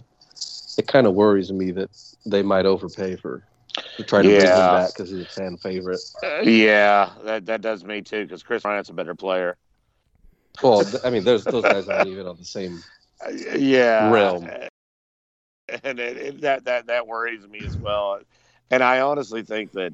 it 0.79 0.87
kind 0.87 1.07
of 1.07 1.15
worries 1.15 1.53
me 1.53 1.71
that 1.73 1.91
they 2.25 2.43
might 2.43 2.65
overpay 2.65 3.17
for 3.17 3.43
to 3.97 4.03
try 4.05 4.23
to 4.23 4.29
bring 4.29 4.41
him 4.41 4.71
back 4.71 4.95
because 4.95 5.11
he's 5.11 5.23
a 5.23 5.27
fan 5.27 5.57
favorite. 5.59 6.01
Uh, 6.23 6.41
yeah, 6.41 7.11
that 7.25 7.47
that 7.47 7.61
does 7.61 7.85
me 7.85 8.01
too. 8.01 8.25
Because 8.25 8.43
Kris 8.43 8.63
Bryant's 8.63 8.89
a 8.89 8.95
better 8.95 9.15
player. 9.15 9.57
Well, 10.63 10.85
I 11.05 11.11
mean, 11.11 11.25
those 11.25 11.45
those 11.45 11.63
guys 11.63 11.89
aren't 11.89 12.09
even 12.09 12.27
on 12.27 12.37
the 12.37 12.45
same. 12.45 12.83
Yeah, 13.57 14.11
Realm. 14.11 14.51
and 15.85 16.01
it, 16.01 16.17
it, 16.17 16.41
that 16.41 16.65
that 16.65 16.89
that 16.89 17.07
worries 17.07 17.47
me 17.47 17.61
as 17.65 17.77
well. 17.77 18.19
And 18.69 18.83
I 18.83 19.01
honestly 19.01 19.45
think 19.45 19.71
that 19.73 19.93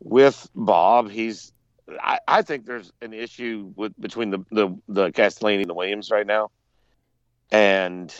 with 0.00 0.50
Bob, 0.52 1.08
he's. 1.08 1.52
I, 2.00 2.18
I 2.26 2.42
think 2.42 2.66
there's 2.66 2.92
an 3.00 3.12
issue 3.12 3.72
with 3.76 3.92
between 4.00 4.30
the 4.30 4.44
the 4.50 4.76
the 4.88 5.12
Castellini 5.12 5.60
and 5.60 5.70
the 5.70 5.74
Williams 5.74 6.10
right 6.10 6.26
now, 6.26 6.50
and 7.52 8.12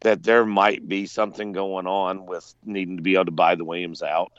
that 0.00 0.24
there 0.24 0.44
might 0.44 0.88
be 0.88 1.06
something 1.06 1.52
going 1.52 1.86
on 1.86 2.26
with 2.26 2.52
needing 2.64 2.96
to 2.96 3.02
be 3.02 3.14
able 3.14 3.26
to 3.26 3.30
buy 3.30 3.54
the 3.54 3.64
Williams 3.64 4.02
out 4.02 4.32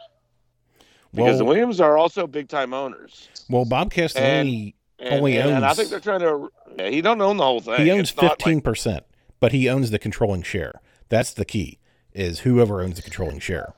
because 1.13 1.37
the 1.37 1.45
Williams 1.45 1.81
are 1.81 1.97
also 1.97 2.27
big 2.27 2.49
time 2.49 2.73
owners. 2.73 3.29
well, 3.49 3.65
Bob 3.65 3.91
Castellini 3.91 4.73
And, 4.99 5.13
Only 5.15 5.37
and 5.37 5.63
I 5.65 5.73
think 5.73 5.89
they're 5.89 5.99
trying 5.99 6.19
to. 6.21 6.51
yeah, 6.77 6.89
He 6.89 7.01
don't 7.01 7.21
own 7.21 7.37
the 7.37 7.43
whole 7.43 7.61
thing. 7.61 7.81
he 7.85 7.91
owns 7.91 8.15
like- 8.17 8.29
fifteen 8.31 8.61
percent, 8.61 9.05
but 9.39 9.51
he 9.53 9.69
owns 9.69 9.91
the 9.91 9.99
controlling 9.99 10.41
share. 10.41 10.81
That's 11.09 11.31
the 11.33 11.45
key. 11.45 11.79
Is 12.13 12.39
whoever 12.39 12.81
owns 12.81 12.95
the 12.97 13.01
controlling 13.01 13.39
share 13.39 13.73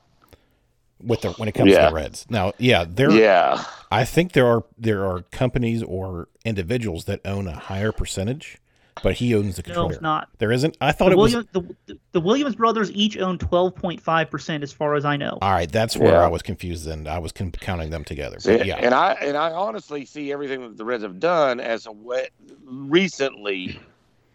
with 1.02 1.20
the 1.20 1.30
when 1.32 1.48
it 1.48 1.52
comes 1.52 1.72
to 1.72 1.78
the 1.78 1.92
Reds. 1.92 2.26
Now, 2.30 2.52
yeah, 2.58 2.84
there. 2.88 3.10
yeah, 3.10 3.62
I 3.90 4.04
think 4.04 4.32
there 4.32 4.46
are 4.46 4.64
there 4.78 5.04
are 5.04 5.22
companies 5.30 5.82
or 5.82 6.28
individuals 6.44 7.04
that 7.04 7.20
own 7.24 7.46
a 7.46 7.52
higher 7.56 7.92
percentage, 7.92 8.58
but 9.02 9.14
he 9.14 9.34
owns 9.34 9.56
the 9.56 9.62
controller. 9.62 9.88
No, 9.88 9.94
control. 9.94 9.96
it's 9.96 10.02
not. 10.02 10.28
There 10.38 10.52
isn't. 10.52 10.76
I 10.80 10.92
thought 10.92 11.06
The, 11.06 11.12
it 11.12 11.18
was. 11.18 11.32
The, 11.32 11.98
the 12.12 12.20
Williams 12.20 12.54
brothers 12.54 12.90
each 12.92 13.18
own 13.18 13.38
12.5% 13.38 14.62
as 14.62 14.72
far 14.72 14.94
as 14.94 15.04
I 15.04 15.16
know. 15.16 15.38
All 15.42 15.50
right, 15.52 15.70
that's 15.70 15.96
where 15.96 16.12
Yeah. 16.12 16.24
I 16.24 16.28
was 16.28 16.42
confused. 16.42 16.84
Then 16.86 17.06
I 17.06 17.18
was 17.18 17.32
con- 17.32 17.52
counting 17.52 17.90
them 17.90 18.04
together. 18.04 18.38
See, 18.40 18.56
But 18.58 18.66
yeah, 18.66 18.76
and 18.76 18.94
I 18.94 19.12
and 19.14 19.36
I 19.36 19.50
honestly 19.52 20.04
see 20.04 20.32
everything 20.32 20.60
that 20.62 20.76
the 20.76 20.84
Reds 20.84 21.02
have 21.02 21.18
done 21.20 21.60
as 21.60 21.86
a 21.86 21.92
way 21.92 22.28
recently 22.64 23.78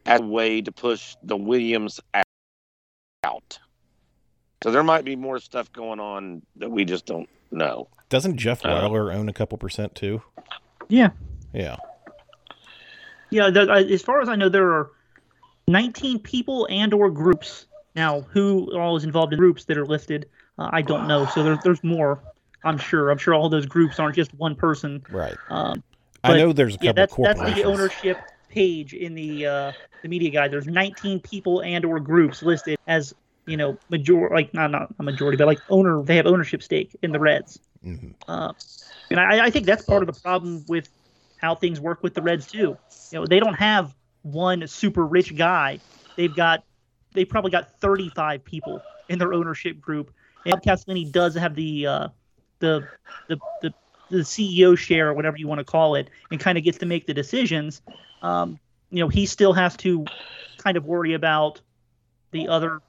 as 0.05 0.19
a 0.21 0.23
way 0.25 0.61
to 0.61 0.71
push 0.71 1.15
the 1.23 1.35
Williams 1.37 1.99
out. 3.23 3.59
So 4.63 4.71
there 4.71 4.83
might 4.83 5.05
be 5.05 5.15
more 5.15 5.39
stuff 5.39 5.71
going 5.71 5.99
on 5.99 6.41
that 6.57 6.69
we 6.71 6.85
just 6.85 7.05
don't 7.05 7.29
know. 7.51 7.87
doesn't 8.09 8.37
Jeff 8.37 8.65
Uh, 8.65 8.69
own 8.89 9.29
a 9.29 9.33
couple 9.33 9.57
percent 9.57 9.93
too? 9.95 10.21
Yeah. 10.89 11.09
Yeah. 11.53 11.77
Yeah, 13.29 13.49
there, 13.49 13.69
I- 13.69 13.83
as 13.83 14.01
far 14.01 14.21
as 14.21 14.29
I 14.29 14.35
know, 14.35 14.49
there 14.49 14.71
are 14.71 14.91
19 15.67 16.19
people 16.19 16.67
and 16.69 16.93
or 16.93 17.09
groups. 17.09 17.65
Now, 17.95 18.21
who 18.21 18.71
all 18.77 18.95
is 18.95 19.03
involved 19.03 19.33
in 19.33 19.39
groups 19.39 19.65
that 19.65 19.77
are 19.77 19.85
listed, 19.85 20.29
uh, 20.59 20.69
I 20.71 20.81
don't 20.81 21.07
know. 21.07 21.25
So 21.25 21.43
there, 21.43 21.57
there's 21.63 21.83
more, 21.83 22.21
I'm 22.63 22.77
sure. 22.77 23.09
I'm 23.09 23.17
sure 23.17 23.33
all 23.33 23.49
those 23.49 23.65
groups 23.65 23.99
aren't 23.99 24.15
just 24.15 24.33
one 24.35 24.55
person. 24.55 25.03
Right. 25.09 25.35
Um, 25.49 25.83
I 26.23 26.37
know 26.37 26.53
there's 26.53 26.75
a 26.75 26.77
couple 26.77 26.85
yeah, 26.85 26.91
that's 26.93 27.15
that's 27.15 27.55
the 27.55 27.63
ownership 27.63 28.17
page 28.49 28.93
in 28.93 29.15
the 29.15 29.45
uh, 29.45 29.71
the 30.03 30.09
media 30.09 30.29
guide. 30.29 30.51
There's 30.51 30.67
19 30.67 31.21
people 31.21 31.61
and 31.61 31.85
or 31.85 31.99
groups 31.99 32.43
listed 32.43 32.77
as 32.87 33.13
you 33.45 33.55
know 33.55 33.77
major 33.89 34.29
like 34.29 34.53
not 34.53 34.71
not 34.71 34.93
a 34.99 35.03
majority, 35.03 35.37
but 35.37 35.47
like 35.47 35.59
owner. 35.69 36.03
They 36.03 36.17
have 36.17 36.25
ownership 36.27 36.61
stake 36.61 36.95
in 37.01 37.11
the 37.11 37.19
Reds. 37.19 37.59
Mhm. 37.85 38.13
Uh, 38.27 38.51
and 39.09 39.19
I, 39.19 39.45
I 39.45 39.49
think 39.49 39.65
that's 39.65 39.83
part 39.85 40.03
of 40.07 40.13
the 40.13 40.19
problem 40.21 40.65
with 40.67 40.89
how 41.37 41.55
things 41.55 41.79
work 41.79 42.03
with 42.03 42.13
the 42.13 42.21
Reds 42.21 42.47
too. 42.47 42.77
You 43.11 43.19
know, 43.19 43.25
they 43.25 43.39
don't 43.39 43.55
have 43.55 43.95
one 44.23 44.67
super 44.67 45.05
rich 45.05 45.35
guy. 45.35 45.79
They've 46.15 46.35
got 46.35 46.63
they 47.13 47.25
probably 47.25 47.51
got 47.51 47.79
35 47.79 48.43
people 48.43 48.81
in 49.09 49.19
their 49.19 49.33
ownership 49.33 49.79
group. 49.79 50.11
And 50.45 50.61
Castellini 50.61 51.11
does 51.11 51.35
have 51.35 51.55
the 51.55 51.87
uh, 51.87 52.07
the 52.59 52.87
the 53.27 53.37
the 53.61 53.73
the 54.09 54.19
CEO 54.19 54.77
share 54.77 55.09
or 55.09 55.13
whatever 55.13 55.37
you 55.37 55.47
want 55.47 55.59
to 55.59 55.65
call 55.65 55.95
it, 55.95 56.09
and 56.31 56.39
kind 56.39 56.57
of 56.57 56.63
gets 56.63 56.77
to 56.79 56.85
make 56.85 57.05
the 57.07 57.13
decisions. 57.13 57.81
Um, 58.21 58.59
you 58.89 58.99
know, 58.99 59.09
he 59.09 59.25
still 59.25 59.53
has 59.53 59.75
to 59.77 60.05
kind 60.57 60.77
of 60.77 60.85
worry 60.85 61.13
about 61.13 61.61
the 62.31 62.47
other 62.47 62.81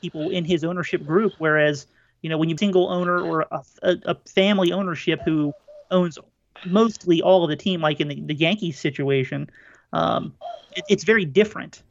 people 0.00 0.30
in 0.30 0.44
his 0.44 0.64
ownership 0.64 1.04
group. 1.04 1.32
Whereas, 1.38 1.86
you 2.22 2.30
know, 2.30 2.38
when 2.38 2.48
you 2.48 2.56
single 2.56 2.90
owner 2.90 3.20
or 3.20 3.46
a, 3.50 3.62
a, 3.82 3.96
a 4.06 4.14
family 4.26 4.72
ownership 4.72 5.20
who 5.24 5.52
owns 5.90 6.18
mostly 6.66 7.20
all 7.22 7.44
of 7.44 7.50
the 7.50 7.56
team, 7.56 7.80
like 7.80 8.00
in 8.00 8.08
the, 8.08 8.20
the 8.20 8.34
Yankees 8.34 8.78
situation, 8.78 9.48
um, 9.92 10.34
it, 10.76 10.84
it's 10.88 11.04
very 11.04 11.24
different. 11.24 11.82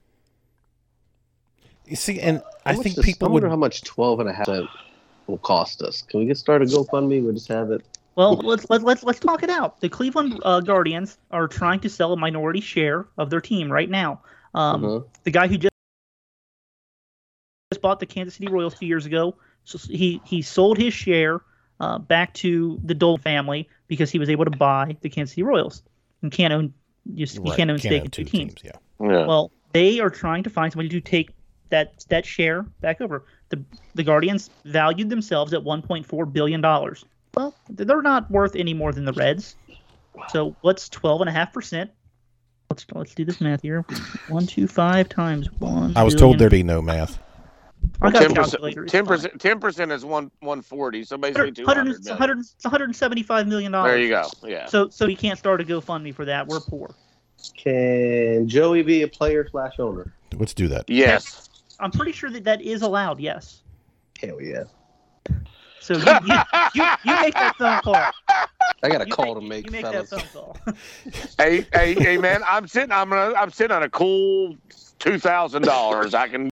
You 1.85 1.95
see, 1.95 2.19
and 2.19 2.37
How 2.65 2.71
I 2.71 2.75
think 2.75 2.95
does- 2.95 3.05
people 3.05 3.27
I 3.27 3.31
wonder 3.31 3.47
would. 3.47 3.51
how 3.53 3.57
much 3.57 3.83
twelve 3.83 4.19
and 4.19 4.29
a 4.29 4.33
half 4.33 4.45
cent 4.45 4.67
will 5.27 5.37
cost 5.39 5.81
us. 5.81 6.01
Can 6.01 6.21
we 6.21 6.25
get 6.25 6.37
started 6.37 6.69
GoFundMe? 6.69 7.23
We'll 7.23 7.33
just 7.33 7.47
have 7.49 7.71
it. 7.71 7.83
Well, 8.15 8.35
let's 8.35 8.69
let's 8.69 8.83
let's 8.83 9.03
let's 9.03 9.19
talk 9.19 9.43
it 9.43 9.49
out. 9.49 9.81
The 9.81 9.89
Cleveland 9.89 10.39
uh, 10.43 10.59
Guardians 10.61 11.17
are 11.31 11.47
trying 11.47 11.79
to 11.81 11.89
sell 11.89 12.13
a 12.13 12.17
minority 12.17 12.61
share 12.61 13.07
of 13.17 13.29
their 13.29 13.41
team 13.41 13.71
right 13.71 13.89
now. 13.89 14.21
Um, 14.53 14.81
Mhm. 14.83 15.05
The 15.23 15.31
guy 15.31 15.47
who 15.47 15.57
just 15.57 15.73
just 17.71 17.81
bought 17.81 17.99
the 17.99 18.05
Kansas 18.05 18.35
City 18.35 18.51
Royals 18.51 18.75
two 18.75 18.85
years 18.85 19.05
ago, 19.05 19.35
so 19.63 19.77
he 19.79 20.21
he 20.25 20.41
sold 20.41 20.77
his 20.77 20.93
share 20.93 21.41
uh, 21.83 21.97
back 21.97 22.33
to 22.33 22.79
the 22.83 22.93
Dole 22.93 23.17
family 23.17 23.67
because 23.87 24.09
he 24.09 24.17
was 24.17 24.29
able 24.29 24.45
to 24.45 24.51
buy 24.51 24.95
the 25.01 25.09
Kansas 25.09 25.31
City 25.31 25.43
Royals 25.43 25.83
and 26.21 26.31
can't 26.31 26.53
own 26.53 26.73
just 27.13 27.37
he 27.37 27.49
Right, 27.49 27.57
can't 27.57 27.69
own 27.69 27.77
can't 27.77 27.91
stake 27.91 28.05
in 28.05 28.11
two 28.11 28.23
two 28.23 28.23
teams. 28.23 28.55
Yeah. 28.63 28.71
Yeah. 29.01 29.25
Well, 29.25 29.51
they 29.73 29.99
are 29.99 30.09
trying 30.09 30.43
to 30.43 30.49
find 30.49 30.71
somebody 30.71 30.87
to 30.89 31.01
take 31.01 31.31
that 31.69 32.05
that 32.07 32.25
share 32.25 32.63
back 32.79 33.01
over. 33.01 33.25
The 33.49 33.61
the 33.95 34.03
Guardians 34.03 34.49
valued 34.63 35.09
themselves 35.09 35.53
at 35.53 35.61
1.4 35.61 36.31
billion 36.31 36.61
dollars. 36.61 37.03
Well, 37.35 37.53
they're 37.69 38.01
not 38.01 38.31
worth 38.31 38.55
any 38.55 38.73
more 38.73 38.93
than 38.93 39.03
the 39.03 39.13
Reds. 39.13 39.55
So 40.29 40.55
what's 40.61 40.87
12 40.87 41.21
and 41.21 41.29
a 41.29 41.33
half 41.33 41.51
percent? 41.51 41.91
Let's 42.69 42.85
let's 42.93 43.13
do 43.13 43.25
this 43.25 43.41
math 43.41 43.61
here. 43.61 43.81
One 44.29 44.47
two 44.47 44.67
five 44.67 45.09
times 45.09 45.51
one. 45.59 45.97
I 45.97 46.03
was 46.03 46.13
billion. 46.13 46.17
told 46.19 46.39
there'd 46.39 46.51
be 46.51 46.63
no 46.63 46.81
math. 46.81 47.19
I 48.01 48.11
got 48.11 48.21
Ten 48.21 48.33
calculator. 48.35 48.83
percent. 48.83 48.83
it's 48.83 48.91
Ten 48.91 49.05
percent. 49.05 49.41
Ten 49.41 49.59
percent 49.59 49.91
is 49.91 50.03
one 50.03 50.29
one 50.41 50.61
forty. 50.61 51.03
So 51.03 51.17
basically 51.17 51.51
two 51.51 51.65
100, 51.65 51.79
hundred 51.85 52.05
100, 52.09 52.27
million. 52.35 52.39
it's 52.39 52.63
175 52.65 53.47
million 53.47 53.71
dollars. 53.71 53.91
There 53.91 53.99
you 53.99 54.09
go. 54.09 54.29
Yeah. 54.43 54.65
So 54.65 54.89
so 54.89 55.05
we 55.05 55.15
can't 55.15 55.39
start 55.39 55.61
a 55.61 55.63
GoFundMe 55.63 56.13
for 56.13 56.25
that. 56.25 56.47
We're 56.47 56.59
poor. 56.59 56.93
Can 57.57 58.47
Joey 58.47 58.81
be 58.83 59.01
a 59.03 59.07
player 59.07 59.47
slash 59.49 59.73
owner? 59.79 60.13
Let's 60.35 60.53
do 60.53 60.67
that. 60.69 60.89
Yes. 60.89 61.49
I'm 61.79 61.91
pretty 61.91 62.11
sure 62.13 62.29
that 62.29 62.43
that 62.45 62.61
is 62.61 62.81
allowed. 62.81 63.19
Yes. 63.19 63.61
Hell 64.21 64.41
yeah! 64.41 64.63
So 65.81 65.95
you 65.95 65.99
you, 65.99 66.35
you, 66.75 66.83
you 67.03 67.15
make 67.19 67.33
that 67.33 67.55
phone 67.57 67.81
call. 67.81 67.95
I 68.81 68.89
got 68.89 69.01
a 69.01 69.05
You 69.05 69.11
call 69.13 69.35
make, 69.41 69.41
to 69.41 69.49
make, 69.49 69.65
you 69.65 69.71
make 69.71 69.81
fellas. 69.85 70.09
that 70.11 70.21
phone 70.27 70.53
call. 70.53 70.57
hey, 71.37 71.65
hey, 71.73 71.93
hey, 71.95 72.17
man! 72.17 72.41
I'm 72.47 72.67
sitting. 72.67 72.91
I'm 72.91 73.09
gonna, 73.09 73.33
I'm 73.35 73.51
sitting 73.51 73.75
on 73.75 73.83
a 73.83 73.89
cool 73.89 74.55
two 74.99 75.19
thousand 75.19 75.63
dollars. 75.63 76.13
I 76.13 76.29
can, 76.29 76.49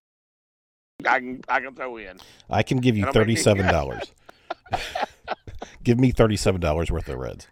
I 1.06 1.18
can, 1.20 1.40
I 1.48 1.60
can 1.60 1.74
throw 1.74 1.96
in. 1.96 2.18
I 2.50 2.62
can 2.62 2.78
give 2.78 2.96
you 2.96 3.04
That'll 3.04 3.20
make 3.20 3.28
me- 3.28 3.34
thirty-seven 3.36 3.66
dollars. 3.72 4.12
give 5.84 5.98
me 5.98 6.10
thirty-seven 6.10 6.60
dollars 6.60 6.90
worth 6.90 7.08
of 7.08 7.18
Reds. 7.18 7.46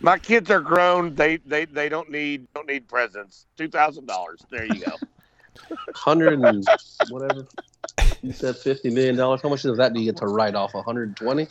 My 0.00 0.18
kids 0.18 0.50
are 0.50 0.60
grown. 0.60 1.14
They, 1.14 1.36
they, 1.38 1.66
they 1.66 1.88
don't 1.90 2.10
need, 2.10 2.46
don't 2.54 2.66
need 2.66 2.88
presents. 2.88 3.46
Two 3.56 3.68
thousand 3.68 4.06
dollars. 4.06 4.40
There 4.50 4.64
you 4.64 4.80
go. 4.84 4.92
Hundred 5.94 6.40
and 6.40 6.64
whatever. 7.10 7.46
You 8.22 8.32
said 8.32 8.56
fifty 8.56 8.90
million 8.90 9.16
dollars. 9.16 9.40
How 9.42 9.48
much 9.50 9.64
of 9.64 9.76
that 9.76 9.92
do 9.92 10.00
you 10.00 10.06
get 10.06 10.16
to 10.18 10.26
write 10.26 10.54
off? 10.54 10.74
One 10.74 10.84
hundred 10.84 11.16
twenty. 11.16 11.48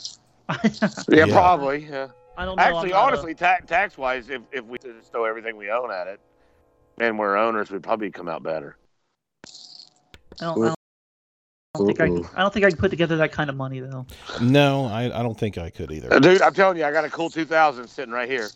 Yeah, 0.64 1.26
Yeah. 1.26 1.26
probably. 1.28 1.86
Yeah. 1.86 2.08
I 2.36 2.46
don't 2.46 2.56
know. 2.56 2.64
Actually, 2.64 2.94
I'm 2.94 3.00
a- 3.00 3.08
honestly, 3.08 3.36
tax 3.36 3.66
tax 3.68 3.98
wise, 3.98 4.30
if 4.30 4.42
if 4.52 4.66
we 4.66 4.78
just 4.80 5.12
throw 5.12 5.26
everything 5.26 5.58
we 5.58 5.70
own 5.70 5.92
at 5.92 6.08
it, 6.08 6.20
and 7.00 7.20
we're 7.20 7.38
owners, 7.38 7.70
we'd 7.70 7.84
probably 7.84 8.10
come 8.10 8.28
out 8.28 8.42
better. 8.42 8.78
I 10.42 10.46
don't, 10.46 10.66
I 10.70 10.74
don't, 11.76 11.82
I 11.82 11.86
don't 11.86 11.86
think 11.88 12.00
I, 12.02 12.08
can, 12.08 12.38
I 12.38 12.42
don't 12.42 12.54
think 12.54 12.66
I 12.66 12.70
can 12.70 12.78
put 12.80 12.90
together 12.90 13.18
that 13.18 13.32
kind 13.32 13.50
of 13.50 13.56
money 13.56 13.80
though. 13.80 14.06
No, 14.42 14.86
I, 14.86 15.06
I 15.06 15.24
don't 15.24 15.38
think 15.38 15.58
I 15.58 15.70
could 15.70 15.92
either. 15.92 16.20
Dude, 16.20 16.42
I'm 16.42 16.54
telling 16.54 16.78
you, 16.78 16.86
I 16.86 16.92
got 16.92 17.06
a 17.06 17.10
cool 17.10 17.30
two 17.30 17.46
thousand 17.46 17.88
sitting 17.88 18.14
right 18.14 18.30
here. 18.30 18.50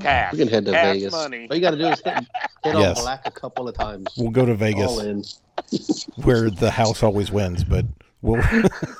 Cash. 0.00 0.32
We 0.32 0.38
can 0.38 0.48
head 0.48 0.64
to 0.66 0.72
Cash 0.72 0.94
Vegas. 0.96 1.12
money. 1.12 1.46
All 1.50 1.56
you 1.56 1.60
got 1.62 1.72
to 1.72 1.76
do 1.76 1.86
is 1.88 2.00
hit, 2.00 2.14
hit 2.14 2.26
Yes. 2.64 2.98
on 2.98 3.04
black 3.04 3.22
a 3.26 3.30
couple 3.30 3.68
of 3.68 3.74
times. 3.74 4.06
We'll 4.16 4.30
go 4.30 4.46
to 4.46 4.52
All 4.52 4.56
Vegas 4.56 4.98
in. 5.00 5.24
where 6.24 6.48
the 6.48 6.70
house 6.70 7.02
always 7.02 7.30
wins, 7.30 7.64
but 7.64 7.84
we'll 8.22 8.42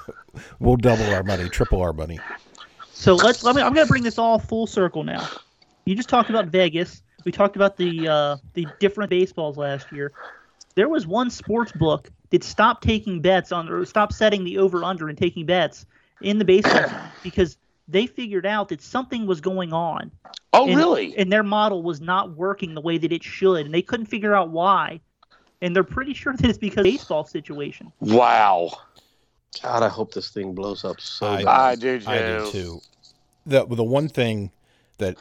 we'll 0.61 0.77
double 0.77 1.07
our 1.15 1.23
money, 1.23 1.49
triple 1.49 1.81
our 1.81 1.93
money. 1.93 2.19
So 2.93 3.15
let's. 3.15 3.43
Let 3.45 3.57
me, 3.57 3.63
I'm 3.63 3.73
going 3.73 3.87
to 3.87 3.91
bring 3.91 4.03
this 4.03 4.19
all 4.19 4.39
full 4.39 4.67
circle 4.67 5.05
now. 5.05 5.27
You 5.85 5.95
just 5.95 6.09
talked 6.09 6.29
about 6.29 6.47
Vegas. 6.49 7.03
We 7.25 7.33
talked 7.33 7.57
about 7.57 7.77
the 7.77 8.09
uh, 8.09 8.37
the 8.55 8.67
different 8.81 9.11
baseballs 9.11 9.57
last 9.57 9.91
year. 9.93 10.13
There 10.75 10.89
was 10.89 11.07
one 11.07 11.31
sports 11.31 11.73
book 11.73 12.11
that 12.33 12.43
stopped 12.43 12.83
taking 12.83 13.21
bets 13.21 13.53
on 13.53 13.69
or 13.69 13.85
stopped 13.85 14.15
setting 14.15 14.43
the 14.43 14.59
over 14.59 14.83
under 14.83 15.09
and 15.09 15.17
taking 15.17 15.47
bets 15.47 15.87
in 16.23 16.39
the 16.39 16.45
baseball 16.45 16.91
because 17.23 17.57
they 17.87 18.07
figured 18.07 18.47
out 18.47 18.69
that 18.71 18.83
something 18.83 19.27
was 19.27 19.41
going 19.41 19.73
on. 19.73 20.11
Oh, 20.53 20.67
and, 20.67 20.77
really? 20.77 21.17
And 21.17 21.31
their 21.31 21.43
model 21.43 21.83
was 21.83 22.01
not 22.01 22.37
working 22.37 22.75
the 22.75 22.81
way 22.81 22.99
that 22.99 23.13
it 23.13 23.23
should, 23.23 23.67
and 23.67 23.75
they 23.75 23.83
couldn't 23.83 24.07
figure 24.07 24.35
out 24.35 24.51
why. 24.51 25.01
And 25.61 25.77
they're 25.77 25.85
pretty 25.85 26.15
sure 26.15 26.33
that 26.35 26.45
it's 26.49 26.59
because 26.59 26.79
of 26.79 26.85
the 26.85 26.93
baseball 26.93 27.25
situation. 27.25 27.93
wow. 28.01 28.71
God, 29.63 29.83
I 29.83 29.89
hope 29.89 30.15
this 30.15 30.31
thing 30.31 30.55
blows 30.55 30.83
up 30.83 30.99
so 30.99 31.27
I- 31.27 31.45
bad. 31.45 31.49
I 31.49 31.75
do 31.75 32.01
too. 32.01 32.09
I 32.09 32.19
do 32.19 32.51
too. 32.51 32.81
The 33.45 33.67
the 33.67 33.85
one 33.85 34.09
thing 34.09 34.51
that 34.97 35.19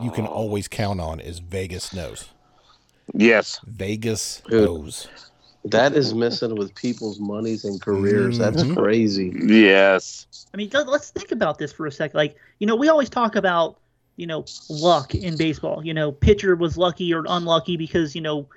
you 0.00 0.12
can 0.12 0.24
oh. 0.24 0.30
always 0.30 0.68
count 0.68 1.00
on 1.00 1.18
is 1.18 1.40
Vegas 1.40 1.92
knows. 1.92 2.28
Yes. 3.12 3.58
Vegas 3.66 4.42
Dude. 4.48 4.62
knows. 4.62 5.08
That 5.70 5.94
is 5.94 6.14
messing 6.24 6.54
with 6.54 6.74
people's 6.74 7.18
monies 7.20 7.64
and 7.64 7.80
careers. 7.80 8.38
That's 8.38 8.62
Mhm. 8.62 8.76
crazy. 8.76 9.32
Yes. 9.46 10.26
I 10.52 10.56
mean, 10.56 10.70
let- 10.72 10.88
let's 10.88 11.10
think 11.10 11.32
about 11.32 11.58
this 11.58 11.72
for 11.72 11.86
a 11.86 11.92
second. 11.92 12.16
Like, 12.16 12.36
you 12.58 12.66
know, 12.66 12.76
we 12.76 12.88
always 12.88 13.08
talk 13.10 13.36
about, 13.36 13.78
you 14.16 14.26
know, 14.26 14.44
luck 14.68 15.14
in 15.14 15.36
baseball. 15.36 15.84
You 15.84 15.94
know, 15.94 16.12
pitcher 16.12 16.54
was 16.56 16.76
lucky 16.78 17.12
or 17.12 17.24
unlucky 17.28 17.76
because 17.76 18.14
you 18.14 18.20
know 18.20 18.48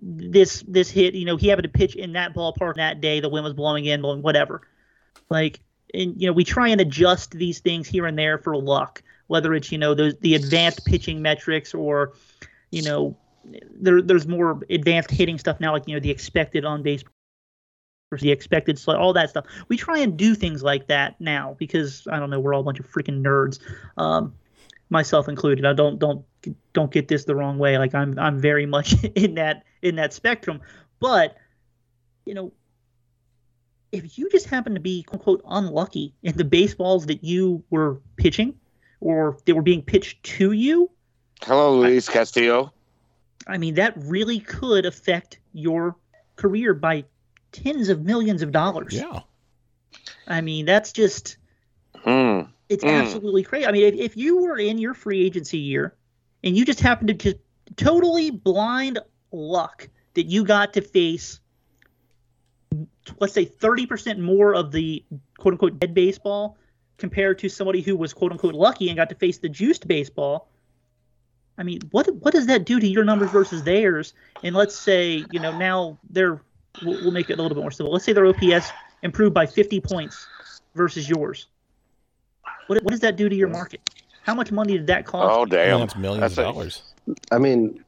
this 0.00 0.62
this 0.68 0.90
hit. 0.90 1.14
You 1.14 1.24
know, 1.26 1.36
he 1.36 1.48
happened 1.48 1.64
to 1.64 1.68
pitch 1.78 1.96
in 1.96 2.12
that 2.12 2.34
ballpark 2.34 2.76
that 2.76 3.00
day. 3.00 3.20
The 3.20 3.28
wind 3.28 3.44
was 3.44 3.52
blowing 3.54 3.84
in, 3.84 4.00
blowing 4.00 4.22
whatever. 4.22 4.62
Like, 5.28 5.60
and 5.94 6.20
you 6.20 6.26
know, 6.28 6.32
we 6.32 6.44
try 6.44 6.68
and 6.68 6.80
adjust 6.80 7.32
these 7.32 7.60
things 7.60 7.88
here 7.88 8.06
and 8.06 8.18
there 8.18 8.38
for 8.38 8.56
luck. 8.56 9.02
Whether 9.26 9.54
it's 9.54 9.72
you 9.72 9.78
know 9.78 9.94
those 9.94 10.14
the 10.20 10.34
advanced 10.34 10.84
pitching 10.84 11.20
metrics 11.22 11.74
or, 11.74 12.12
you 12.70 12.82
know, 12.82 13.16
there 13.44 14.02
there's 14.02 14.26
more 14.26 14.60
advanced 14.70 15.10
hitting 15.10 15.38
stuff 15.38 15.60
now, 15.60 15.72
like 15.72 15.86
you 15.86 15.94
know 15.94 16.00
the 16.00 16.10
expected 16.10 16.64
on 16.64 16.82
base 16.82 17.04
the 18.20 18.30
expected 18.30 18.76
sli- 18.76 18.98
all 18.98 19.12
that 19.14 19.30
stuff. 19.30 19.46
We 19.68 19.76
try 19.76 19.98
and 19.98 20.16
do 20.16 20.34
things 20.34 20.62
like 20.62 20.88
that 20.88 21.18
now 21.20 21.56
because 21.58 22.06
I 22.10 22.18
don't 22.18 22.28
know, 22.28 22.40
we're 22.40 22.54
all 22.54 22.60
a 22.60 22.64
bunch 22.64 22.78
of 22.78 22.86
freaking 22.90 23.22
nerds, 23.22 23.58
um, 23.96 24.34
myself 24.90 25.28
included. 25.28 25.64
I 25.64 25.72
don't 25.72 25.98
don't 25.98 26.24
don't 26.72 26.90
get 26.90 27.08
this 27.08 27.24
the 27.24 27.34
wrong 27.34 27.58
way. 27.58 27.78
Like 27.78 27.94
I'm 27.94 28.18
I'm 28.18 28.38
very 28.38 28.66
much 28.66 29.02
in 29.14 29.36
that 29.36 29.64
in 29.80 29.96
that 29.96 30.12
spectrum, 30.12 30.60
but 31.00 31.36
you 32.26 32.34
know, 32.34 32.52
if 33.90 34.18
you 34.18 34.28
just 34.30 34.46
happen 34.46 34.74
to 34.74 34.80
be 34.80 35.02
quote 35.04 35.20
unquote 35.20 35.42
unlucky 35.48 36.14
in 36.22 36.36
the 36.36 36.44
baseballs 36.44 37.06
that 37.06 37.24
you 37.24 37.64
were 37.70 38.00
pitching 38.16 38.54
or 39.00 39.38
they 39.46 39.52
were 39.52 39.62
being 39.62 39.82
pitched 39.82 40.22
to 40.22 40.52
you, 40.52 40.90
Hello, 41.42 41.80
Luis 41.80 42.08
Castillo. 42.08 42.72
I 43.46 43.58
mean 43.58 43.74
that 43.74 43.94
really 43.96 44.38
could 44.40 44.86
affect 44.86 45.38
your 45.52 45.96
career 46.36 46.74
by 46.74 47.04
tens 47.50 47.88
of 47.88 48.02
millions 48.02 48.42
of 48.42 48.52
dollars. 48.52 48.94
Yeah. 48.94 49.20
I 50.26 50.40
mean, 50.40 50.66
that's 50.66 50.92
just 50.92 51.36
Hmm. 52.04 52.42
it's 52.68 52.84
Mm. 52.84 53.00
absolutely 53.00 53.42
crazy. 53.42 53.66
I 53.66 53.72
mean, 53.72 53.84
if, 53.84 53.94
if 53.94 54.16
you 54.16 54.42
were 54.42 54.58
in 54.58 54.78
your 54.78 54.94
free 54.94 55.24
agency 55.24 55.58
year 55.58 55.94
and 56.42 56.56
you 56.56 56.64
just 56.64 56.80
happened 56.80 57.08
to 57.08 57.14
just 57.14 57.36
totally 57.76 58.30
blind 58.30 58.98
luck 59.30 59.88
that 60.14 60.24
you 60.24 60.44
got 60.44 60.74
to 60.74 60.80
face 60.80 61.40
let's 63.18 63.34
say 63.34 63.44
30% 63.44 64.18
more 64.18 64.54
of 64.54 64.72
the 64.72 65.04
quote 65.38 65.54
unquote 65.54 65.78
dead 65.78 65.94
baseball 65.94 66.56
compared 66.98 67.38
to 67.40 67.48
somebody 67.48 67.80
who 67.80 67.96
was 67.96 68.12
quote 68.14 68.32
unquote 68.32 68.54
lucky 68.54 68.88
and 68.88 68.96
got 68.96 69.08
to 69.08 69.14
face 69.14 69.38
the 69.38 69.48
juiced 69.48 69.86
baseball. 69.88 70.48
I 71.58 71.62
mean, 71.62 71.80
what 71.90 72.08
what 72.16 72.32
does 72.32 72.46
that 72.46 72.64
do 72.64 72.80
to 72.80 72.86
your 72.86 73.04
numbers 73.04 73.30
versus 73.30 73.62
theirs? 73.62 74.14
And 74.42 74.54
let's 74.56 74.74
say, 74.74 75.24
you 75.30 75.38
know, 75.40 75.56
now 75.56 75.98
they're 76.10 76.40
we'll, 76.82 77.00
we'll 77.02 77.10
make 77.12 77.30
it 77.30 77.34
a 77.38 77.42
little 77.42 77.54
bit 77.54 77.60
more 77.60 77.70
simple. 77.70 77.92
Let's 77.92 78.04
say 78.04 78.12
their 78.12 78.26
OPS 78.26 78.70
improved 79.02 79.34
by 79.34 79.46
50 79.46 79.80
points 79.80 80.26
versus 80.74 81.08
yours. 81.08 81.46
What, 82.68 82.82
what 82.82 82.90
does 82.92 83.00
that 83.00 83.16
do 83.16 83.28
to 83.28 83.34
your 83.34 83.48
market? 83.48 83.80
How 84.22 84.34
much 84.34 84.52
money 84.52 84.74
did 84.78 84.86
that 84.86 85.04
cost? 85.04 85.30
Oh, 85.32 85.38
Well, 85.38 85.46
damn. 85.46 85.80
that's 85.80 85.96
millions 85.96 86.20
That's 86.20 86.38
of 86.38 86.54
dollars. 86.54 86.82
I 87.32 87.38
mean, 87.38 87.84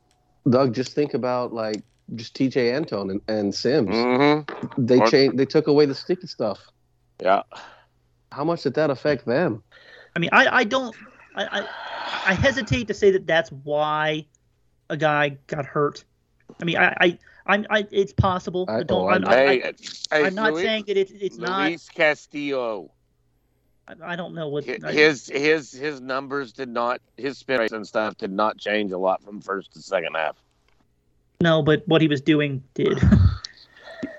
Doug, 0.50 0.74
just 0.74 0.92
think 0.92 1.14
about 1.14 1.52
like 1.52 1.82
just 2.16 2.36
Tejay 2.36 2.74
Antone 2.74 3.10
and, 3.10 3.20
and 3.28 3.54
Sims. 3.54 3.88
Mm-hmm. 3.90 4.84
They 4.86 4.98
Or- 4.98 5.06
changed. 5.06 5.38
They 5.38 5.46
took 5.46 5.68
away 5.68 5.86
the 5.86 5.94
sticky 5.94 6.26
stuff. 6.26 6.60
Yeah. 7.22 7.42
How 8.32 8.42
much 8.44 8.62
did 8.64 8.74
that 8.74 8.90
affect 8.90 9.24
them? 9.26 9.62
I 10.16 10.18
mean, 10.18 10.30
I, 10.32 10.58
I 10.58 10.64
don't, 10.64 10.94
I, 11.34 11.60
I, 11.60 12.30
I 12.30 12.34
hesitate 12.34 12.88
to 12.88 12.94
say 12.94 13.10
that 13.10 13.26
that's 13.26 13.50
why 13.50 14.26
a 14.90 14.96
guy 14.96 15.36
got 15.46 15.66
hurt. 15.66 16.04
I 16.60 16.64
mean, 16.64 16.76
I, 16.76 16.96
I, 17.00 17.18
I'm, 17.46 17.66
I, 17.70 17.86
it's 17.90 18.12
possible. 18.12 18.66
I- 18.68 18.78
I, 18.78 18.82
don't. 18.82 19.02
oh, 19.02 19.06
I 19.08 19.14
I'm, 19.16 19.22
know. 19.22 19.28
I, 19.28 19.34
Hey, 19.34 19.62
I, 19.62 19.72
hey, 20.16 20.24
I'm 20.26 20.34
not 20.34 20.52
Luis, 20.52 20.64
saying 20.64 20.84
that 20.86 20.96
it's, 20.96 21.12
it's 21.12 21.38
not. 21.38 21.68
Luis 21.68 21.88
Castillo. 21.88 22.90
I, 23.88 23.94
I 24.12 24.16
don't 24.16 24.34
know 24.34 24.48
what. 24.48 24.64
Hi- 24.66 24.78
I- 24.84 24.92
His 24.92 25.26
his 25.28 25.72
his 25.72 26.00
numbers 26.00 26.52
did 26.52 26.68
not 26.68 27.00
his 27.16 27.38
spin 27.38 27.60
rates 27.60 27.72
and 27.72 27.86
stuff 27.86 28.16
did 28.16 28.30
not 28.32 28.56
change 28.58 28.92
a 28.92 28.98
lot 28.98 29.22
from 29.22 29.40
first 29.40 29.72
to 29.74 29.82
second 29.82 30.14
half. 30.14 30.36
no, 31.40 31.62
but 31.62 31.82
what 31.86 32.00
he 32.00 32.08
was 32.08 32.20
doing 32.20 32.62
did. 32.74 32.98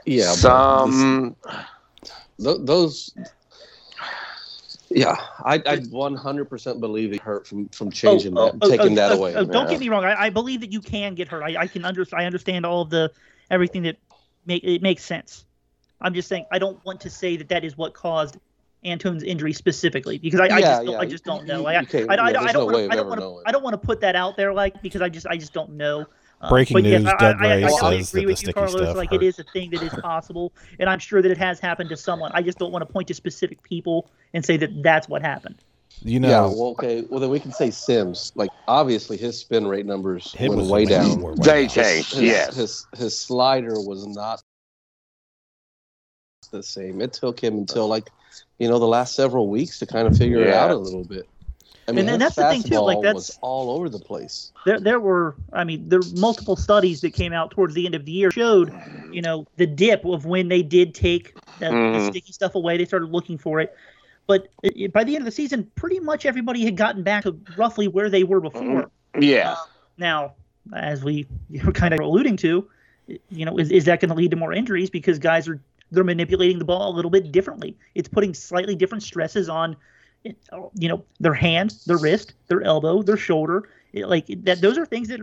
Yeah, 0.07 0.27
but 0.27 0.35
Some 0.35 1.35
th- 2.39 2.57
those. 2.61 3.11
Yeah, 4.95 5.17
I 5.43 5.55
I 5.55 5.77
100% 5.77 6.79
believe 6.79 7.11
he 7.11 7.17
hurt 7.17 7.45
from 7.45 7.67
from 7.69 7.87
oh, 7.87 7.91
changing 7.91 8.37
Oh, 8.37 8.45
that, 8.45 8.57
oh, 8.61 8.69
taking 8.69 8.93
oh, 8.93 8.95
that 8.95 9.11
oh, 9.11 9.15
away. 9.17 9.35
oh, 9.35 9.43
don't 9.43 9.65
Yeah. 9.65 9.71
get 9.71 9.79
me 9.81 9.89
wrong. 9.89 10.05
I, 10.05 10.15
I 10.15 10.29
believe 10.29 10.61
that 10.61 10.71
you 10.71 10.79
can 10.79 11.15
get 11.15 11.27
hurt. 11.27 11.43
I, 11.43 11.63
I 11.63 11.67
can 11.67 11.83
under, 11.83 12.05
I 12.13 12.23
understand 12.25 12.65
all 12.65 12.81
of 12.81 12.89
the 12.89 13.11
everything 13.51 13.83
that 13.83 13.97
make 14.45 14.63
it 14.63 14.81
makes 14.81 15.03
sense. 15.03 15.45
I'm 15.99 16.13
just 16.13 16.29
saying 16.29 16.45
I 16.49 16.59
don't 16.59 16.83
want 16.85 17.01
to 17.01 17.09
say 17.09 17.35
that 17.37 17.49
that 17.49 17.65
is 17.65 17.77
what 17.77 17.93
caused 17.93 18.37
Antone's 18.85 19.23
injury 19.23 19.51
specifically 19.51 20.17
because 20.17 20.39
I, 20.39 20.45
I 20.45 20.61
just 20.61 20.83
don't, 20.85 20.93
yeah, 20.93 20.99
I 20.99 21.05
just 21.05 21.25
don't 21.25 21.45
know. 21.45 21.65
I, 21.65 21.73
I, 21.73 21.77
I, 21.77 21.81
yeah, 21.81 22.39
I 22.39 22.51
don't 22.53 22.53
no 22.53 22.65
wanna- 22.65 22.87
I 22.89 22.95
don't 22.95 23.09
want. 23.09 23.43
I 23.47 23.51
don't 23.51 23.63
want 23.63 23.73
to 23.73 23.85
put 23.85 23.99
that 24.01 24.15
out 24.15 24.37
there 24.37 24.53
like 24.53 24.81
because 24.81 25.01
I 25.01 25.09
just 25.09 25.27
I 25.27 25.35
just 25.35 25.51
don't 25.53 25.71
know. 25.71 26.05
Uh, 26.41 26.49
Breaking 26.49 26.75
but 26.75 26.83
yes, 26.83 27.01
news, 27.03 27.13
I, 27.13 27.17
Doug 27.17 27.41
I, 27.41 27.45
I, 27.45 27.65
I 27.65 27.69
says 27.69 28.09
agree 28.09 28.21
that 28.21 28.27
with 28.27 28.39
the 28.41 28.47
you, 28.47 28.53
Carlos. 28.53 28.71
stuff 28.73 28.95
Like 28.97 29.09
hurt. 29.11 29.23
it 29.23 29.25
is 29.25 29.39
a 29.39 29.43
thing 29.45 29.69
that 29.71 29.81
is 29.81 29.93
possible, 30.01 30.51
and 30.79 30.89
I'm 30.89 30.99
sure 30.99 31.21
that 31.21 31.31
it 31.31 31.37
has 31.37 31.59
happened 31.59 31.89
to 31.89 31.97
someone. 31.97 32.31
I 32.33 32.41
just 32.41 32.57
don't 32.59 32.71
want 32.71 32.85
to 32.85 32.91
point 32.91 33.07
to 33.07 33.13
specific 33.13 33.63
people 33.63 34.09
and 34.33 34.45
say 34.45 34.57
that 34.57 34.83
that's 34.83 35.07
what 35.07 35.21
happened. 35.21 35.55
You 36.01 36.19
know, 36.19 36.27
yeah, 36.27 36.41
well, 36.41 36.67
okay. 36.71 37.05
Well, 37.09 37.21
then 37.21 37.29
we 37.29 37.39
can 37.39 37.53
say 37.53 37.71
Sims. 37.71 38.33
Like, 38.35 38.49
obviously, 38.67 39.15
his 39.15 39.39
spin 39.39 39.65
rate 39.65 39.85
numbers 39.85 40.35
it 40.37 40.49
went 40.49 40.61
was 40.61 40.69
way 40.69 40.83
down. 40.85 41.21
where 41.21 41.33
it 41.33 41.41
They 41.41 41.67
changed. 41.67 42.13
His, 42.13 42.21
yes. 42.21 42.55
his 42.55 42.85
his 42.97 43.17
slider 43.17 43.79
was 43.79 44.05
not 44.05 44.41
the 46.51 46.61
same. 46.61 47.01
It 47.01 47.13
took 47.13 47.39
him 47.39 47.57
until 47.57 47.87
like, 47.87 48.09
you 48.59 48.67
know, 48.67 48.77
the 48.77 48.85
last 48.85 49.15
several 49.15 49.47
weeks 49.49 49.79
to 49.79 49.85
kind 49.85 50.07
of 50.07 50.17
figure 50.17 50.41
it 50.41 50.53
out 50.53 50.69
a 50.71 50.75
little 50.75 51.03
bit. 51.05 51.27
I 51.87 51.91
mean, 51.91 51.99
And 51.99 52.09
then 52.09 52.19
that's 52.19 52.35
the 52.35 52.49
thing, 52.49 52.63
too, 52.63 52.79
like, 52.79 52.97
fastball 52.97 53.01
that's- 53.03 53.15
was 53.15 53.39
all 53.41 53.69
over 53.69 53.89
the 53.89 53.99
place. 53.99 54.51
there 54.65 54.79
there 54.79 54.99
were 54.99 55.35
I 55.53 55.63
mean 55.63 55.87
there 55.87 55.99
were 55.99 56.05
multiple 56.17 56.55
studies 56.55 57.01
that 57.01 57.13
came 57.13 57.31
out 57.33 57.51
towards 57.51 57.75
the 57.75 57.85
end 57.85 57.93
of 57.93 58.05
the 58.05 58.11
year 58.11 58.31
showed 58.31 58.73
you 59.11 59.21
know 59.21 59.45
the 59.57 59.67
dip 59.67 60.03
of 60.05 60.25
when 60.25 60.47
they 60.47 60.63
did 60.63 60.95
take 60.95 61.35
the, 61.59 61.65
the 61.69 61.71
Mhm. 61.71 62.09
sticky 62.09 62.33
stuff 62.33 62.55
away 62.55 62.77
they 62.77 62.85
started 62.85 63.11
looking 63.11 63.37
for 63.37 63.59
it 63.59 63.75
but 64.25 64.47
it, 64.63 64.73
it- 64.75 64.93
by 64.93 65.03
the 65.03 65.13
end 65.15 65.21
of 65.21 65.25
the 65.25 65.31
season 65.31 65.69
pretty 65.75 65.99
much 65.99 66.25
everybody 66.25 66.65
had 66.65 66.75
gotten 66.75 67.03
back 67.03 67.23
to 67.23 67.39
roughly 67.55 67.87
where 67.87 68.09
they 68.09 68.23
were 68.23 68.41
before 68.41 68.89
yeah. 69.19 69.55
now 69.99 70.33
as 70.73 71.03
we 71.03 71.27
were 71.65 71.71
kind 71.71 71.93
of 71.93 71.99
alluding 71.99 72.35
to 72.37 72.67
you 73.29 73.45
know 73.45 73.57
is, 73.59 73.69
is 73.69 73.85
that 73.85 73.99
going 73.99 74.09
to 74.09 74.15
lead 74.15 74.31
to 74.31 74.37
more 74.37 74.51
injuries 74.53 74.89
because 74.89 75.19
guys 75.19 75.47
are 75.47 75.61
they're 75.91 76.03
manipulating 76.03 76.57
the 76.57 76.65
ball 76.65 76.91
a 76.91 76.95
little 76.95 77.11
bit 77.11 77.31
differently 77.31 77.77
it's 77.93 78.09
putting 78.09 78.33
slightly 78.33 78.75
different 78.75 79.03
stresses 79.03 79.47
on 79.49 79.75
you 80.75 80.87
know 80.89 81.03
their 81.19 81.33
hand 81.33 81.73
their 81.85 81.97
wrist 81.97 82.33
their 82.47 82.61
elbow 82.63 83.01
their 83.01 83.17
shoulder 83.17 83.69
It- 83.93 84.07
like 84.09 84.25
that 84.43 84.61
those 84.61 84.77
are 84.77 84.85
things 84.85 85.07
that 85.09 85.21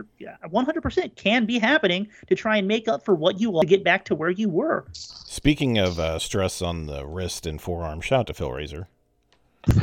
100% 0.49 1.15
can 1.15 1.45
be 1.45 1.59
happening 1.59 2.07
to 2.27 2.35
try 2.35 2.57
and 2.57 2.67
make 2.67 2.87
up 2.87 3.03
for 3.05 3.13
what 3.15 3.39
you 3.39 3.51
lost 3.51 3.63
to 3.63 3.67
get 3.67 3.83
back 3.83 4.05
to 4.05 4.15
where 4.15 4.29
you 4.29 4.49
were 4.49 4.85
Speaking 4.93 5.77
of 5.77 5.99
uh, 5.99 6.19
stress 6.19 6.61
on 6.61 6.85
the 6.85 7.05
wrist 7.05 7.45
and 7.47 7.59
forearm, 7.61 8.01
shout 8.01 8.21
out 8.21 8.27
to 8.27 8.33
Phil 8.33 8.51
Razor. 8.51 8.87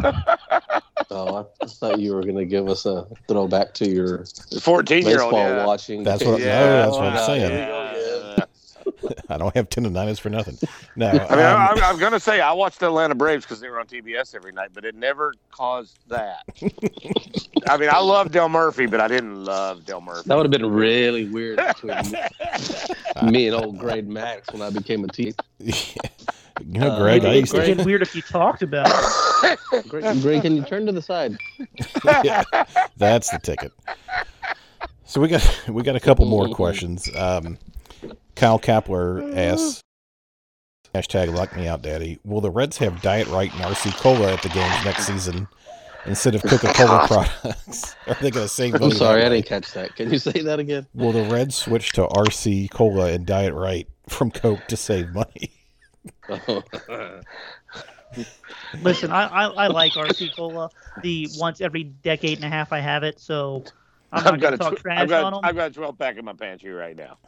Oh, 1.12 1.48
I 1.60 1.66
thought 1.66 1.98
you 1.98 2.14
were 2.14 2.22
going 2.22 2.36
to 2.36 2.44
give 2.44 2.68
us 2.68 2.86
a 2.86 3.04
throwback 3.26 3.74
to 3.74 3.90
your 3.90 4.24
14 4.60 5.04
year 5.04 5.22
old. 5.22 5.32
Yeah. 5.32 5.66
watching. 5.66 6.04
That's 6.04 6.22
what- 6.24 6.36
days. 6.36 6.46
no, 6.46 6.76
that's 6.82 6.92
what 6.96 7.04
I'm 7.04 7.26
saying. 7.26 7.50
yeah. 7.50 7.79
I 9.28 9.36
don't 9.38 9.54
have 9.54 9.68
tendonitis 9.68 10.18
for 10.20 10.30
nothing. 10.30 10.58
No, 10.96 11.08
I 11.08 11.12
mean, 11.36 11.44
um, 11.46 11.60
I'm, 11.60 11.82
I'm 11.82 11.98
going 11.98 12.12
to 12.12 12.20
say 12.20 12.40
I 12.40 12.52
watched 12.52 12.80
the 12.80 12.86
Atlanta 12.86 13.14
Braves 13.14 13.44
because 13.44 13.60
they 13.60 13.68
were 13.68 13.78
on 13.80 13.86
TBS 13.86 14.34
every 14.34 14.52
night, 14.52 14.70
but 14.72 14.84
it 14.84 14.94
never 14.94 15.34
caused 15.50 15.98
that. 16.08 16.42
I 17.68 17.76
mean, 17.76 17.90
I 17.90 17.98
love 18.00 18.30
Dale 18.32 18.48
Murphy, 18.48 18.86
but 18.86 19.00
I 19.00 19.08
didn't 19.08 19.44
love 19.44 19.84
Dale 19.84 20.00
Murphy. 20.00 20.22
That 20.26 20.36
would 20.36 20.44
have 20.46 20.50
been 20.50 20.70
really 20.72 21.28
weird 21.28 21.58
between 21.58 22.12
me 23.30 23.46
and 23.48 23.56
old 23.56 23.78
Greg 23.78 24.08
Maddux 24.08 24.52
when 24.52 24.62
I 24.62 24.70
became 24.70 25.04
a 25.04 25.06
a 25.06 25.08
T. 25.08 25.34
you 25.58 25.72
know, 26.80 26.88
Uh, 26.90 26.98
Greg, 26.98 27.24
I 27.24 27.28
It'd 27.30 27.40
used 27.40 27.52
be- 27.52 27.58
to. 27.58 27.64
it'd 27.64 27.76
get 27.78 27.86
weird 27.86 28.02
if 28.02 28.14
you 28.14 28.22
talked 28.22 28.62
about 28.62 28.88
it. 29.44 29.88
Greg, 29.88 30.20
Greg, 30.22 30.42
can 30.42 30.56
you 30.56 30.62
turn 30.64 30.86
to 30.86 30.92
the 30.92 31.02
side? 31.02 31.36
Yeah, 32.24 32.42
that's 32.96 33.30
the 33.30 33.38
ticket. 33.38 33.72
So 35.04 35.20
we 35.20 35.28
got 35.28 35.68
we 35.68 35.82
got 35.82 35.96
a 35.96 36.00
couple 36.00 36.24
more 36.26 36.48
questions. 36.48 37.08
Um, 37.16 37.58
Kyle 38.34 38.58
Kapler 38.58 39.36
asks, 39.36 39.82
hashtag 40.94 41.34
lock 41.34 41.54
me 41.56 41.68
out, 41.68 41.82
daddy. 41.82 42.18
Will 42.24 42.40
the 42.40 42.50
Reds 42.50 42.78
have 42.78 43.02
Diet 43.02 43.28
Rite 43.28 43.52
and 43.54 43.62
RC 43.62 43.94
Cola 43.96 44.32
at 44.32 44.42
the 44.42 44.48
games 44.48 44.84
next 44.84 45.06
season 45.06 45.46
instead 46.06 46.34
of 46.34 46.42
Coca 46.42 46.72
Cola 46.72 47.06
products? 47.42 47.94
Are 48.06 48.14
they 48.14 48.30
going 48.30 48.46
to 48.46 48.48
save 48.48 48.72
money? 48.72 48.86
I'm 48.86 48.92
sorry, 48.92 49.24
I 49.24 49.28
didn't 49.28 49.46
catch 49.46 49.72
that. 49.72 49.94
Can 49.96 50.10
you 50.10 50.18
say 50.18 50.40
that 50.42 50.58
again? 50.58 50.86
Will 50.94 51.12
the 51.12 51.24
Reds 51.24 51.56
switch 51.56 51.92
to 51.92 52.06
RC 52.06 52.70
Cola 52.70 53.12
and 53.12 53.26
Diet 53.26 53.54
Rite 53.54 53.88
from 54.08 54.30
Coke 54.30 54.66
to 54.68 54.76
save 54.76 55.10
money? 55.10 55.50
Listen, 58.82 59.10
I, 59.12 59.26
I, 59.26 59.44
I 59.46 59.66
like 59.68 59.92
RC 59.92 60.34
Cola. 60.34 60.70
The 61.02 61.28
once 61.38 61.60
every 61.60 61.84
decade 61.84 62.38
and 62.38 62.44
a 62.44 62.48
half 62.48 62.72
I 62.72 62.80
have 62.80 63.04
it, 63.04 63.20
so 63.20 63.64
I'm 64.12 64.24
not 64.24 64.34
I've 64.34 64.40
got, 64.40 64.50
going 64.50 64.54
a 64.54 64.56
to 64.56 64.62
talk 64.64 64.76
tw- 64.76 64.80
trash 64.80 64.98
I've, 65.00 65.08
got, 65.08 65.24
on 65.24 65.32
them. 65.32 65.40
I've 65.44 65.54
got 65.56 65.70
a 65.70 65.74
12 65.74 65.98
pack 65.98 66.16
in 66.16 66.24
my 66.24 66.32
pantry 66.32 66.72
right 66.72 66.96
now. 66.96 67.18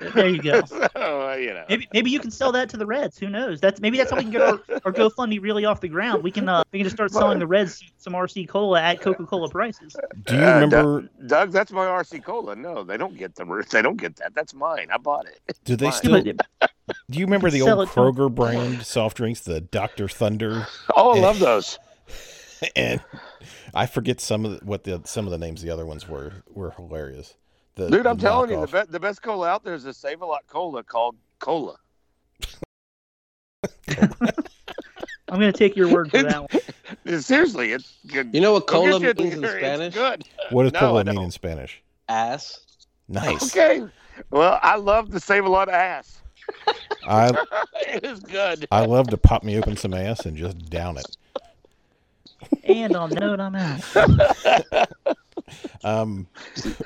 There 0.00 0.28
you 0.28 0.42
go. 0.42 0.64
so, 0.66 0.88
uh, 0.96 1.36
you 1.38 1.52
know. 1.54 1.64
Maybe 1.68 1.88
maybe 1.92 2.10
you 2.10 2.18
can 2.20 2.30
sell 2.30 2.52
that 2.52 2.68
to 2.70 2.76
the 2.76 2.86
Reds. 2.86 3.18
Who 3.18 3.28
knows? 3.28 3.60
That's 3.60 3.80
maybe 3.80 3.98
that's 3.98 4.10
how 4.10 4.16
we 4.16 4.22
can 4.24 4.32
get 4.32 4.40
our, 4.42 4.60
our 4.84 4.92
GoFundMe 4.92 5.40
really 5.42 5.64
off 5.64 5.80
the 5.80 5.88
ground. 5.88 6.22
We 6.22 6.30
can 6.30 6.48
uh 6.48 6.62
we 6.72 6.78
can 6.78 6.84
just 6.84 6.96
start 6.96 7.12
selling 7.12 7.38
the 7.38 7.46
Reds 7.46 7.82
some 7.98 8.14
RC 8.14 8.48
Cola 8.48 8.80
at 8.80 9.00
Coca 9.00 9.26
Cola 9.26 9.48
prices. 9.50 9.94
Do 10.26 10.36
you 10.36 10.42
Uh, 10.42 10.54
remember? 10.54 11.00
Doug, 11.02 11.28
Doug, 11.28 11.50
that's 11.52 11.70
my 11.72 11.84
RC 11.86 12.24
Cola. 12.24 12.56
No, 12.56 12.82
they 12.82 12.96
don't 12.96 13.16
get 13.16 13.34
the 13.34 13.44
They 13.70 13.82
don't 13.82 13.96
get 13.96 14.16
that. 14.16 14.34
That's 14.34 14.54
mine. 14.54 14.88
I 14.92 14.96
bought 14.98 15.26
it. 15.26 15.40
Do 15.64 15.76
they 15.76 15.90
Fine. 15.90 15.92
still? 15.92 16.22
Do 16.22 17.18
you 17.18 17.24
remember 17.26 17.50
the 17.50 17.62
old 17.62 17.88
it 17.88 17.92
to 17.92 18.00
'em. 18.00 18.12
Kroger 18.14 18.34
brand 18.34 18.82
soft 18.84 19.16
drinks, 19.18 19.40
the 19.40 19.60
Dr. 19.60 20.08
Thunder? 20.08 20.66
Oh, 20.96 21.16
I 21.16 21.20
love 21.20 21.38
those. 21.38 21.78
and 22.76 23.00
I 23.74 23.86
forget 23.86 24.20
some 24.20 24.44
of 24.44 24.58
the, 24.60 24.64
what 24.66 24.84
the 24.84 25.00
some 25.04 25.26
of 25.26 25.30
the 25.30 25.38
names 25.38 25.60
of 25.62 25.66
the 25.66 25.72
other 25.72 25.86
ones 25.86 26.08
were 26.08 26.32
were 26.52 26.70
hilarious. 26.72 27.34
The, 27.80 27.88
Dude, 27.88 28.06
I'm 28.06 28.18
the 28.18 28.22
telling 28.22 28.50
you, 28.50 28.66
the, 28.66 28.66
be- 28.84 28.92
the 28.92 29.00
best 29.00 29.22
cola 29.22 29.48
out 29.48 29.64
there 29.64 29.72
is 29.72 29.86
a 29.86 29.94
Save 29.94 30.20
a 30.20 30.26
Lot 30.26 30.46
cola 30.46 30.82
called 30.82 31.16
Cola. 31.38 31.76
I'm 33.88 35.38
going 35.38 35.50
to 35.50 35.52
take 35.52 35.76
your 35.76 35.88
word 35.88 36.10
for 36.10 36.22
that 36.22 36.42
one. 37.06 37.20
Seriously, 37.22 37.72
it's 37.72 37.96
good. 38.06 38.34
You 38.34 38.42
know 38.42 38.52
what 38.52 38.66
cola 38.66 39.00
means 39.00 39.18
in 39.18 39.42
it's 39.44 39.52
Spanish? 39.54 39.94
good. 39.94 40.24
What 40.50 40.64
does 40.64 40.72
No, 40.74 40.80
cola 40.80 41.04
mean 41.04 41.22
in 41.22 41.30
Spanish? 41.30 41.80
Ass. 42.10 42.66
Nice. 43.08 43.56
Okay. 43.56 43.82
Well, 44.30 44.58
I 44.62 44.76
love 44.76 45.10
to 45.12 45.20
Save 45.20 45.46
a 45.46 45.48
Lot 45.48 45.68
of 45.68 45.74
ass. 45.74 46.20
I 47.08 47.28
it 47.86 48.04
is 48.04 48.20
good. 48.20 48.66
I 48.70 48.84
love 48.84 49.08
to 49.08 49.16
pop 49.16 49.42
me 49.42 49.56
open 49.56 49.78
some 49.78 49.94
ass 49.94 50.26
and 50.26 50.36
just 50.36 50.68
down 50.68 50.98
it. 50.98 51.16
And 52.64 52.94
on 52.94 53.08
that 53.10 53.20
note, 53.20 53.40
I'm 53.40 53.54
out. 53.54 54.88
Um, 55.84 56.26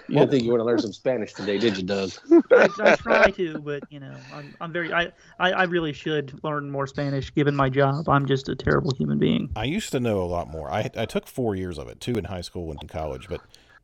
You 0.08 0.18
didn't 0.20 0.30
think 0.30 0.44
you 0.44 0.50
want 0.50 0.60
to 0.60 0.64
learn 0.64 0.78
some 0.78 0.92
Spanish 0.92 1.32
today, 1.32 1.58
did 1.58 1.76
you, 1.76 1.82
Doug? 1.82 2.10
I, 2.52 2.68
I 2.78 2.94
try 2.96 3.30
to, 3.30 3.58
but 3.60 3.82
you 3.90 4.00
know, 4.00 4.20
I'm, 4.32 4.54
I'm 4.60 4.72
very 4.72 4.92
I, 4.92 5.12
I 5.38 5.52
I 5.52 5.62
really 5.64 5.92
should 5.92 6.38
learn 6.44 6.70
more 6.70 6.86
Spanish 6.86 7.34
given 7.34 7.56
my 7.56 7.68
job. 7.68 8.08
I'm 8.08 8.26
just 8.26 8.48
a 8.48 8.54
terrible 8.54 8.92
human 8.96 9.18
being. 9.18 9.50
I 9.56 9.64
used 9.64 9.90
to 9.92 10.00
know 10.00 10.20
a 10.22 10.24
lot 10.26 10.48
more. 10.48 10.70
I 10.70 10.90
I 10.96 11.06
took 11.06 11.26
four 11.26 11.54
years 11.56 11.78
of 11.78 11.88
it, 11.88 12.00
two 12.00 12.14
in 12.14 12.24
high 12.24 12.42
school 12.42 12.70
and 12.70 12.80
in 12.82 12.88
college, 12.88 13.28
but 13.28 13.40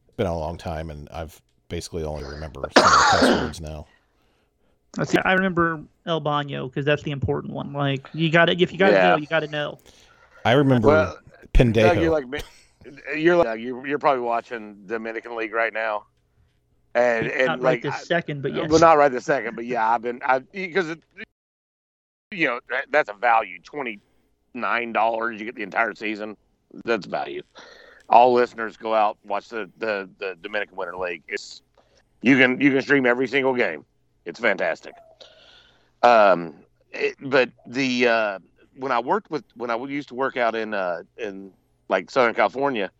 it's 0.07 0.17
been 0.17 0.27
a 0.27 0.39
long 0.39 0.57
time, 0.59 0.91
and 0.91 1.09
I've 1.11 1.41
basically 1.69 2.05
only 2.05 2.25
remember 2.25 2.69
some 2.75 2.85
of 2.85 2.93
the 2.93 3.05
cuss 3.05 3.43
words 3.43 3.61
now. 3.61 3.87
Let's 4.97 5.13
see, 5.13 5.19
I 5.25 5.33
remember 5.35 5.83
El 6.07 6.21
Baño 6.21 6.69
because 6.69 6.85
that's 6.85 7.03
the 7.03 7.13
important 7.13 7.53
one. 7.53 7.73
Like 7.73 8.07
you 8.13 8.31
got 8.31 8.47
to 8.47 8.53
if 8.61 8.73
you 8.73 8.79
got 8.79 8.91
to 8.91 8.93
Yeah. 8.93 9.11
know, 9.11 9.17
you 9.17 9.27
got 9.27 9.41
to 9.41 9.49
know. 9.49 9.79
I 10.45 10.53
remember 10.53 10.89
Well, 10.89 11.19
Pendejo. 11.55 11.95
Doug, 11.95 12.03
you're 12.03 12.11
like 12.13 12.29
me. 12.29 12.41
You're 13.17 13.37
like 13.37 13.61
you're, 13.61 13.87
you're 13.87 13.99
probably 13.99 14.23
watching 14.23 14.83
Dominican 14.87 15.37
League 15.37 15.53
right 15.53 15.73
now, 15.73 16.07
and 16.95 17.27
and 17.27 17.47
Not 17.47 17.61
like 17.61 17.85
right 17.85 17.93
this 17.95 18.07
second, 18.07 18.43
but 18.43 18.55
yes. 18.55 18.69
well, 18.71 18.81
not 18.81 18.99
right 18.99 19.11
this 19.11 19.25
second, 19.25 19.57
but 19.57 19.67
yeah, 19.67 19.89
I've 19.89 20.03
been 20.03 20.21
I 20.25 20.41
because 20.41 20.97
you 22.31 22.47
know 22.47 22.61
that, 22.71 22.87
that's 22.91 23.11
a 23.11 23.15
value 23.15 23.61
twenty 23.63 24.01
nine 24.55 24.93
dollars. 24.93 25.39
You 25.39 25.47
get 25.47 25.55
the 25.55 25.63
entire 25.63 25.95
season. 25.95 26.37
That's 26.85 27.07
value. 27.07 27.43
All 28.09 28.33
listeners 28.33 28.77
go 28.77 28.95
out 28.95 29.19
watch 29.25 29.49
the 29.49 29.71
the 29.79 30.09
the 30.19 30.37
Dominican 30.41 30.77
Winter 30.77 30.97
League. 30.97 31.23
It's 31.29 31.63
you 32.23 32.37
can 32.37 32.61
you 32.61 32.71
can 32.71 32.83
stream 32.83 33.07
every 33.07 33.29
single 33.29 33.55
game. 33.55 33.85
It's 34.25 34.41
fantastic. 34.41 34.95
Um, 36.03 36.55
it, 36.93 37.17
but 37.21 37.51
the 37.67 38.09
uh, 38.09 38.39
when 38.77 38.93
I 38.93 39.01
worked 39.01 39.31
with 39.31 39.45
when 39.55 39.71
I 39.71 39.77
used 39.77 40.09
to 40.09 40.15
work 40.15 40.37
out 40.37 40.55
in 40.55 40.75
uh 40.75 41.03
in 41.17 41.53
like 41.91 42.11
Southern 42.11 42.35
California, 42.35 42.91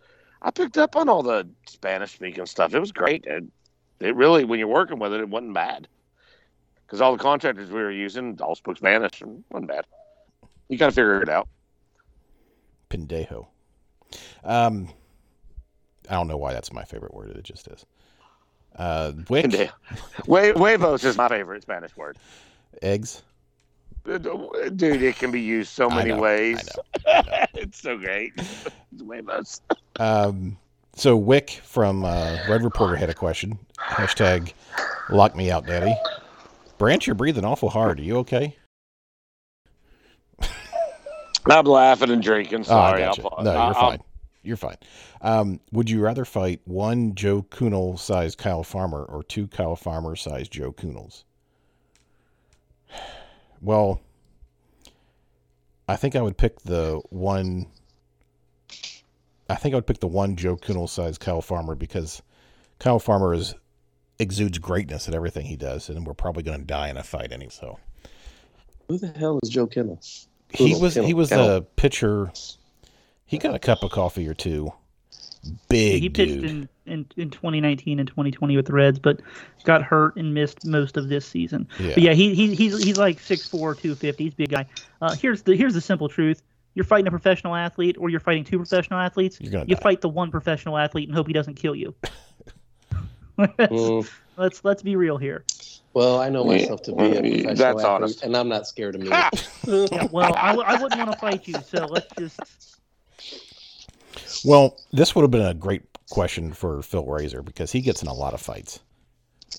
I 0.43 0.51
picked 0.51 0.77
up 0.77 0.97
on 0.97 1.09
all 1.09 1.23
the 1.23 1.49
Spanish 1.67 2.13
speaking 2.13 2.45
stuff. 2.47 2.75
It 2.75 2.81
was 2.81 2.93
great. 2.93 3.25
It, 3.25 3.45
it 4.01 4.17
really, 4.17 4.45
when 4.45 4.59
you're 4.59 4.69
working 4.69 4.99
with 4.99 5.15
it, 5.15 5.21
it 5.21 5.29
wasn't 5.29 5.55
bad. 5.55 5.89
Because 6.85 7.01
all 7.01 7.13
the 7.17 7.23
contractors 7.23 7.71
we 7.71 7.81
were 7.81 7.93
using 7.93 8.39
all 8.43 8.57
spoke 8.57 8.77
Spanish 8.77 9.21
and 9.23 9.39
it 9.39 9.45
wasn't 9.51 9.69
bad. 9.69 9.87
You 10.69 10.77
got 10.77 10.87
to 10.87 10.93
figure 10.93 11.23
it 11.23 11.29
out. 11.29 11.49
Pendejo. 12.91 13.47
Um, 14.43 14.89
I 16.09 16.15
don't 16.15 16.27
know 16.27 16.37
why 16.37 16.53
that's 16.53 16.73
my 16.73 16.85
favorite 16.85 17.15
word. 17.15 17.31
It 17.31 17.45
just 17.45 17.69
is. 17.69 17.87
Uh, 18.75 19.13
wick, 19.29 19.53
Hue- 19.53 20.55
Huevos 20.55 21.05
is 21.05 21.17
my 21.17 21.29
favorite 21.29 21.63
Spanish 21.63 21.97
word. 21.97 22.19
eggs. 22.83 23.23
Dude, 24.05 25.03
it 25.03 25.17
can 25.17 25.31
be 25.31 25.41
used 25.41 25.71
so 25.71 25.89
I 25.91 25.97
many 25.97 26.11
know, 26.11 26.17
I 26.17 26.21
ways. 26.21 26.69
know. 27.07 27.23
it's 27.55 27.81
so 27.81 27.99
great. 27.99 28.33
It's 28.37 29.03
way 29.03 29.21
most. 29.21 29.63
Um, 29.99 30.57
so 30.95 31.17
Wick 31.17 31.61
from 31.65 32.05
uh, 32.05 32.39
Red 32.49 32.63
Reporter 32.65 32.97
had 32.97 33.11
a 33.11 33.15
question. 33.15 33.59
Hashtag 33.79 34.53
lock 35.11 35.37
me 35.37 35.51
out, 35.51 35.67
daddy. 35.67 35.95
Branch, 36.79 37.07
you're 37.07 37.15
breathing 37.15 37.45
awful 37.45 37.69
hard. 37.69 38.01
Are 38.01 38.03
you 38.03 38.17
okay? 38.19 38.57
I'm 41.47 41.65
laughing 41.65 42.11
and 42.11 42.23
drinking. 42.23 42.65
Oh, 42.69 42.77
I 42.77 42.91
Sorry. 42.91 43.01
gotcha. 43.01 43.23
I'll, 43.29 43.45
no, 43.45 43.53
you're 43.53 43.61
I'll- 43.61 43.75
fine. 43.75 44.01
You're 44.43 44.57
fine. 44.57 44.77
Um, 45.21 45.61
would 45.71 45.91
you 45.91 46.01
rather 46.01 46.25
fight 46.25 46.63
one 46.65 47.15
Joe 47.15 47.43
Kuhnel 47.51 47.99
sized 47.99 48.39
Kyle 48.39 48.63
Farmer 48.65 49.03
or 49.05 49.23
two 49.23 49.47
Kyle 49.47 49.77
Farmer 49.77 50.17
sized 50.17 50.51
Joe 50.53 50.73
Kuhnels? 50.73 51.25
Well, 53.61 54.01
I 55.89 55.97
think 55.97 56.17
I 56.17 56.23
would 56.23 56.37
pick 56.37 56.61
the 56.63 57.01
one. 57.11 57.67
I 59.49 59.57
think 59.57 59.75
I 59.75 59.77
would 59.77 59.87
pick 59.87 59.99
the 59.99 60.07
one 60.07 60.37
Joe 60.37 60.57
Kuhnel 60.57 60.89
size 60.89 61.19
Kyle 61.19 61.43
Farmer 61.43 61.75
because 61.75 62.23
Kyle 62.79 62.99
Farmer 62.99 63.35
is 63.35 63.55
exudes 64.19 64.59
greatness 64.59 65.09
at 65.09 65.15
everything 65.15 65.47
he 65.47 65.57
does, 65.57 65.89
and 65.89 66.07
we're 66.07 66.15
probably 66.15 66.43
going 66.43 66.61
to 66.61 66.65
die 66.65 66.89
in 66.89 66.97
a 66.97 67.03
fight 67.03 67.33
anyway. 67.33 67.51
So 67.51 67.79
Who 68.89 68.99
the 68.99 69.09
hell 69.09 69.41
is 69.43 69.49
Joe 69.51 69.67
Kennel? 69.67 70.01
he 70.53 70.73
Kuhnel, 70.75 70.81
was 70.81 70.95
he 70.95 71.15
was 71.15 71.31
the 71.31 71.67
pitcher. 71.77 72.33
He 73.27 73.39
got 73.39 73.55
a 73.55 73.59
cup 73.59 73.83
of 73.83 73.91
coffee 73.91 74.29
or 74.29 74.35
two. 74.35 74.73
Big 75.69 76.03
he 76.03 76.09
pitched 76.11 76.41
dude. 76.41 76.45
in, 76.45 76.69
in, 76.87 77.07
in 77.17 77.31
2019 77.31 77.99
and 77.99 78.07
2020 78.09 78.57
with 78.57 78.67
the 78.67 78.73
Reds, 78.73 78.99
but 78.99 79.21
got 79.65 79.83
hurt 79.83 80.17
and 80.17 80.35
missed 80.35 80.65
most 80.67 80.97
of 80.97 81.09
this 81.09 81.25
season. 81.27 81.67
Yeah. 81.79 81.95
But 81.95 82.03
yeah, 82.03 82.13
he, 82.13 82.35
he 82.35 82.55
he's 82.55 82.83
he's 82.83 82.99
like 82.99 83.19
6'4", 83.19 83.51
250. 83.51 84.25
He's 84.25 84.33
a 84.33 84.37
big 84.37 84.51
guy. 84.51 84.67
Uh, 85.01 85.15
here's 85.15 85.43
the 85.43 85.57
here's 85.57 85.73
the 85.75 85.81
simple 85.81 86.09
truth: 86.09 86.43
you're 86.75 86.85
fighting 86.85 87.07
a 87.07 87.11
professional 87.11 87.55
athlete, 87.55 87.97
or 87.99 88.11
you're 88.11 88.21
fighting 88.21 88.45
two 88.45 88.59
professional 88.59 88.99
athletes. 89.01 89.41
You're 89.41 89.61
you 89.65 89.75
die. 89.77 89.81
fight 89.81 90.01
the 90.03 90.09
one 90.11 90.31
professional 90.31 90.77
athlete 90.77 91.09
and 91.09 91.17
hope 91.17 91.27
he 91.27 91.33
doesn't 91.33 91.55
kill 91.55 91.75
you. 91.75 91.95
Mm, 93.39 94.07
let's 94.37 94.63
let's 94.65 94.83
be 94.83 94.97
real 94.97 95.17
here. 95.17 95.45
well, 95.95 96.21
I 96.21 96.29
know 96.29 96.45
myself 96.45 96.83
to 96.83 96.93
be 96.93 97.05
a 97.05 97.09
professional 97.21 97.45
that's 97.55 97.61
athlete, 97.63 97.87
honest. 97.87 98.23
and 98.23 98.37
I'm 98.37 98.49
not 98.49 98.67
scared 98.67 98.95
of 98.97 99.01
me. 99.01 99.09
Ah! 99.11 99.31
Yeah, 99.67 100.09
well, 100.11 100.35
I, 100.37 100.49
w- 100.55 100.67
I 100.67 100.81
wouldn't 100.81 100.99
want 100.99 101.13
to 101.13 101.19
fight 101.19 101.47
you, 101.49 101.55
so 101.67 101.87
let's 101.87 102.13
just 102.19 102.80
Well, 104.45 104.79
this 104.93 105.15
would 105.15 105.23
have 105.23 105.31
been 105.31 105.43
a 105.47 105.55
great 105.55 105.83
question 106.11 106.53
for 106.53 106.83
Phil 106.83 107.05
Razor 107.07 107.43
because 107.43 107.73
he 107.73 107.81
gets 107.81 108.03
in 108.03 108.09
a 108.09 108.15
lot 108.15 108.35
of 108.35 108.41
fights 108.41 108.81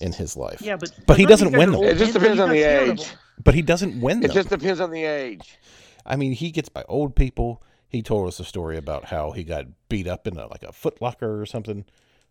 in 0.00 0.12
his 0.12 0.36
life. 0.36 0.60
yeah, 0.62 0.76
but 0.76 0.90
But 1.06 1.18
he 1.18 1.26
doesn't 1.26 1.52
win 1.52 1.68
are 1.70 1.72
them. 1.72 1.84
It 1.84 1.98
just 1.98 2.12
depends 2.14 2.40
on 2.40 2.48
the 2.50 2.62
age. 2.62 3.06
But 3.42 3.54
he 3.54 3.62
doesn't 3.62 4.00
win 4.00 4.20
them. 4.20 4.30
It 4.30 4.34
just 4.34 4.48
depends 4.48 4.80
on 4.80 4.90
the 4.90 5.04
age. 5.04 5.58
I 6.04 6.16
mean, 6.16 6.32
he 6.32 6.50
gets 6.50 6.68
by 6.68 6.84
old 6.88 7.14
people. 7.14 7.62
He 7.88 8.02
told 8.02 8.26
us 8.28 8.40
a 8.40 8.44
story 8.44 8.76
about 8.76 9.04
how 9.06 9.32
he 9.32 9.44
got 9.44 9.66
beat 9.88 10.06
up 10.06 10.26
in 10.26 10.36
a, 10.38 10.46
like 10.46 10.62
a 10.62 10.72
Foot 10.72 11.00
Locker 11.02 11.40
or 11.40 11.46
something. 11.46 11.84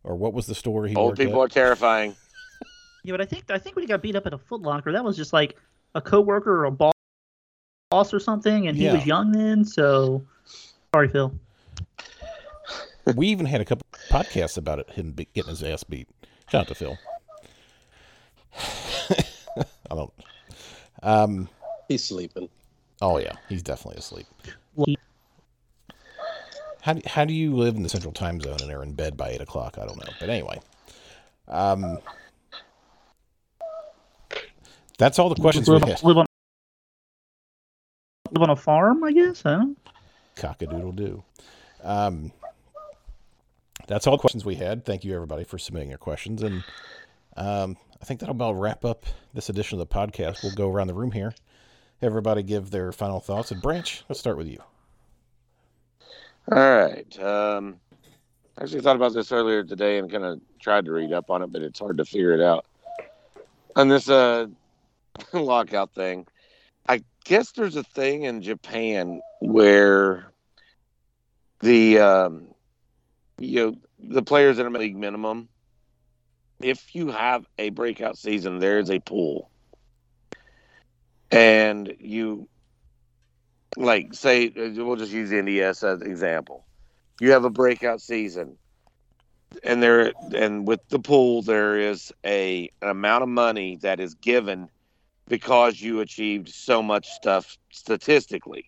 Or 0.03 0.15
what 0.15 0.33
was 0.33 0.47
the 0.47 0.55
story? 0.55 0.89
he 0.89 0.95
Old 0.95 1.17
people 1.17 1.41
at? 1.41 1.45
are 1.45 1.47
terrifying. 1.49 2.15
Yeah, 3.03 3.13
but 3.13 3.21
I 3.21 3.25
think 3.25 3.49
I 3.49 3.57
think 3.57 3.75
when 3.75 3.81
he 3.81 3.87
got 3.87 4.03
beat 4.03 4.15
up 4.15 4.27
at 4.27 4.33
a 4.33 4.37
Foot 4.37 4.61
Locker, 4.61 4.91
that 4.91 5.03
was 5.03 5.17
just 5.17 5.33
like 5.33 5.57
a 5.95 6.01
coworker 6.01 6.55
or 6.61 6.65
a 6.65 6.71
boss 6.71 6.93
boss 7.89 8.13
or 8.13 8.19
something, 8.19 8.67
and 8.67 8.77
he 8.77 8.83
Yeah. 8.83 8.93
was 8.93 9.07
young 9.07 9.31
then. 9.31 9.65
So 9.65 10.23
sorry, 10.93 11.07
Phil. 11.09 11.33
We 13.15 13.27
even 13.27 13.45
had 13.45 13.61
a 13.61 13.65
couple 13.65 13.85
podcasts 14.09 14.57
about 14.57 14.79
it, 14.79 14.89
him 14.91 15.13
getting 15.13 15.49
his 15.49 15.63
ass 15.63 15.83
beat. 15.83 16.07
Shout 16.49 16.61
out 16.61 16.67
to 16.67 16.75
Phil. 16.75 16.97
I 19.89 19.95
don't. 19.95 20.13
Um. 21.01 21.49
He's 21.87 22.03
sleeping. 22.03 22.49
Oh 23.01 23.17
yeah, 23.17 23.33
he's 23.49 23.63
definitely 23.63 23.99
asleep. 23.99 24.27
How 26.81 26.93
do, 26.93 27.01
how 27.05 27.25
do 27.25 27.33
you 27.33 27.55
live 27.55 27.75
in 27.75 27.83
the 27.83 27.89
central 27.89 28.13
time 28.13 28.41
zone 28.41 28.57
and 28.61 28.71
are 28.71 28.83
in 28.83 28.93
bed 28.93 29.15
by 29.15 29.29
eight 29.29 29.41
o'clock? 29.41 29.77
I 29.77 29.85
don't 29.85 29.97
know, 29.97 30.11
but 30.19 30.29
anyway, 30.29 30.59
um, 31.47 31.99
that's 34.97 35.19
all 35.19 35.29
the 35.29 35.35
questions 35.35 35.67
we 35.67 35.75
live, 35.75 35.83
had. 35.83 36.03
live 36.03 36.17
on 36.17 36.25
live 38.31 38.43
on 38.43 38.49
a 38.49 38.55
farm, 38.55 39.03
I 39.03 39.11
guess. 39.11 39.41
Huh? 39.43 39.65
Cockadoodle 40.35 40.95
doo. 40.95 41.23
Um, 41.83 42.31
that's 43.91 44.07
all 44.07 44.18
questions 44.18 44.45
we 44.45 44.55
had. 44.55 44.85
Thank 44.85 45.03
you 45.03 45.13
everybody 45.13 45.43
for 45.43 45.57
submitting 45.57 45.89
your 45.89 45.97
questions, 45.97 46.43
and 46.43 46.63
um, 47.38 47.77
I 48.01 48.05
think 48.05 48.19
that'll 48.19 48.35
about 48.35 48.53
wrap 48.53 48.84
up 48.84 49.05
this 49.34 49.49
edition 49.49 49.80
of 49.80 49.88
the 49.88 49.93
podcast. 49.93 50.43
We'll 50.43 50.55
go 50.55 50.69
around 50.69 50.88
the 50.88 50.93
room 50.93 51.11
here. 51.11 51.34
Everybody 52.01 52.41
give 52.41 52.72
their 52.72 52.91
final 52.91 53.19
thoughts. 53.19 53.51
And 53.51 53.61
Branch, 53.61 54.03
let's 54.09 54.19
start 54.19 54.38
with 54.38 54.47
you. 54.47 54.59
All 56.51 56.57
right. 56.57 57.19
Um, 57.19 57.80
I 58.57 58.63
actually 58.63 58.81
thought 58.81 58.95
about 58.95 59.13
this 59.13 59.31
earlier 59.31 59.63
today 59.63 59.99
and 59.99 60.11
kind 60.11 60.23
of 60.23 60.41
tried 60.59 60.85
to 60.85 60.91
read 60.91 61.13
up 61.13 61.30
on 61.30 61.43
it, 61.43 61.51
but 61.51 61.61
it's 61.61 61.80
hard 61.80 61.97
to 61.97 62.05
figure 62.05 62.34
it 62.34 62.41
out. 62.41 62.65
On 63.76 63.88
this 63.88 64.09
uh, 64.09 64.47
lockout 65.34 65.93
thing, 65.93 66.26
I 66.89 67.03
guess 67.23 67.51
there's 67.51 67.76
a 67.76 67.84
thing 67.84 68.23
in 68.23 68.41
Japan 68.41 69.22
where 69.39 70.31
the 71.59 71.99
um, 71.99 72.47
you 73.41 73.65
know 73.65 73.76
the 73.99 74.22
players 74.22 74.57
that 74.57 74.65
are 74.65 74.69
league 74.69 74.95
minimum, 74.95 75.49
if 76.61 76.95
you 76.95 77.07
have 77.09 77.45
a 77.57 77.69
breakout 77.69 78.18
season, 78.18 78.59
there 78.59 78.80
is 78.80 78.89
a 78.89 78.99
pool, 78.99 79.49
and 81.31 81.93
you 81.99 82.47
like 83.77 84.13
say 84.13 84.49
we'll 84.55 84.95
just 84.95 85.11
use 85.11 85.31
NDS 85.31 85.84
as 85.84 86.01
an 86.01 86.09
example. 86.09 86.65
You 87.19 87.31
have 87.31 87.45
a 87.45 87.49
breakout 87.49 88.01
season, 88.01 88.57
and 89.63 89.81
there 89.81 90.13
and 90.35 90.68
with 90.68 90.81
the 90.89 90.99
pool 90.99 91.41
there 91.41 91.77
is 91.77 92.11
a 92.26 92.69
an 92.81 92.89
amount 92.89 93.23
of 93.23 93.30
money 93.30 93.77
that 93.77 93.99
is 93.99 94.13
given 94.15 94.69
because 95.27 95.80
you 95.80 96.01
achieved 96.01 96.49
so 96.49 96.84
much 96.84 97.09
stuff 97.09 97.57
statistically 97.72 98.65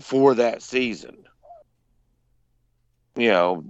for 0.00 0.34
that 0.34 0.62
season. 0.62 1.24
You 3.16 3.30
know, 3.30 3.64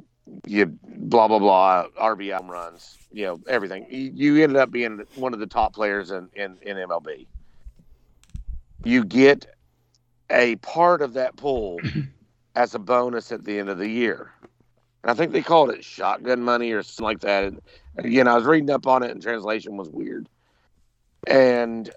you 0.47 0.67
blah 0.67 1.29
blah 1.29 1.39
blah 1.39 1.87
RBI 2.01 2.37
home 2.37 2.51
runs, 2.51 2.99
you 3.13 3.25
know 3.27 3.41
everything. 3.49 3.87
You, 3.91 4.11
you 4.15 4.43
ended 4.43 4.57
up 4.57 4.71
being 4.71 5.03
one 5.15 5.33
of 5.35 5.41
the 5.41 5.47
top 5.47 5.75
players 5.75 6.11
in 6.11 6.29
in, 6.35 6.59
in 6.63 6.77
MLB. 6.77 7.27
You 8.85 9.05
get 9.05 9.47
a 10.31 10.57
part 10.57 11.03
of 11.03 11.15
that 11.15 11.37
pool 11.37 11.79
as 12.57 12.75
a 12.75 12.79
bonus 12.79 13.33
at 13.33 13.45
the 13.45 13.59
end 13.59 13.69
of 13.69 13.79
the 13.79 13.89
year. 13.89 14.33
And 15.03 15.11
I 15.11 15.15
think 15.15 15.33
they 15.33 15.43
called 15.43 15.71
it 15.71 15.85
shotgun 15.85 16.43
money 16.43 16.73
or 16.73 16.83
something 16.83 17.05
like 17.05 17.21
that. 17.21 17.45
And 17.45 17.61
again, 17.99 18.27
I 18.27 18.35
was 18.35 18.45
reading 18.45 18.71
up 18.71 18.87
on 18.87 19.03
it 19.03 19.11
and 19.13 19.23
translation 19.23 19.77
was 19.77 19.89
weird. 19.89 20.29
And 21.29 21.91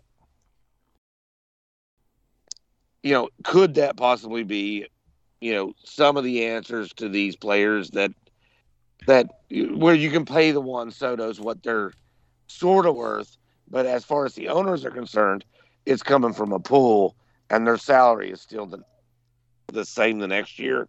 you 3.03 3.13
know, 3.13 3.29
could 3.43 3.75
that 3.75 3.97
possibly 3.97 4.43
be, 4.43 4.85
you 5.41 5.53
know, 5.53 5.73
some 5.83 6.17
of 6.17 6.23
the 6.23 6.45
answers 6.45 6.93
to 6.93 7.09
these 7.09 7.35
players 7.35 7.89
that 7.91 8.11
that 9.07 9.27
where 9.49 9.95
you 9.95 10.11
can 10.11 10.25
pay 10.25 10.51
the 10.51 10.61
Juan 10.61 10.91
Soto's 10.91 11.39
what 11.39 11.63
they're 11.63 11.93
sort 12.47 12.85
of 12.85 12.95
worth, 12.95 13.37
but 13.69 13.85
as 13.85 14.03
far 14.03 14.25
as 14.25 14.35
the 14.35 14.49
owners 14.49 14.83
are 14.83 14.91
concerned, 14.91 15.45
it's 15.85 16.03
coming 16.03 16.33
from 16.33 16.51
a 16.51 16.59
pool 16.59 17.15
and 17.49 17.65
their 17.65 17.77
salary 17.77 18.31
is 18.31 18.41
still 18.41 18.65
the, 18.65 18.83
the 19.67 19.85
same 19.85 20.19
the 20.19 20.27
next 20.27 20.59
year, 20.59 20.87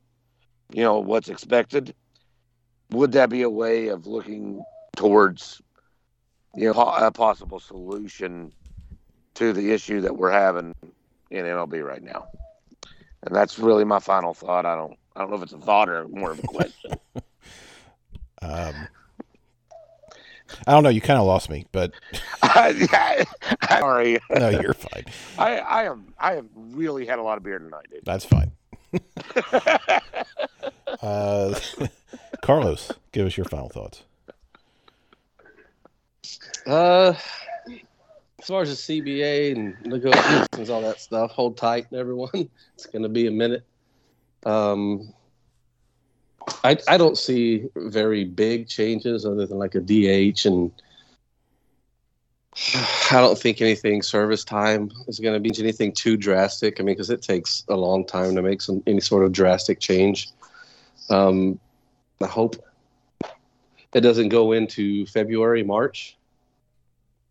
you 0.73 0.83
know, 0.83 0.99
what's 0.99 1.29
expected. 1.29 1.95
Would 2.91 3.13
that 3.13 3.31
be 3.31 3.43
a 3.43 3.51
way 3.51 3.89
of 3.89 4.07
looking 4.07 4.63
towards, 4.97 5.63
you 6.57 6.73
know, 6.73 6.81
a 6.81 7.13
possible 7.13 7.61
solution 7.61 8.53
to 9.35 9.53
the 9.53 9.73
issue 9.73 10.01
that 10.01 10.17
we're 10.17 10.33
having 10.33 10.75
in 11.31 11.45
MLB 11.45 11.85
right 11.85 12.03
now? 12.03 12.29
And 13.23 13.35
that's 13.35 13.59
really 13.59 13.85
my 13.85 13.99
final 13.99 14.35
thought. 14.35 14.65
I 14.67 14.77
don't, 14.77 14.97
I 15.15 15.21
don't 15.21 15.31
know 15.31 15.37
if 15.37 15.43
it's 15.43 15.53
a 15.53 15.59
thought 15.59 15.89
or 15.89 16.09
more 16.09 16.33
of 16.33 16.39
a 16.39 16.43
question. 16.43 16.93
Um, 18.43 18.89
I 20.67 20.73
don't 20.73 20.83
know. 20.83 20.89
You 20.89 21.03
kind 21.03 21.19
of 21.19 21.27
lost 21.27 21.51
me, 21.51 21.67
but 21.73 21.93
Sorry, 23.69 24.19
no, 24.31 24.49
you're 24.49 24.73
fine. 24.73 25.05
I, 25.39 25.59
I 25.59 25.85
am, 25.85 26.15
I 26.19 26.37
have 26.37 26.47
really 26.57 27.05
had 27.05 27.19
a 27.19 27.23
lot 27.23 27.37
of 27.37 27.45
beer 27.45 27.59
tonight, 27.59 27.87
dude. 27.91 28.05
That's 28.05 28.25
fine. 28.25 28.53
Uh, 31.03 31.59
Carlos, 32.43 32.93
give 33.13 33.25
us 33.25 33.37
your 33.37 33.47
final 33.47 33.69
thoughts. 33.69 34.03
Uh, 36.67 37.15
as 38.41 38.47
far 38.47 38.63
as 38.63 38.87
the 38.87 39.03
CBA 39.03 39.55
and 39.55 39.77
negotiations, 39.85 40.71
all 40.71 40.81
that 40.83 41.01
stuff, 41.01 41.31
hold 41.31 41.57
tight, 41.57 41.87
everyone. 41.93 42.31
It's 42.75 42.87
going 42.87 43.03
to 43.03 43.09
be 43.09 43.27
a 43.27 43.31
minute. 43.31 43.65
Um, 44.47 45.13
I 46.65 46.79
I 46.89 46.97
don't 46.97 47.19
see 47.19 47.67
very 47.77 48.25
big 48.25 48.69
changes 48.69 49.27
other 49.27 49.47
than 49.47 49.59
like 49.59 49.75
a 49.75 49.81
DH 49.81 50.47
and 50.47 50.73
I 53.11 53.21
don't 53.21 53.39
think 53.39 53.61
anything 53.61 54.03
service 54.03 54.45
time 54.45 54.91
is 55.07 55.21
going 55.21 55.35
to 55.35 55.41
be 55.41 55.53
anything 55.63 55.93
too 55.93 56.17
drastic. 56.17 56.81
I 56.81 56.83
mean, 56.83 56.95
because 56.95 57.11
it 57.11 57.21
takes 57.21 57.65
a 57.69 57.77
long 57.77 58.07
time 58.07 58.35
to 58.35 58.43
make 58.43 58.63
some 58.63 58.83
any 58.87 59.01
sort 59.01 59.25
of 59.25 59.33
drastic 59.33 59.81
change. 59.81 60.31
Um, 61.11 61.61
I 62.23 62.27
hope 62.27 62.57
it 63.93 64.01
doesn't 64.01 64.29
go 64.31 64.53
into 64.53 65.05
February, 65.07 65.63
March. 65.63 66.17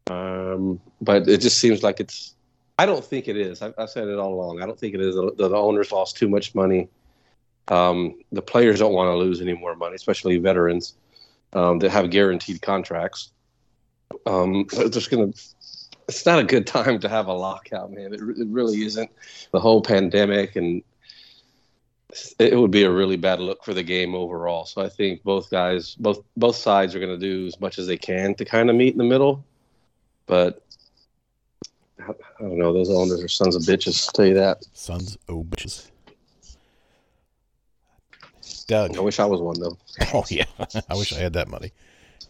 Um, 0.10 0.80
but 1.02 1.27
it 1.27 1.41
just 1.41 1.57
seems 1.57 1.84
like 1.84 1.99
it's. 1.99 2.36
I 2.77 2.86
don't 2.86 3.03
think 3.03 3.27
it 3.27 3.36
is. 3.36 3.61
I, 3.61 3.73
I 3.77 3.86
said 3.86 4.07
it 4.07 4.18
all 4.18 4.34
along. 4.34 4.61
I 4.61 4.65
don't 4.65 4.80
think 4.80 4.95
it 4.95 5.02
is. 5.02 5.15
The, 5.15 5.34
the 5.36 5.49
owners 5.49 5.91
lost 5.91 6.18
too 6.18 6.30
much 6.30 6.56
money. 6.56 6.88
Um, 7.68 8.19
the 8.31 8.41
players 8.41 8.80
don't 8.80 8.94
want 8.94 9.10
to 9.10 9.18
lose 9.18 9.41
any 9.41 9.53
more 9.53 9.76
money, 9.76 9.95
especially 9.95 10.38
veterans 10.38 10.95
um, 11.53 11.80
that 11.80 11.91
have 11.91 12.10
guaranteed 12.10 12.61
contracts. 12.61 13.31
Um, 14.26 14.65
it's 14.73 14.95
just 14.95 15.11
gonna. 15.11 15.31
It's 16.07 16.26
not 16.26 16.40
a 16.40 16.44
good 16.44 16.65
time 16.65 16.99
to 17.02 17.10
have 17.10 17.27
a 17.27 17.34
lockout, 17.34 17.91
man. 17.91 18.14
It, 18.14 18.22
it 18.22 18.48
really 18.48 18.81
isn't. 18.84 19.11
The 19.52 19.60
whole 19.60 19.81
pandemic 19.81 20.56
and 20.56 20.81
it 22.40 22.57
would 22.57 22.72
be 22.72 22.84
a 22.84 22.91
really 22.91 23.18
bad 23.18 23.40
look 23.40 23.64
for 23.64 23.73
the 23.73 23.84
game 23.84 24.15
overall. 24.15 24.65
So 24.65 24.81
I 24.81 24.90
think 24.90 25.23
both 25.23 25.52
guys, 25.52 25.95
both 25.95 26.23
both 26.36 26.56
sides, 26.56 26.95
are 26.95 26.99
going 26.99 27.18
to 27.18 27.26
do 27.26 27.45
as 27.45 27.60
much 27.60 27.77
as 27.77 27.88
they 27.88 27.98
can 27.98 28.34
to 28.36 28.45
kind 28.45 28.69
of 28.69 28.76
meet 28.76 28.94
in 28.94 28.98
the 28.98 29.03
middle. 29.03 29.44
But 30.30 30.64
I 31.99 32.14
don't 32.39 32.60
know; 32.60 32.72
those 32.72 32.91
owners 32.91 33.23
are 33.23 33.27
sons 33.27 33.56
of 33.56 33.64
bitches. 33.64 34.07
I'll 34.07 34.11
tell 34.11 34.26
you 34.27 34.35
that. 34.35 34.64
Sons 34.73 35.18
of 35.27 35.45
bitches. 35.45 35.89
Doug. 38.68 38.95
I 38.95 39.01
wish 39.01 39.19
I 39.19 39.26
was 39.26 39.41
one 39.41 39.60
though. 39.60 39.77
Oh 40.14 40.23
yeah, 40.30 40.45
I 40.88 40.95
wish 40.95 41.11
I 41.11 41.18
had 41.18 41.34
that 41.34 41.47
money. 41.47 41.73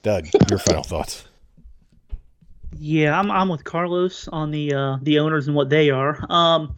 Doug, 0.01 0.27
your 0.49 0.59
final 0.59 0.83
thoughts. 0.83 1.25
Yeah, 2.77 3.19
I'm 3.19 3.29
I'm 3.29 3.49
with 3.49 3.65
Carlos 3.65 4.29
on 4.29 4.51
the 4.51 4.73
uh, 4.73 4.97
the 5.01 5.19
owners 5.19 5.47
and 5.47 5.55
what 5.55 5.69
they 5.69 5.89
are. 5.89 6.25
Um, 6.29 6.77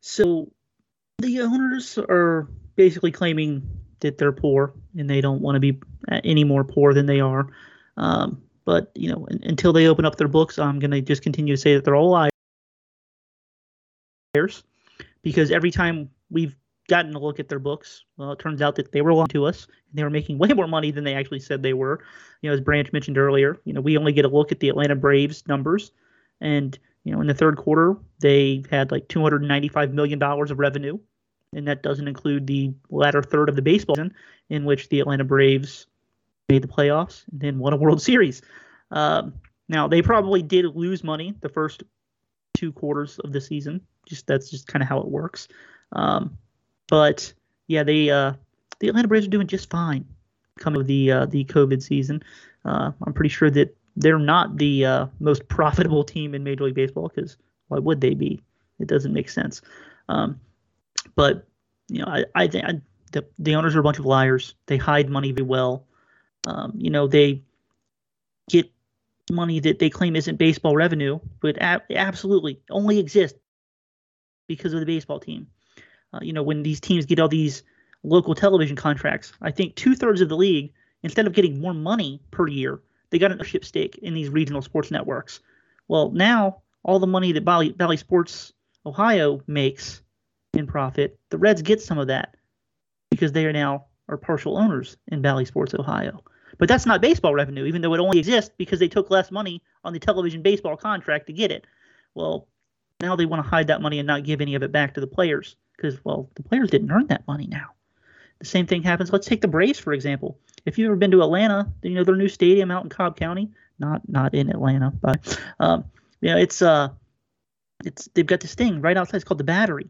so 0.00 0.52
the 1.18 1.40
owners 1.40 1.98
are 1.98 2.48
basically 2.76 3.10
claiming 3.10 3.68
that 3.98 4.18
they're 4.18 4.30
poor 4.30 4.74
and 4.96 5.10
they 5.10 5.20
don't 5.20 5.40
want 5.40 5.56
to 5.56 5.60
be 5.60 5.80
any 6.22 6.44
more 6.44 6.62
poor 6.62 6.94
than 6.94 7.06
they 7.06 7.18
are. 7.18 7.48
Um, 7.96 8.45
but 8.66 8.90
you 8.94 9.08
know, 9.08 9.26
until 9.44 9.72
they 9.72 9.86
open 9.86 10.04
up 10.04 10.16
their 10.16 10.28
books, 10.28 10.58
I'm 10.58 10.78
gonna 10.78 11.00
just 11.00 11.22
continue 11.22 11.54
to 11.54 11.60
say 11.60 11.74
that 11.74 11.84
they're 11.84 11.96
all 11.96 12.10
liars 12.10 12.32
because 15.22 15.50
every 15.50 15.70
time 15.70 16.10
we've 16.30 16.54
gotten 16.88 17.14
a 17.14 17.18
look 17.18 17.40
at 17.40 17.48
their 17.48 17.58
books, 17.58 18.04
well, 18.16 18.32
it 18.32 18.38
turns 18.38 18.62
out 18.62 18.76
that 18.76 18.92
they 18.92 19.00
were 19.00 19.14
lying 19.14 19.26
to 19.28 19.46
us. 19.46 19.66
And 19.66 19.98
they 19.98 20.04
were 20.04 20.10
making 20.10 20.38
way 20.38 20.48
more 20.48 20.68
money 20.68 20.90
than 20.90 21.04
they 21.04 21.14
actually 21.14 21.40
said 21.40 21.62
they 21.62 21.72
were. 21.72 22.00
You 22.42 22.50
know, 22.50 22.54
as 22.54 22.60
Branch 22.60 22.92
mentioned 22.92 23.18
earlier, 23.18 23.58
you 23.64 23.72
know, 23.72 23.80
we 23.80 23.96
only 23.96 24.12
get 24.12 24.24
a 24.24 24.28
look 24.28 24.52
at 24.52 24.60
the 24.60 24.68
Atlanta 24.68 24.94
Braves 24.94 25.46
numbers, 25.48 25.92
and 26.40 26.78
you 27.04 27.12
know, 27.12 27.20
in 27.20 27.28
the 27.28 27.34
third 27.34 27.56
quarter, 27.56 27.96
they 28.20 28.64
had 28.70 28.90
like 28.90 29.08
295 29.08 29.94
million 29.94 30.18
dollars 30.18 30.50
of 30.50 30.58
revenue, 30.58 30.98
and 31.54 31.66
that 31.68 31.82
doesn't 31.82 32.08
include 32.08 32.46
the 32.46 32.74
latter 32.90 33.22
third 33.22 33.48
of 33.48 33.56
the 33.56 33.62
baseball 33.62 33.94
season, 33.94 34.14
in 34.50 34.64
which 34.64 34.88
the 34.88 35.00
Atlanta 35.00 35.24
Braves 35.24 35.86
made 36.48 36.62
the 36.62 36.68
playoffs 36.68 37.24
and 37.30 37.40
then 37.40 37.58
won 37.58 37.72
a 37.72 37.76
World 37.76 38.00
Series. 38.00 38.42
Um, 38.90 39.34
now 39.68 39.88
they 39.88 40.02
probably 40.02 40.42
did 40.42 40.64
lose 40.76 41.02
money 41.02 41.34
the 41.40 41.48
first 41.48 41.82
two 42.54 42.72
quarters 42.72 43.18
of 43.20 43.32
the 43.32 43.40
season. 43.40 43.80
Just 44.06 44.26
that's 44.26 44.50
just 44.50 44.66
kind 44.66 44.82
of 44.82 44.88
how 44.88 45.00
it 45.00 45.08
works. 45.08 45.48
Um, 45.92 46.38
but 46.88 47.32
yeah, 47.66 47.82
they 47.82 48.10
uh, 48.10 48.34
the 48.78 48.88
Atlanta 48.88 49.08
Braves 49.08 49.26
are 49.26 49.30
doing 49.30 49.46
just 49.46 49.70
fine 49.70 50.04
coming 50.58 50.80
of 50.80 50.86
the 50.86 51.10
uh, 51.10 51.26
the 51.26 51.44
COVID 51.44 51.82
season. 51.82 52.22
Uh, 52.64 52.92
I'm 53.04 53.12
pretty 53.12 53.28
sure 53.30 53.50
that 53.50 53.76
they're 53.96 54.18
not 54.18 54.56
the 54.56 54.84
uh, 54.84 55.06
most 55.18 55.48
profitable 55.48 56.04
team 56.04 56.34
in 56.34 56.44
Major 56.44 56.64
League 56.64 56.74
Baseball 56.74 57.10
because 57.14 57.36
why 57.68 57.78
would 57.78 58.00
they 58.00 58.14
be? 58.14 58.40
It 58.78 58.86
doesn't 58.86 59.12
make 59.12 59.28
sense. 59.28 59.62
Um, 60.08 60.40
but 61.16 61.46
you 61.88 62.00
know, 62.00 62.06
I, 62.06 62.24
I 62.34 62.46
think 62.46 62.82
the 63.10 63.26
the 63.40 63.56
owners 63.56 63.74
are 63.74 63.80
a 63.80 63.82
bunch 63.82 63.98
of 63.98 64.06
liars. 64.06 64.54
They 64.66 64.76
hide 64.76 65.10
money 65.10 65.32
very 65.32 65.46
well. 65.46 65.84
Um, 66.46 66.72
you 66.76 66.90
know, 66.90 67.06
they 67.06 67.42
get 68.48 68.70
money 69.30 69.60
that 69.60 69.78
they 69.80 69.90
claim 69.90 70.16
isn't 70.16 70.36
baseball 70.36 70.74
revenue, 70.74 71.18
but 71.40 71.58
absolutely 71.60 72.60
only 72.70 72.98
exists 72.98 73.38
because 74.46 74.72
of 74.72 74.80
the 74.80 74.86
baseball 74.86 75.18
team. 75.18 75.48
Uh, 76.12 76.20
you 76.22 76.32
know, 76.32 76.42
when 76.42 76.62
these 76.62 76.80
teams 76.80 77.04
get 77.04 77.18
all 77.18 77.28
these 77.28 77.64
local 78.04 78.34
television 78.34 78.76
contracts, 78.76 79.32
I 79.42 79.50
think 79.50 79.74
two 79.74 79.96
thirds 79.96 80.20
of 80.20 80.28
the 80.28 80.36
league, 80.36 80.72
instead 81.02 81.26
of 81.26 81.32
getting 81.32 81.60
more 81.60 81.74
money 81.74 82.22
per 82.30 82.46
year, 82.46 82.80
they 83.10 83.18
got 83.18 83.32
an 83.32 83.38
ownership 83.38 83.64
stake 83.64 83.98
in 83.98 84.14
these 84.14 84.28
regional 84.28 84.62
sports 84.62 84.90
networks. 84.90 85.40
Well, 85.88 86.12
now 86.12 86.62
all 86.84 87.00
the 87.00 87.06
money 87.06 87.32
that 87.32 87.44
Bally, 87.44 87.72
Bally 87.72 87.96
Sports 87.96 88.52
Ohio 88.84 89.40
makes 89.48 90.02
in 90.54 90.66
profit, 90.66 91.18
the 91.30 91.38
Reds 91.38 91.62
get 91.62 91.82
some 91.82 91.98
of 91.98 92.06
that 92.06 92.36
because 93.10 93.32
they 93.32 93.46
are 93.46 93.52
now 93.52 93.86
are 94.08 94.16
partial 94.16 94.56
owners 94.56 94.96
in 95.08 95.20
Bally 95.20 95.44
Sports 95.44 95.74
Ohio. 95.74 96.22
But 96.58 96.68
that's 96.68 96.86
not 96.86 97.00
baseball 97.00 97.34
revenue, 97.34 97.64
even 97.64 97.82
though 97.82 97.94
it 97.94 98.00
only 98.00 98.18
exists 98.18 98.50
because 98.56 98.78
they 98.78 98.88
took 98.88 99.10
less 99.10 99.30
money 99.30 99.62
on 99.84 99.92
the 99.92 99.98
television 99.98 100.42
baseball 100.42 100.76
contract 100.76 101.26
to 101.26 101.32
get 101.32 101.50
it. 101.50 101.66
Well, 102.14 102.48
now 103.00 103.16
they 103.16 103.26
want 103.26 103.44
to 103.44 103.48
hide 103.48 103.66
that 103.66 103.82
money 103.82 103.98
and 103.98 104.06
not 104.06 104.24
give 104.24 104.40
any 104.40 104.54
of 104.54 104.62
it 104.62 104.72
back 104.72 104.94
to 104.94 105.00
the 105.00 105.06
players 105.06 105.56
because, 105.76 106.02
well, 106.04 106.30
the 106.34 106.42
players 106.42 106.70
didn't 106.70 106.90
earn 106.90 107.08
that 107.08 107.26
money 107.26 107.46
now. 107.46 107.70
The 108.38 108.46
same 108.46 108.66
thing 108.66 108.82
happens. 108.82 109.12
Let's 109.12 109.26
take 109.26 109.40
the 109.40 109.48
Braves 109.48 109.78
for 109.78 109.92
example. 109.92 110.38
If 110.64 110.78
you've 110.78 110.86
ever 110.86 110.96
been 110.96 111.12
to 111.12 111.22
Atlanta, 111.22 111.72
you 111.82 111.94
know 111.94 112.04
their 112.04 112.16
new 112.16 112.28
stadium 112.28 112.70
out 112.70 112.82
in 112.82 112.90
Cobb 112.90 113.16
County, 113.16 113.50
not 113.78 114.06
not 114.08 114.34
in 114.34 114.50
Atlanta, 114.50 114.92
but 115.00 115.40
um, 115.60 115.84
you 116.20 116.30
know 116.30 116.36
it's 116.36 116.60
uh, 116.60 116.88
it's 117.84 118.08
they've 118.14 118.26
got 118.26 118.40
this 118.40 118.54
thing 118.54 118.80
right 118.80 118.96
outside. 118.96 119.16
It's 119.16 119.24
called 119.24 119.38
the 119.38 119.44
Battery, 119.44 119.88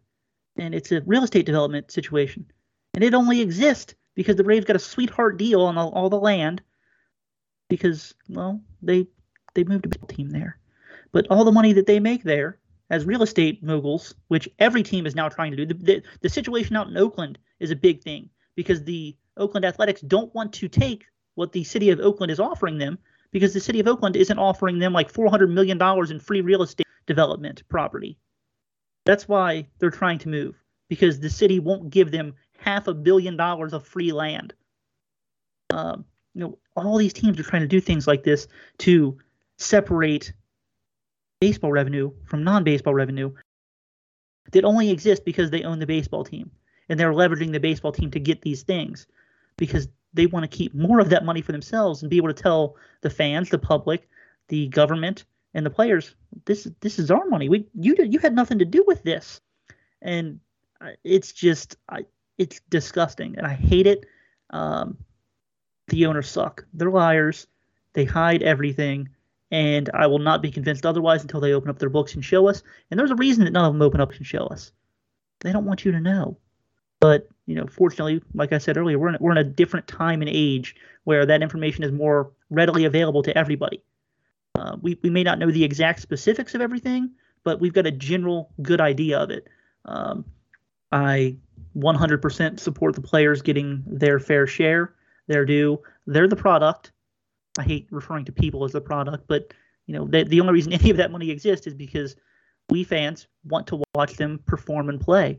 and 0.57 0.75
it's 0.75 0.93
a 0.93 1.01
real 1.03 1.25
estate 1.25 1.47
development 1.47 1.91
situation, 1.91 2.47
and 2.95 3.03
it 3.03 3.15
only 3.15 3.41
exists 3.41 3.95
because 4.17 4.35
the 4.35 4.43
Braves 4.43 4.65
got 4.65 4.75
a 4.75 4.81
sweetheart 4.81 5.37
deal 5.37 5.63
on 5.63 5.79
all, 5.79 5.91
all 5.91 6.11
the 6.11 6.19
land 6.19 6.63
because 7.69 8.15
well 8.29 8.61
they 8.83 9.07
they 9.55 9.65
moved 9.65 9.87
a 9.87 10.07
team 10.13 10.31
there, 10.31 10.59
but 11.13 11.27
all 11.31 11.45
the 11.45 11.53
money 11.53 11.73
that 11.73 11.87
they 11.87 12.01
make 12.01 12.25
there 12.25 12.59
as 12.91 13.05
real 13.05 13.23
estate 13.23 13.63
moguls, 13.63 14.15
which 14.29 14.49
every 14.59 14.83
team 14.83 15.07
is 15.07 15.15
now 15.15 15.29
trying 15.29 15.51
to 15.51 15.57
do. 15.57 15.67
The, 15.67 15.75
the, 15.75 16.03
the, 16.21 16.29
situation 16.29 16.77
out 16.77 16.89
in 16.89 16.97
Oakland 16.97 17.39
is 17.59 17.71
a 17.71 17.77
big 17.77 18.03
thing 18.03 18.29
because 18.55 18.85
the 18.85 19.17
Oakland 19.37 19.65
Athletics 19.65 20.01
don't 20.03 20.33
want 20.35 20.53
to 20.55 20.69
take 20.69 21.05
what 21.35 21.53
the 21.53 21.65
city 21.65 21.91
of 21.91 22.01
Oakland 22.01 22.31
is 22.31 22.39
offering 22.39 22.79
them 22.79 22.99
because 23.33 23.53
the 23.53 23.61
city 23.61 23.81
of 23.81 23.89
Oakland 23.89 24.17
isn't 24.17 24.39
offering 24.39 24.79
them 24.79 24.93
like 24.93 25.13
$400 25.13 25.51
million 25.51 25.81
in 26.11 26.21
free 26.21 26.41
real 26.41 26.63
estate 26.63 26.87
development 27.07 27.63
property. 27.69 28.19
That's 29.05 29.29
why 29.29 29.67
they're 29.79 29.91
trying 29.91 30.19
to 30.21 30.29
move 30.29 30.55
because 30.89 31.19
the 31.19 31.31
city 31.31 31.59
won't 31.59 31.91
give 31.91 32.11
them 32.11 32.35
half 32.59 32.87
a 32.87 32.95
billion 32.95 33.37
dollars 33.37 33.73
of 33.73 33.87
free 33.87 34.13
land. 34.13 34.55
Um, 35.71 36.05
you 36.35 36.43
know, 36.43 36.59
all 36.77 36.99
these 36.99 37.13
teams 37.13 37.39
are 37.41 37.45
trying 37.45 37.63
to 37.63 37.69
do 37.69 37.81
things 37.81 38.07
like 38.07 38.23
this 38.23 38.47
to 38.79 39.19
separate 39.59 40.33
baseball 41.41 41.73
revenue 41.73 42.11
from 42.25 42.45
non-baseball 42.45 42.95
revenue 42.95 43.33
that 44.53 44.65
only 44.65 44.91
exist 44.91 45.25
because 45.25 45.51
they 45.51 45.65
own 45.65 45.79
the 45.79 45.87
baseball 45.87 46.25
team 46.25 46.51
and 46.89 46.99
they're 47.01 47.13
leveraging 47.13 47.53
the 47.53 47.61
baseball 47.61 47.93
team 47.93 48.11
to 48.11 48.21
get 48.21 48.43
these 48.43 48.63
things 48.63 49.07
because 49.57 49.89
they 50.15 50.27
want 50.27 50.51
to 50.51 50.57
keep 50.57 50.75
more 50.75 51.01
of 51.01 51.11
that 51.11 51.25
money 51.25 51.43
for 51.43 51.53
themselves 51.53 52.03
and 52.03 52.11
be 52.11 52.17
able 52.17 52.29
to 52.29 52.43
tell 52.43 52.77
the 53.03 53.11
fans, 53.11 53.51
the 53.51 53.59
public, 53.59 54.09
the 54.49 54.69
government, 54.69 55.25
and 55.55 55.65
the 55.65 55.71
players, 55.71 56.15
this 56.45 56.69
this 56.81 56.99
is 56.99 57.11
our 57.11 57.25
money. 57.27 57.49
We 57.49 57.67
you 57.75 57.97
you 57.99 58.19
had 58.19 58.35
nothing 58.35 58.59
to 58.59 58.67
do 58.67 58.85
with 58.87 59.03
this, 59.03 59.41
and 60.03 60.39
it's 61.03 61.33
just 61.33 61.77
I, 61.89 62.05
it's 62.39 62.61
disgusting 62.69 63.37
and 63.37 63.47
I 63.47 63.55
hate 63.55 63.87
it. 63.87 64.05
Um, 64.51 64.99
the 65.89 66.07
owners 66.07 66.29
suck. 66.29 66.65
They're 66.75 66.91
liars. 66.91 67.47
They 67.93 68.05
hide 68.05 68.43
everything 68.43 69.09
and 69.51 69.89
I 69.95 70.07
will 70.07 70.19
not 70.19 70.43
be 70.43 70.51
convinced 70.51 70.85
otherwise 70.85 71.23
until 71.23 71.41
they 71.41 71.53
open 71.53 71.71
up 71.71 71.79
their 71.79 71.89
books 71.89 72.15
and 72.15 72.25
show 72.25 72.49
us. 72.49 72.63
And 72.91 72.99
there's 72.99 73.11
a 73.11 73.17
reason 73.17 73.45
that 73.45 73.53
none 73.53 73.65
of 73.65 73.73
them 73.73 73.83
open 73.83 74.01
up 74.01 74.13
and 74.13 74.27
show 74.27 74.47
us. 74.47 74.73
They 75.41 75.53
don't 75.53 75.65
want 75.65 75.85
you 75.85 75.93
to 75.93 76.01
know. 76.01 76.39
But 77.01 77.29
you 77.47 77.55
know, 77.55 77.67
fortunately, 77.67 78.23
like 78.35 78.53
I 78.53 78.59
said 78.59 78.77
earlier, 78.77 78.99
we're 78.99 79.11
in, 79.11 79.17
we're 79.21 79.33
in 79.33 79.39
a 79.39 79.45
different 79.45 79.87
time 79.87 80.21
and 80.21 80.31
age 80.33 80.75
where 81.05 81.25
that 81.27 81.43
information 81.43 81.85
is 81.85 81.93
more 81.93 82.33
readily 82.51 82.85
available 82.85 83.23
to 83.23 83.37
everybody. 83.37 83.83
Uh, 84.57 84.77
we 84.81 84.99
we 85.03 85.11
may 85.11 85.23
not 85.23 85.39
know 85.39 85.51
the 85.51 85.63
exact 85.63 86.01
specifics 86.01 86.55
of 86.55 86.61
everything, 86.61 87.11
but 87.45 87.61
we've 87.61 87.75
got 87.75 87.87
a 87.87 87.93
general 87.93 88.51
good 88.63 88.81
idea 88.81 89.19
of 89.19 89.31
it. 89.31 89.47
Um, 89.85 90.25
I 90.91 91.37
100% 91.77 92.61
support 92.61 92.95
the 92.95 93.01
players 93.01 93.43
getting 93.43 93.83
their 93.87 94.19
fair 94.19 94.47
share, 94.47 94.95
their 95.27 95.45
due. 95.45 95.81
They're 96.07 96.29
the 96.29 96.37
product. 96.37 96.93
I 97.59 97.63
hate 97.63 97.87
referring 97.91 98.25
to 98.27 98.33
people 98.33 98.65
as 98.65 98.73
the 98.73 98.81
product, 98.81 99.25
but 99.29 99.53
you 99.87 99.95
know, 99.95 100.07
the, 100.07 100.25
the 100.25 100.41
only 100.41 100.53
reason 100.53 100.73
any 100.73 100.91
of 100.91 100.97
that 100.97 101.13
money 101.13 101.31
exists 101.31 101.67
is 101.67 101.75
because 101.75 102.17
we 102.71 102.83
fans 102.83 103.29
want 103.45 103.67
to 103.69 103.83
watch 103.95 104.15
them 104.15 104.41
perform 104.47 104.89
and 104.89 105.01
play. 105.01 105.39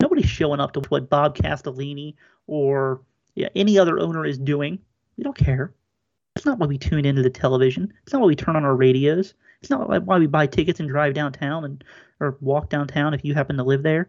Nobody's 0.00 0.28
showing 0.28 0.60
up 0.60 0.72
to 0.72 0.80
what 0.88 1.10
Bob 1.10 1.36
Castellini 1.36 2.14
or 2.46 3.00
yeah, 3.34 3.48
any 3.54 3.78
other 3.78 3.98
owner 3.98 4.24
is 4.24 4.38
doing. 4.38 4.78
We 5.16 5.24
don't 5.24 5.36
care. 5.36 5.74
It's 6.36 6.46
not 6.46 6.58
why 6.58 6.66
we 6.66 6.78
tune 6.78 7.04
into 7.04 7.22
the 7.22 7.30
television. 7.30 7.92
It's 8.04 8.12
not 8.12 8.20
why 8.20 8.28
we 8.28 8.36
turn 8.36 8.54
on 8.54 8.64
our 8.64 8.76
radios. 8.76 9.34
It's 9.60 9.70
not 9.70 9.88
why 9.88 10.18
we 10.18 10.26
buy 10.26 10.46
tickets 10.46 10.78
and 10.78 10.88
drive 10.88 11.14
downtown 11.14 11.64
and 11.64 11.82
or 12.20 12.36
walk 12.40 12.68
downtown 12.68 13.14
if 13.14 13.24
you 13.24 13.34
happen 13.34 13.56
to 13.56 13.64
live 13.64 13.82
there. 13.82 14.08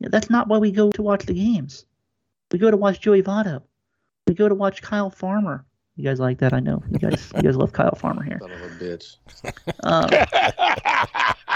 That's 0.00 0.30
not 0.30 0.48
why 0.48 0.58
we 0.58 0.70
go 0.70 0.90
to 0.90 1.02
watch 1.02 1.24
the 1.26 1.34
games. 1.34 1.84
We 2.52 2.58
go 2.58 2.70
to 2.70 2.76
watch 2.76 3.00
Joey 3.00 3.22
Votto. 3.22 3.62
We 4.26 4.34
go 4.34 4.48
to 4.48 4.54
watch 4.54 4.82
Kyle 4.82 5.10
Farmer. 5.10 5.64
You 5.96 6.04
guys 6.04 6.20
like 6.20 6.38
that? 6.38 6.52
I 6.52 6.60
know 6.60 6.82
you 6.90 6.98
guys. 6.98 7.32
you 7.34 7.42
guys 7.42 7.56
love 7.56 7.72
Kyle 7.72 7.94
Farmer 7.94 8.22
here. 8.22 8.38
Son 8.40 8.50
of 8.50 8.60
a 8.60 8.68
bitch. 8.76 9.16
Um, 9.82 10.08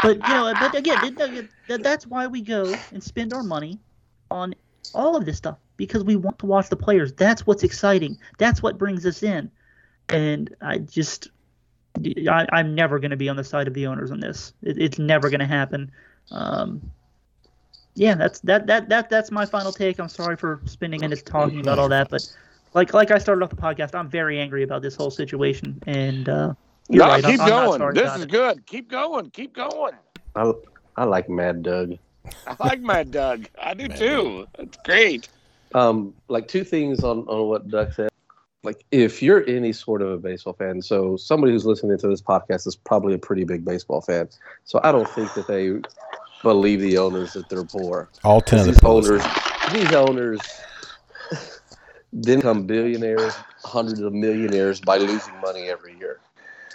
but 0.03 0.17
you 0.17 0.35
know, 0.35 0.55
but 0.59 0.75
again, 0.75 1.49
that's 1.69 2.07
why 2.07 2.27
we 2.27 2.41
go 2.41 2.75
and 2.93 3.03
spend 3.03 3.33
our 3.33 3.43
money 3.43 3.79
on 4.31 4.55
all 4.95 5.17
of 5.17 5.25
this 5.25 5.37
stuff 5.37 5.59
because 5.77 6.05
we 6.05 6.17
want 6.17 6.39
to 6.39 6.47
watch 6.47 6.69
the 6.69 6.77
players. 6.77 7.13
That's 7.13 7.47
what's 7.47 7.65
exciting. 7.65 8.19
That's 8.39 8.63
what 8.63 8.79
brings 8.79 9.05
us 9.05 9.23
in. 9.23 9.51
And 10.09 10.55
I 10.61 10.79
just, 10.79 11.29
I, 12.29 12.47
I'm 12.53 12.75
never 12.75 12.99
going 12.99 13.11
to 13.11 13.17
be 13.17 13.29
on 13.29 13.37
the 13.37 13.45
side 13.45 13.69
of 13.69 13.75
the 13.75 13.87
owners 13.87 14.11
on 14.11 14.21
this. 14.21 14.53
It, 14.63 14.79
it's 14.79 14.99
never 14.99 15.29
going 15.29 15.41
to 15.41 15.47
happen. 15.47 15.91
Um, 16.31 16.91
yeah, 17.95 18.15
that's 18.15 18.41
that 18.41 18.67
that 18.67 18.89
that 18.89 19.11
that's 19.11 19.31
my 19.31 19.45
final 19.47 19.73
take. 19.73 19.99
I'm 19.99 20.09
sorry 20.09 20.37
for 20.37 20.61
spending 20.65 21.01
minutes 21.01 21.23
talking 21.23 21.61
about 21.61 21.79
all 21.79 21.89
that, 21.89 22.09
but 22.11 22.27
like 22.75 22.95
like 22.95 23.11
I 23.11 23.19
started 23.19 23.43
off 23.43 23.51
the 23.51 23.57
podcast, 23.57 23.95
I'm 23.95 24.09
very 24.09 24.39
angry 24.41 24.63
about 24.63 24.83
this 24.83 24.95
whole 24.95 25.11
situation. 25.11 25.81
And 25.87 26.29
uh, 26.29 26.55
you're 26.89 27.05
no, 27.05 27.11
right, 27.11 27.25
I'm- 27.25 27.33
keep 27.33 27.41
I'm 27.41 27.49
going. 27.49 27.79
sorry 27.79 27.95
This 27.95 28.03
about 28.05 28.19
is 28.19 28.25
it. 28.25 28.31
good. 28.31 28.67
Keep 28.67 28.91
going. 28.91 29.31
Keep 29.31 29.55
going. 29.55 29.95
I, 30.37 30.53
I 30.97 31.05
like 31.05 31.29
Mad 31.29 31.63
Doug. 31.63 31.99
I 32.47 32.57
like 32.61 32.81
Mad 32.81 33.11
Doug. 33.11 33.49
I 33.61 33.75
do 33.75 33.89
Mad 33.89 33.99
too. 33.99 34.47
That's 34.57 34.79
great. 34.85 35.29
Um, 35.75 36.15
like 36.29 36.49
two 36.49 36.65
things 36.65 37.03
on, 37.05 37.21
on 37.29 37.49
what 37.49 37.69
Doug 37.69 37.93
said. 37.95 38.09
Like 38.63 38.85
if 38.91 39.23
you're 39.23 39.45
any 39.49 39.73
sort 39.73 40.03
of 40.03 40.11
a 40.11 40.19
baseball 40.19 40.53
fan, 40.53 40.83
so 40.83 41.17
somebody 41.17 41.53
who's 41.53 41.65
listening 41.65 41.97
to 41.99 42.09
this 42.09 42.21
podcast 42.21 42.67
is 42.67 42.77
probably 42.77 43.15
a 43.15 43.19
pretty 43.19 43.45
big 43.45 43.65
baseball 43.65 44.03
fan. 44.03 44.29
So 44.65 44.81
I 44.85 44.93
don't 44.93 45.09
think 45.09 45.33
that 45.35 45.47
they 45.47 45.81
believe 46.43 46.81
the 46.81 46.99
owners 46.99 47.33
that 47.35 47.49
they're 47.49 47.65
poor. 47.65 48.09
All 48.25 48.41
ten 48.41 48.69
of 48.69 48.75
the 48.75 48.87
owners, 48.87 49.23
these 49.73 49.93
owners 49.93 50.41
didn't 52.21 52.41
become 52.41 52.67
billionaires, 52.67 53.35
hundreds 53.65 54.01
of 54.01 54.13
millionaires 54.13 54.81
by 54.81 54.99
losing 54.99 55.39
money 55.41 55.69
every 55.69 55.97
year. 55.99 56.21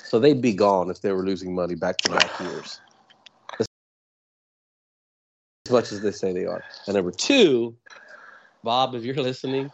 So 0.03 0.19
they'd 0.19 0.41
be 0.41 0.53
gone 0.53 0.89
if 0.89 1.01
they 1.01 1.11
were 1.11 1.25
losing 1.25 1.53
money 1.53 1.75
back 1.75 1.97
to 1.97 2.11
back 2.11 2.39
years. 2.39 2.79
As 3.59 3.67
much 5.71 5.91
as 5.91 6.01
they 6.01 6.11
say 6.11 6.31
they 6.31 6.45
are. 6.45 6.63
And 6.85 6.95
number 6.95 7.11
two, 7.11 7.75
Bob, 8.63 8.93
if 8.93 9.03
you're 9.03 9.15
listening, 9.15 9.71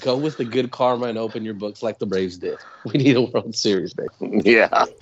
go 0.00 0.16
with 0.16 0.36
the 0.36 0.44
good 0.44 0.70
karma 0.70 1.06
and 1.06 1.18
open 1.18 1.44
your 1.44 1.54
books 1.54 1.82
like 1.82 1.98
the 1.98 2.06
Braves 2.06 2.38
did. 2.38 2.58
We 2.84 2.92
need 2.98 3.16
a 3.16 3.22
World 3.22 3.54
Series, 3.56 3.94
baby. 3.94 4.42
Yeah. 4.44 4.84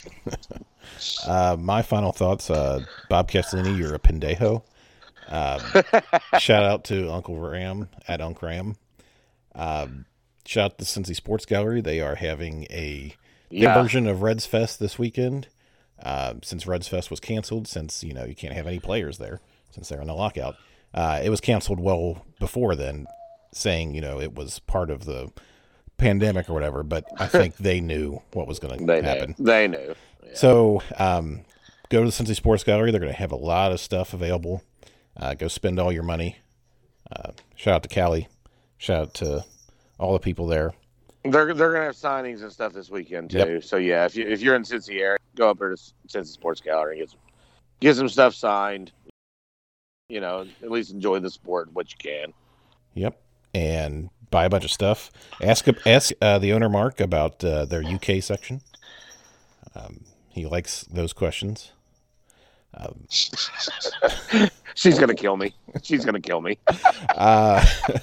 Uh, 1.27 1.57
my 1.59 1.83
final 1.83 2.11
thoughts, 2.13 2.49
uh, 2.49 2.81
Bob 3.11 3.31
Castellini, 3.31 3.77
you're 3.77 3.95
a 3.95 3.99
pendejo. 3.99 4.63
Um, 5.29 5.61
shout 6.41 6.63
out 6.65 6.85
to 6.85 7.11
Uncle 7.13 7.39
Ram 7.39 7.89
at 8.09 8.23
Unc 8.23 8.41
Ram. 8.41 8.77
Um, 9.55 10.07
shout 10.47 10.73
out 10.73 10.79
to 10.79 10.85
Cincy 10.85 11.15
Sports 11.15 11.45
Gallery. 11.45 11.83
They 11.83 12.01
are 12.01 12.15
having 12.15 12.65
a 12.71 13.15
big 13.51 13.63
Yeah. 13.63 13.83
version 13.83 14.07
of 14.07 14.23
Reds 14.23 14.47
Fest 14.47 14.79
this 14.81 14.99
weekend. 14.99 15.49
Um, 16.03 16.43
since 16.43 16.67
Reds 16.67 16.89
Fest 16.89 17.11
was 17.11 17.21
canceled, 17.21 17.69
since 17.69 18.03
you 18.03 18.15
know 18.15 18.25
you 18.25 18.35
can't 18.35 18.55
have 18.55 18.67
any 18.67 18.79
players 18.79 19.19
there 19.19 19.41
since 19.71 19.89
they're 19.91 20.01
in 20.01 20.09
a 20.09 20.15
lockout, 20.15 20.57
uh, 20.95 21.21
it 21.23 21.29
was 21.29 21.41
canceled 21.43 21.81
well 21.81 22.25
before 22.41 22.75
then, 22.75 23.07
saying 23.57 23.95
you 23.95 24.01
know 24.01 24.21
it 24.21 24.35
was 24.35 24.59
part 24.61 24.91
of 24.91 25.05
the 25.05 25.31
pandemic 25.97 26.49
or 26.49 26.53
whatever. 26.53 26.83
But 26.83 27.05
I 27.19 27.27
think 27.27 27.57
they 27.57 27.81
knew 27.81 28.21
what 28.33 28.47
was 28.47 28.59
going 28.59 28.87
to 28.87 29.03
happen. 29.03 29.35
knew. 29.39 29.45
They 29.45 29.69
knew. 29.69 29.95
So 30.35 30.83
um, 30.99 31.43
go 31.89 32.05
to 32.05 32.11
the 32.11 32.25
Cincy 32.25 32.35
Sports 32.35 32.65
Gallery. 32.65 32.91
They're 32.91 33.01
going 33.01 33.13
to 33.13 33.19
have 33.19 33.33
a 33.33 33.37
lot 33.37 33.73
of 33.73 33.81
stuff 33.81 34.13
available. 34.13 34.63
Uh, 35.17 35.35
go 35.35 35.49
spend 35.49 35.79
all 35.79 35.93
your 35.93 36.03
money. 36.03 36.37
Uh, 37.11 37.33
shout 37.55 37.75
out 37.75 37.83
to 37.85 37.89
Callie. 37.89 38.29
Shout 38.79 39.01
out 39.01 39.15
to 39.15 39.45
all 39.99 40.13
the 40.13 40.19
people 40.19 40.47
there. 40.47 40.75
They're 41.25 41.55
they're 41.55 41.73
gonna 41.73 41.87
have 41.87 41.97
signings 41.97 42.43
and 42.43 42.53
stuff 42.53 42.73
this 42.73 42.89
weekend 42.89 43.31
too. 43.31 43.39
Yep. 43.39 43.65
So 43.65 43.79
yeah, 43.79 44.05
if 44.05 44.15
you 44.15 44.27
if 44.29 44.41
you're 44.41 44.55
in 44.55 44.63
Cincy 44.63 45.01
area, 45.01 45.19
go 45.35 45.51
up 45.51 45.59
there 45.59 45.71
to 45.71 45.77
Cincy 46.09 46.27
Sports 46.27 46.61
Gallery 46.61 47.01
and 47.01 47.01
get 47.01 47.11
some 47.11 47.21
get 47.81 47.97
some 47.97 48.09
stuff 48.09 48.35
signed. 48.35 48.93
You 50.09 50.21
know, 50.21 50.47
at 50.63 50.71
least 50.71 50.93
enjoy 50.93 51.19
the 51.19 51.31
sport 51.31 51.73
what 51.73 51.91
you 51.91 51.97
can. 51.99 52.33
Yep. 52.95 53.21
And 53.57 54.11
buy 54.31 54.45
a 54.45 54.51
bunch 54.51 54.65
of 54.67 54.71
stuff. 54.71 55.11
Ask 55.41 55.67
ask 55.87 56.13
uh, 56.21 56.39
the 56.39 56.53
owner 56.53 56.69
Mark 56.69 57.01
about 57.01 57.43
uh, 57.43 57.65
their 57.65 57.83
UK 57.83 58.23
section. 58.23 58.61
Um, 59.75 60.05
he 60.29 60.45
likes 60.45 60.83
those 60.91 61.15
questions. 61.15 61.73
Um, 62.75 63.07
She's 64.75 64.99
gonna 64.99 65.15
kill 65.15 65.39
me. 65.39 65.55
She's 65.83 66.05
gonna 66.05 66.21
kill 66.21 66.43
me. 66.43 66.59
uh, 67.09 67.65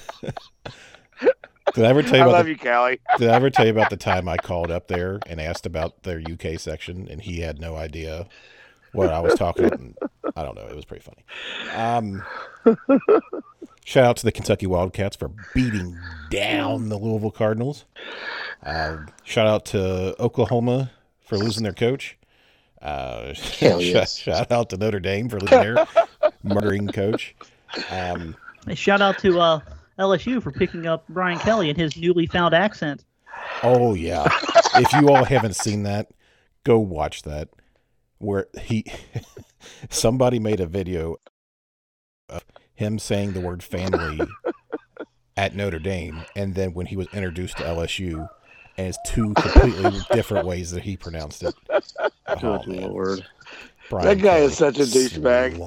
did 1.74 1.84
I 1.84 1.88
ever 1.88 2.02
tell 2.02 2.16
you 2.16 2.24
I 2.24 2.26
love 2.26 2.46
the, 2.46 2.50
you, 2.50 2.58
Callie. 2.58 2.98
Did 3.18 3.30
I 3.30 3.34
ever 3.36 3.48
tell 3.48 3.66
you 3.66 3.70
about 3.70 3.90
the 3.90 3.96
time 3.96 4.28
I 4.28 4.36
called 4.36 4.72
up 4.72 4.88
there 4.88 5.20
and 5.26 5.40
asked 5.40 5.66
about 5.66 6.02
their 6.02 6.20
UK 6.20 6.58
section 6.58 7.06
and 7.08 7.22
he 7.22 7.40
had 7.40 7.60
no 7.60 7.76
idea 7.76 8.26
what 8.94 9.10
I 9.10 9.20
was 9.20 9.34
talking 9.34 9.94
I 10.36 10.42
don't 10.42 10.56
know. 10.56 10.66
It 10.66 10.74
was 10.74 10.84
pretty 10.84 11.04
funny. 11.04 11.24
Um, 11.76 12.24
shout 13.84 14.04
out 14.04 14.16
to 14.16 14.24
the 14.24 14.32
Kentucky 14.32 14.66
Wildcats 14.66 15.16
for 15.16 15.30
beating 15.54 15.96
down 16.30 16.88
the 16.88 16.98
Louisville 16.98 17.30
Cardinals. 17.30 17.84
Uh, 18.64 18.98
shout 19.22 19.46
out 19.46 19.64
to 19.66 20.20
Oklahoma 20.20 20.90
for 21.20 21.38
losing 21.38 21.62
their 21.62 21.72
coach. 21.72 22.16
Uh, 22.82 23.34
Hell 23.34 23.80
shout, 23.80 23.82
yes. 23.84 24.16
shout 24.16 24.50
out 24.50 24.70
to 24.70 24.76
Notre 24.76 25.00
Dame 25.00 25.28
for 25.28 25.38
losing 25.38 25.60
their 25.60 25.86
murdering 26.42 26.88
coach. 26.88 27.34
Um, 27.90 28.36
Shout 28.74 29.02
out 29.02 29.18
to 29.18 29.40
uh, 29.40 29.60
LSU 29.98 30.42
for 30.42 30.50
picking 30.50 30.86
up 30.86 31.04
Brian 31.08 31.38
Kelly 31.38 31.68
and 31.68 31.78
his 31.78 31.96
newly 31.96 32.26
found 32.26 32.54
accent. 32.54 33.04
Oh 33.62 33.94
yeah. 33.94 34.26
if 34.74 34.92
you 34.94 35.10
all 35.10 35.24
haven't 35.24 35.54
seen 35.54 35.82
that, 35.82 36.10
go 36.64 36.78
watch 36.78 37.22
that. 37.22 37.50
Where 38.24 38.46
he 38.60 38.84
somebody 39.90 40.38
made 40.38 40.60
a 40.60 40.66
video 40.66 41.16
of 42.28 42.44
him 42.74 42.98
saying 42.98 43.32
the 43.32 43.40
word 43.40 43.62
family 43.62 44.20
at 45.36 45.54
Notre 45.54 45.78
Dame 45.78 46.24
and 46.34 46.54
then 46.54 46.72
when 46.74 46.86
he 46.86 46.96
was 46.96 47.06
introduced 47.12 47.58
to 47.58 47.64
LSU 47.64 48.28
and 48.76 48.88
it's 48.88 48.98
two 49.06 49.34
completely 49.34 49.92
different 50.12 50.46
ways 50.46 50.70
that 50.72 50.82
he 50.82 50.96
pronounced 50.96 51.42
it. 51.42 51.54
Oh, 52.42 52.58
Good 52.58 52.68
man. 52.68 52.90
lord. 52.90 53.26
Brian 53.90 54.08
That 54.08 54.16
guy 54.16 54.36
Kelly, 54.36 54.46
is 54.46 54.56
such 54.56 54.78
a 54.78 54.82
douchebag. 54.84 55.60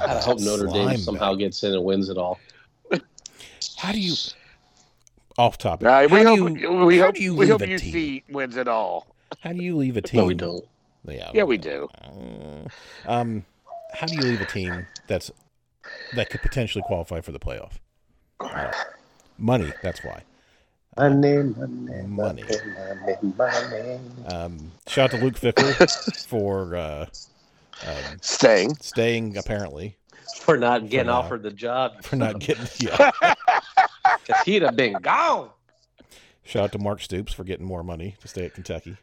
I 0.00 0.20
hope 0.22 0.38
Notre 0.38 0.66
Dame 0.66 0.84
slime 0.84 0.96
somehow 0.98 1.32
bag. 1.32 1.40
gets 1.40 1.62
in 1.64 1.74
and 1.74 1.84
wins 1.84 2.08
it 2.08 2.16
all. 2.16 2.38
How 3.76 3.90
do 3.92 3.98
you 3.98 4.14
off 5.36 5.58
topic? 5.58 5.86
Uh, 5.88 6.06
we 6.10 6.22
hope 6.22 6.38
you, 6.56 6.72
we 6.84 6.98
how 6.98 7.06
hope 7.06 7.16
do 7.16 7.22
you 7.22 7.34
we 7.34 7.40
leave 7.46 7.50
hope 7.50 7.62
a 7.62 7.68
you 7.68 7.78
team? 7.78 7.92
see 7.92 8.24
wins 8.30 8.56
it 8.56 8.68
all. 8.68 9.08
How 9.40 9.52
do 9.52 9.60
you 9.62 9.76
leave 9.76 9.96
a 9.96 10.02
team? 10.02 10.20
No, 10.20 10.26
we 10.26 10.34
don't. 10.34 10.64
Yeah, 11.16 11.30
Yeah, 11.34 11.42
we 11.44 11.56
do. 11.58 11.88
Uh, 12.02 12.68
um, 13.10 13.44
how 13.94 14.06
do 14.06 14.14
you 14.14 14.20
leave 14.22 14.40
a 14.40 14.46
team 14.46 14.86
that's 15.06 15.30
that 16.14 16.30
could 16.30 16.42
potentially 16.42 16.82
qualify 16.86 17.20
for 17.20 17.32
the 17.32 17.38
playoff? 17.38 17.72
Uh, 18.40 18.70
money. 19.38 19.72
That's 19.82 20.04
why. 20.04 20.22
Money, 20.96 21.36
money, 21.54 22.02
Money. 22.06 22.42
money, 23.22 23.32
money. 23.36 24.00
Um, 24.26 24.72
shout 24.88 25.12
out 25.14 25.18
to 25.18 25.24
Luke 25.24 25.34
Fickell 25.38 26.26
for 26.26 26.74
uh, 26.74 27.06
um, 27.86 28.18
Staying. 28.20 28.74
staying. 28.80 29.36
Apparently, 29.36 29.96
For 30.42 30.56
not 30.56 30.88
getting 30.88 31.00
For 31.00 31.04
not- 31.12 31.24
offered 31.24 31.42
the 31.44 31.52
job. 31.52 32.02
for 32.02 32.16
not 32.16 32.40
getting. 32.40 32.66
Yeah. 32.80 33.10
Because 34.26 34.42
he'd 34.44 34.62
have 34.62 34.76
been 34.76 34.94
gone. 34.94 35.50
shout 36.42 36.64
out 36.64 36.72
to 36.72 36.78
Mark 36.78 37.00
Stoops 37.00 37.32
for 37.32 37.44
getting 37.44 37.64
more 37.66 37.82
money 37.84 38.16
to 38.20 38.28
stay 38.28 38.44
at 38.44 38.54
Kentucky. 38.54 38.96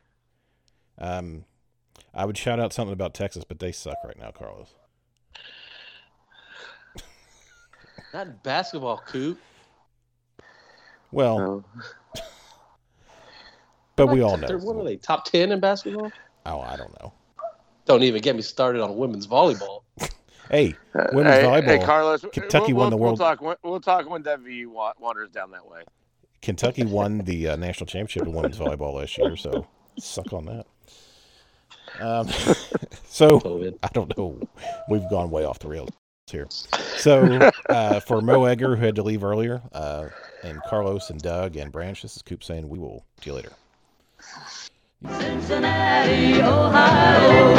Um, 0.97 1.45
I 2.15 2.25
would 2.25 2.37
shout 2.37 2.59
out 2.59 2.71
something 2.73 2.93
about 2.93 3.13
Texas, 3.13 3.43
but 3.43 3.59
they 3.59 3.71
suck 3.71 3.97
right 4.05 4.17
now, 4.17 4.31
Carlos. 4.31 4.69
Not 8.13 8.43
basketball, 8.43 9.01
Coop. 9.05 9.37
Well, 11.11 11.65
Oh. 11.75 12.21
but 13.95 14.07
we 14.07 14.21
all 14.21 14.37
They're, 14.37 14.57
what 14.57 14.75
are 14.75 14.79
know. 14.79 14.85
they? 14.85 14.95
Top 14.95 15.25
10 15.25 15.51
in 15.51 15.59
basketball? 15.59 16.11
Oh, 16.45 16.59
I 16.61 16.77
don't 16.77 16.97
know. 17.01 17.11
Don't 17.85 18.03
even 18.03 18.21
get 18.21 18.35
me 18.35 18.41
started 18.41 18.81
on 18.81 18.95
women's 18.97 19.27
volleyball. 19.27 19.81
Hey, 20.51 20.75
women's 21.11 21.37
hey, 21.37 21.41
volleyball. 21.43 21.63
Hey, 21.79 21.83
Carlos. 21.83 22.23
Kentucky 22.31 22.71
we'll, 22.73 22.83
won 22.83 22.89
the 22.91 22.97
we'll, 22.97 23.15
world- 23.15 23.19
We'll 23.19 23.27
talk. 23.29 23.41
when- 23.41 23.55
We'll 23.63 23.79
talk 23.79 24.07
when 24.07 24.21
WVU 24.21 24.67
wanders 24.99 25.31
down 25.31 25.49
that 25.49 25.67
way. 25.67 25.81
Kentucky 26.43 26.85
won 26.85 27.17
the 27.17 27.47
uh, 27.49 27.55
national 27.55 27.87
championship 27.87 28.27
in 28.27 28.31
women's 28.31 28.59
volleyball 28.59 28.93
last 28.93 29.17
year, 29.17 29.35
so 29.35 29.65
suck 29.99 30.33
on 30.33 30.45
that. 30.45 30.67
Um, 31.99 32.27
so 33.07 33.39
COVID. 33.39 33.77
I 33.83 33.87
don't 33.93 34.15
know. 34.17 34.39
We've 34.89 35.09
gone 35.09 35.29
way 35.29 35.45
off 35.45 35.59
the 35.59 35.67
rails 35.67 35.89
here. 36.27 36.47
So 36.97 37.51
uh, 37.69 37.99
for 37.99 38.21
Mo 38.21 38.45
Egger, 38.45 38.75
who 38.75 38.85
had 38.85 38.95
to 38.95 39.03
leave 39.03 39.23
earlier, 39.23 39.61
uh, 39.73 40.07
and 40.43 40.61
Carlos 40.63 41.09
and 41.09 41.21
Doug 41.21 41.55
and 41.55 41.71
Branch, 41.71 42.01
this 42.01 42.15
is 42.15 42.21
Coop 42.21 42.43
saying 42.43 42.67
we 42.67 42.79
will 42.79 43.05
see 43.21 43.29
you 43.29 43.35
later. 43.35 43.51
Cincinnati, 45.07 46.41
Ohio. 46.41 47.55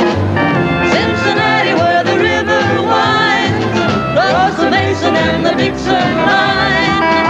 Cincinnati, 0.91 1.75
where 1.75 2.05
the 2.05 2.17
river 2.19 2.83
winds, 2.83 3.79
across 4.19 4.57
the 4.57 4.71
Mason 4.71 5.15
and 5.15 5.47
the 5.47 5.53
Dixon 5.53 6.17
line. 6.17 7.26